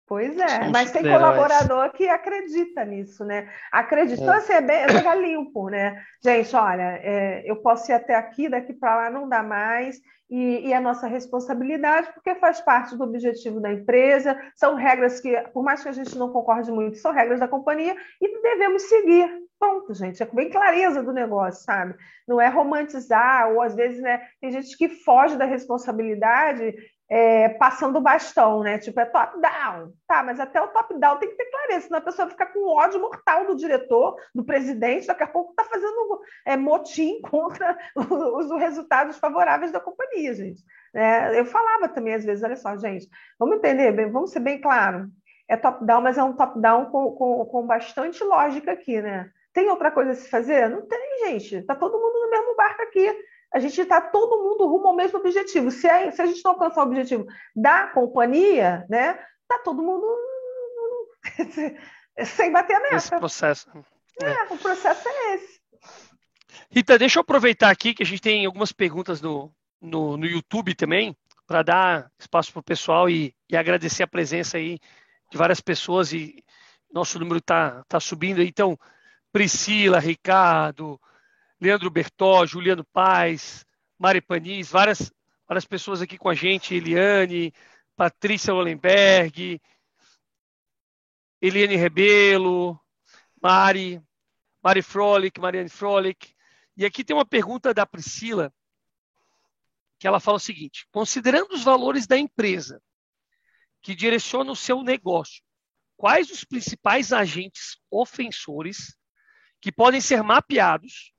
Pois 0.10 0.36
é, 0.40 0.68
mas 0.69 0.91
tem 0.91 1.03
colaborador 1.03 1.91
que 1.91 2.10
acredita 2.10 2.84
nisso, 2.84 3.23
né? 3.23 3.48
Acredita. 3.72 4.23
É. 4.23 4.38
Assim, 4.38 4.53
é 4.53 4.61
bem, 4.61 4.77
é 4.77 5.15
limpo, 5.15 5.69
né? 5.69 6.02
Gente, 6.19 6.56
olha, 6.56 6.99
é, 7.03 7.44
eu 7.45 7.57
posso 7.57 7.91
ir 7.91 7.94
até 7.94 8.15
aqui, 8.15 8.49
daqui 8.49 8.73
para 8.73 8.95
lá 8.95 9.10
não 9.11 9.30
dá 9.30 9.44
mais, 9.44 10.02
e, 10.27 10.68
e 10.68 10.73
é 10.73 10.80
nossa 10.80 11.06
responsabilidade, 11.06 12.11
porque 12.11 12.34
faz 12.34 12.60
parte 12.60 12.98
do 12.98 13.03
objetivo 13.03 13.60
da 13.60 13.72
empresa, 13.72 14.36
são 14.56 14.73
regras 14.73 15.19
que, 15.19 15.40
por 15.53 15.64
mais 15.64 15.84
que 15.84 15.90
a 15.90 15.94
gente 15.94 16.18
não 16.18 16.31
concorde 16.31 16.72
muito, 16.72 16.98
são 16.98 17.11
regras 17.11 17.40
da 17.40 17.48
companhia 17.48 17.95
e 18.19 18.41
devemos 18.41 18.81
seguir. 18.90 19.30
Pronto, 19.60 19.94
gente, 19.94 20.23
é 20.23 20.26
bem 20.26 20.49
clareza 20.49 21.03
do 21.03 21.14
negócio, 21.14 21.64
sabe? 21.65 21.94
Não 22.27 22.41
é 22.41 22.48
romantizar, 22.48 23.52
ou 23.52 23.61
às 23.61 23.76
vezes, 23.76 24.02
né, 24.02 24.26
tem 24.41 24.49
gente 24.52 24.76
que 24.76 24.90
foge 24.90 25.38
da 25.38 25.45
responsabilidade 25.45 26.73
é, 27.10 27.49
passando 27.49 27.98
o 27.98 28.02
bastão, 28.02 28.61
né? 28.61 28.77
Tipo, 28.77 28.99
é 28.99 29.06
top-down. 29.06 29.91
Tá, 30.07 30.22
mas 30.22 30.40
até 30.40 30.61
o 30.61 30.68
top-down 30.68 31.18
tem 31.18 31.30
que 31.30 31.36
ter 31.36 31.49
clareza, 31.49 31.88
senão 31.88 31.99
a 31.99 32.03
pessoa 32.03 32.30
fica 32.30 32.45
com 32.45 32.69
ódio 32.69 33.02
mortal 33.02 33.48
do 33.48 33.56
diretor, 33.56 34.15
do 34.34 34.44
presidente, 34.44 35.07
daqui 35.07 35.23
a 35.23 35.27
pouco 35.27 35.49
está 35.52 35.64
fazendo 35.64 36.22
é, 36.45 36.56
motim 36.56 37.19
contra 37.27 37.76
os, 37.95 38.52
os, 38.52 38.60
resultados 38.60 39.18
favoráveis 39.18 39.72
da 39.72 39.80
companhia, 39.80 40.34
gente. 40.36 40.64
É, 40.94 41.40
eu 41.40 41.45
falava 41.45 41.90
também, 41.90 42.14
às 42.14 42.23
vezes, 42.23 42.44
olha 42.44 42.56
só, 42.56 42.77
gente, 42.77 43.07
vamos 43.40 43.57
entender, 43.57 43.91
bem, 43.91 44.11
vamos 44.11 44.31
ser 44.31 44.40
bem 44.40 44.61
claro. 44.61 45.07
É 45.48 45.57
top-down, 45.57 46.02
mas 46.02 46.18
é 46.18 46.23
um 46.23 46.36
top-down 46.36 46.86
com, 46.91 47.11
com, 47.14 47.45
com 47.45 47.65
bastante 47.65 48.23
lógica 48.23 48.72
aqui, 48.72 49.02
né? 49.02 49.31
Tem 49.52 49.68
outra 49.68 49.90
coisa 49.90 50.11
a 50.11 50.15
se 50.15 50.30
fazer? 50.30 50.69
Não 50.69 50.86
tem, 50.86 51.27
gente. 51.27 51.56
Está 51.56 51.73
todo 51.73 51.98
mundo 51.99 52.19
no 52.22 52.30
mesmo 52.30 52.56
barco 52.56 52.84
aqui 52.84 53.11
a 53.53 53.59
gente 53.59 53.81
está 53.81 53.99
todo 53.99 54.43
mundo 54.43 54.67
rumo 54.67 54.88
ao 54.88 54.95
mesmo 54.95 55.19
objetivo. 55.19 55.71
Se 55.71 55.88
a, 55.88 56.11
se 56.11 56.21
a 56.21 56.26
gente 56.26 56.43
não 56.43 56.51
alcançar 56.51 56.81
o 56.81 56.88
objetivo 56.88 57.26
da 57.55 57.88
companhia, 57.88 58.85
né, 58.89 59.13
tá 59.47 59.59
todo 59.63 59.81
mundo 59.81 60.05
sem 62.26 62.51
bater 62.51 62.76
a 62.76 62.80
meta. 62.81 62.95
Esse 62.95 63.09
processo. 63.17 63.69
É, 64.21 64.30
é, 64.30 64.43
o 64.49 64.57
processo 64.57 65.07
é 65.07 65.35
esse. 65.35 65.59
Rita, 66.69 66.99
deixa 66.99 67.17
eu 67.17 67.21
aproveitar 67.21 67.69
aqui 67.69 67.93
que 67.93 68.03
a 68.03 68.05
gente 68.05 68.21
tem 68.21 68.45
algumas 68.45 68.71
perguntas 68.71 69.21
no, 69.21 69.51
no, 69.81 70.17
no 70.17 70.26
YouTube 70.26 70.76
também, 70.76 71.17
para 71.47 71.63
dar 71.63 72.11
espaço 72.19 72.51
para 72.51 72.59
o 72.59 72.63
pessoal 72.63 73.09
e, 73.09 73.34
e, 73.49 73.57
agradecer 73.57 74.03
a 74.03 74.07
presença 74.07 74.57
aí 74.57 74.77
de 75.31 75.38
várias 75.38 75.59
pessoas 75.59 76.13
e 76.13 76.43
nosso 76.93 77.17
número 77.17 77.39
está 77.39 77.84
tá 77.88 77.99
subindo. 77.99 78.41
Então, 78.41 78.77
Priscila, 79.31 79.99
Ricardo, 79.99 80.99
Leandro 81.60 81.90
Bertó, 81.90 82.45
Juliano 82.45 82.86
Paz, 82.86 83.65
Mari 83.98 84.22
Panis, 84.22 84.69
várias, 84.69 85.11
várias 85.48 85.65
pessoas 85.65 86.02
aqui 86.02 86.18
com 86.18 86.30
a 86.30 86.34
gente, 86.34 86.73
Eliane, 86.73 87.53
Patrícia 87.95 88.53
Lolenberg, 88.53 89.61
Eliane 91.41 91.76
Rebelo, 91.76 92.80
Mari, 93.41 94.02
Mari 94.64 94.81
Frolic, 94.81 95.40
Mariane 95.40 95.69
Frolic. 95.69 96.34
E 96.77 96.86
aqui 96.86 97.03
tem 97.03 97.15
uma 97.15 97.26
pergunta 97.26 97.73
da 97.73 97.86
Priscila, 97.86 98.53
que 99.99 100.07
ela 100.07 100.22
fala 100.22 100.38
o 100.38 100.40
seguinte: 100.40 100.88
considerando 100.91 101.52
os 101.52 101.64
valores 101.64 102.07
da 102.07 102.18
empresa 102.18 102.81
que 103.81 103.94
direcionam 103.94 104.53
o 104.53 104.56
seu 104.56 104.81
negócio, 104.81 105.44
quais 105.98 106.31
os 106.31 106.45
principais 106.45 107.11
agentes 107.11 107.77
ofensores 107.91 108.98
que 109.60 109.73
podem 109.73 109.99
ser 109.99 110.23
mapeados 110.23 111.14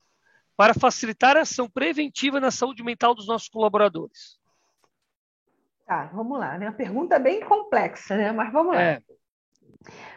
para 0.61 0.75
facilitar 0.75 1.35
a 1.35 1.41
ação 1.41 1.67
preventiva 1.67 2.39
na 2.39 2.51
saúde 2.51 2.83
mental 2.83 3.15
dos 3.15 3.25
nossos 3.25 3.49
colaboradores? 3.49 4.37
Tá, 5.87 6.11
vamos 6.13 6.37
lá. 6.37 6.55
Né? 6.55 6.67
Uma 6.67 6.75
pergunta 6.75 7.17
bem 7.17 7.39
complexa, 7.39 8.15
né? 8.15 8.31
Mas 8.31 8.53
vamos 8.53 8.75
lá. 8.75 8.79
É. 8.79 9.01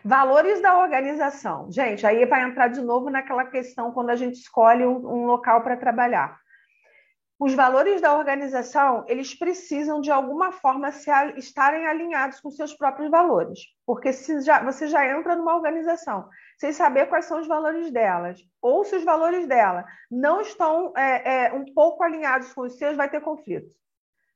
Valores 0.04 0.60
da 0.60 0.76
organização. 0.76 1.72
Gente, 1.72 2.06
aí 2.06 2.26
vai 2.26 2.42
entrar 2.42 2.68
de 2.68 2.82
novo 2.82 3.08
naquela 3.08 3.46
questão 3.46 3.90
quando 3.90 4.10
a 4.10 4.16
gente 4.16 4.34
escolhe 4.34 4.84
um, 4.84 4.96
um 4.96 5.24
local 5.24 5.62
para 5.62 5.78
trabalhar. 5.78 6.38
Os 7.38 7.54
valores 7.54 8.02
da 8.02 8.14
organização, 8.14 9.02
eles 9.08 9.34
precisam 9.34 9.98
de 9.98 10.10
alguma 10.10 10.52
forma 10.52 10.92
se, 10.92 11.10
estarem 11.38 11.86
alinhados 11.86 12.38
com 12.38 12.50
seus 12.50 12.74
próprios 12.74 13.10
valores. 13.10 13.60
Porque 13.86 14.12
se 14.12 14.42
já, 14.42 14.62
você 14.62 14.88
já 14.88 15.08
entra 15.08 15.36
numa 15.36 15.56
organização 15.56 16.28
sem 16.58 16.72
saber 16.72 17.06
quais 17.06 17.24
são 17.26 17.40
os 17.40 17.46
valores 17.46 17.90
delas, 17.90 18.40
ou 18.60 18.84
se 18.84 18.96
os 18.96 19.04
valores 19.04 19.46
dela 19.46 19.84
não 20.10 20.40
estão 20.40 20.92
é, 20.96 21.46
é, 21.46 21.52
um 21.52 21.64
pouco 21.74 22.02
alinhados 22.02 22.52
com 22.52 22.62
os 22.62 22.76
seus, 22.76 22.96
vai 22.96 23.08
ter 23.08 23.20
conflito. 23.20 23.74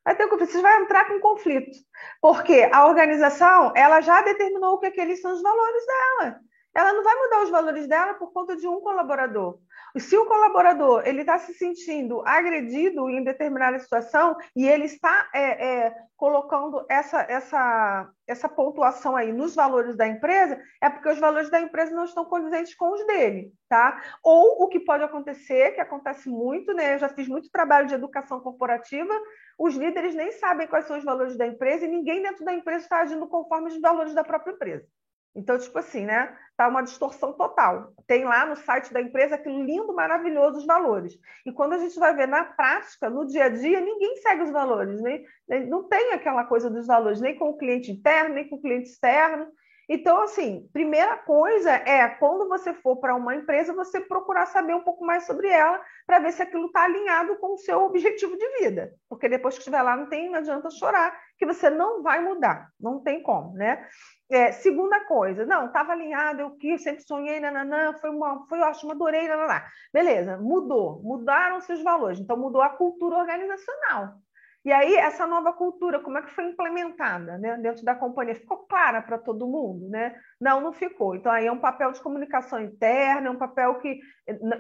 Vai 0.05 0.17
ter 0.17 0.27
conflito, 0.29 0.53
você 0.53 0.63
vai 0.63 0.83
entrar 0.83 1.07
com 1.07 1.21
conflito, 1.21 1.77
porque 2.21 2.69
a 2.73 2.87
organização 2.87 3.73
ela 3.77 4.01
já 4.01 4.23
determinou 4.23 4.79
que 4.79 4.87
aqueles 4.87 5.21
são 5.21 5.33
os 5.33 5.43
valores 5.43 5.87
dela. 5.87 6.41
Ela 6.75 6.93
não 6.93 7.03
vai 7.03 7.15
mudar 7.17 7.43
os 7.43 7.51
valores 7.51 7.87
dela 7.89 8.15
por 8.15 8.33
conta 8.33 8.57
de 8.57 8.67
um 8.67 8.81
colaborador. 8.81 9.59
Se 9.97 10.17
o 10.17 10.27
colaborador 10.27 11.03
ele 11.07 11.21
está 11.21 11.39
se 11.39 11.55
sentindo 11.55 12.23
agredido 12.27 13.09
em 13.09 13.25
determinada 13.25 13.79
situação 13.79 14.37
e 14.55 14.69
ele 14.69 14.85
está 14.85 15.29
é, 15.35 15.67
é, 15.67 15.95
colocando 16.17 16.85
essa, 16.91 17.23
essa, 17.23 18.11
essa 18.27 18.49
pontuação 18.49 19.17
aí 19.17 19.33
nos 19.33 19.55
valores 19.55 19.97
da 19.97 20.07
empresa, 20.07 20.61
é 20.81 20.91
porque 20.91 21.09
os 21.09 21.19
valores 21.19 21.51
da 21.51 21.61
empresa 21.61 21.95
não 21.95 22.05
estão 22.05 22.25
condizentes 22.25 22.75
com 22.75 22.93
os 22.93 23.07
dele, 23.07 23.53
tá? 23.69 24.03
Ou 24.23 24.63
o 24.65 24.69
que 24.69 24.81
pode 24.81 25.05
acontecer, 25.05 25.73
que 25.73 25.81
acontece 25.81 26.29
muito, 26.29 26.75
né? 26.75 26.95
Eu 26.95 26.99
já 26.99 27.09
fiz 27.09 27.29
muito 27.29 27.51
trabalho 27.51 27.87
de 27.87 27.95
educação 27.95 28.41
corporativa, 28.41 29.15
os 29.59 29.75
líderes 29.75 30.15
nem 30.15 30.33
sabem 30.33 30.67
quais 30.67 30.87
são 30.87 30.99
os 30.99 31.05
valores 31.05 31.37
da 31.37 31.47
empresa 31.47 31.85
e 31.85 31.89
ninguém 31.89 32.23
dentro 32.23 32.45
da 32.45 32.53
empresa 32.53 32.85
está 32.85 33.01
agindo 33.01 33.27
conforme 33.27 33.69
os 33.69 33.81
valores 33.81 34.15
da 34.15 34.23
própria 34.23 34.53
empresa. 34.53 34.87
Então, 35.35 35.59
tipo 35.59 35.79
assim, 35.79 36.05
né? 36.05 36.37
Tá 36.57 36.67
uma 36.67 36.83
distorção 36.83 37.33
total. 37.33 37.93
Tem 38.07 38.25
lá 38.25 38.45
no 38.45 38.57
site 38.57 38.93
da 38.93 39.01
empresa 39.01 39.37
aquele 39.37 39.63
lindo, 39.63 39.95
maravilhoso 39.95 40.59
os 40.59 40.67
valores. 40.67 41.17
E 41.47 41.53
quando 41.53 41.75
a 41.75 41.79
gente 41.79 41.99
vai 41.99 42.15
ver 42.15 42.27
na 42.27 42.45
prática, 42.45 43.09
no 43.09 43.27
dia 43.27 43.45
a 43.45 43.49
dia, 43.49 43.81
ninguém 43.81 44.17
segue 44.17 44.43
os 44.43 44.51
valores, 44.51 45.01
nem, 45.01 45.25
nem 45.49 45.67
não 45.67 45.85
tem 45.85 46.13
aquela 46.13 46.45
coisa 46.45 46.69
dos 46.69 46.87
valores, 46.87 47.21
nem 47.21 47.39
com 47.39 47.51
o 47.51 47.57
cliente 47.57 47.93
interno, 47.93 48.35
nem 48.35 48.49
com 48.49 48.57
o 48.57 48.61
cliente 48.61 48.89
externo. 48.89 49.47
Então, 49.89 50.21
assim, 50.21 50.69
primeira 50.71 51.17
coisa 51.17 51.71
é 51.71 52.07
quando 52.09 52.47
você 52.47 52.75
for 52.75 52.97
para 52.97 53.15
uma 53.15 53.35
empresa, 53.35 53.73
você 53.73 53.99
procurar 54.01 54.45
saber 54.45 54.75
um 54.75 54.83
pouco 54.83 55.03
mais 55.03 55.25
sobre 55.25 55.49
ela 55.49 55.81
para 56.07 56.19
ver 56.19 56.33
se 56.33 56.43
aquilo 56.43 56.67
está 56.67 56.85
alinhado 56.85 57.37
com 57.39 57.55
o 57.55 57.59
seu 57.59 57.83
objetivo 57.85 58.37
de 58.37 58.47
vida. 58.59 58.93
Porque 59.09 59.31
depois 59.31 59.55
que 59.55 59.61
estiver 59.61 59.81
lá, 59.81 59.97
não 59.97 60.07
tem, 60.07 60.29
não 60.29 60.41
adianta 60.41 60.69
chorar, 60.71 61.19
que 61.39 61.47
você 61.47 61.71
não 61.71 62.03
vai 62.03 62.21
mudar, 62.21 62.69
não 62.79 63.01
tem 63.01 63.23
como, 63.23 63.55
né? 63.55 63.89
É, 64.31 64.53
segunda 64.53 65.07
coisa, 65.07 65.47
não, 65.47 65.67
estava 65.67 65.93
alinhado, 65.93 66.43
eu 66.43 66.51
que 66.57 66.77
sempre 66.79 67.03
sonhei, 67.03 67.41
nananã, 67.41 67.95
foi, 67.95 68.11
uma, 68.11 68.47
foi 68.47 68.61
ótimo, 68.61 68.93
adorei, 68.93 69.27
nananã. 69.27 69.63
Beleza, 69.93 70.37
mudou, 70.37 71.01
mudaram 71.03 71.61
seus 71.63 71.83
valores, 71.83 72.21
então 72.21 72.37
mudou 72.37 72.61
a 72.61 72.69
cultura 72.69 73.17
organizacional. 73.17 74.19
E 74.65 74.73
aí, 74.73 74.97
essa 74.97 75.27
nova 75.27 75.53
cultura, 75.53 76.01
como 76.01 76.19
é 76.19 76.23
que 76.23 76.33
foi 76.33 76.45
implementada 76.45 77.39
né, 77.39 77.57
dentro 77.59 77.85
da 77.85 77.95
companhia? 77.95 78.35
Ficou 78.35 78.67
clara 78.67 79.01
para 79.01 79.17
todo 79.17 79.47
mundo? 79.47 79.89
Né? 79.89 80.15
Não, 80.41 80.61
não 80.61 80.73
ficou. 80.73 81.15
Então, 81.15 81.31
aí 81.31 81.47
é 81.47 81.53
um 81.53 81.61
papel 81.61 81.93
de 81.93 82.03
comunicação 82.03 82.61
interna, 82.61 83.29
é 83.29 83.31
um 83.31 83.39
papel 83.39 83.77
que 83.77 84.01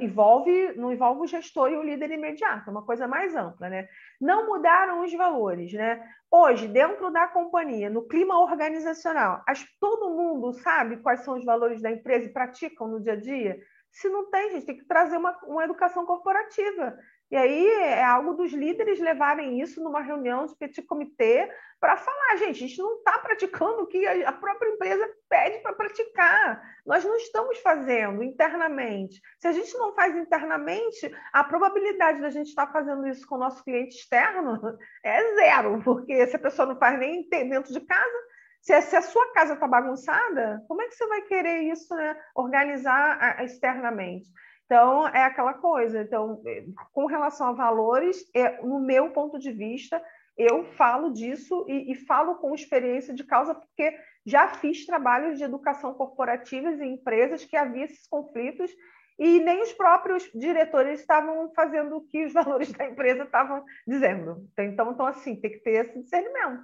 envolve, 0.01 0.73
não 0.77 0.93
envolve 0.93 1.23
o 1.23 1.27
gestor 1.27 1.71
e 1.71 1.77
o 1.77 1.83
líder 1.83 2.13
imediato, 2.13 2.69
é 2.69 2.71
uma 2.71 2.87
coisa 2.87 3.09
mais 3.09 3.35
ampla. 3.35 3.69
Né? 3.69 3.89
Não 4.21 4.47
mudaram 4.47 5.05
os 5.05 5.13
valores. 5.13 5.73
Né? 5.73 6.01
Hoje, 6.31 6.69
dentro 6.69 7.11
da 7.11 7.27
companhia, 7.27 7.91
no 7.91 8.07
clima 8.07 8.39
organizacional, 8.39 9.43
as, 9.49 9.65
todo 9.81 10.15
mundo 10.15 10.53
sabe 10.53 10.99
quais 10.99 11.25
são 11.25 11.37
os 11.37 11.45
valores 11.45 11.83
da 11.83 11.91
empresa 11.91 12.27
e 12.27 12.33
praticam 12.33 12.87
no 12.87 13.01
dia 13.01 13.15
a 13.15 13.21
dia? 13.21 13.59
Se 13.91 14.09
não 14.09 14.31
tem, 14.31 14.53
gente, 14.53 14.67
tem 14.67 14.77
que 14.77 14.85
trazer 14.85 15.17
uma, 15.17 15.37
uma 15.45 15.65
educação 15.65 16.07
corporativa. 16.07 16.97
E 17.31 17.37
aí 17.37 17.67
é 17.67 18.03
algo 18.03 18.33
dos 18.35 18.53
líderes 18.53 18.99
levarem 18.99 19.61
isso 19.61 19.83
numa 19.83 20.01
reunião 20.01 20.47
de 20.47 20.57
petit 20.57 20.81
comitê 20.83 21.51
para 21.79 21.97
falar, 21.97 22.37
gente, 22.37 22.65
a 22.65 22.67
gente 22.67 22.79
não 22.79 22.97
está 22.97 23.19
praticando 23.19 23.83
o 23.83 23.87
que 23.87 24.05
a 24.07 24.33
própria 24.33 24.71
empresa 24.71 25.09
pede 25.29 25.59
para 25.59 25.75
praticar. 25.75 26.61
Nós 26.87 27.05
não 27.05 27.17
estamos 27.17 27.59
fazendo 27.59 28.23
internamente. 28.23 29.21
Se 29.39 29.47
a 29.47 29.53
gente 29.53 29.77
não 29.77 29.95
faz 29.95 30.17
internamente, 30.17 31.15
a 31.33 31.45
probabilidade 31.45 32.21
da 32.21 32.31
gente 32.31 32.49
estar 32.49 32.67
tá 32.67 32.73
fazendo 32.73 33.07
isso 33.07 33.27
com 33.27 33.35
o 33.35 33.39
nosso 33.39 33.63
cliente 33.63 33.97
externo 33.97 34.59
é 35.05 35.35
zero, 35.35 35.83
porque 35.85 36.27
se 36.27 36.35
a 36.35 36.41
pessoa 36.41 36.67
não 36.67 36.79
faz 36.79 36.99
nem 36.99 37.29
dentro 37.29 37.73
de 37.73 37.81
casa, 37.81 38.19
se 38.61 38.73
a, 38.97 39.03
sua 39.03 39.33
casa 39.33 39.55
está 39.55 39.67
bagunçada, 39.67 40.63
como 40.67 40.83
é 40.83 40.89
que 40.89 40.95
você 40.95 41.07
vai 41.07 41.23
querer 41.23 41.63
isso, 41.63 41.95
né? 41.95 42.17
Organizar 42.35 43.43
externamente? 43.43 44.29
Então, 44.69 45.09
é 45.09 45.25
aquela 45.25 45.55
coisa. 45.55 46.03
Então, 46.03 46.43
é, 46.45 46.63
com 46.93 47.07
relação 47.07 47.49
a 47.49 47.53
valores, 47.53 48.23
é, 48.35 48.61
no 48.61 48.79
meu 48.79 49.11
ponto 49.13 49.39
de 49.39 49.51
vista, 49.51 50.03
eu 50.37 50.63
falo 50.75 51.11
disso 51.11 51.65
e, 51.67 51.91
e, 51.91 51.95
falo 51.95 52.35
com 52.35 52.55
experiência 52.55 53.15
de 53.15 53.25
causa, 53.25 53.55
porque 53.55 53.99
já 54.27 54.47
fiz 54.47 54.85
trabalhos 54.85 55.39
de 55.39 55.45
educação 55.45 55.95
corporativa 55.95 56.71
em 56.71 56.93
empresas 56.93 57.47
que 57.47 57.57
havia 57.57 57.87
esses 57.87 58.07
conflitos 58.07 58.71
e 59.19 59.41
nem 59.41 59.63
os 59.63 59.73
próprios 59.73 60.31
diretores 60.35 61.01
estavam 61.01 61.51
fazendo 61.55 61.97
o 61.97 62.07
que 62.07 62.27
os 62.27 62.33
valores 62.35 62.71
da 62.71 62.85
empresa 62.85 63.25
estavam 63.25 63.65
dizendo. 63.87 64.47
Então, 64.53 64.93
então 64.93 65.07
assim, 65.07 65.35
tem 65.35 65.51
que 65.51 65.61
ter 65.61 65.87
esse 65.87 65.99
discernimento. 65.99 66.63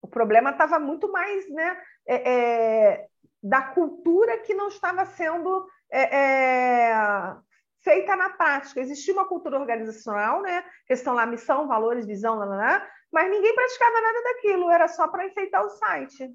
O 0.00 0.06
problema 0.06 0.50
estava 0.50 0.78
muito 0.78 1.10
mais 1.10 1.50
né, 1.50 1.82
é, 2.06 2.30
é, 2.30 3.06
da 3.42 3.60
cultura 3.60 4.38
que 4.38 4.54
não 4.54 4.68
estava 4.68 5.04
sendo 5.04 5.68
é, 5.90 6.16
é, 6.16 7.36
feita 7.80 8.16
na 8.16 8.30
prática. 8.30 8.80
Existia 8.80 9.14
uma 9.14 9.26
cultura 9.26 9.58
organizacional, 9.58 10.42
né? 10.42 10.64
questão 10.86 11.14
lá, 11.14 11.26
missão, 11.26 11.66
valores, 11.66 12.06
visão, 12.06 12.36
lá, 12.36 12.44
lá, 12.44 12.56
lá, 12.56 12.90
mas 13.12 13.30
ninguém 13.30 13.54
praticava 13.54 14.00
nada 14.00 14.22
daquilo, 14.22 14.70
era 14.70 14.88
só 14.88 15.08
para 15.08 15.26
enfeitar 15.26 15.64
o 15.64 15.70
site. 15.70 16.30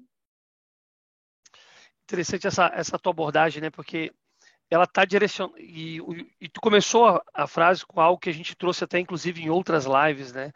Interessante 2.04 2.46
essa, 2.46 2.70
essa 2.74 2.98
tua 2.98 3.12
abordagem, 3.12 3.62
né? 3.62 3.70
Porque 3.70 4.12
ela 4.70 4.84
está 4.84 5.04
direcionando. 5.04 5.58
E, 5.58 5.98
e, 6.40 6.48
tu 6.48 6.60
começou 6.60 7.06
a, 7.06 7.22
a, 7.32 7.46
frase 7.46 7.86
com 7.86 8.00
algo 8.00 8.18
que 8.18 8.28
a 8.28 8.32
gente 8.32 8.54
trouxe 8.56 8.84
até, 8.84 8.98
inclusive, 8.98 9.42
em 9.42 9.48
outras 9.48 9.86
lives, 9.86 10.32
né? 10.32 10.52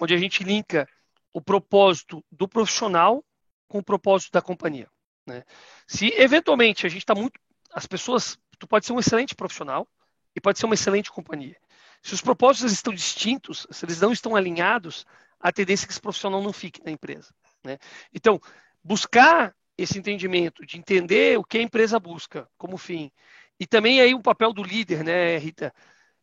Onde 0.00 0.14
a 0.14 0.16
gente 0.16 0.42
linka 0.42 0.88
o 1.32 1.40
propósito 1.40 2.24
do 2.30 2.48
profissional 2.48 3.24
com 3.68 3.78
o 3.78 3.84
propósito 3.84 4.32
da 4.32 4.42
companhia. 4.42 4.88
Né? 5.26 5.44
Se 5.86 6.08
eventualmente 6.14 6.86
a 6.86 6.88
gente 6.88 7.02
está 7.02 7.14
muito 7.14 7.38
as 7.72 7.86
pessoas, 7.86 8.38
tu 8.58 8.66
pode 8.66 8.86
ser 8.86 8.92
um 8.92 9.00
excelente 9.00 9.34
profissional 9.34 9.86
e 10.34 10.40
pode 10.40 10.58
ser 10.58 10.66
uma 10.66 10.74
excelente 10.74 11.10
companhia. 11.10 11.56
Se 12.02 12.14
os 12.14 12.20
propósitos 12.20 12.72
estão 12.72 12.92
distintos, 12.92 13.66
se 13.70 13.84
eles 13.84 14.00
não 14.00 14.12
estão 14.12 14.34
alinhados, 14.34 15.06
a 15.38 15.52
tendência 15.52 15.84
é 15.84 15.86
que 15.86 15.92
esse 15.92 16.00
profissional 16.00 16.42
não 16.42 16.52
fique 16.52 16.82
na 16.84 16.90
empresa. 16.90 17.32
Né? 17.64 17.78
Então, 18.12 18.40
buscar 18.82 19.54
esse 19.76 19.98
entendimento 19.98 20.64
de 20.64 20.78
entender 20.78 21.38
o 21.38 21.44
que 21.44 21.58
a 21.58 21.62
empresa 21.62 21.98
busca 21.98 22.48
como 22.58 22.76
fim 22.76 23.10
e 23.58 23.66
também 23.66 24.00
aí 24.00 24.14
o 24.14 24.22
papel 24.22 24.52
do 24.52 24.62
líder, 24.62 25.04
né, 25.04 25.36
Rita, 25.36 25.72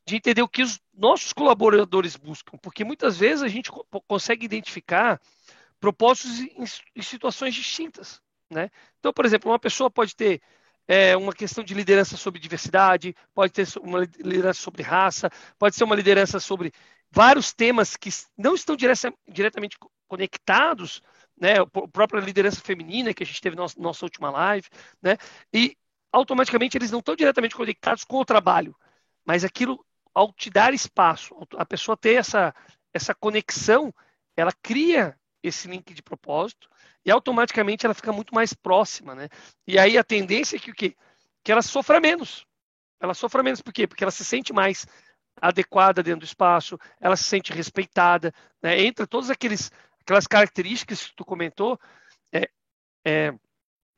de 0.06 0.16
entender 0.16 0.42
o 0.42 0.48
que 0.48 0.64
os 0.64 0.80
nossos 0.94 1.34
colaboradores 1.34 2.16
buscam, 2.16 2.58
porque 2.58 2.84
muitas 2.84 3.18
vezes 3.18 3.44
a 3.44 3.48
gente 3.48 3.70
consegue 4.08 4.46
identificar 4.46 5.22
propósitos 5.80 6.40
em, 6.96 7.02
situações 7.04 7.54
distintas, 7.54 8.22
né? 8.50 8.72
Então, 9.00 9.14
por 9.14 9.26
exemplo, 9.26 9.52
uma 9.52 9.60
pessoa 9.60 9.92
pode 9.92 10.16
ter 10.16 10.42
é, 10.88 11.18
uma 11.18 11.34
questão 11.34 11.64
de 11.64 11.74
liderança 11.74 12.16
sobre 12.16 12.40
diversidade, 12.40 13.16
pode 13.34 13.52
ter 13.52 13.68
uma 13.82 14.00
liderança 14.00 14.62
sobre 14.62 14.84
raça, 14.84 15.30
pode 15.60 15.76
ser 15.76 15.84
uma 15.84 15.96
liderança 15.96 16.40
sobre 16.40 16.72
vários 17.12 17.54
temas 17.54 17.96
que 17.96 18.10
não 18.38 18.56
estão 18.56 18.76
direta, 18.76 19.14
diretamente 19.28 19.78
conectados, 20.08 21.02
né? 21.40 21.60
A 21.60 21.66
própria 21.66 22.20
liderança 22.22 22.62
feminina 22.62 23.14
que 23.14 23.24
a 23.24 23.26
gente 23.26 23.42
teve 23.42 23.56
na 23.56 23.64
nossa, 23.64 23.80
nossa 23.80 24.06
última 24.06 24.30
live, 24.30 24.68
né? 25.02 25.18
E 25.54 25.76
automaticamente 26.12 26.78
eles 26.78 26.92
não 26.92 27.00
estão 27.00 27.16
diretamente 27.16 27.56
conectados 27.56 28.04
com 28.04 28.18
o 28.18 28.26
trabalho, 28.26 28.76
mas 29.26 29.44
aquilo 29.44 29.86
ao 30.14 30.34
te 30.34 30.50
dar 30.50 30.74
espaço, 30.74 31.36
a 31.58 31.66
pessoa 31.66 31.98
ter 31.98 32.16
essa 32.16 32.56
essa 32.94 33.14
conexão, 33.14 33.94
ela 34.36 34.52
cria 34.64 35.16
esse 35.48 35.68
link 35.68 35.94
de 35.94 36.02
propósito 36.02 36.70
e 37.06 37.12
automaticamente 37.12 37.86
ela 37.86 37.94
fica 37.94 38.12
muito 38.12 38.34
mais 38.34 38.54
próxima, 38.54 39.16
né? 39.16 39.30
E 39.66 39.80
aí 39.80 39.98
a 39.98 40.04
tendência 40.04 40.58
é 40.58 40.60
que 40.60 40.72
o 40.72 40.76
quê? 40.76 40.96
Que 41.44 41.52
ela 41.52 41.62
sofra 41.62 42.00
menos. 42.00 42.46
Ela 43.00 43.14
sofra 43.14 43.44
menos 43.44 43.62
por 43.62 43.72
quê? 43.72 43.88
Porque 43.88 44.04
ela 44.04 44.12
se 44.12 44.26
sente 44.26 44.52
mais 44.52 44.86
adequada 45.40 46.02
dentro 46.02 46.22
do 46.22 46.26
espaço, 46.26 46.80
ela 47.00 47.16
se 47.16 47.24
sente 47.24 47.54
respeitada, 47.54 48.34
né? 48.62 48.82
Entre 48.82 49.06
todas 49.06 49.30
aqueles, 49.30 49.72
aquelas 50.02 50.26
características 50.26 51.06
que 51.06 51.16
tu 51.16 51.24
comentou, 51.24 51.80
é, 52.34 52.50
é, 53.06 53.34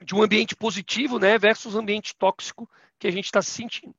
de 0.04 0.16
um 0.16 0.22
ambiente 0.22 0.56
positivo, 0.56 1.20
né, 1.20 1.38
versus 1.38 1.76
ambiente 1.76 2.16
tóxico 2.16 2.70
que 2.98 3.08
a 3.08 3.12
gente 3.12 3.26
está 3.26 3.42
se 3.42 3.52
sentindo. 3.52 3.96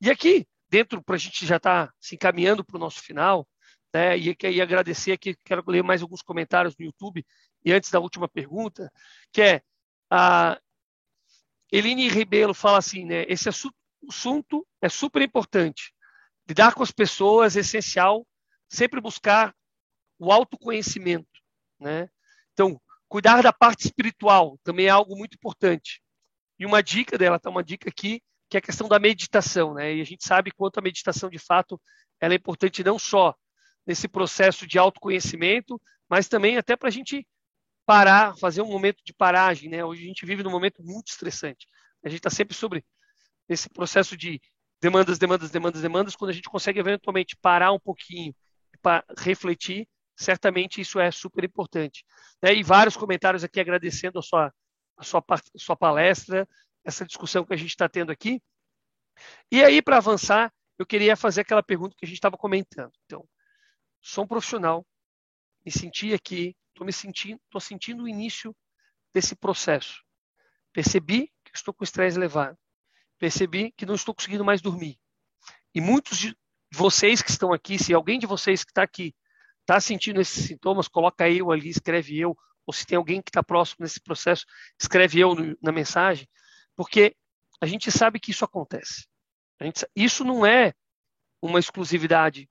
E 0.00 0.10
aqui, 0.10 0.46
dentro, 0.68 1.02
para 1.02 1.16
a 1.16 1.18
gente 1.18 1.44
já 1.46 1.56
estar 1.56 1.88
tá 1.88 1.94
se 2.00 2.14
encaminhando 2.14 2.64
para 2.64 2.76
o 2.76 2.80
nosso 2.80 3.00
final, 3.00 3.46
né, 3.92 4.18
e, 4.18 4.36
e 4.50 4.60
agradecer 4.60 5.12
aqui, 5.12 5.36
quero 5.44 5.62
ler 5.66 5.82
mais 5.82 6.02
alguns 6.02 6.22
comentários 6.22 6.74
no 6.78 6.84
YouTube 6.84 7.24
e 7.64 7.72
antes 7.72 7.90
da 7.90 8.00
última 8.00 8.28
pergunta, 8.28 8.90
que 9.32 9.42
é 9.42 9.62
a 10.10 10.58
Eline 11.70 12.08
Ribeiro 12.08 12.52
fala 12.52 12.78
assim, 12.78 13.04
né? 13.04 13.24
Esse 13.28 13.48
assunto 13.48 14.66
é 14.80 14.88
super 14.88 15.22
importante. 15.22 15.94
Lidar 16.46 16.74
com 16.74 16.82
as 16.82 16.90
pessoas 16.90 17.56
é 17.56 17.60
essencial, 17.60 18.26
sempre 18.68 19.00
buscar 19.00 19.54
o 20.18 20.30
autoconhecimento, 20.30 21.30
né? 21.80 22.08
Então, 22.52 22.78
cuidar 23.08 23.42
da 23.42 23.52
parte 23.52 23.86
espiritual 23.86 24.58
também 24.62 24.86
é 24.86 24.90
algo 24.90 25.16
muito 25.16 25.34
importante. 25.34 26.02
E 26.58 26.66
uma 26.66 26.82
dica 26.82 27.16
dela, 27.16 27.38
tá 27.38 27.48
uma 27.48 27.64
dica 27.64 27.88
aqui, 27.88 28.22
que 28.50 28.56
é 28.56 28.58
a 28.58 28.62
questão 28.62 28.88
da 28.88 28.98
meditação, 28.98 29.72
né? 29.74 29.94
E 29.94 30.00
a 30.02 30.04
gente 30.04 30.26
sabe 30.26 30.50
quanto 30.50 30.78
a 30.78 30.82
meditação 30.82 31.30
de 31.30 31.38
fato 31.38 31.80
ela 32.20 32.34
é 32.34 32.36
importante 32.36 32.84
não 32.84 32.98
só 32.98 33.34
nesse 33.86 34.08
processo 34.08 34.66
de 34.66 34.78
autoconhecimento, 34.78 35.80
mas 36.08 36.28
também 36.28 36.56
até 36.56 36.76
para 36.76 36.88
a 36.88 36.92
gente 36.92 37.26
parar, 37.84 38.36
fazer 38.36 38.62
um 38.62 38.70
momento 38.70 39.02
de 39.04 39.12
paragem, 39.12 39.68
né? 39.68 39.84
Hoje 39.84 40.04
a 40.04 40.06
gente 40.06 40.24
vive 40.24 40.42
num 40.42 40.50
momento 40.50 40.82
muito 40.82 41.08
estressante. 41.08 41.66
A 42.04 42.08
gente 42.08 42.18
está 42.18 42.30
sempre 42.30 42.54
sobre 42.56 42.84
esse 43.48 43.68
processo 43.68 44.16
de 44.16 44.40
demandas, 44.80 45.18
demandas, 45.18 45.50
demandas, 45.50 45.82
demandas. 45.82 46.16
Quando 46.16 46.30
a 46.30 46.34
gente 46.34 46.48
consegue 46.48 46.80
eventualmente 46.80 47.36
parar 47.36 47.72
um 47.72 47.78
pouquinho 47.78 48.34
para 48.80 49.04
refletir, 49.18 49.88
certamente 50.16 50.80
isso 50.80 50.98
é 50.98 51.10
super 51.10 51.44
importante. 51.44 52.04
Né? 52.42 52.54
E 52.54 52.62
vários 52.62 52.96
comentários 52.96 53.44
aqui 53.44 53.60
agradecendo 53.60 54.18
a 54.18 54.22
sua, 54.22 54.52
a 54.96 55.02
sua, 55.02 55.24
a 55.28 55.58
sua 55.58 55.76
palestra, 55.76 56.48
essa 56.84 57.04
discussão 57.04 57.44
que 57.44 57.54
a 57.54 57.56
gente 57.56 57.70
está 57.70 57.88
tendo 57.88 58.10
aqui. 58.10 58.40
E 59.50 59.62
aí, 59.62 59.80
para 59.82 59.98
avançar, 59.98 60.52
eu 60.78 60.86
queria 60.86 61.16
fazer 61.16 61.42
aquela 61.42 61.62
pergunta 61.62 61.94
que 61.96 62.04
a 62.04 62.08
gente 62.08 62.16
estava 62.16 62.36
comentando. 62.36 62.92
Então, 63.06 63.24
sou 64.02 64.24
um 64.24 64.26
profissional, 64.26 64.84
me 65.64 65.70
senti 65.72 66.12
aqui 66.12 66.56
Estou 66.72 66.86
me 66.86 66.92
sentindo, 66.92 67.40
estou 67.44 67.60
sentindo 67.60 68.02
o 68.02 68.08
início 68.08 68.56
desse 69.14 69.36
processo. 69.36 70.02
Percebi 70.72 71.30
que 71.44 71.54
estou 71.54 71.72
com 71.74 71.84
estresse 71.84 72.16
elevado. 72.16 72.58
Percebi 73.18 73.72
que 73.72 73.86
não 73.86 73.94
estou 73.94 74.14
conseguindo 74.14 74.44
mais 74.44 74.60
dormir. 74.60 74.98
E 75.74 75.80
muitos 75.80 76.18
de 76.18 76.36
vocês 76.72 77.20
que 77.22 77.30
estão 77.30 77.52
aqui, 77.52 77.78
se 77.78 77.92
alguém 77.92 78.18
de 78.18 78.26
vocês 78.26 78.64
que 78.64 78.70
está 78.70 78.82
aqui 78.82 79.14
está 79.60 79.78
sentindo 79.80 80.20
esses 80.20 80.46
sintomas, 80.46 80.88
coloca 80.88 81.28
eu 81.28 81.52
ali, 81.52 81.68
escreve 81.68 82.18
eu, 82.18 82.36
ou 82.66 82.72
se 82.72 82.86
tem 82.86 82.96
alguém 82.96 83.20
que 83.22 83.30
está 83.30 83.42
próximo 83.42 83.78
nesse 83.80 84.00
processo, 84.00 84.44
escreve 84.80 85.20
eu 85.20 85.34
no, 85.34 85.56
na 85.62 85.70
mensagem, 85.70 86.26
porque 86.74 87.14
a 87.60 87.66
gente 87.66 87.92
sabe 87.92 88.18
que 88.18 88.30
isso 88.30 88.44
acontece. 88.44 89.06
Gente, 89.60 89.86
isso 89.94 90.24
não 90.24 90.44
é 90.44 90.74
uma 91.40 91.60
exclusividade 91.60 92.50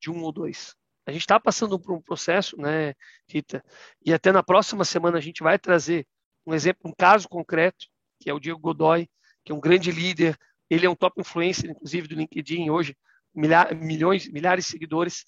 de 0.00 0.10
um 0.10 0.22
ou 0.22 0.32
dois. 0.32 0.74
A 1.06 1.12
gente 1.12 1.22
está 1.22 1.40
passando 1.40 1.78
por 1.78 1.94
um 1.94 2.00
processo, 2.00 2.56
né, 2.56 2.94
Rita? 3.28 3.64
E 4.04 4.12
até 4.12 4.32
na 4.32 4.42
próxima 4.42 4.84
semana 4.84 5.18
a 5.18 5.20
gente 5.20 5.42
vai 5.42 5.58
trazer 5.58 6.06
um 6.46 6.54
exemplo, 6.54 6.90
um 6.90 6.94
caso 6.94 7.28
concreto, 7.28 7.86
que 8.20 8.28
é 8.28 8.34
o 8.34 8.40
Diego 8.40 8.60
Godoy, 8.60 9.08
que 9.44 9.52
é 9.52 9.54
um 9.54 9.60
grande 9.60 9.90
líder. 9.90 10.38
Ele 10.68 10.86
é 10.86 10.90
um 10.90 10.94
top 10.94 11.20
influencer, 11.20 11.70
inclusive, 11.70 12.06
do 12.06 12.14
LinkedIn 12.14 12.70
hoje, 12.70 12.96
milhares, 13.34 13.78
milhões, 13.78 14.28
milhares 14.28 14.66
de 14.66 14.70
seguidores. 14.70 15.24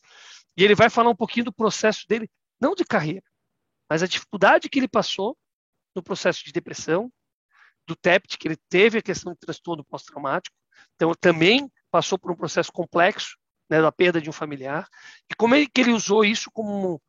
E 0.57 0.63
ele 0.63 0.75
vai 0.75 0.91
falar 0.91 1.11
um 1.11 1.17
pouquinho 1.17 1.47
do 1.47 1.53
processo 1.53 2.07
dele, 2.07 2.31
não 2.61 2.75
de 2.75 2.85
carreira, 2.85 3.25
mas 3.89 4.03
a 4.03 4.07
dificuldade 4.07 4.69
que 4.69 4.79
ele 4.79 4.89
passou 4.89 5.37
no 5.95 6.03
processo 6.03 6.45
de 6.45 6.53
depressão, 6.53 7.13
do 7.87 7.97
TEPT, 7.97 8.39
que 8.39 8.49
ele 8.49 8.57
teve 8.69 8.99
a 8.99 9.03
questão 9.03 9.33
do 9.33 9.39
transtorno 9.39 9.85
pós-traumático, 9.85 10.57
então 10.95 11.13
também 11.21 11.71
passou 11.91 12.19
por 12.19 12.31
um 12.31 12.37
processo 12.37 12.73
complexo 12.73 13.37
né, 13.69 13.81
da 13.81 13.93
perda 13.93 14.21
de 14.21 14.29
um 14.29 14.33
familiar, 14.33 14.89
e 15.31 15.35
como 15.35 15.55
é 15.55 15.67
que 15.67 15.81
ele 15.81 15.93
usou 15.93 16.25
isso 16.25 16.51
como 16.51 17.01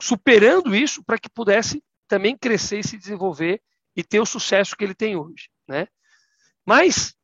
superando 0.00 0.74
isso 0.74 1.04
para 1.04 1.18
que 1.18 1.28
pudesse 1.28 1.82
também 2.08 2.36
crescer 2.36 2.80
e 2.80 2.84
se 2.84 2.98
desenvolver 2.98 3.62
e 3.94 4.02
ter 4.02 4.20
o 4.20 4.26
sucesso 4.26 4.76
que 4.76 4.84
ele 4.84 4.94
tem 4.94 5.16
hoje, 5.16 5.50
né? 5.68 5.86
Mas 6.64 7.14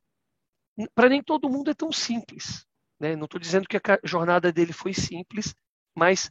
para 0.94 1.08
nem 1.08 1.22
todo 1.22 1.48
mundo 1.48 1.70
é 1.70 1.74
tão 1.74 1.90
simples, 1.90 2.66
né? 3.00 3.16
Não 3.16 3.24
estou 3.24 3.40
dizendo 3.40 3.66
que 3.66 3.76
a 3.76 3.98
jornada 4.04 4.52
dele 4.52 4.72
foi 4.72 4.92
simples, 4.92 5.54
mas 5.94 6.30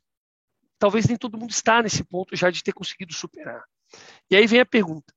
talvez 0.77 1.07
nem 1.07 1.17
todo 1.17 1.37
mundo 1.37 1.51
está 1.51 1.81
nesse 1.81 2.03
ponto 2.03 2.35
já 2.35 2.49
de 2.49 2.63
ter 2.63 2.73
conseguido 2.73 3.13
superar. 3.13 3.63
E 4.29 4.35
aí 4.35 4.45
vem 4.45 4.59
a 4.59 4.65
pergunta: 4.65 5.13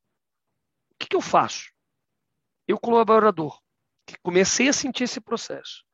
o 0.93 0.97
que, 0.99 1.09
que 1.09 1.17
eu 1.17 1.21
faço? 1.21 1.71
Eu 2.67 2.79
colaborador, 2.79 3.61
que 4.07 4.17
comecei 4.23 4.69
a 4.69 4.73
sentir 4.73 5.05
esse 5.05 5.21
processo, 5.21 5.85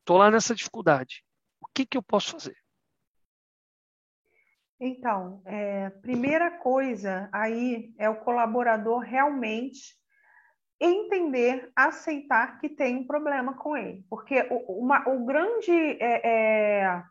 estou 0.00 0.18
lá 0.18 0.30
nessa 0.30 0.54
dificuldade. 0.54 1.24
O 1.60 1.66
que, 1.72 1.86
que 1.86 1.96
eu 1.96 2.02
posso 2.02 2.32
fazer? 2.32 2.56
Então, 4.80 5.42
é, 5.44 5.90
primeira 5.90 6.50
coisa 6.50 7.28
aí 7.32 7.94
é 7.98 8.08
o 8.08 8.20
colaborador 8.20 9.00
realmente 9.00 9.94
entender, 10.80 11.70
aceitar 11.76 12.58
que 12.58 12.68
tem 12.70 12.96
um 12.96 13.06
problema 13.06 13.54
com 13.54 13.76
ele. 13.76 14.04
Porque 14.08 14.40
o, 14.50 14.80
uma, 14.80 15.06
o 15.06 15.26
grande. 15.26 15.70
É, 15.70 16.84
é, 16.84 17.02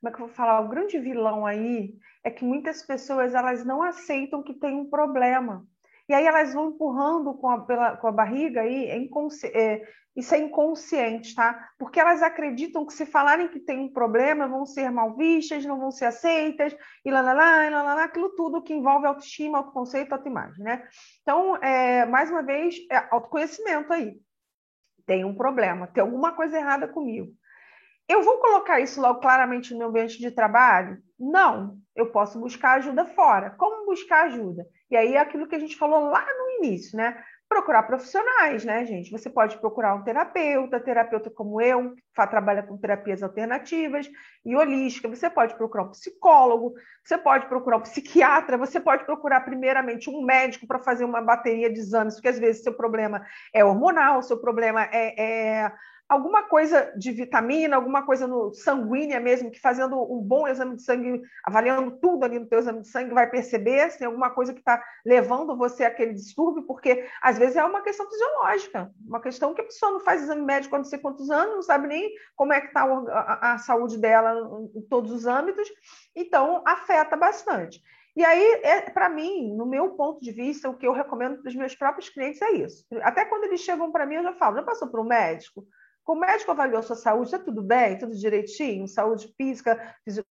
como 0.00 0.08
é 0.08 0.10
que 0.10 0.22
eu 0.22 0.26
vou 0.26 0.34
falar? 0.34 0.60
O 0.60 0.68
grande 0.68 0.98
vilão 0.98 1.46
aí 1.46 1.94
é 2.22 2.30
que 2.30 2.44
muitas 2.44 2.82
pessoas 2.82 3.34
elas 3.34 3.64
não 3.64 3.82
aceitam 3.82 4.42
que 4.42 4.52
tem 4.52 4.76
um 4.76 4.90
problema. 4.90 5.66
E 6.08 6.14
aí 6.14 6.26
elas 6.26 6.54
vão 6.54 6.70
empurrando 6.70 7.34
com 7.34 7.50
a, 7.50 7.60
pela, 7.60 7.96
com 7.96 8.06
a 8.06 8.12
barriga 8.12 8.62
aí, 8.62 8.86
é, 8.86 8.96
é, 9.54 9.88
isso 10.16 10.34
é 10.34 10.38
inconsciente, 10.38 11.34
tá? 11.34 11.68
Porque 11.78 12.00
elas 12.00 12.22
acreditam 12.22 12.86
que 12.86 12.94
se 12.94 13.04
falarem 13.04 13.48
que 13.48 13.60
tem 13.60 13.78
um 13.78 13.92
problema, 13.92 14.48
vão 14.48 14.64
ser 14.64 14.90
mal 14.90 15.14
vistas, 15.14 15.66
não 15.66 15.78
vão 15.78 15.90
ser 15.90 16.06
aceitas, 16.06 16.74
e 17.04 17.10
lá, 17.10 17.20
lá, 17.20 17.34
lá, 17.34 17.68
lá, 17.68 17.82
lá, 17.82 17.94
lá 17.94 18.04
aquilo 18.04 18.34
tudo 18.34 18.62
que 18.62 18.72
envolve 18.72 19.06
autoestima, 19.06 19.58
autoconceito, 19.58 20.14
autoimagem, 20.14 20.64
né? 20.64 20.88
Então, 21.20 21.56
é, 21.56 22.06
mais 22.06 22.30
uma 22.30 22.42
vez, 22.42 22.76
é 22.90 23.06
autoconhecimento 23.10 23.92
aí. 23.92 24.18
Tem 25.04 25.24
um 25.24 25.34
problema, 25.34 25.86
tem 25.86 26.02
alguma 26.02 26.32
coisa 26.32 26.56
errada 26.56 26.88
comigo. 26.88 27.30
Eu 28.08 28.22
vou 28.22 28.38
colocar 28.38 28.80
isso 28.80 29.02
logo 29.02 29.20
claramente 29.20 29.72
no 29.72 29.78
meu 29.78 29.88
ambiente 29.88 30.18
de 30.18 30.30
trabalho? 30.30 30.96
Não, 31.18 31.76
eu 31.94 32.10
posso 32.10 32.40
buscar 32.40 32.78
ajuda 32.78 33.04
fora. 33.04 33.50
Como 33.50 33.84
buscar 33.84 34.24
ajuda? 34.24 34.66
E 34.90 34.96
aí 34.96 35.14
é 35.14 35.18
aquilo 35.18 35.46
que 35.46 35.54
a 35.54 35.58
gente 35.58 35.76
falou 35.76 36.10
lá 36.10 36.24
no 36.24 36.64
início, 36.64 36.96
né? 36.96 37.22
procurar 37.48 37.84
profissionais, 37.84 38.64
né, 38.64 38.84
gente? 38.84 39.10
Você 39.10 39.30
pode 39.30 39.56
procurar 39.58 39.94
um 39.94 40.02
terapeuta, 40.02 40.78
terapeuta 40.78 41.30
como 41.30 41.60
eu, 41.60 41.94
que 41.94 42.26
trabalha 42.28 42.62
com 42.62 42.76
terapias 42.76 43.22
alternativas 43.22 44.08
e 44.44 44.54
holística. 44.54 45.08
Você 45.08 45.30
pode 45.30 45.54
procurar 45.56 45.84
um 45.84 45.90
psicólogo, 45.90 46.74
você 47.02 47.16
pode 47.16 47.46
procurar 47.46 47.78
um 47.78 47.82
psiquiatra, 47.82 48.58
você 48.58 48.78
pode 48.78 49.04
procurar 49.04 49.40
primeiramente 49.40 50.10
um 50.10 50.22
médico 50.22 50.66
para 50.66 50.78
fazer 50.78 51.04
uma 51.04 51.22
bateria 51.22 51.72
de 51.72 51.78
exames, 51.78 52.14
porque 52.14 52.28
às 52.28 52.38
vezes 52.38 52.62
seu 52.62 52.74
problema 52.74 53.24
é 53.54 53.64
hormonal, 53.64 54.22
seu 54.22 54.38
problema 54.38 54.84
é, 54.92 55.62
é 55.64 55.72
alguma 56.08 56.44
coisa 56.44 56.92
de 56.96 57.12
vitamina, 57.12 57.76
alguma 57.76 58.04
coisa 58.04 58.26
no 58.26 58.54
sanguínea 58.54 59.20
mesmo, 59.20 59.50
que 59.50 59.60
fazendo 59.60 60.00
um 60.10 60.20
bom 60.20 60.48
exame 60.48 60.76
de 60.76 60.82
sangue, 60.82 61.22
avaliando 61.44 61.98
tudo 62.00 62.24
ali 62.24 62.38
no 62.38 62.46
teu 62.46 62.58
exame 62.58 62.80
de 62.80 62.88
sangue, 62.88 63.12
vai 63.12 63.28
perceber 63.28 63.90
se 63.90 63.98
tem 63.98 64.06
alguma 64.06 64.30
coisa 64.30 64.54
que 64.54 64.60
está 64.60 64.82
levando 65.04 65.56
você 65.56 65.84
àquele 65.84 66.14
distúrbio, 66.14 66.62
porque 66.62 67.06
às 67.20 67.36
vezes 67.36 67.56
é 67.56 67.64
uma 67.64 67.82
questão 67.82 68.08
fisiológica, 68.08 68.90
uma 69.06 69.20
questão 69.20 69.52
que 69.52 69.60
a 69.60 69.64
pessoa 69.64 69.92
não 69.92 70.00
faz 70.00 70.22
exame 70.22 70.42
médico 70.42 70.74
há 70.74 70.78
não 70.78 70.84
sei 70.84 70.98
quantos 70.98 71.30
anos, 71.30 71.56
não 71.56 71.62
sabe 71.62 71.86
nem 71.86 72.10
como 72.34 72.52
é 72.54 72.60
que 72.60 72.68
está 72.68 72.82
a, 72.82 73.54
a 73.54 73.58
saúde 73.58 73.98
dela 73.98 74.34
em 74.74 74.82
todos 74.82 75.12
os 75.12 75.26
âmbitos, 75.26 75.68
então 76.16 76.62
afeta 76.66 77.16
bastante. 77.16 77.82
E 78.16 78.24
aí, 78.24 78.60
é, 78.64 78.80
para 78.90 79.08
mim, 79.08 79.54
no 79.54 79.64
meu 79.64 79.90
ponto 79.90 80.20
de 80.20 80.32
vista, 80.32 80.68
o 80.68 80.76
que 80.76 80.84
eu 80.84 80.92
recomendo 80.92 81.40
para 81.40 81.48
os 81.48 81.54
meus 81.54 81.76
próprios 81.76 82.08
clientes 82.08 82.42
é 82.42 82.50
isso. 82.50 82.84
Até 83.02 83.24
quando 83.24 83.44
eles 83.44 83.60
chegam 83.60 83.92
para 83.92 84.04
mim, 84.06 84.16
eu 84.16 84.24
já 84.24 84.32
falo: 84.32 84.56
já 84.56 84.62
passou 84.64 84.88
para 84.88 85.00
um 85.00 85.04
médico? 85.04 85.64
O 86.08 86.14
médico 86.14 86.50
avaliou 86.52 86.82
sua 86.82 86.96
saúde, 86.96 87.26
está 87.26 87.38
tudo 87.38 87.62
bem, 87.62 87.98
tudo 87.98 88.16
direitinho, 88.16 88.88
saúde 88.88 89.30
física, 89.36 89.94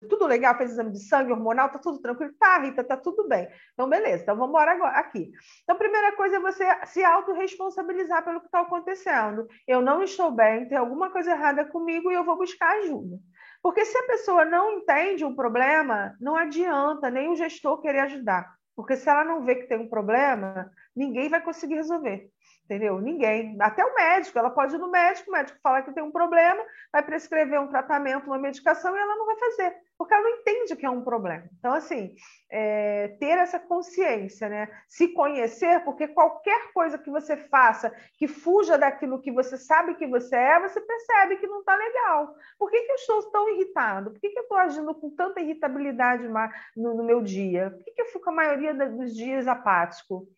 tudo 0.08 0.26
legal, 0.26 0.56
fez 0.56 0.72
exame 0.72 0.90
de 0.90 0.98
sangue, 1.06 1.30
hormonal, 1.30 1.66
está 1.66 1.78
tudo 1.78 2.00
tranquilo. 2.00 2.32
Tá, 2.40 2.58
Rita, 2.58 2.80
está 2.80 2.96
tudo 2.96 3.28
bem. 3.28 3.48
Então, 3.72 3.88
beleza, 3.88 4.24
então 4.24 4.34
vamos 4.34 4.50
embora 4.50 4.72
agora, 4.72 4.98
aqui. 4.98 5.30
Então, 5.62 5.76
a 5.76 5.78
primeira 5.78 6.16
coisa 6.16 6.38
é 6.38 6.40
você 6.40 6.64
se 6.86 7.04
autorresponsabilizar 7.04 8.24
pelo 8.24 8.40
que 8.40 8.46
está 8.46 8.62
acontecendo. 8.62 9.46
Eu 9.64 9.80
não 9.80 10.02
estou 10.02 10.32
bem, 10.32 10.68
tem 10.68 10.76
alguma 10.76 11.08
coisa 11.08 11.30
errada 11.30 11.64
comigo 11.64 12.10
e 12.10 12.14
eu 12.14 12.24
vou 12.24 12.36
buscar 12.36 12.78
ajuda. 12.78 13.20
Porque 13.62 13.84
se 13.84 13.96
a 13.96 14.06
pessoa 14.08 14.44
não 14.44 14.72
entende 14.72 15.24
o 15.24 15.36
problema, 15.36 16.16
não 16.20 16.34
adianta 16.34 17.08
nem 17.12 17.30
o 17.30 17.36
gestor 17.36 17.80
querer 17.80 18.00
ajudar. 18.00 18.52
Porque 18.74 18.96
se 18.96 19.08
ela 19.08 19.22
não 19.22 19.44
vê 19.44 19.54
que 19.54 19.68
tem 19.68 19.78
um 19.78 19.88
problema, 19.88 20.68
ninguém 20.96 21.28
vai 21.28 21.40
conseguir 21.40 21.76
resolver 21.76 22.28
entendeu? 22.70 23.00
Ninguém, 23.00 23.56
até 23.60 23.84
o 23.84 23.96
médico, 23.96 24.38
ela 24.38 24.48
pode 24.48 24.76
ir 24.76 24.78
no 24.78 24.88
médico, 24.88 25.28
o 25.28 25.32
médico 25.32 25.58
fala 25.60 25.82
que 25.82 25.92
tem 25.92 26.04
um 26.04 26.12
problema, 26.12 26.62
vai 26.92 27.02
prescrever 27.02 27.60
um 27.60 27.66
tratamento, 27.66 28.28
uma 28.28 28.38
medicação 28.38 28.96
e 28.96 29.00
ela 29.00 29.16
não 29.16 29.26
vai 29.26 29.36
fazer, 29.36 29.74
porque 29.98 30.14
ela 30.14 30.22
não 30.22 30.36
entende 30.36 30.76
que 30.76 30.86
é 30.86 30.90
um 30.90 31.02
problema. 31.02 31.48
Então, 31.58 31.72
assim, 31.72 32.14
é, 32.48 33.08
ter 33.18 33.38
essa 33.38 33.58
consciência, 33.58 34.48
né? 34.48 34.68
Se 34.86 35.08
conhecer, 35.08 35.82
porque 35.84 36.06
qualquer 36.06 36.72
coisa 36.72 36.96
que 36.96 37.10
você 37.10 37.36
faça 37.36 37.92
que 38.16 38.28
fuja 38.28 38.78
daquilo 38.78 39.20
que 39.20 39.32
você 39.32 39.56
sabe 39.56 39.96
que 39.96 40.06
você 40.06 40.36
é, 40.36 40.60
você 40.60 40.80
percebe 40.80 41.38
que 41.38 41.48
não 41.48 41.60
está 41.60 41.74
legal. 41.74 42.36
Por 42.56 42.70
que, 42.70 42.82
que 42.82 42.92
eu 42.92 42.96
estou 42.96 43.32
tão 43.32 43.48
irritado? 43.48 44.12
Por 44.12 44.20
que, 44.20 44.28
que 44.28 44.38
eu 44.38 44.44
estou 44.44 44.58
agindo 44.58 44.94
com 44.94 45.10
tanta 45.10 45.40
irritabilidade 45.40 46.28
no, 46.76 46.94
no 46.94 47.02
meu 47.02 47.20
dia? 47.20 47.70
Por 47.70 47.82
que, 47.82 47.90
que 47.90 48.02
eu 48.02 48.06
fico 48.06 48.30
a 48.30 48.32
maioria 48.32 48.72
dos 48.72 49.12
dias 49.12 49.48
apático? 49.48 50.28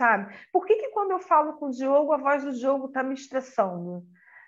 Sabe? 0.00 0.34
Por 0.50 0.64
que, 0.64 0.76
que 0.76 0.88
quando 0.88 1.10
eu 1.10 1.18
falo 1.18 1.52
com 1.58 1.66
o 1.66 1.70
Diogo, 1.70 2.14
a 2.14 2.16
voz 2.16 2.42
do 2.42 2.52
Diogo 2.54 2.86
está 2.86 3.02
me 3.02 3.12
estressando? 3.12 4.02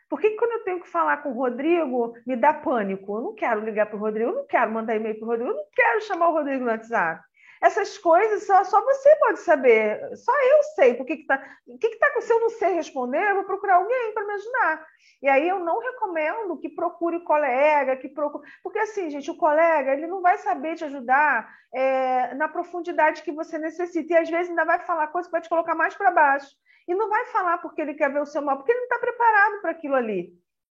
Por 0.08 0.18
que, 0.18 0.30
que 0.30 0.36
quando 0.36 0.52
eu 0.52 0.64
tenho 0.64 0.80
que 0.80 0.88
falar 0.88 1.18
com 1.18 1.30
o 1.30 1.34
Rodrigo, 1.34 2.14
me 2.26 2.36
dá 2.36 2.54
pânico? 2.54 3.18
Eu 3.18 3.22
não 3.22 3.34
quero 3.34 3.60
ligar 3.60 3.86
para 3.86 3.96
o 3.96 3.98
Rodrigo, 3.98 4.30
eu 4.30 4.36
não 4.36 4.46
quero 4.46 4.72
mandar 4.72 4.96
e-mail 4.96 5.18
para 5.18 5.24
o 5.26 5.28
Rodrigo, 5.28 5.50
eu 5.50 5.56
não 5.56 5.66
quero 5.74 6.00
chamar 6.02 6.30
o 6.30 6.32
Rodrigo 6.32 6.64
no 6.64 6.70
WhatsApp. 6.70 7.22
Essas 7.62 7.96
coisas 7.96 8.44
só, 8.44 8.64
só 8.64 8.82
você 8.84 9.16
pode 9.16 9.38
saber, 9.38 10.16
só 10.16 10.32
eu 10.32 10.62
sei. 10.74 10.94
Por 10.94 11.06
que 11.06 11.12
está 11.12 11.38
que, 11.38 11.78
que, 11.78 11.88
que 11.90 11.96
tá, 11.96 12.20
se 12.20 12.32
eu 12.32 12.40
não 12.40 12.50
sei 12.50 12.74
responder, 12.74 13.22
eu 13.30 13.36
vou 13.36 13.44
procurar 13.44 13.76
alguém 13.76 14.12
para 14.12 14.26
me 14.26 14.32
ajudar. 14.32 14.86
E 15.22 15.28
aí 15.28 15.48
eu 15.48 15.60
não 15.60 15.78
recomendo 15.78 16.58
que 16.58 16.68
procure 16.68 17.20
colega, 17.20 17.96
que 17.96 18.08
procure. 18.08 18.50
Porque 18.64 18.80
assim, 18.80 19.08
gente, 19.10 19.30
o 19.30 19.36
colega 19.36 19.92
ele 19.92 20.08
não 20.08 20.20
vai 20.20 20.38
saber 20.38 20.74
te 20.74 20.84
ajudar 20.84 21.48
é, 21.72 22.34
na 22.34 22.48
profundidade 22.48 23.22
que 23.22 23.30
você 23.30 23.56
necessita. 23.58 24.14
E 24.14 24.16
às 24.16 24.28
vezes 24.28 24.50
ainda 24.50 24.64
vai 24.64 24.80
falar 24.80 25.06
coisa 25.06 25.28
que 25.28 25.32
vai 25.32 25.40
te 25.40 25.48
colocar 25.48 25.76
mais 25.76 25.94
para 25.94 26.10
baixo. 26.10 26.50
E 26.88 26.94
não 26.96 27.08
vai 27.08 27.26
falar 27.26 27.58
porque 27.58 27.80
ele 27.80 27.94
quer 27.94 28.12
ver 28.12 28.22
o 28.22 28.26
seu 28.26 28.42
mal, 28.42 28.56
porque 28.56 28.72
ele 28.72 28.80
não 28.80 28.86
está 28.86 28.98
preparado 28.98 29.60
para 29.60 29.70
aquilo 29.70 29.94
ali. 29.94 30.34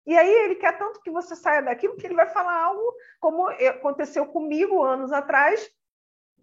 E 0.05 0.17
aí 0.17 0.29
ele 0.29 0.55
quer 0.55 0.77
tanto 0.77 1.01
que 1.01 1.09
você 1.09 1.33
saia 1.33 1.61
daquilo 1.61 1.95
que 1.95 2.05
ele 2.05 2.13
vai 2.13 2.27
falar 2.27 2.61
algo 2.61 2.93
como 3.21 3.47
aconteceu 3.47 4.25
comigo 4.25 4.83
anos 4.83 5.13
atrás, 5.13 5.71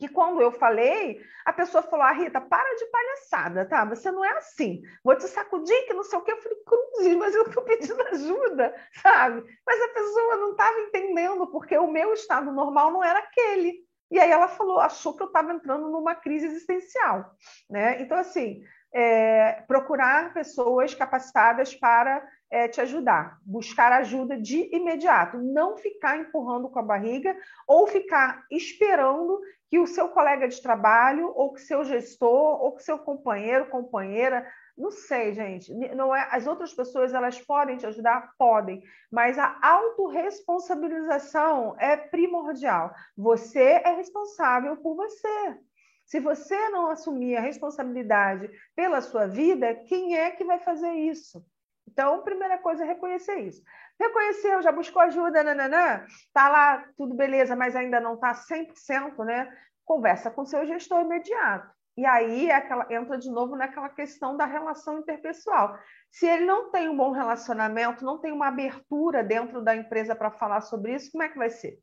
que 0.01 0.09
quando 0.09 0.41
eu 0.41 0.51
falei, 0.51 1.21
a 1.45 1.53
pessoa 1.53 1.83
falou: 1.83 2.07
ah, 2.07 2.13
Rita, 2.13 2.41
para 2.41 2.75
de 2.77 2.87
palhaçada, 2.87 3.67
tá? 3.67 3.85
Você 3.85 4.11
não 4.11 4.25
é 4.25 4.31
assim. 4.39 4.81
Vou 5.05 5.15
te 5.15 5.29
sacudir, 5.29 5.87
que 5.87 5.93
não 5.93 6.03
sei 6.03 6.19
o 6.19 6.23
que. 6.23 6.33
Eu 6.33 6.39
falei: 6.39 6.59
cruzes, 6.65 7.17
mas 7.17 7.35
eu 7.35 7.43
estou 7.43 7.63
pedindo 7.63 8.03
ajuda, 8.09 8.75
sabe? 9.03 9.45
Mas 9.67 9.83
a 9.83 9.89
pessoa 9.89 10.37
não 10.37 10.53
estava 10.53 10.81
entendendo, 10.81 11.47
porque 11.49 11.77
o 11.77 11.91
meu 11.91 12.15
estado 12.15 12.51
normal 12.51 12.91
não 12.91 13.05
era 13.05 13.19
aquele. 13.19 13.85
E 14.11 14.19
aí 14.19 14.31
ela 14.31 14.49
falou, 14.49 14.81
achou 14.81 15.15
que 15.15 15.23
eu 15.23 15.29
estava 15.29 15.53
entrando 15.53 15.89
numa 15.89 16.17
crise 16.17 16.47
existencial, 16.47 17.31
né? 17.69 18.03
Então, 18.03 18.19
assim, 18.19 18.61
é, 18.93 19.63
procurar 19.69 20.35
pessoas 20.35 20.95
capacitadas 20.95 21.75
para 21.77 22.27
é, 22.51 22.67
te 22.67 22.81
ajudar, 22.81 23.39
buscar 23.45 23.93
ajuda 23.93 24.37
de 24.37 24.69
imediato, 24.75 25.39
não 25.39 25.77
ficar 25.77 26.19
empurrando 26.19 26.69
com 26.69 26.79
a 26.79 26.83
barriga 26.83 27.37
ou 27.67 27.87
ficar 27.87 28.45
esperando 28.51 29.41
que 29.69 29.79
o 29.79 29.87
seu 29.87 30.09
colega 30.09 30.49
de 30.49 30.61
trabalho, 30.61 31.33
ou 31.37 31.53
que 31.53 31.61
seu 31.61 31.85
gestor, 31.85 32.61
ou 32.61 32.75
que 32.75 32.83
seu 32.83 32.99
companheiro, 32.99 33.71
companheira, 33.71 34.45
não 34.77 34.91
sei, 34.91 35.33
gente, 35.33 35.73
não 35.95 36.13
é, 36.15 36.29
as 36.33 36.49
outras 36.49 36.75
pessoas 36.75 37.15
elas 37.15 37.41
podem 37.41 37.77
te 37.77 37.87
ajudar, 37.87 38.33
podem, 38.37 38.83
mas 39.13 39.39
a 39.39 39.57
autorresponsabilização 39.63 41.77
é 41.79 41.97
primordial. 41.97 42.93
Você 43.17 43.81
é 43.85 43.95
responsável 43.95 44.77
por 44.79 44.97
você. 44.97 45.57
Se 46.05 46.19
você 46.19 46.69
não 46.71 46.91
assumir 46.91 47.37
a 47.37 47.41
responsabilidade 47.41 48.51
pela 48.75 49.01
sua 49.01 49.29
vida, 49.29 49.73
quem 49.87 50.17
é 50.17 50.33
que 50.33 50.45
vai 50.45 50.59
fazer 50.59 50.93
isso? 50.93 51.41
Então, 51.91 52.23
primeira 52.23 52.59
coisa 52.59 52.85
é 52.85 52.87
reconhecer 52.87 53.41
isso. 53.41 53.63
Reconheceu, 53.99 54.63
já 54.63 54.73
buscou 54.73 55.03
ajuda, 55.03 55.43
nananã, 55.43 56.05
tá 56.33 56.49
lá, 56.49 56.85
tudo 56.97 57.15
beleza, 57.15 57.57
mas 57.57 57.77
ainda 57.77 58.01
não 58.01 58.15
está 58.15 58.33
100%, 58.33 59.25
né? 59.25 59.53
Conversa 59.85 60.31
com 60.31 60.45
seu 60.45 60.65
gestor 60.67 61.01
imediato. 61.01 61.69
E 61.97 62.07
aí 62.07 62.49
é 62.49 62.55
aquela, 62.55 62.87
entra 62.91 63.19
de 63.19 63.31
novo 63.31 63.57
naquela 63.57 63.89
questão 63.89 64.37
da 64.37 64.47
relação 64.47 65.01
interpessoal. 65.01 65.77
Se 66.11 66.27
ele 66.27 66.47
não 66.47 66.71
tem 66.71 66.89
um 66.89 66.97
bom 66.97 67.11
relacionamento, 67.11 68.05
não 68.05 68.19
tem 68.19 68.33
uma 68.33 68.49
abertura 68.49 69.23
dentro 69.23 69.61
da 69.63 69.77
empresa 69.77 70.15
para 70.15 70.31
falar 70.31 70.61
sobre 70.63 70.95
isso, 70.95 71.11
como 71.11 71.25
é 71.25 71.29
que 71.29 71.37
vai 71.37 71.51
ser? 71.51 71.79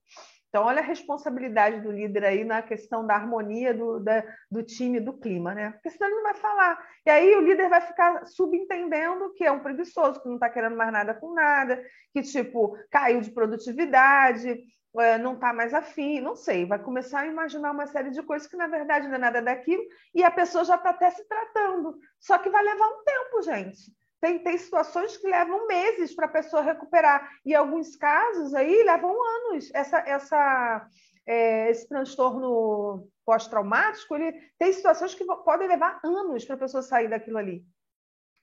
Então, 0.49 0.63
olha 0.63 0.79
a 0.79 0.83
responsabilidade 0.83 1.81
do 1.81 1.91
líder 1.91 2.23
aí 2.23 2.43
na 2.43 2.61
questão 2.61 3.05
da 3.05 3.15
harmonia 3.15 3.73
do, 3.73 3.99
da, 3.99 4.23
do 4.49 4.63
time, 4.63 4.99
do 4.99 5.13
clima, 5.13 5.53
né? 5.53 5.71
Porque 5.71 5.89
senão 5.89 6.07
ele 6.07 6.15
não 6.15 6.23
vai 6.23 6.35
falar. 6.35 6.87
E 7.05 7.09
aí 7.09 7.35
o 7.35 7.41
líder 7.41 7.69
vai 7.69 7.81
ficar 7.81 8.25
subentendendo 8.25 9.33
que 9.33 9.43
é 9.43 9.51
um 9.51 9.59
preguiçoso, 9.59 10.21
que 10.21 10.27
não 10.27 10.35
está 10.35 10.49
querendo 10.49 10.75
mais 10.77 10.91
nada 10.91 11.13
com 11.13 11.33
nada, 11.33 11.83
que, 12.13 12.21
tipo, 12.21 12.77
caiu 12.89 13.19
de 13.19 13.31
produtividade, 13.31 14.63
é, 14.99 15.17
não 15.17 15.33
está 15.33 15.53
mais 15.53 15.73
afim, 15.73 16.21
não 16.21 16.35
sei, 16.35 16.65
vai 16.65 16.79
começar 16.79 17.21
a 17.21 17.27
imaginar 17.27 17.71
uma 17.71 17.85
série 17.85 18.09
de 18.09 18.23
coisas 18.23 18.47
que 18.47 18.57
na 18.57 18.67
verdade 18.67 19.07
não 19.07 19.15
é 19.15 19.19
nada 19.19 19.41
daquilo, 19.41 19.83
e 20.13 20.23
a 20.23 20.31
pessoa 20.31 20.63
já 20.63 20.75
está 20.75 20.89
até 20.89 21.09
se 21.11 21.27
tratando. 21.27 21.99
Só 22.19 22.37
que 22.37 22.49
vai 22.49 22.63
levar 22.63 22.87
um 22.87 23.03
tempo, 23.03 23.41
gente. 23.43 23.91
Tem, 24.19 24.39
tem 24.39 24.57
situações 24.57 25.15
que 25.18 25.27
levam 25.27 25.68
meses 25.68 26.15
para 26.15 26.26
a 26.26 26.30
pessoa 26.30 26.61
recuperar, 26.61 27.30
e 27.45 27.53
alguns 27.53 27.95
casos 27.95 28.53
aí 28.53 28.84
levam 28.84 29.15
anos. 29.23 29.69
Essa, 29.73 29.99
essa, 29.99 30.89
é, 31.26 31.69
esse 31.69 31.88
transtorno 31.88 33.07
pós-traumático, 33.26 34.15
ele 34.15 34.31
tem 34.57 34.73
situações 34.73 35.14
que 35.14 35.26
podem 35.26 35.68
levar 35.68 35.99
anos 36.03 36.45
para 36.45 36.56
a 36.56 36.60
pessoa 36.60 36.81
sair 36.81 37.10
daquilo 37.10 37.38
ali. 37.38 37.64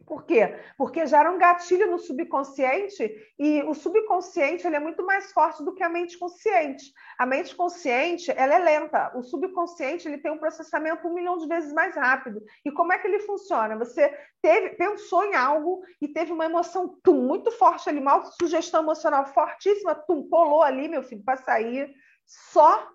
Por 0.06 0.24
quê? 0.24 0.54
Porque 0.76 1.06
gera 1.06 1.30
um 1.30 1.38
gatilho 1.38 1.90
no 1.90 1.98
subconsciente 1.98 3.10
e 3.38 3.62
o 3.62 3.74
subconsciente 3.74 4.66
ele 4.66 4.76
é 4.76 4.80
muito 4.80 5.04
mais 5.04 5.32
forte 5.32 5.64
do 5.64 5.74
que 5.74 5.82
a 5.82 5.88
mente 5.88 6.18
consciente. 6.18 6.92
A 7.18 7.24
mente 7.24 7.54
consciente 7.54 8.30
ela 8.36 8.54
é 8.54 8.58
lenta, 8.58 9.12
o 9.16 9.22
subconsciente 9.22 10.06
ele 10.06 10.18
tem 10.18 10.30
um 10.30 10.38
processamento 10.38 11.06
um 11.08 11.14
milhão 11.14 11.38
de 11.38 11.48
vezes 11.48 11.72
mais 11.72 11.94
rápido. 11.96 12.42
E 12.64 12.70
como 12.70 12.92
é 12.92 12.98
que 12.98 13.06
ele 13.06 13.20
funciona? 13.20 13.76
Você 13.78 14.12
teve, 14.42 14.70
pensou 14.70 15.24
em 15.24 15.34
algo 15.34 15.82
e 16.00 16.08
teve 16.08 16.32
uma 16.32 16.44
emoção 16.44 16.98
tum, 17.02 17.22
muito 17.22 17.50
forte 17.50 17.88
ali, 17.88 17.98
uma 17.98 18.22
sugestão 18.40 18.82
emocional 18.82 19.26
fortíssima, 19.26 19.94
tum, 19.94 20.28
ali, 20.62 20.88
meu 20.88 21.02
filho, 21.02 21.22
para 21.24 21.36
sair. 21.36 21.92
Só 22.26 22.88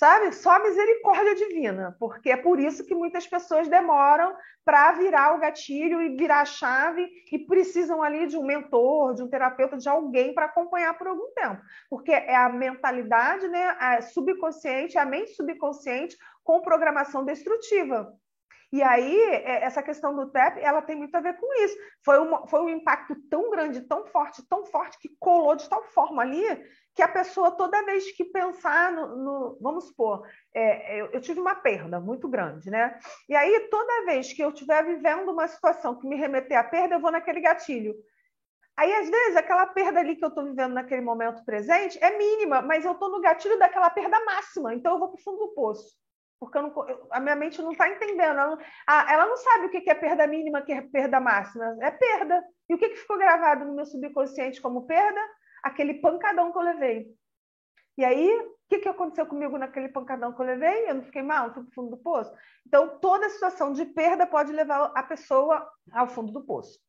sabe? 0.00 0.32
Só 0.32 0.58
misericórdia 0.62 1.34
divina, 1.34 1.94
porque 2.00 2.30
é 2.30 2.36
por 2.38 2.58
isso 2.58 2.86
que 2.86 2.94
muitas 2.94 3.26
pessoas 3.26 3.68
demoram 3.68 4.34
para 4.64 4.92
virar 4.92 5.34
o 5.34 5.38
gatilho 5.38 6.00
e 6.00 6.16
virar 6.16 6.40
a 6.40 6.46
chave 6.46 7.06
e 7.30 7.38
precisam 7.38 8.02
ali 8.02 8.26
de 8.26 8.38
um 8.38 8.42
mentor, 8.42 9.12
de 9.12 9.22
um 9.22 9.28
terapeuta, 9.28 9.76
de 9.76 9.90
alguém 9.90 10.32
para 10.32 10.46
acompanhar 10.46 10.96
por 10.96 11.06
algum 11.06 11.30
tempo, 11.34 11.60
porque 11.90 12.12
é 12.12 12.34
a 12.34 12.48
mentalidade, 12.48 13.46
né, 13.48 13.76
a 13.78 14.00
subconsciente, 14.00 14.96
a 14.96 15.04
mente 15.04 15.34
subconsciente 15.34 16.16
com 16.42 16.62
programação 16.62 17.22
destrutiva. 17.22 18.10
E 18.72 18.82
aí, 18.84 19.18
é, 19.20 19.64
essa 19.64 19.82
questão 19.82 20.14
do 20.14 20.30
TEP, 20.30 20.60
ela 20.60 20.80
tem 20.80 20.94
muito 20.94 21.14
a 21.16 21.20
ver 21.20 21.36
com 21.36 21.64
isso. 21.64 21.76
Foi, 22.04 22.18
uma, 22.18 22.46
foi 22.46 22.60
um 22.60 22.68
impacto 22.68 23.16
tão 23.28 23.50
grande, 23.50 23.80
tão 23.80 24.06
forte, 24.06 24.46
tão 24.48 24.64
forte, 24.64 24.98
que 24.98 25.08
colou 25.18 25.56
de 25.56 25.68
tal 25.68 25.82
forma 25.82 26.22
ali, 26.22 26.44
que 26.94 27.02
a 27.02 27.08
pessoa, 27.08 27.50
toda 27.50 27.84
vez 27.84 28.12
que 28.12 28.24
pensar 28.24 28.92
no. 28.92 29.16
no 29.16 29.58
vamos 29.60 29.86
supor, 29.88 30.24
é, 30.54 31.00
eu, 31.00 31.06
eu, 31.06 31.20
tive 31.20 31.40
uma 31.40 31.56
perda 31.56 31.98
muito 31.98 32.28
grande, 32.28 32.70
né? 32.70 32.96
E 33.28 33.34
aí, 33.34 33.68
toda 33.70 34.04
vez 34.04 34.32
que 34.32 34.42
eu 34.42 34.50
estiver 34.50 34.84
vivendo 34.84 35.30
uma 35.32 35.48
situação 35.48 35.98
que 35.98 36.06
me 36.06 36.14
remeter 36.14 36.56
à 36.56 36.62
perda, 36.62 36.94
eu 36.94 37.00
vou 37.00 37.10
naquele 37.10 37.40
gatilho. 37.40 37.96
Aí, 38.76 38.94
às 38.94 39.10
vezes, 39.10 39.36
aquela 39.36 39.66
perda 39.66 39.98
ali 39.98 40.14
que 40.14 40.24
eu 40.24 40.28
estou 40.28 40.44
vivendo 40.44 40.74
naquele 40.74 41.02
momento 41.02 41.44
presente 41.44 41.98
é 42.00 42.16
mínima, 42.16 42.62
mas 42.62 42.84
eu 42.84 42.92
estou 42.92 43.10
no 43.10 43.20
gatilho 43.20 43.58
daquela 43.58 43.90
perda 43.90 44.24
máxima, 44.24 44.72
então 44.74 44.92
eu 44.92 44.98
vou 45.00 45.08
para 45.08 45.18
o 45.18 45.22
fundo 45.22 45.38
do 45.38 45.54
poço 45.54 45.98
porque 46.40 46.58
não, 46.58 46.72
a 47.10 47.20
minha 47.20 47.36
mente 47.36 47.60
não 47.60 47.70
está 47.70 47.86
entendendo. 47.88 48.38
Ela 48.38 48.46
não, 48.46 48.58
ela 48.88 49.26
não 49.26 49.36
sabe 49.36 49.66
o 49.66 49.70
que 49.70 49.90
é 49.90 49.94
perda 49.94 50.26
mínima, 50.26 50.62
que 50.62 50.72
é 50.72 50.80
perda 50.80 51.20
máxima. 51.20 51.76
É 51.82 51.90
perda. 51.90 52.42
E 52.68 52.74
o 52.74 52.78
que, 52.78 52.88
que 52.88 52.96
ficou 52.96 53.18
gravado 53.18 53.66
no 53.66 53.74
meu 53.74 53.84
subconsciente 53.84 54.60
como 54.60 54.86
perda? 54.86 55.20
Aquele 55.62 55.94
pancadão 56.00 56.50
que 56.50 56.56
eu 56.56 56.62
levei. 56.62 57.06
E 57.98 58.04
aí, 58.04 58.30
o 58.32 58.56
que, 58.70 58.78
que 58.78 58.88
aconteceu 58.88 59.26
comigo 59.26 59.58
naquele 59.58 59.90
pancadão 59.90 60.32
que 60.32 60.40
eu 60.40 60.46
levei? 60.46 60.88
Eu 60.88 60.94
não 60.94 61.02
fiquei 61.02 61.22
mal, 61.22 61.52
fui 61.52 61.62
para 61.62 61.70
o 61.70 61.74
fundo 61.74 61.90
do 61.90 61.98
poço. 61.98 62.32
Então, 62.66 62.98
toda 62.98 63.28
situação 63.28 63.74
de 63.74 63.84
perda 63.84 64.26
pode 64.26 64.50
levar 64.50 64.90
a 64.94 65.02
pessoa 65.02 65.68
ao 65.92 66.08
fundo 66.08 66.32
do 66.32 66.42
poço. 66.42 66.80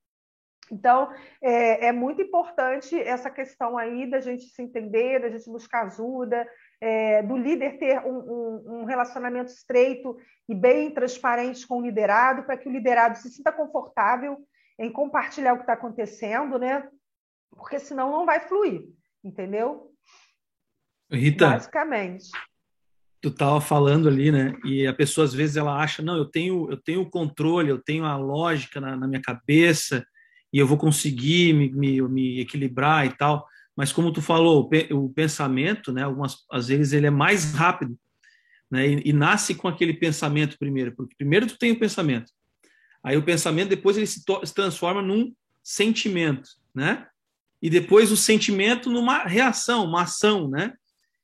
Então, 0.71 1.11
é, 1.41 1.87
é, 1.87 1.91
muito 1.91 2.21
importante 2.21 2.97
essa 2.97 3.29
questão 3.29 3.77
aí 3.77 4.09
da 4.09 4.21
gente 4.21 4.45
se 4.45 4.61
entender, 4.61 5.19
da 5.19 5.29
gente 5.29 5.49
buscar 5.49 5.85
ajuda, 5.85 6.47
é, 6.81 7.21
do 7.21 7.37
líder 7.37 7.77
ter 7.77 7.99
um, 7.99 8.17
um, 8.17 8.79
um, 8.79 8.85
relacionamento 8.85 9.51
estreito 9.51 10.17
e 10.49 10.55
bem 10.55 10.91
transparente 10.91 11.65
com 11.67 11.77
o 11.77 11.81
liderado, 11.81 12.43
para 12.43 12.57
que 12.57 12.67
o 12.67 12.71
liderado 12.71 13.19
se 13.19 13.29
sinta 13.29 13.51
confortável 13.51 14.37
em 14.79 14.91
compartilhar 14.91 15.53
o 15.53 15.57
que 15.57 15.63
está 15.63 15.73
acontecendo, 15.73 16.57
né? 16.57 16.89
Porque 17.51 17.77
senão 17.77 18.11
não 18.11 18.25
vai 18.25 18.39
fluir, 18.39 18.89
entendeu? 19.23 19.91
Rita, 21.11 21.51
basicamente. 21.51 22.29
Tu 23.21 23.29
estava 23.29 23.61
falando 23.61 24.07
ali, 24.07 24.31
né? 24.31 24.55
E 24.65 24.87
a 24.87 24.93
pessoa 24.93 25.25
às 25.25 25.33
vezes 25.33 25.57
ela 25.57 25.79
acha, 25.79 26.01
não, 26.01 26.17
eu 26.17 26.25
tenho, 26.25 26.71
eu 26.71 26.81
tenho 26.81 27.01
o 27.01 27.09
controle, 27.09 27.69
eu 27.69 27.79
tenho 27.79 28.05
a 28.05 28.17
lógica 28.17 28.81
na, 28.81 28.97
na 28.97 29.07
minha 29.07 29.21
cabeça 29.21 30.03
e 30.51 30.57
eu 30.57 30.65
vou 30.65 30.79
conseguir 30.79 31.53
me, 31.53 31.69
me, 31.71 32.01
me 32.01 32.39
equilibrar 32.39 33.05
e 33.05 33.15
tal 33.15 33.45
mas 33.75 33.91
como 33.91 34.11
tu 34.11 34.21
falou, 34.21 34.69
o 34.91 35.09
pensamento, 35.09 35.91
né, 35.91 36.03
algumas 36.03 36.37
às 36.51 36.67
vezes 36.67 36.93
ele 36.93 37.07
é 37.07 37.11
mais 37.11 37.53
rápido, 37.53 37.97
né, 38.69 38.87
e, 38.87 39.09
e, 39.09 39.13
nasce 39.13 39.55
com 39.55 39.67
aquele 39.67 39.93
pensamento 39.93 40.57
primeiro, 40.57 40.93
porque 40.95 41.15
primeiro 41.17 41.47
tu 41.47 41.57
tem 41.57 41.71
o 41.71 41.79
pensamento, 41.79 42.31
aí 43.03 43.17
o 43.17 43.23
pensamento 43.23 43.69
depois 43.69 43.97
ele 43.97 44.07
se, 44.07 44.21
se 44.21 44.53
transforma 44.53 45.01
num 45.01 45.33
sentimento, 45.63 46.49
né, 46.73 47.07
e 47.61 47.69
depois 47.69 48.11
o 48.11 48.17
sentimento 48.17 48.89
numa 48.89 49.23
reação, 49.23 49.85
uma 49.85 50.03
ação, 50.03 50.49
né, 50.49 50.73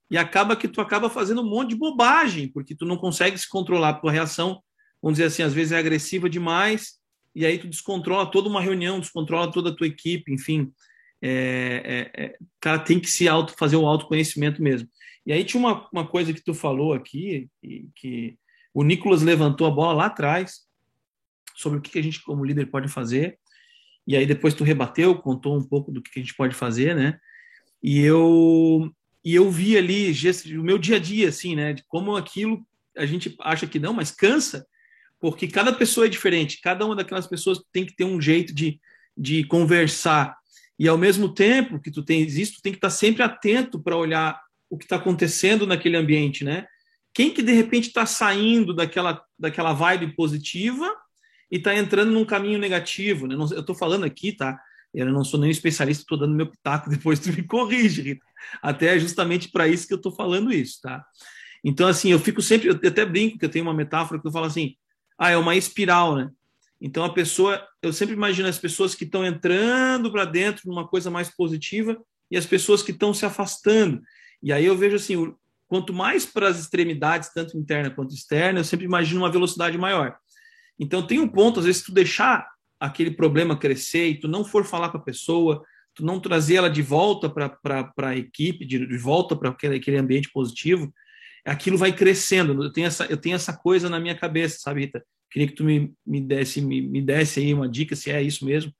e 0.09 0.17
acaba 0.17 0.55
que 0.55 0.67
tu 0.67 0.79
acaba 0.79 1.09
fazendo 1.09 1.41
um 1.41 1.49
monte 1.49 1.69
de 1.69 1.75
bobagem, 1.75 2.47
porque 2.47 2.75
tu 2.75 2.85
não 2.85 2.97
consegue 2.97 3.37
se 3.37 3.47
controlar, 3.47 3.95
tua 3.95 4.11
reação, 4.11 4.61
vamos 5.01 5.17
dizer 5.17 5.25
assim, 5.25 5.43
às 5.43 5.53
vezes 5.53 5.73
é 5.73 5.77
agressiva 5.77 6.29
demais, 6.29 6.97
e 7.35 7.45
aí 7.45 7.57
tu 7.59 7.67
descontrola 7.67 8.25
toda 8.31 8.49
uma 8.49 8.61
reunião, 8.61 8.99
descontrola 8.99 9.51
toda 9.51 9.69
a 9.69 9.75
tua 9.75 9.85
equipe, 9.85 10.33
enfim, 10.33 10.71
é, 11.21 12.11
é, 12.15 12.23
é, 12.23 12.37
cara 12.59 12.79
tem 12.79 12.99
que 12.99 13.09
se 13.09 13.27
auto, 13.27 13.53
fazer 13.57 13.75
o 13.75 13.85
autoconhecimento 13.85 14.61
mesmo. 14.61 14.87
E 15.25 15.33
aí 15.33 15.43
tinha 15.43 15.59
uma, 15.59 15.87
uma 15.91 16.07
coisa 16.07 16.33
que 16.33 16.41
tu 16.41 16.53
falou 16.53 16.93
aqui, 16.93 17.49
que, 17.61 17.89
que 17.95 18.37
o 18.73 18.83
Nicolas 18.83 19.21
levantou 19.21 19.67
a 19.67 19.71
bola 19.71 19.93
lá 19.93 20.05
atrás, 20.05 20.61
sobre 21.55 21.79
o 21.79 21.81
que 21.81 21.97
a 21.97 22.01
gente, 22.01 22.21
como 22.21 22.45
líder, 22.45 22.67
pode 22.67 22.87
fazer. 22.87 23.37
E 24.05 24.15
aí 24.15 24.25
depois 24.25 24.53
tu 24.53 24.63
rebateu, 24.63 25.17
contou 25.17 25.57
um 25.57 25.63
pouco 25.63 25.91
do 25.91 26.01
que 26.01 26.19
a 26.19 26.21
gente 26.21 26.35
pode 26.35 26.55
fazer, 26.55 26.95
né? 26.95 27.19
E 27.81 27.99
eu, 27.99 28.89
e 29.23 29.35
eu 29.35 29.51
vi 29.51 29.77
ali 29.77 30.13
o 30.57 30.63
meu 30.63 30.77
dia 30.77 30.95
a 30.95 30.99
dia, 30.99 31.29
assim, 31.29 31.55
né? 31.55 31.73
De 31.73 31.83
como 31.87 32.15
aquilo 32.15 32.65
a 32.95 33.05
gente 33.05 33.35
acha 33.41 33.67
que 33.67 33.79
não, 33.79 33.93
mas 33.93 34.11
cansa, 34.11 34.65
porque 35.19 35.47
cada 35.47 35.71
pessoa 35.71 36.05
é 36.05 36.09
diferente, 36.09 36.61
cada 36.61 36.85
uma 36.85 36.95
daquelas 36.95 37.27
pessoas 37.27 37.61
tem 37.71 37.85
que 37.85 37.95
ter 37.95 38.03
um 38.03 38.19
jeito 38.19 38.53
de, 38.53 38.79
de 39.15 39.43
conversar 39.45 40.35
e 40.79 40.87
ao 40.87 40.97
mesmo 40.97 41.33
tempo 41.33 41.79
que 41.79 41.91
tu 41.91 42.03
tens 42.03 42.35
isso, 42.35 42.55
tu 42.55 42.61
tem 42.61 42.71
que 42.71 42.77
estar 42.77 42.89
sempre 42.89 43.23
atento 43.23 43.81
para 43.81 43.95
olhar 43.95 44.39
o 44.69 44.77
que 44.77 44.85
está 44.85 44.97
acontecendo 44.97 45.65
naquele 45.65 45.97
ambiente, 45.97 46.43
né? 46.43 46.67
Quem 47.13 47.33
que 47.33 47.41
de 47.41 47.51
repente 47.51 47.87
está 47.87 48.05
saindo 48.05 48.73
daquela, 48.73 49.23
daquela 49.39 49.73
vibe 49.73 50.15
positiva 50.15 50.93
e 51.51 51.57
está 51.57 51.75
entrando 51.75 52.11
num 52.11 52.25
caminho 52.25 52.59
negativo, 52.59 53.25
né? 53.25 53.35
Eu 53.35 53.61
estou 53.61 53.73
falando 53.73 54.03
aqui, 54.03 54.33
tá? 54.33 54.59
Eu 54.93 55.11
não 55.11 55.23
sou 55.23 55.39
nem 55.39 55.49
especialista, 55.49 56.03
estou 56.03 56.17
dando 56.17 56.35
meu 56.35 56.47
pitaco, 56.47 56.89
depois 56.91 57.19
tu 57.19 57.29
me 57.29 57.43
corrige, 57.43 58.01
Rita. 58.01 58.25
Até 58.61 58.95
é 58.95 58.99
justamente 58.99 59.49
para 59.49 59.67
isso 59.67 59.87
que 59.87 59.93
eu 59.93 59.97
estou 59.97 60.11
falando 60.11 60.53
isso, 60.53 60.79
tá? 60.81 61.03
Então, 61.63 61.87
assim, 61.87 62.11
eu 62.11 62.19
fico 62.19 62.41
sempre, 62.41 62.69
eu 62.69 62.75
até 62.75 63.03
brinco 63.03 63.37
que 63.39 63.45
eu 63.45 63.49
tenho 63.49 63.65
uma 63.65 63.73
metáfora 63.73 64.21
que 64.21 64.27
eu 64.27 64.31
falo 64.31 64.45
assim, 64.45 64.75
ah, 65.17 65.31
é 65.31 65.37
uma 65.37 65.55
espiral, 65.55 66.15
né? 66.15 66.29
Então 66.79 67.03
a 67.03 67.13
pessoa, 67.13 67.65
eu 67.81 67.91
sempre 67.91 68.15
imagino 68.15 68.47
as 68.47 68.59
pessoas 68.59 68.93
que 68.93 69.03
estão 69.03 69.25
entrando 69.25 70.11
para 70.11 70.25
dentro 70.25 70.63
numa 70.65 70.87
coisa 70.87 71.09
mais 71.09 71.29
positiva 71.29 71.97
e 72.29 72.37
as 72.37 72.45
pessoas 72.45 72.83
que 72.83 72.91
estão 72.91 73.13
se 73.13 73.25
afastando. 73.25 74.01
E 74.41 74.53
aí 74.53 74.65
eu 74.65 74.77
vejo 74.77 74.95
assim, 74.95 75.33
quanto 75.67 75.93
mais 75.93 76.25
para 76.25 76.47
as 76.47 76.59
extremidades, 76.59 77.33
tanto 77.33 77.57
interna 77.57 77.89
quanto 77.89 78.13
externa, 78.13 78.59
eu 78.59 78.63
sempre 78.63 78.85
imagino 78.85 79.21
uma 79.21 79.31
velocidade 79.31 79.77
maior. 79.77 80.15
Então 80.79 81.05
tem 81.05 81.19
um 81.19 81.27
ponto, 81.27 81.59
às 81.59 81.65
vezes, 81.65 81.81
tu 81.81 81.91
deixar 81.91 82.47
aquele 82.79 83.11
problema 83.11 83.57
crescer 83.57 84.07
e 84.07 84.19
tu 84.19 84.27
não 84.27 84.45
for 84.45 84.63
falar 84.63 84.89
com 84.89 84.97
a 84.97 85.03
pessoa, 85.03 85.63
tu 85.95 86.05
não 86.05 86.19
trazer 86.19 86.55
ela 86.55 86.69
de 86.69 86.83
volta 86.83 87.27
para 87.27 87.91
a 87.97 88.15
equipe, 88.15 88.65
de, 88.65 88.85
de 88.85 88.97
volta 88.97 89.35
para 89.35 89.49
aquele, 89.49 89.77
aquele 89.77 89.97
ambiente 89.97 90.29
positivo, 90.31 90.93
aquilo 91.43 91.77
vai 91.77 91.91
crescendo. 91.91 92.63
Eu 92.63 92.71
tenho, 92.71 92.85
essa, 92.85 93.05
eu 93.05 93.17
tenho 93.17 93.35
essa 93.35 93.51
coisa 93.57 93.89
na 93.89 93.99
minha 93.99 94.15
cabeça, 94.15 94.59
sabe, 94.59 94.81
Rita? 94.81 95.03
Queria 95.31 95.47
que 95.47 95.55
tu 95.55 95.63
me, 95.63 95.93
me, 96.05 96.21
desse, 96.21 96.61
me, 96.61 96.81
me 96.81 97.01
desse 97.01 97.39
aí 97.39 97.53
uma 97.53 97.67
dica 97.67 97.95
se 97.95 98.11
é 98.11 98.21
isso 98.21 98.45
mesmo. 98.45 98.73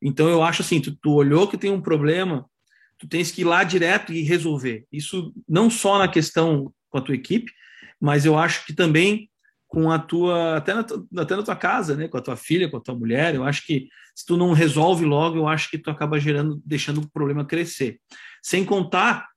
Então 0.00 0.28
eu 0.28 0.42
acho 0.42 0.62
assim, 0.62 0.80
tu, 0.80 0.94
tu 0.96 1.12
olhou 1.12 1.48
que 1.48 1.56
tem 1.56 1.70
um 1.70 1.80
problema, 1.80 2.44
tu 2.98 3.08
tens 3.08 3.30
que 3.30 3.42
ir 3.42 3.44
lá 3.44 3.64
direto 3.64 4.12
e 4.12 4.22
resolver. 4.22 4.84
Isso 4.92 5.32
não 5.48 5.70
só 5.70 5.98
na 5.98 6.08
questão 6.08 6.72
com 6.90 6.98
a 6.98 7.02
tua 7.02 7.14
equipe, 7.14 7.50
mas 8.00 8.24
eu 8.24 8.38
acho 8.38 8.66
que 8.66 8.74
também 8.74 9.30
com 9.66 9.90
a 9.90 9.98
tua 9.98 10.56
até 10.56 10.74
na, 10.74 10.86
até 11.18 11.36
na 11.36 11.42
tua 11.42 11.56
casa, 11.56 11.96
né, 11.96 12.08
com 12.08 12.16
a 12.16 12.22
tua 12.22 12.36
filha, 12.36 12.68
com 12.68 12.76
a 12.76 12.80
tua 12.80 12.94
mulher. 12.94 13.34
Eu 13.34 13.44
acho 13.44 13.66
que 13.66 13.88
se 14.14 14.24
tu 14.24 14.36
não 14.36 14.52
resolve 14.52 15.04
logo, 15.04 15.36
eu 15.36 15.48
acho 15.48 15.70
que 15.70 15.78
tu 15.78 15.90
acaba 15.90 16.20
gerando, 16.20 16.62
deixando 16.64 17.00
o 17.00 17.10
problema 17.10 17.44
crescer. 17.44 18.00
Sem 18.42 18.64
contar 18.64 19.28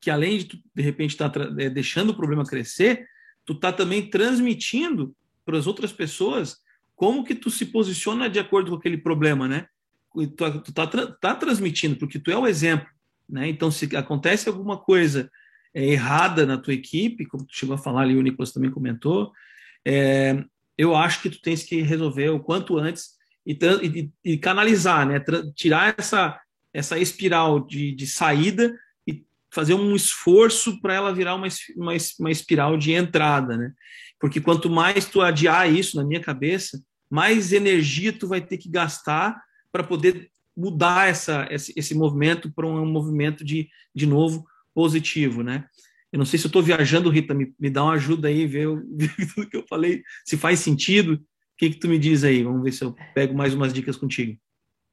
que 0.00 0.10
além 0.10 0.38
de 0.38 0.44
tu, 0.44 0.58
de 0.74 0.82
repente 0.82 1.12
estar 1.12 1.30
tá, 1.30 1.48
é, 1.58 1.70
deixando 1.70 2.10
o 2.10 2.14
problema 2.14 2.44
crescer, 2.44 3.06
tu 3.44 3.54
tá 3.54 3.72
também 3.72 4.10
transmitindo 4.10 5.14
para 5.44 5.58
as 5.58 5.66
outras 5.66 5.92
pessoas 5.92 6.58
como 6.94 7.24
que 7.24 7.34
tu 7.34 7.50
se 7.50 7.66
posiciona 7.66 8.30
de 8.30 8.38
acordo 8.38 8.70
com 8.70 8.76
aquele 8.76 8.96
problema, 8.96 9.48
né? 9.48 9.66
Tu, 10.12 10.60
tu 10.60 10.72
tá, 10.72 10.86
tá 10.86 11.34
transmitindo 11.34 11.96
porque 11.96 12.18
tu 12.18 12.30
é 12.30 12.36
o 12.36 12.46
exemplo, 12.46 12.86
né? 13.28 13.48
Então 13.48 13.70
se 13.70 13.96
acontece 13.96 14.48
alguma 14.48 14.78
coisa 14.78 15.30
é, 15.74 15.84
errada 15.86 16.46
na 16.46 16.56
tua 16.56 16.72
equipe, 16.72 17.26
como 17.26 17.44
tu 17.44 17.56
chegou 17.56 17.74
a 17.74 17.78
falar 17.78 18.02
ali, 18.02 18.16
o 18.16 18.22
Nicolas 18.22 18.52
também 18.52 18.70
comentou, 18.70 19.32
é, 19.84 20.44
eu 20.78 20.94
acho 20.94 21.20
que 21.20 21.30
tu 21.30 21.40
tens 21.42 21.64
que 21.64 21.82
resolver 21.82 22.28
o 22.30 22.40
quanto 22.40 22.78
antes 22.78 23.14
e, 23.44 23.58
e, 23.82 24.10
e 24.32 24.38
canalizar, 24.38 25.06
né? 25.06 25.22
Tirar 25.54 25.94
essa, 25.98 26.40
essa 26.72 26.98
espiral 26.98 27.60
de, 27.60 27.92
de 27.92 28.06
saída 28.06 28.72
fazer 29.54 29.74
um 29.74 29.94
esforço 29.94 30.80
para 30.80 30.94
ela 30.94 31.14
virar 31.14 31.36
uma, 31.36 31.46
uma, 31.76 31.92
uma 32.18 32.30
espiral 32.30 32.76
de 32.76 32.92
entrada, 32.92 33.56
né? 33.56 33.72
Porque 34.20 34.40
quanto 34.40 34.70
mais 34.70 35.06
tu 35.06 35.20
adiar 35.20 35.70
isso 35.70 35.96
na 35.96 36.04
minha 36.04 36.20
cabeça, 36.20 36.82
mais 37.10 37.52
energia 37.52 38.12
tu 38.12 38.26
vai 38.26 38.40
ter 38.40 38.58
que 38.58 38.68
gastar 38.68 39.40
para 39.70 39.84
poder 39.84 40.30
mudar 40.56 41.08
essa, 41.08 41.46
esse, 41.50 41.72
esse 41.76 41.94
movimento 41.94 42.52
para 42.52 42.66
um 42.66 42.86
movimento 42.86 43.44
de, 43.44 43.68
de 43.94 44.06
novo 44.06 44.44
positivo, 44.72 45.42
né? 45.42 45.64
Eu 46.12 46.18
não 46.18 46.24
sei 46.24 46.38
se 46.38 46.46
eu 46.46 46.48
estou 46.48 46.62
viajando, 46.62 47.10
Rita, 47.10 47.34
me, 47.34 47.52
me 47.58 47.68
dá 47.68 47.82
uma 47.82 47.94
ajuda 47.94 48.28
aí, 48.28 48.46
ver, 48.46 48.68
tudo 49.34 49.48
que 49.48 49.56
eu 49.56 49.66
falei, 49.66 50.02
se 50.24 50.36
faz 50.36 50.60
sentido. 50.60 51.14
O 51.14 51.20
que, 51.56 51.70
que 51.70 51.78
tu 51.78 51.88
me 51.88 51.98
diz 51.98 52.22
aí? 52.22 52.42
Vamos 52.42 52.62
ver 52.62 52.72
se 52.72 52.84
eu 52.84 52.94
pego 53.14 53.34
mais 53.34 53.52
umas 53.52 53.72
dicas 53.72 53.96
contigo. 53.96 54.38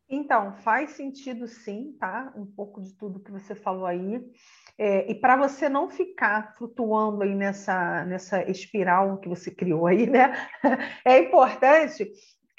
Então, 0.10 0.52
faz 0.57 0.91
sentido 0.91 1.48
sim, 1.48 1.95
tá? 1.99 2.34
Um 2.35 2.45
pouco 2.45 2.81
de 2.81 2.93
tudo 2.98 3.19
que 3.19 3.31
você 3.31 3.56
falou 3.56 3.85
aí. 3.85 4.19
É, 4.84 5.12
e 5.12 5.14
para 5.14 5.38
você 5.38 5.70
não 5.70 5.91
ficar 5.91 6.56
flutuando 6.58 7.22
aí 7.22 7.36
nessa, 7.36 8.03
nessa 8.03 8.49
espiral 8.49 9.20
que 9.20 9.30
você 9.30 9.52
criou 9.52 9.86
aí, 9.86 10.10
né? 10.10 10.34
É 11.06 11.20
importante 11.20 12.12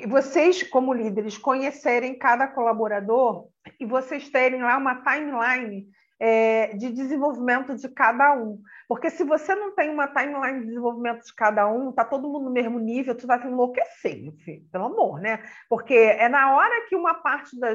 vocês, 0.07 0.62
como 0.62 0.94
líderes, 0.94 1.36
conhecerem 1.36 2.16
cada 2.16 2.47
colaborador 2.47 3.49
e 3.81 3.85
vocês 3.85 4.28
terem 4.28 4.62
lá 4.62 4.77
uma 4.77 5.03
timeline 5.03 5.89
é, 6.23 6.77
de 6.77 6.93
desenvolvimento 6.93 7.74
de 7.74 7.89
cada 7.89 8.32
um. 8.32 8.62
Porque 8.86 9.11
se 9.11 9.24
você 9.24 9.57
não 9.57 9.74
tem 9.74 9.90
uma 9.90 10.07
timeline 10.07 10.61
de 10.61 10.66
desenvolvimento 10.66 11.24
de 11.24 11.35
cada 11.35 11.66
um, 11.69 11.90
tá 11.90 12.05
todo 12.05 12.28
mundo 12.28 12.44
no 12.44 12.53
mesmo 12.53 12.78
nível, 12.78 13.16
tu 13.16 13.27
vai 13.27 13.44
enlouquecer, 13.44 14.32
filho, 14.44 14.62
pelo 14.70 14.85
amor, 14.85 15.20
né? 15.20 15.43
Porque 15.69 15.94
é 15.94 16.28
na 16.28 16.55
hora 16.55 16.86
que 16.89 16.94
uma 16.94 17.15
parte, 17.15 17.59
da, 17.59 17.73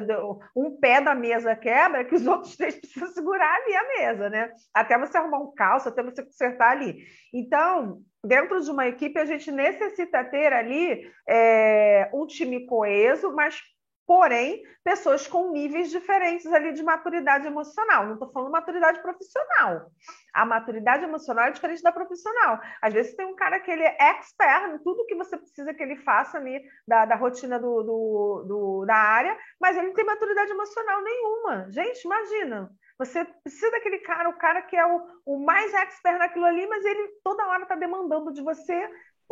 um 0.55 0.79
pé 0.79 1.01
da 1.01 1.13
mesa 1.13 1.57
quebra, 1.57 2.05
que 2.05 2.15
os 2.15 2.25
outros 2.25 2.55
três 2.55 2.79
precisam 2.79 3.09
segurar 3.09 3.53
ali 3.53 3.75
a 3.75 3.87
mesa, 3.99 4.29
né? 4.29 4.49
Até 4.73 4.97
você 4.97 5.17
arrumar 5.17 5.39
um 5.39 5.53
calço, 5.53 5.89
até 5.89 6.01
você 6.01 6.23
consertar 6.23 6.71
ali. 6.71 7.03
Então, 7.33 7.99
dentro 8.23 8.61
de 8.61 8.71
uma 8.71 8.87
equipe, 8.87 9.19
a 9.19 9.25
gente 9.25 9.51
necessita 9.51 10.23
ter 10.23 10.53
ali 10.53 11.11
é, 11.27 12.09
um 12.13 12.25
time 12.25 12.65
coeso, 12.65 13.29
mas 13.33 13.61
porém, 14.07 14.63
pessoas 14.85 15.27
com 15.27 15.51
níveis 15.51 15.91
diferentes 15.91 16.45
ali 16.47 16.71
de 16.71 16.81
maturidade 16.81 17.45
emocional. 17.45 18.05
Não 18.05 18.13
estou 18.13 18.31
falando 18.31 18.53
maturidade 18.53 19.01
profissional. 19.01 19.91
A 20.33 20.45
maturidade 20.45 21.03
emocional 21.03 21.47
é 21.47 21.51
diferente 21.51 21.83
da 21.83 21.91
profissional. 21.91 22.57
Às 22.81 22.93
vezes 22.93 23.15
tem 23.15 23.25
um 23.25 23.35
cara 23.35 23.59
que 23.59 23.69
ele 23.69 23.83
é 23.83 23.97
expert 23.99 24.73
em 24.73 24.77
tudo 24.79 25.05
que 25.05 25.13
você 25.13 25.35
precisa 25.35 25.73
que 25.73 25.83
ele 25.83 25.97
faça 25.97 26.37
ali 26.37 26.63
da, 26.87 27.05
da 27.05 27.15
rotina 27.17 27.59
do, 27.59 27.83
do, 27.83 28.45
do, 28.47 28.85
da 28.85 28.95
área, 28.95 29.37
mas 29.59 29.75
ele 29.75 29.87
não 29.87 29.93
tem 29.93 30.05
maturidade 30.05 30.51
emocional 30.51 31.03
nenhuma. 31.03 31.69
Gente, 31.69 32.05
imagina. 32.05 32.71
Você 32.97 33.25
precisa 33.43 33.69
daquele 33.71 33.99
cara, 33.99 34.29
o 34.29 34.37
cara 34.37 34.61
que 34.61 34.77
é 34.77 34.85
o, 34.85 35.05
o 35.25 35.45
mais 35.45 35.73
expert 35.73 36.17
naquilo 36.17 36.45
ali, 36.45 36.65
mas 36.65 36.85
ele 36.85 37.09
toda 37.21 37.45
hora 37.45 37.63
está 37.63 37.75
demandando 37.75 38.31
de 38.31 38.41
você. 38.41 38.89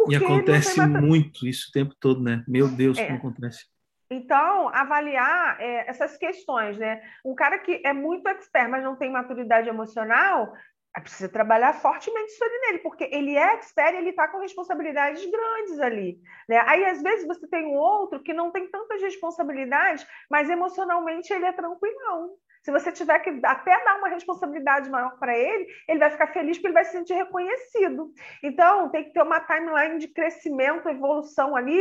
e 0.10 0.15
acontece 0.18 0.85
muito 0.85 1.47
isso 1.47 1.69
o 1.69 1.72
tempo 1.72 1.95
todo, 1.97 2.22
né? 2.22 2.43
Meu 2.45 2.68
Deus, 2.68 2.97
é. 2.97 3.06
como 3.06 3.19
acontece. 3.19 3.73
Então, 4.10 4.69
avaliar 4.69 5.60
é, 5.60 5.90
essas 5.90 6.18
questões, 6.18 6.77
né? 6.77 7.02
Um 7.23 7.34
cara 7.34 7.60
que 7.60 7.82
é 7.84 7.94
muito 7.94 8.27
expert, 8.27 8.69
mas 8.69 8.84
não 8.84 8.95
tem 8.95 9.11
maturidade 9.11 9.68
emocional, 9.68 10.53
precisa 11.02 11.27
trabalhar 11.27 11.73
fortemente 11.73 12.32
sobre 12.34 12.57
nele, 12.60 12.80
porque 12.80 13.10
ele 13.11 13.36
é 13.36 13.53
expert 13.53 13.94
e 13.94 13.98
ele 13.98 14.10
está 14.11 14.27
com 14.27 14.40
responsabilidades 14.40 15.26
grandes 15.30 15.80
ali. 15.80 16.19
Né? 16.48 16.64
Aí, 16.65 16.86
às 16.86 17.02
vezes, 17.02 17.27
você 17.27 17.48
tem 17.48 17.65
um 17.65 17.76
outro 17.76 18.22
que 18.22 18.34
não 18.34 18.52
tem 18.52 18.69
tantas 18.69 19.02
responsabilidades, 19.02 20.06
mas 20.30 20.49
emocionalmente 20.49 21.34
ele 21.34 21.45
é 21.45 21.52
tranquilão. 21.52 22.36
Se 22.66 22.72
você 22.72 22.92
tiver 22.92 23.20
que 23.20 23.30
até 23.44 23.84
dar 23.86 24.00
uma 24.00 24.08
responsabilidade 24.08 24.90
maior 24.90 25.20
para 25.20 25.38
ele, 25.38 25.68
ele 25.88 26.00
vai 26.00 26.10
ficar 26.10 26.34
feliz 26.34 26.58
porque 26.58 26.66
ele 26.66 26.74
vai 26.74 26.84
se 26.84 26.94
sentir 26.94 27.14
reconhecido. 27.14 28.12
Então, 28.42 28.90
tem 28.90 29.04
que 29.04 29.12
ter 29.12 29.22
uma 29.22 29.40
timeline 29.40 30.00
de 30.00 30.08
crescimento, 30.08 30.90
evolução 30.90 31.56
ali, 31.56 31.80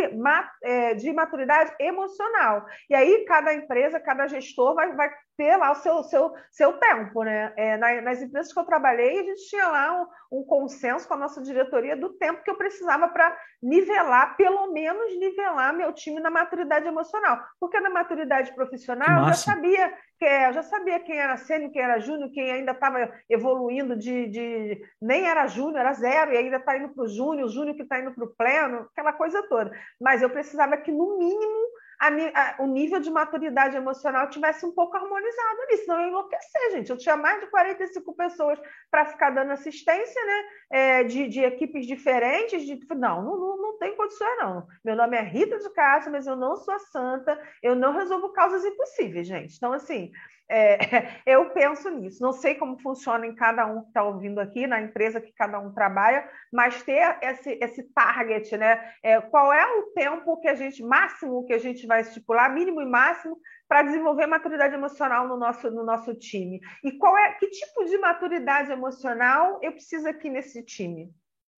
é, 0.63 0.93
de 0.93 1.11
maturidade 1.11 1.75
emocional. 1.81 2.67
E 2.91 2.95
aí, 2.95 3.25
cada 3.25 3.55
empresa, 3.55 3.99
cada 3.99 4.27
gestor 4.27 4.75
vai, 4.75 4.95
vai 4.95 5.09
ter 5.37 5.57
lá 5.57 5.73
o 5.73 5.77
seu, 5.77 6.03
seu, 6.05 6.33
seu 6.51 6.73
tempo, 6.75 7.23
né? 7.23 7.53
É, 7.57 7.77
nas 8.01 8.23
empresas 8.23 8.53
que 8.53 8.59
eu 8.59 8.65
trabalhei, 8.65 9.21
a 9.21 9.23
gente 9.23 9.49
tinha 9.49 9.69
lá 9.69 10.03
um, 10.31 10.41
um 10.41 10.45
consenso 10.45 11.07
com 11.07 11.15
a 11.15 11.19
nossa 11.19 11.43
diretoria 11.43 11.97
do 11.97 12.11
tempo 12.11 12.43
que 12.43 12.51
eu 12.51 12.57
precisava 12.57 13.09
para 13.09 13.37
nivelar, 13.63 14.37
pelo 14.37 14.73
menos 14.73 15.19
nivelar 15.19 15.75
meu 15.75 15.93
time 15.93 16.21
na 16.21 16.31
maturidade 16.31 16.87
emocional. 16.87 17.41
Porque 17.59 17.81
na 17.81 17.91
maturidade 17.91 18.55
profissional 18.55 19.21
eu 19.21 19.25
já 19.29 19.35
sabia 19.35 19.93
que 20.19 20.25
eu 20.25 20.53
já 20.53 20.63
sabia 20.63 21.01
quem 21.01 21.19
era 21.19 21.37
sênior, 21.37 21.71
quem 21.71 21.83
era 21.83 21.99
júnior, 21.99 22.31
quem 22.31 22.51
ainda 22.51 22.73
estava 22.73 23.13
evoluindo 23.29 23.97
de, 23.97 24.29
de, 24.29 24.83
nem 25.01 25.27
era 25.27 25.47
júnior, 25.47 25.81
era 25.81 25.93
zero, 25.93 26.33
e 26.33 26.37
ainda 26.37 26.57
está 26.57 26.77
indo 26.77 26.91
para 26.91 27.05
o 27.05 27.09
júnior, 27.09 27.47
o 27.47 27.51
júnior 27.51 27.75
que 27.75 27.83
está 27.83 27.99
indo 27.99 28.13
para 28.13 28.25
o 28.25 28.35
pleno, 28.35 28.89
aquela 28.93 29.13
coisa 29.13 29.43
toda. 29.49 29.73
Mas 30.01 30.23
eu 30.23 30.31
precisava 30.31 30.77
que, 30.77 30.93
no 30.93 31.19
mínimo, 31.19 31.69
a, 32.05 32.59
a, 32.59 32.63
o 32.63 32.67
nível 32.67 33.01
de 33.01 33.11
maturidade 33.11 33.77
emocional 33.77 34.29
tivesse 34.29 34.67
um 34.67 34.73
pouco 34.73 34.97
harmonizado 34.97 35.63
ali, 35.63 35.79
senão 35.79 35.97
eu 35.97 36.03
ia 36.03 36.09
enlouquecer, 36.09 36.71
gente. 36.73 36.91
Eu 36.91 36.99
tinha 36.99 37.17
mais 37.17 37.41
de 37.41 37.47
45 37.47 38.15
pessoas 38.15 38.59
para 38.91 39.07
ficar 39.07 39.31
dando 39.31 39.53
assistência, 39.53 40.25
né? 40.25 40.45
É, 40.71 41.05
de, 41.05 41.29
de, 41.29 41.41
equipes 41.41 41.87
diferentes. 41.87 42.65
De, 42.65 42.79
não, 42.95 43.23
não, 43.23 43.39
não, 43.39 43.57
não 43.57 43.79
tem 43.79 43.97
condições, 43.97 44.39
não. 44.39 44.67
Meu 44.85 44.97
nome 44.97 45.17
é 45.17 45.23
Rita 45.23 45.59
de 45.59 45.71
Castro, 45.71 46.13
mas 46.13 46.27
eu 46.27 46.37
não 46.37 46.57
sou 46.57 46.79
santa, 46.79 47.41
eu 47.63 47.75
não 47.75 47.93
resolvo 47.93 48.31
causas 48.31 48.65
impossíveis, 48.65 49.27
gente. 49.27 49.57
Então, 49.57 49.73
assim, 49.73 50.13
é, 50.49 50.79
eu 51.27 51.51
penso 51.51 51.89
nisso. 51.91 52.23
Não 52.23 52.33
sei 52.33 52.55
como 52.55 52.81
funciona 52.81 53.27
em 53.27 53.35
cada 53.35 53.67
um 53.67 53.83
que 53.83 53.89
está 53.89 54.03
ouvindo 54.03 54.41
aqui, 54.41 54.67
na 54.67 54.81
empresa 54.81 55.21
que 55.21 55.33
cada 55.33 55.59
um 55.59 55.73
trabalha, 55.73 56.29
mas 56.53 56.83
ter 56.83 57.19
esse, 57.23 57.59
esse 57.61 57.83
target, 57.95 58.57
né? 58.57 58.93
É, 59.03 59.21
qual 59.21 59.53
é 59.53 59.67
o 59.79 59.83
tempo 59.95 60.41
que 60.41 60.49
a 60.49 60.55
gente, 60.55 60.83
máximo 60.83 61.47
que 61.47 61.53
a 61.53 61.59
gente 61.59 61.87
vai 61.87 61.94
estipular, 62.01 62.53
mínimo 62.53 62.81
e 62.81 62.87
máximo, 62.87 63.39
para 63.69 63.83
desenvolver 63.83 64.27
maturidade 64.27 64.75
emocional 64.75 65.29
no 65.29 65.37
nosso, 65.37 65.71
no 65.71 65.85
nosso 65.85 66.15
time? 66.15 66.61
E 66.83 66.93
qual 66.93 67.17
é 67.17 67.33
que 67.33 67.49
tipo 67.49 67.85
de 67.85 67.99
maturidade 67.99 68.71
emocional 68.71 69.59
eu 69.63 69.73
preciso 69.73 70.09
aqui 70.09 70.29
nesse 70.31 70.63
time? 70.63 71.13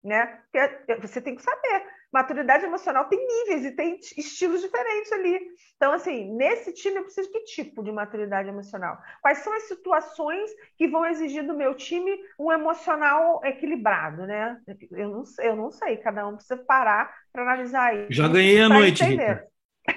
Né? 0.04 0.40
Porque 0.52 1.00
você 1.00 1.20
tem 1.20 1.34
que 1.34 1.42
saber 1.42 1.84
maturidade 2.16 2.64
emocional 2.64 3.04
tem 3.04 3.18
níveis 3.18 3.64
e 3.64 3.72
tem 3.72 3.98
estilos 4.16 4.62
diferentes 4.62 5.12
ali. 5.12 5.38
Então, 5.76 5.92
assim, 5.92 6.34
nesse 6.34 6.72
time 6.72 6.96
eu 6.96 7.02
preciso 7.02 7.30
de 7.30 7.32
que 7.32 7.44
tipo 7.44 7.82
de 7.82 7.92
maturidade 7.92 8.48
emocional? 8.48 8.98
Quais 9.20 9.38
são 9.38 9.52
as 9.52 9.64
situações 9.64 10.50
que 10.78 10.88
vão 10.88 11.04
exigir 11.04 11.46
do 11.46 11.54
meu 11.54 11.74
time 11.74 12.18
um 12.38 12.50
emocional 12.50 13.40
equilibrado, 13.44 14.26
né? 14.26 14.58
Eu 14.92 15.10
não, 15.10 15.22
eu 15.40 15.56
não 15.56 15.70
sei, 15.70 15.98
cada 15.98 16.26
um 16.26 16.36
precisa 16.36 16.56
parar 16.56 17.12
para 17.32 17.42
analisar 17.42 17.94
isso. 17.94 18.12
Já 18.12 18.28
ganhei 18.28 18.62
a 18.62 18.68
noite, 18.68 19.04
Rita. 19.04 19.46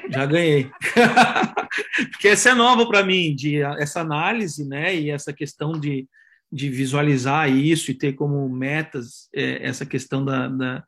Já 0.10 0.26
ganhei. 0.26 0.70
Porque 2.12 2.30
essa 2.30 2.50
é 2.50 2.54
nova 2.54 2.88
para 2.88 3.04
mim, 3.04 3.36
de, 3.36 3.62
essa 3.62 4.02
análise, 4.02 4.68
né? 4.68 4.96
E 4.96 5.10
essa 5.10 5.32
questão 5.34 5.72
de, 5.74 6.08
de 6.52 6.70
visualizar 6.70 7.50
isso 7.50 7.92
e 7.92 7.94
ter 7.94 8.14
como 8.14 8.48
metas 8.50 9.30
é, 9.34 9.66
essa 9.68 9.86
questão 9.86 10.24
da, 10.24 10.48
da 10.48 10.84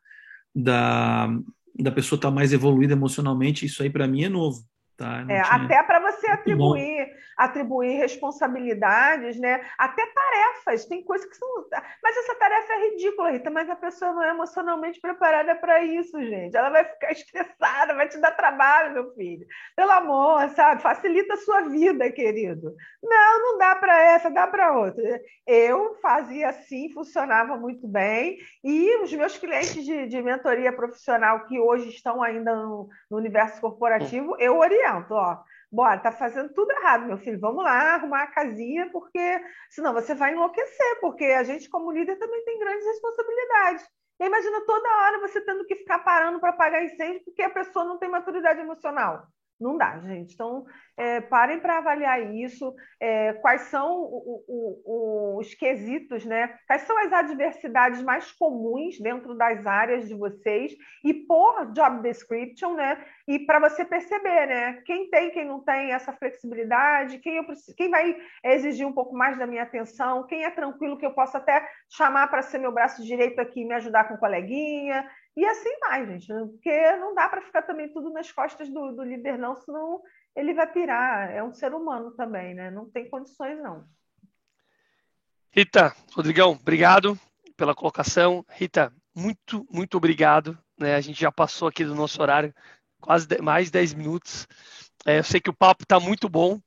da, 0.54 1.28
da 1.78 1.90
pessoa 1.90 2.16
estar 2.16 2.28
tá 2.28 2.34
mais 2.34 2.52
evoluída 2.52 2.92
emocionalmente, 2.92 3.66
isso 3.66 3.82
aí 3.82 3.90
para 3.90 4.06
mim 4.06 4.24
é 4.24 4.28
novo. 4.28 4.62
Tá? 4.96 5.24
É, 5.28 5.40
até 5.40 5.82
para 5.82 6.00
você 6.00 6.26
atribuir 6.28 7.08
atribuir 7.36 7.96
responsabilidades, 7.96 9.38
né? 9.38 9.64
Até 9.78 10.04
tarefas. 10.06 10.84
Tem 10.86 11.02
coisas 11.02 11.28
que 11.28 11.36
são. 11.36 11.48
Mas 12.02 12.16
essa 12.16 12.34
tarefa 12.36 12.72
é 12.72 12.90
ridícula, 12.90 13.30
Rita, 13.30 13.50
mas 13.50 13.68
a 13.68 13.76
pessoa 13.76 14.12
não 14.12 14.22
é 14.22 14.30
emocionalmente 14.30 15.00
preparada 15.00 15.54
para 15.56 15.82
isso, 15.84 16.20
gente. 16.20 16.56
Ela 16.56 16.70
vai 16.70 16.84
ficar 16.84 17.12
estressada, 17.12 17.94
vai 17.94 18.08
te 18.08 18.18
dar 18.18 18.32
trabalho, 18.32 18.94
meu 18.94 19.14
filho. 19.14 19.46
Pelo 19.76 19.90
amor, 19.92 20.48
sabe? 20.50 20.82
Facilita 20.82 21.34
a 21.34 21.38
sua 21.38 21.62
vida, 21.62 22.10
querido. 22.10 22.74
Não, 23.02 23.42
não 23.42 23.58
dá 23.58 23.74
para 23.76 24.00
essa, 24.02 24.30
dá 24.30 24.46
para 24.46 24.78
outra. 24.78 25.20
Eu 25.46 25.96
fazia 26.00 26.48
assim, 26.48 26.92
funcionava 26.92 27.56
muito 27.56 27.86
bem, 27.86 28.38
e 28.62 29.02
os 29.02 29.12
meus 29.12 29.36
clientes 29.36 29.84
de, 29.84 30.06
de 30.06 30.22
mentoria 30.22 30.72
profissional 30.72 31.46
que 31.46 31.58
hoje 31.58 31.88
estão 31.88 32.22
ainda 32.22 32.54
no, 32.54 32.88
no 33.10 33.16
universo 33.16 33.60
corporativo, 33.60 34.36
eu 34.38 34.58
oriento, 34.58 35.14
ó. 35.14 35.38
Bora, 35.72 35.98
tá 36.00 36.12
fazendo 36.12 36.52
tudo 36.52 36.70
errado, 36.70 37.06
meu 37.06 37.16
filho. 37.16 37.40
Vamos 37.40 37.64
lá 37.64 37.94
arrumar 37.94 38.24
a 38.24 38.26
casinha, 38.26 38.90
porque 38.92 39.40
senão 39.70 39.94
você 39.94 40.14
vai 40.14 40.32
enlouquecer, 40.32 41.00
porque 41.00 41.24
a 41.24 41.42
gente, 41.44 41.68
como 41.70 41.90
líder, 41.90 42.18
também 42.18 42.44
tem 42.44 42.58
grandes 42.58 42.84
responsabilidades. 42.86 43.88
E 44.20 44.26
imagina 44.26 44.66
toda 44.66 44.96
hora 44.98 45.20
você 45.20 45.40
tendo 45.40 45.64
que 45.64 45.76
ficar 45.76 46.00
parando 46.00 46.38
para 46.40 46.50
apagar 46.50 46.84
incêndio 46.84 47.24
porque 47.24 47.42
a 47.42 47.50
pessoa 47.50 47.86
não 47.86 47.98
tem 47.98 48.08
maturidade 48.10 48.60
emocional. 48.60 49.26
Não 49.62 49.78
dá, 49.78 49.98
gente. 50.00 50.34
Então, 50.34 50.66
é, 50.96 51.20
parem 51.20 51.60
para 51.60 51.78
avaliar 51.78 52.34
isso, 52.34 52.74
é, 53.00 53.32
quais 53.34 53.62
são 53.62 54.02
o, 54.02 54.44
o, 54.46 54.82
o, 54.84 55.38
os 55.38 55.54
quesitos, 55.54 56.24
né? 56.24 56.58
Quais 56.66 56.82
são 56.82 56.98
as 56.98 57.12
adversidades 57.12 58.02
mais 58.02 58.30
comuns 58.32 58.98
dentro 59.00 59.34
das 59.34 59.64
áreas 59.66 60.08
de 60.08 60.14
vocês 60.14 60.72
e 61.04 61.14
por 61.14 61.72
job 61.72 62.02
description, 62.02 62.74
né? 62.74 63.02
E 63.26 63.38
para 63.38 63.60
você 63.60 63.84
perceber, 63.84 64.46
né? 64.46 64.82
Quem 64.84 65.08
tem, 65.08 65.30
quem 65.30 65.46
não 65.46 65.60
tem 65.60 65.92
essa 65.92 66.12
flexibilidade, 66.12 67.20
quem, 67.20 67.36
eu, 67.36 67.44
quem 67.76 67.88
vai 67.88 68.16
exigir 68.44 68.86
um 68.86 68.92
pouco 68.92 69.16
mais 69.16 69.38
da 69.38 69.46
minha 69.46 69.62
atenção, 69.62 70.26
quem 70.26 70.44
é 70.44 70.50
tranquilo 70.50 70.98
que 70.98 71.06
eu 71.06 71.14
posso 71.14 71.36
até 71.36 71.66
chamar 71.88 72.28
para 72.28 72.42
ser 72.42 72.58
meu 72.58 72.72
braço 72.72 73.02
direito 73.02 73.40
aqui 73.40 73.60
e 73.60 73.64
me 73.64 73.74
ajudar 73.74 74.04
com 74.04 74.16
coleguinha, 74.16 75.08
e 75.34 75.44
assim 75.46 75.70
vai, 75.80 76.06
gente, 76.06 76.26
porque 76.26 76.96
não 76.96 77.14
dá 77.14 77.28
para 77.28 77.40
ficar 77.40 77.62
também 77.62 77.88
tudo 77.90 78.10
nas 78.10 78.30
costas 78.30 78.68
do, 78.68 78.92
do, 78.92 79.02
líder, 79.02 79.38
não, 79.38 79.56
senão 79.56 80.02
ele 80.36 80.52
vai 80.52 80.70
pirar. 80.70 81.30
É 81.30 81.42
um 81.42 81.52
ser 81.52 81.72
humano 81.74 82.10
também, 82.12 82.54
né? 82.54 82.70
Não 82.70 82.90
tem 82.90 83.08
condições, 83.08 83.58
não. 83.62 83.86
Rita, 85.50 85.94
Rodrigão, 86.14 86.52
obrigado 86.52 87.18
pela 87.56 87.74
colocação. 87.74 88.44
Rita, 88.50 88.92
muito, 89.14 89.66
muito 89.70 89.96
obrigado. 89.96 90.58
Né? 90.78 90.96
A 90.96 91.00
gente 91.00 91.20
já 91.20 91.32
passou 91.32 91.68
aqui 91.68 91.84
do 91.84 91.94
nosso 91.94 92.20
horário 92.20 92.54
quase 93.00 93.26
mais 93.40 93.70
10 93.70 93.94
minutos. 93.94 94.46
É, 95.06 95.18
eu 95.18 95.24
sei 95.24 95.40
que 95.40 95.50
o 95.50 95.54
papo 95.54 95.84
está 95.84 95.98
muito 95.98 96.28
bom 96.28 96.60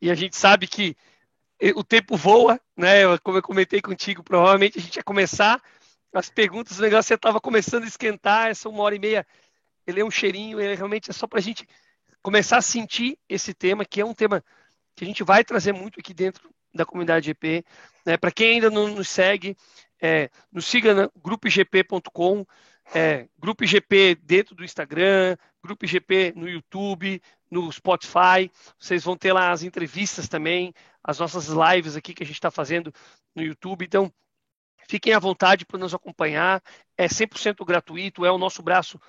e 0.00 0.10
a 0.10 0.14
gente 0.14 0.36
sabe 0.36 0.66
que 0.68 0.96
o 1.76 1.84
tempo 1.84 2.16
voa, 2.16 2.60
né? 2.76 3.16
Como 3.22 3.38
eu 3.38 3.42
comentei 3.42 3.80
contigo, 3.80 4.22
provavelmente 4.22 4.78
a 4.78 4.82
gente 4.82 4.96
ia 4.96 5.02
começar 5.04 5.62
as 6.12 6.30
perguntas, 6.30 6.78
o 6.78 6.82
negócio 6.82 7.08
você 7.08 7.14
estava 7.14 7.40
começando 7.40 7.84
a 7.84 7.86
esquentar, 7.86 8.48
essa 8.48 8.68
uma 8.68 8.82
hora 8.82 8.94
e 8.94 8.98
meia, 8.98 9.26
ele 9.86 10.00
é 10.00 10.04
um 10.04 10.10
cheirinho, 10.10 10.60
ele 10.60 10.74
realmente 10.74 11.10
é 11.10 11.12
só 11.12 11.26
para 11.26 11.38
a 11.38 11.42
gente 11.42 11.66
começar 12.22 12.58
a 12.58 12.62
sentir 12.62 13.18
esse 13.28 13.52
tema, 13.54 13.84
que 13.84 14.00
é 14.00 14.04
um 14.04 14.14
tema 14.14 14.44
que 14.94 15.04
a 15.04 15.06
gente 15.06 15.24
vai 15.24 15.42
trazer 15.42 15.72
muito 15.72 15.98
aqui 15.98 16.14
dentro 16.14 16.50
da 16.74 16.84
comunidade 16.84 17.26
GP. 17.26 17.64
Né? 18.04 18.16
Para 18.16 18.30
quem 18.30 18.54
ainda 18.54 18.70
não 18.70 18.88
nos 18.88 19.08
segue, 19.08 19.56
é, 20.00 20.30
nos 20.50 20.66
siga 20.66 20.94
no 20.94 21.12
grupogp.com, 21.16 22.46
é, 22.94 23.26
Grupo 23.38 23.64
IGP 23.64 24.16
dentro 24.22 24.54
do 24.54 24.64
Instagram, 24.64 25.36
Grupo 25.62 25.84
IGP 25.84 26.32
no 26.36 26.48
YouTube, 26.48 27.22
no 27.50 27.70
Spotify. 27.70 28.50
Vocês 28.78 29.04
vão 29.04 29.16
ter 29.16 29.32
lá 29.32 29.50
as 29.50 29.62
entrevistas 29.62 30.28
também, 30.28 30.74
as 31.02 31.18
nossas 31.18 31.48
lives 31.48 31.96
aqui 31.96 32.14
que 32.14 32.22
a 32.22 32.26
gente 32.26 32.36
está 32.36 32.50
fazendo 32.50 32.92
no 33.34 33.42
YouTube. 33.42 33.84
Então, 33.84 34.12
Fiquem 34.92 35.14
à 35.14 35.18
vontade 35.18 35.64
para 35.64 35.78
nos 35.78 35.94
acompanhar. 35.94 36.62
É 36.98 37.06
100% 37.06 37.64
gratuito, 37.64 38.26
é 38.26 38.30
o 38.30 38.36
nosso 38.36 38.62
braço 38.62 39.00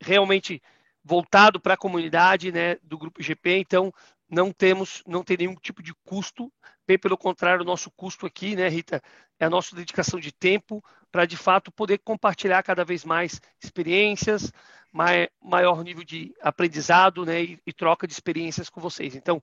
realmente 0.00 0.62
voltado 1.04 1.60
para 1.60 1.74
a 1.74 1.76
comunidade 1.76 2.50
né, 2.50 2.76
do 2.82 2.96
Grupo 2.96 3.22
GP, 3.22 3.58
então 3.58 3.92
não 4.30 4.50
temos, 4.50 5.02
não 5.06 5.22
tem 5.22 5.36
nenhum 5.36 5.54
tipo 5.56 5.82
de 5.82 5.92
custo, 6.06 6.50
bem 6.88 6.98
pelo 6.98 7.18
contrário, 7.18 7.60
o 7.60 7.66
nosso 7.66 7.90
custo 7.90 8.24
aqui, 8.24 8.56
né, 8.56 8.66
Rita, 8.66 9.02
é 9.38 9.44
a 9.44 9.50
nossa 9.50 9.76
dedicação 9.76 10.18
de 10.18 10.32
tempo 10.32 10.82
para 11.12 11.26
de 11.26 11.36
fato 11.36 11.70
poder 11.70 11.98
compartilhar 11.98 12.62
cada 12.62 12.82
vez 12.82 13.04
mais 13.04 13.38
experiências, 13.62 14.50
maior 14.90 15.84
nível 15.84 16.02
de 16.02 16.34
aprendizado 16.40 17.26
né, 17.26 17.42
e, 17.42 17.60
e 17.66 17.74
troca 17.74 18.06
de 18.06 18.14
experiências 18.14 18.70
com 18.70 18.80
vocês. 18.80 19.14
Então, 19.14 19.42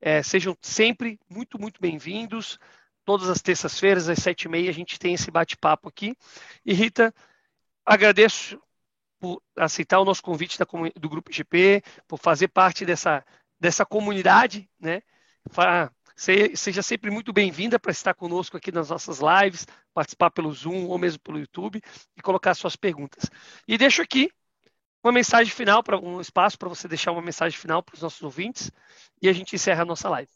é, 0.00 0.22
sejam 0.22 0.56
sempre 0.62 1.20
muito, 1.28 1.60
muito 1.60 1.78
bem-vindos 1.82 2.58
todas 3.04 3.28
as 3.28 3.42
terças-feiras, 3.42 4.08
às 4.08 4.18
sete 4.18 4.44
e 4.44 4.48
meia, 4.48 4.70
a 4.70 4.74
gente 4.74 4.98
tem 4.98 5.14
esse 5.14 5.30
bate-papo 5.30 5.88
aqui. 5.88 6.16
E 6.64 6.72
Rita, 6.72 7.14
agradeço 7.84 8.60
por 9.20 9.42
aceitar 9.56 10.00
o 10.00 10.04
nosso 10.04 10.22
convite 10.22 10.58
da, 10.58 10.66
do 10.96 11.08
Grupo 11.08 11.32
GP, 11.32 11.82
por 12.06 12.18
fazer 12.18 12.48
parte 12.48 12.84
dessa, 12.84 13.24
dessa 13.58 13.84
comunidade, 13.86 14.68
né? 14.78 15.02
Seja 16.16 16.82
sempre 16.82 17.10
muito 17.10 17.32
bem-vinda 17.32 17.78
para 17.78 17.90
estar 17.90 18.14
conosco 18.14 18.56
aqui 18.56 18.70
nas 18.70 18.90
nossas 18.90 19.18
lives, 19.18 19.66
participar 19.92 20.30
pelo 20.30 20.52
Zoom 20.52 20.86
ou 20.86 20.98
mesmo 20.98 21.20
pelo 21.20 21.38
YouTube 21.38 21.80
e 22.16 22.22
colocar 22.22 22.54
suas 22.54 22.76
perguntas. 22.76 23.30
E 23.66 23.76
deixo 23.76 24.00
aqui 24.00 24.30
uma 25.02 25.12
mensagem 25.12 25.52
final, 25.52 25.82
para 25.82 25.98
um 25.98 26.20
espaço 26.20 26.58
para 26.58 26.68
você 26.68 26.88
deixar 26.88 27.12
uma 27.12 27.20
mensagem 27.20 27.58
final 27.58 27.82
para 27.82 27.94
os 27.94 28.00
nossos 28.00 28.22
ouvintes 28.22 28.70
e 29.20 29.28
a 29.28 29.32
gente 29.32 29.54
encerra 29.54 29.82
a 29.82 29.86
nossa 29.86 30.08
live. 30.08 30.30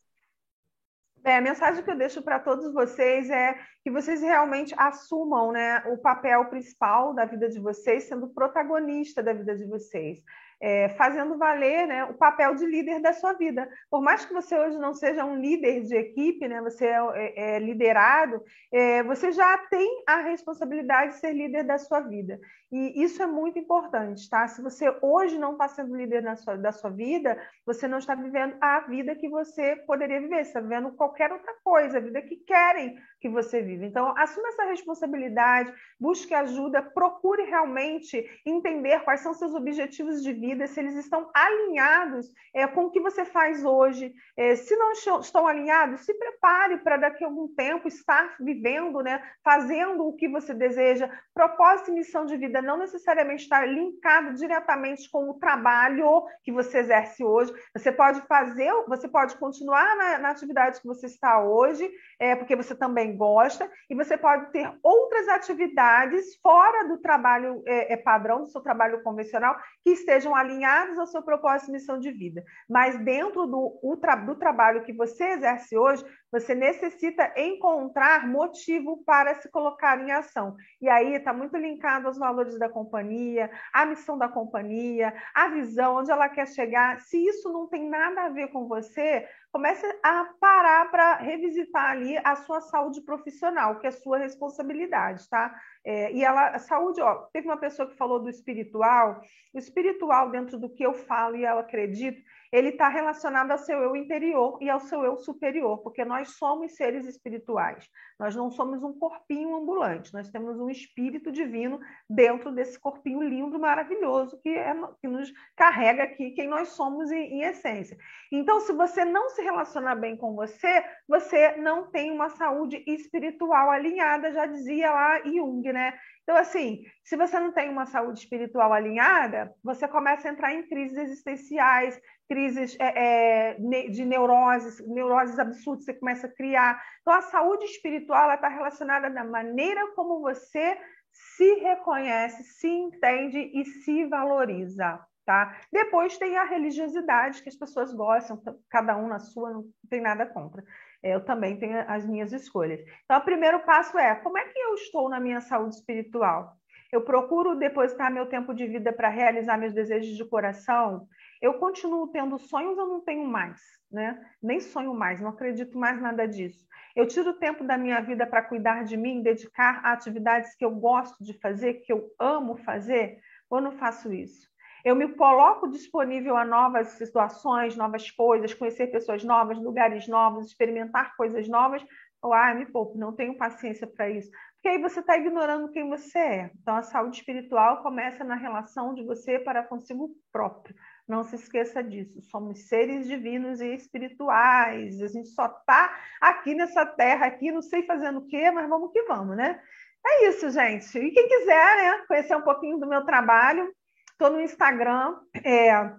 É, 1.29 1.37
a 1.37 1.43
mensagem 1.43 1.85
que 1.85 1.91
eu 1.91 1.99
deixo 1.99 2.23
para 2.23 2.39
todos 2.39 2.73
vocês 2.73 3.29
é 3.29 3.55
que 3.85 3.91
vocês 3.91 4.23
realmente 4.23 4.75
assumam 4.79 5.53
né, 5.53 5.83
o 5.87 5.99
papel 5.99 6.47
principal 6.47 7.13
da 7.13 7.27
vida 7.27 7.51
de 7.51 7.61
vocês, 7.61 8.05
sendo 8.05 8.29
protagonista 8.29 9.23
da 9.23 9.35
vida 9.35 9.55
de 9.55 9.67
vocês 9.67 10.23
é, 10.61 10.89
fazendo 10.91 11.39
valer 11.39 11.87
né, 11.87 12.05
o 12.05 12.15
papel 12.15 12.55
de 12.55 12.67
líder 12.67 13.01
da 13.01 13.13
sua 13.13 13.33
vida. 13.33 13.69
Por 13.91 14.03
mais 14.03 14.25
que 14.25 14.33
você 14.33 14.59
hoje 14.59 14.77
não 14.79 14.93
seja 14.93 15.25
um 15.25 15.37
líder 15.37 15.83
de 15.83 15.95
equipe, 15.95 16.49
né, 16.49 16.61
você 16.61 16.87
é, 16.87 16.99
é, 17.15 17.55
é 17.55 17.59
liderado, 17.59 18.43
é, 18.73 19.03
você 19.05 19.31
já 19.31 19.57
tem 19.71 20.03
a 20.07 20.21
responsabilidade 20.23 21.13
de 21.13 21.19
ser 21.19 21.33
líder 21.33 21.65
da 21.65 21.79
sua 21.79 22.01
vida. 22.01 22.39
E 22.71 23.03
isso 23.03 23.23
é 23.23 23.27
muito 23.27 23.59
importante, 23.59 24.29
tá? 24.29 24.47
Se 24.49 24.61
você 24.61 24.95
hoje 25.01 25.39
não 25.39 25.53
está 25.53 25.69
sendo 25.69 25.97
líder 25.97 26.37
sua, 26.37 26.57
da 26.57 26.73
sua 26.73 26.91
vida, 26.91 27.41
você 27.65 27.89
não 27.89 27.99
está 27.99 28.15
vivendo 28.15 28.57
a 28.61 28.81
vida 28.81 29.15
que 29.15 29.29
você 29.29 29.77
poderia 29.87 30.21
viver, 30.21 30.45
você 30.45 30.51
está 30.51 30.61
vivendo 30.61 30.93
qualquer 30.93 31.33
outra 31.33 31.55
coisa, 31.65 31.99
a 31.99 32.01
vida 32.01 32.21
que 32.21 32.37
querem 32.37 32.99
que 33.21 33.29
você 33.29 33.63
viva. 33.63 33.85
Então, 33.85 34.15
assuma 34.17 34.49
essa 34.49 34.65
responsabilidade, 34.65 35.73
busque 35.99 36.35
ajuda, 36.35 36.83
procure 36.83 37.45
realmente 37.45 38.25
entender 38.45 39.01
quais 39.01 39.21
são 39.21 39.33
seus 39.33 39.55
objetivos 39.55 40.23
de 40.23 40.33
vida 40.33 40.49
vida, 40.49 40.67
se 40.67 40.81
eles 40.81 40.97
estão 40.97 41.31
alinhados 41.35 42.33
é, 42.55 42.67
com 42.67 42.87
o 42.87 42.91
que 42.91 43.01
você 43.01 43.25
faz 43.25 43.65
hoje. 43.65 44.13
É, 44.37 44.57
se 44.57 44.75
não 44.77 44.93
estão 44.93 45.47
alinhados, 45.47 46.01
se 46.01 46.15
prepare 46.15 46.79
para 46.79 46.97
daqui 46.97 47.25
a 47.25 47.27
algum 47.27 47.49
tempo 47.55 47.87
estar 47.87 48.37
vivendo, 48.41 49.01
né, 49.01 49.23
fazendo 49.45 50.07
o 50.07 50.15
que 50.15 50.29
você 50.29 50.55
deseja. 50.55 51.11
Propósito 51.35 51.91
e 51.91 51.95
missão 51.95 52.25
de 52.25 52.37
vida 52.37 52.58
não 52.63 52.77
necessariamente 52.77 53.43
está 53.45 53.65
linkado 53.65 54.35
diretamente 54.35 55.11
com 55.11 55.31
o 55.31 55.35
trabalho 55.35 56.25
que 56.43 56.53
você 56.53 56.79
exerce 56.79 57.25
hoje. 57.25 57.53
Você 57.75 57.93
pode 57.93 58.21
fazer, 58.23 58.71
você 58.87 59.09
pode 59.09 59.37
continuar 59.37 59.97
na, 59.97 60.19
na 60.19 60.31
atividade 60.31 60.81
que 60.81 60.87
você 60.87 61.07
está 61.07 61.43
hoje, 61.43 61.91
é, 62.19 62.35
porque 62.35 62.57
você 62.57 62.75
também 62.75 63.17
gosta, 63.17 63.71
e 63.89 63.95
você 63.95 64.17
pode 64.17 64.51
ter 64.51 64.71
outras 64.83 65.29
atividades 65.29 66.37
fora 66.43 66.89
do 66.89 66.99
trabalho 66.99 67.63
é, 67.67 67.93
é 67.95 67.97
padrão, 67.97 68.43
do 68.43 68.49
seu 68.49 68.61
trabalho 68.61 69.03
convencional, 69.03 69.57
que 69.85 69.91
estejam 69.91 70.35
alinhados 70.35 70.99
ao 70.99 71.07
seu 71.07 71.23
propósito 71.23 71.69
e 71.69 71.73
missão 71.73 71.99
de 71.99 72.11
vida. 72.11 72.43
Mas 72.69 72.99
dentro 73.05 73.47
do, 73.47 73.81
do 74.27 74.35
trabalho 74.37 74.83
que 74.83 74.93
você 74.93 75.25
exerce 75.25 75.77
hoje, 75.77 76.05
você 76.31 76.55
necessita 76.55 77.33
encontrar 77.37 78.27
motivo 78.27 79.03
para 79.05 79.35
se 79.37 79.51
colocar 79.51 79.99
em 80.01 80.13
ação. 80.13 80.57
E 80.81 80.89
aí 80.89 81.15
está 81.15 81.33
muito 81.33 81.57
linkado 81.57 82.07
aos 82.07 82.19
valores 82.19 82.59
da 82.59 82.69
companhia, 82.69 83.51
a 83.73 83.87
missão 83.87 84.19
da 84.19 84.29
companhia, 84.29 85.15
a 85.35 85.49
visão, 85.49 85.97
onde 85.97 86.11
ela 86.11 86.29
quer 86.29 86.47
chegar. 86.49 87.01
Se 87.01 87.17
isso 87.17 87.51
não 87.51 87.67
tem 87.67 87.89
nada 87.89 88.25
a 88.25 88.29
ver 88.29 88.49
com 88.49 88.69
você, 88.69 89.27
comece 89.53 89.87
a 90.03 90.25
parar 90.41 90.91
para 90.91 91.17
revisitar 91.17 91.93
ali 91.93 92.19
a 92.23 92.37
sua 92.37 92.61
saúde 92.61 93.01
profissional, 93.01 93.79
que 93.79 93.87
é 93.87 93.91
sua 93.91 94.19
responsabilidade, 94.19 95.29
tá? 95.29 95.55
É, 95.85 96.13
e 96.13 96.23
ela, 96.23 96.51
a 96.51 96.59
saúde, 96.59 97.01
ó, 97.01 97.15
teve 97.33 97.49
uma 97.49 97.57
pessoa 97.57 97.89
que 97.89 97.97
falou 97.97 98.21
do 98.21 98.29
espiritual, 98.29 99.23
o 99.53 99.59
espiritual 99.59 100.31
dentro 100.31 100.59
do 100.59 100.69
que 100.69 100.85
eu 100.85 100.93
falo 100.93 101.37
e 101.37 101.45
eu 101.45 101.59
acredito, 101.59 102.23
ele 102.53 102.71
está 102.71 102.89
relacionado 102.89 103.51
ao 103.51 103.59
seu 103.59 103.79
eu 103.83 103.97
interior 103.97 104.59
e 104.61 104.71
ao 104.71 104.81
seu 104.81 105.03
eu 105.05 105.17
superior, 105.19 105.79
porque 105.79 106.05
nós 106.05 106.37
somos 106.37 106.75
seres 106.75 107.07
espirituais. 107.07 107.89
Nós 108.19 108.35
não 108.35 108.51
somos 108.51 108.83
um 108.83 108.93
corpinho 108.99 109.57
ambulante, 109.57 110.13
nós 110.13 110.29
temos 110.29 110.59
um 110.59 110.69
espírito 110.69 111.31
divino 111.31 111.81
dentro 112.09 112.51
desse 112.53 112.79
corpinho 112.79 113.23
lindo, 113.23 113.59
maravilhoso, 113.59 114.41
que, 114.41 114.49
é, 114.49 114.75
que 115.01 115.09
nos 115.09 115.33
carrega 115.57 116.05
aqui 116.05 116.33
quem 116.33 116.49
nós 116.49 116.69
somos 116.69 117.11
em, 117.11 117.35
em 117.35 117.43
essência. 117.43 117.97
Então, 118.33 118.61
se 118.61 118.73
você 118.73 119.05
não 119.05 119.29
se 119.31 119.43
relacionar 119.43 119.95
bem 119.95 120.17
com 120.17 120.35
você, 120.35 120.85
você 121.07 121.57
não 121.57 121.91
tem 121.91 122.11
uma 122.11 122.29
saúde 122.31 122.83
espiritual 122.87 123.71
alinhada, 123.71 124.33
já 124.33 124.47
dizia 124.47 124.91
lá 124.91 125.21
Jung, 125.23 125.73
né? 125.73 125.99
Então, 126.29 126.37
assim, 126.37 126.83
se 127.03 127.17
você 127.17 127.41
não 127.41 127.53
tem 127.53 127.71
uma 127.71 127.87
saúde 127.87 128.21
espiritual 128.21 128.71
alinhada, 128.71 129.51
você 129.65 129.89
começa 129.89 130.29
a 130.29 130.31
entrar 130.31 130.53
em 130.53 130.69
crises 130.69 130.99
existenciais, 130.99 131.99
crises 132.29 132.77
é, 132.79 133.55
é, 133.55 133.55
de 133.89 134.05
neuroses, 134.05 134.87
neuroses 134.87 135.39
absurdas, 135.39 135.85
você 135.85 135.95
começa 135.95 136.27
a 136.27 136.33
criar. 136.33 136.81
Então, 137.01 137.15
a 137.15 137.23
saúde 137.23 137.65
espiritual 137.65 138.33
está 138.33 138.49
relacionada 138.49 139.11
da 139.11 139.25
maneira 139.25 139.93
como 139.95 140.21
você 140.21 140.79
se 141.13 141.55
reconhece, 141.55 142.45
se 142.45 142.69
entende 142.69 143.39
e 143.55 143.65
se 143.65 144.05
valoriza. 144.05 145.01
Tá? 145.25 145.59
Depois 145.71 146.17
tem 146.17 146.39
a 146.39 146.45
religiosidade, 146.45 147.43
que 147.43 147.51
as 147.51 147.55
pessoas 147.55 147.93
gostam, 147.93 148.41
cada 148.71 148.97
um 148.97 149.09
na 149.09 149.19
sua, 149.19 149.51
não 149.51 149.65
tem 149.91 150.01
nada 150.01 150.25
contra. 150.25 150.65
É, 151.03 151.15
eu 151.15 151.25
também 151.25 151.59
tenho 151.59 151.79
as 151.87 152.07
minhas 152.07 152.33
escolhas. 152.33 152.81
Então, 153.05 153.19
o 153.19 153.25
primeiro 153.25 153.61
passo 153.61 153.99
é: 153.99 154.15
como 154.15 154.39
é 154.39 154.45
que 154.45 154.59
eu 154.59 154.75
estou 154.75 155.09
na 155.09 155.21
minha 155.21 155.41
saúde 155.41 155.75
espiritual? 155.75 156.57
Eu 156.91 157.03
procuro 157.03 157.55
depositar 157.55 158.11
meu 158.11 158.27
tempo 158.27 158.55
de 158.55 158.67
vida 158.67 158.91
para 158.91 159.11
realizar 159.11 159.59
meus 159.59 159.75
desejos 159.75 160.17
de 160.17 160.25
coração? 160.25 161.07
Eu 161.41 161.55
continuo 161.55 162.09
tendo 162.09 162.39
sonhos 162.39 162.79
ou 162.79 162.87
não 162.87 163.01
tenho 163.01 163.25
mais? 163.25 163.61
Né? 163.91 164.21
Nem 164.43 164.61
sonho 164.61 164.93
mais, 164.95 165.21
não 165.21 165.31
acredito 165.31 165.79
mais 165.79 166.01
nada 166.01 166.27
disso. 166.27 166.67
Eu 166.95 167.07
tiro 167.07 167.39
tempo 167.39 167.65
da 167.65 167.79
minha 167.79 168.01
vida 168.01 168.27
para 168.27 168.43
cuidar 168.43 168.85
de 168.85 168.97
mim, 168.97 169.23
dedicar 169.23 169.81
a 169.85 169.93
atividades 169.93 170.55
que 170.55 170.65
eu 170.65 170.71
gosto 170.71 171.23
de 171.23 171.33
fazer, 171.39 171.75
que 171.75 171.93
eu 171.93 172.11
amo 172.19 172.57
fazer, 172.57 173.19
ou 173.49 173.61
não 173.61 173.73
faço 173.73 174.13
isso? 174.13 174.49
Eu 174.85 174.95
me 174.95 175.09
coloco 175.15 175.69
disponível 175.69 176.37
a 176.37 176.45
novas 176.45 176.89
situações, 176.89 177.77
novas 177.77 178.11
coisas, 178.11 178.55
conhecer 178.55 178.89
pessoas 178.89 179.25
novas, 179.25 179.59
lugares 179.59 180.07
novos, 180.07 180.47
experimentar 180.47 181.17
coisas 181.17 181.49
novas. 181.49 181.85
Ou, 182.23 182.33
ah, 182.33 182.55
me 182.55 182.67
pouco, 182.67 182.99
não 182.99 183.15
tenho 183.15 183.37
paciência 183.37 183.87
para 183.87 184.11
isso. 184.11 184.31
Porque 184.55 184.69
aí 184.69 184.81
você 184.81 185.01
está 185.01 185.17
ignorando 185.17 185.71
quem 185.71 185.89
você 185.89 186.19
é. 186.19 186.51
Então, 186.61 186.77
a 186.77 186.83
saúde 186.83 187.19
espiritual 187.19 187.83
começa 187.83 188.25
na 188.25 188.35
relação 188.35 188.93
de 188.93 189.05
você 189.05 189.39
para 189.39 189.63
consigo 189.63 190.11
próprio. 190.33 190.75
Não 191.09 191.25
se 191.25 191.37
esqueça 191.37 191.83
disso. 191.83 192.21
Somos 192.23 192.69
seres 192.69 193.07
divinos 193.07 193.61
e 193.61 193.75
espirituais. 193.75 195.01
A 195.01 195.07
gente 195.09 195.31
só 195.31 195.47
está 195.47 195.97
aqui 196.21 196.55
nessa 196.55 196.85
terra, 196.85 197.27
aqui, 197.27 197.51
não 197.51 197.63
sei 197.63 197.83
fazendo 197.85 198.19
o 198.19 198.27
quê, 198.27 198.51
mas 198.51 198.69
vamos 198.69 198.93
que 198.93 199.03
vamos, 199.05 199.37
né? 199.37 199.61
É 200.07 200.29
isso, 200.29 200.51
gente. 200.51 200.99
E 200.99 201.11
quem 201.11 201.29
quiser 201.29 201.77
né, 201.77 202.05
conhecer 202.07 202.37
um 202.37 202.43
pouquinho 202.43 202.79
do 202.79 202.87
meu 202.87 203.05
trabalho, 203.05 203.73
Estou 204.19 204.31
no 204.31 204.41
Instagram, 204.41 205.15
é, 205.45 205.93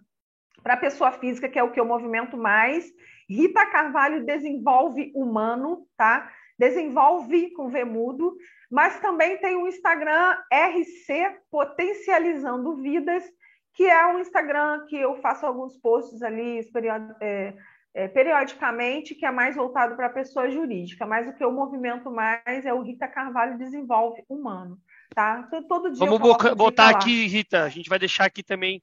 para 0.62 0.76
pessoa 0.76 1.10
física, 1.10 1.48
que 1.48 1.58
é 1.58 1.64
o 1.64 1.72
que 1.72 1.80
eu 1.80 1.86
movimento 1.86 2.36
mais. 2.36 2.86
Rita 3.30 3.66
Carvalho 3.68 4.26
desenvolve 4.26 5.10
humano, 5.16 5.88
tá? 5.96 6.30
Desenvolve 6.58 7.52
com 7.52 7.70
Vemudo, 7.70 8.36
mas 8.70 9.00
também 9.00 9.38
tem 9.38 9.56
o 9.56 9.70
Instagram 9.70 10.36
RC 10.52 11.38
Potencializando 11.50 12.76
Vidas, 12.76 13.24
que 13.74 13.84
é 13.84 14.08
um 14.08 14.20
Instagram 14.20 14.86
que 14.88 14.96
eu 14.96 15.16
faço 15.22 15.46
alguns 15.46 15.78
posts 15.78 16.22
ali 16.22 16.60
é, 17.22 17.54
é, 17.94 18.08
periodicamente, 18.08 19.16
que 19.16 19.26
é 19.26 19.32
mais 19.32 19.56
voltado 19.56 19.96
para 19.96 20.08
a 20.08 20.14
pessoa 20.14 20.50
jurídica, 20.50 21.06
mas 21.06 21.28
o 21.28 21.34
que 21.34 21.44
eu 21.44 21.52
movimento 21.52 22.12
mais 22.12 22.66
é 22.66 22.74
o 22.74 22.82
Rita 22.82 23.08
Carvalho 23.08 23.58
Desenvolve 23.58 24.24
Humano 24.28 24.80
tá? 25.14 25.44
Então, 25.48 25.64
todo 25.64 25.92
dia 25.92 26.06
Vamos 26.06 26.20
botar 26.56 26.90
aqui, 26.90 27.28
Rita, 27.28 27.64
a 27.64 27.70
gente 27.70 27.90
vai 27.90 28.00
deixar 28.00 28.26
aqui 28.26 28.44
também 28.44 28.82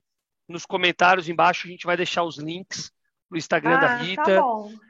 nos 0.48 0.66
comentários 0.66 1.28
embaixo, 1.28 1.66
a 1.66 1.70
gente 1.70 1.86
vai 1.86 1.96
deixar 1.96 2.22
os 2.22 2.36
links 2.36 2.92
no 3.30 3.36
Instagram 3.36 3.76
ah, 3.76 3.80
da 3.80 3.88
tá 3.88 3.96
Rita. 3.96 4.22
Tá 4.24 4.42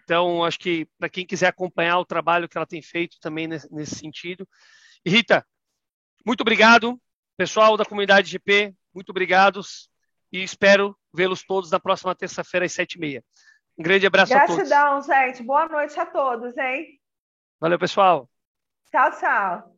então, 0.04 0.44
acho 0.44 0.58
que 0.58 0.86
para 0.98 1.08
quem 1.08 1.26
quiser 1.26 1.48
acompanhar 1.48 1.98
o 1.98 2.04
trabalho 2.04 2.48
que 2.48 2.56
ela 2.56 2.66
tem 2.66 2.82
feito 2.82 3.18
também 3.20 3.46
nesse, 3.46 3.72
nesse 3.72 3.94
sentido. 3.96 4.46
E 5.04 5.10
Rita, 5.10 5.46
muito 6.24 6.40
obrigado. 6.40 7.00
Pessoal 7.36 7.76
da 7.76 7.84
comunidade 7.84 8.30
GP, 8.30 8.74
muito 8.96 9.10
obrigados. 9.10 9.88
E 10.32 10.42
espero 10.42 10.96
vê-los 11.14 11.44
todos 11.44 11.70
na 11.70 11.78
próxima 11.78 12.14
terça-feira 12.14 12.66
às 12.66 12.72
sete 12.72 12.94
e 12.94 12.98
meia. 12.98 13.24
Um 13.78 13.82
grande 13.82 14.06
abraço 14.06 14.32
Gratidão, 14.32 14.54
a 14.54 14.56
todos. 14.56 14.68
Gratidão, 14.68 15.26
gente. 15.26 15.42
Boa 15.44 15.68
noite 15.68 16.00
a 16.00 16.06
todos, 16.06 16.56
hein? 16.56 16.98
Valeu, 17.60 17.78
pessoal. 17.78 18.28
Tchau, 18.90 19.10
tchau. 19.12 19.75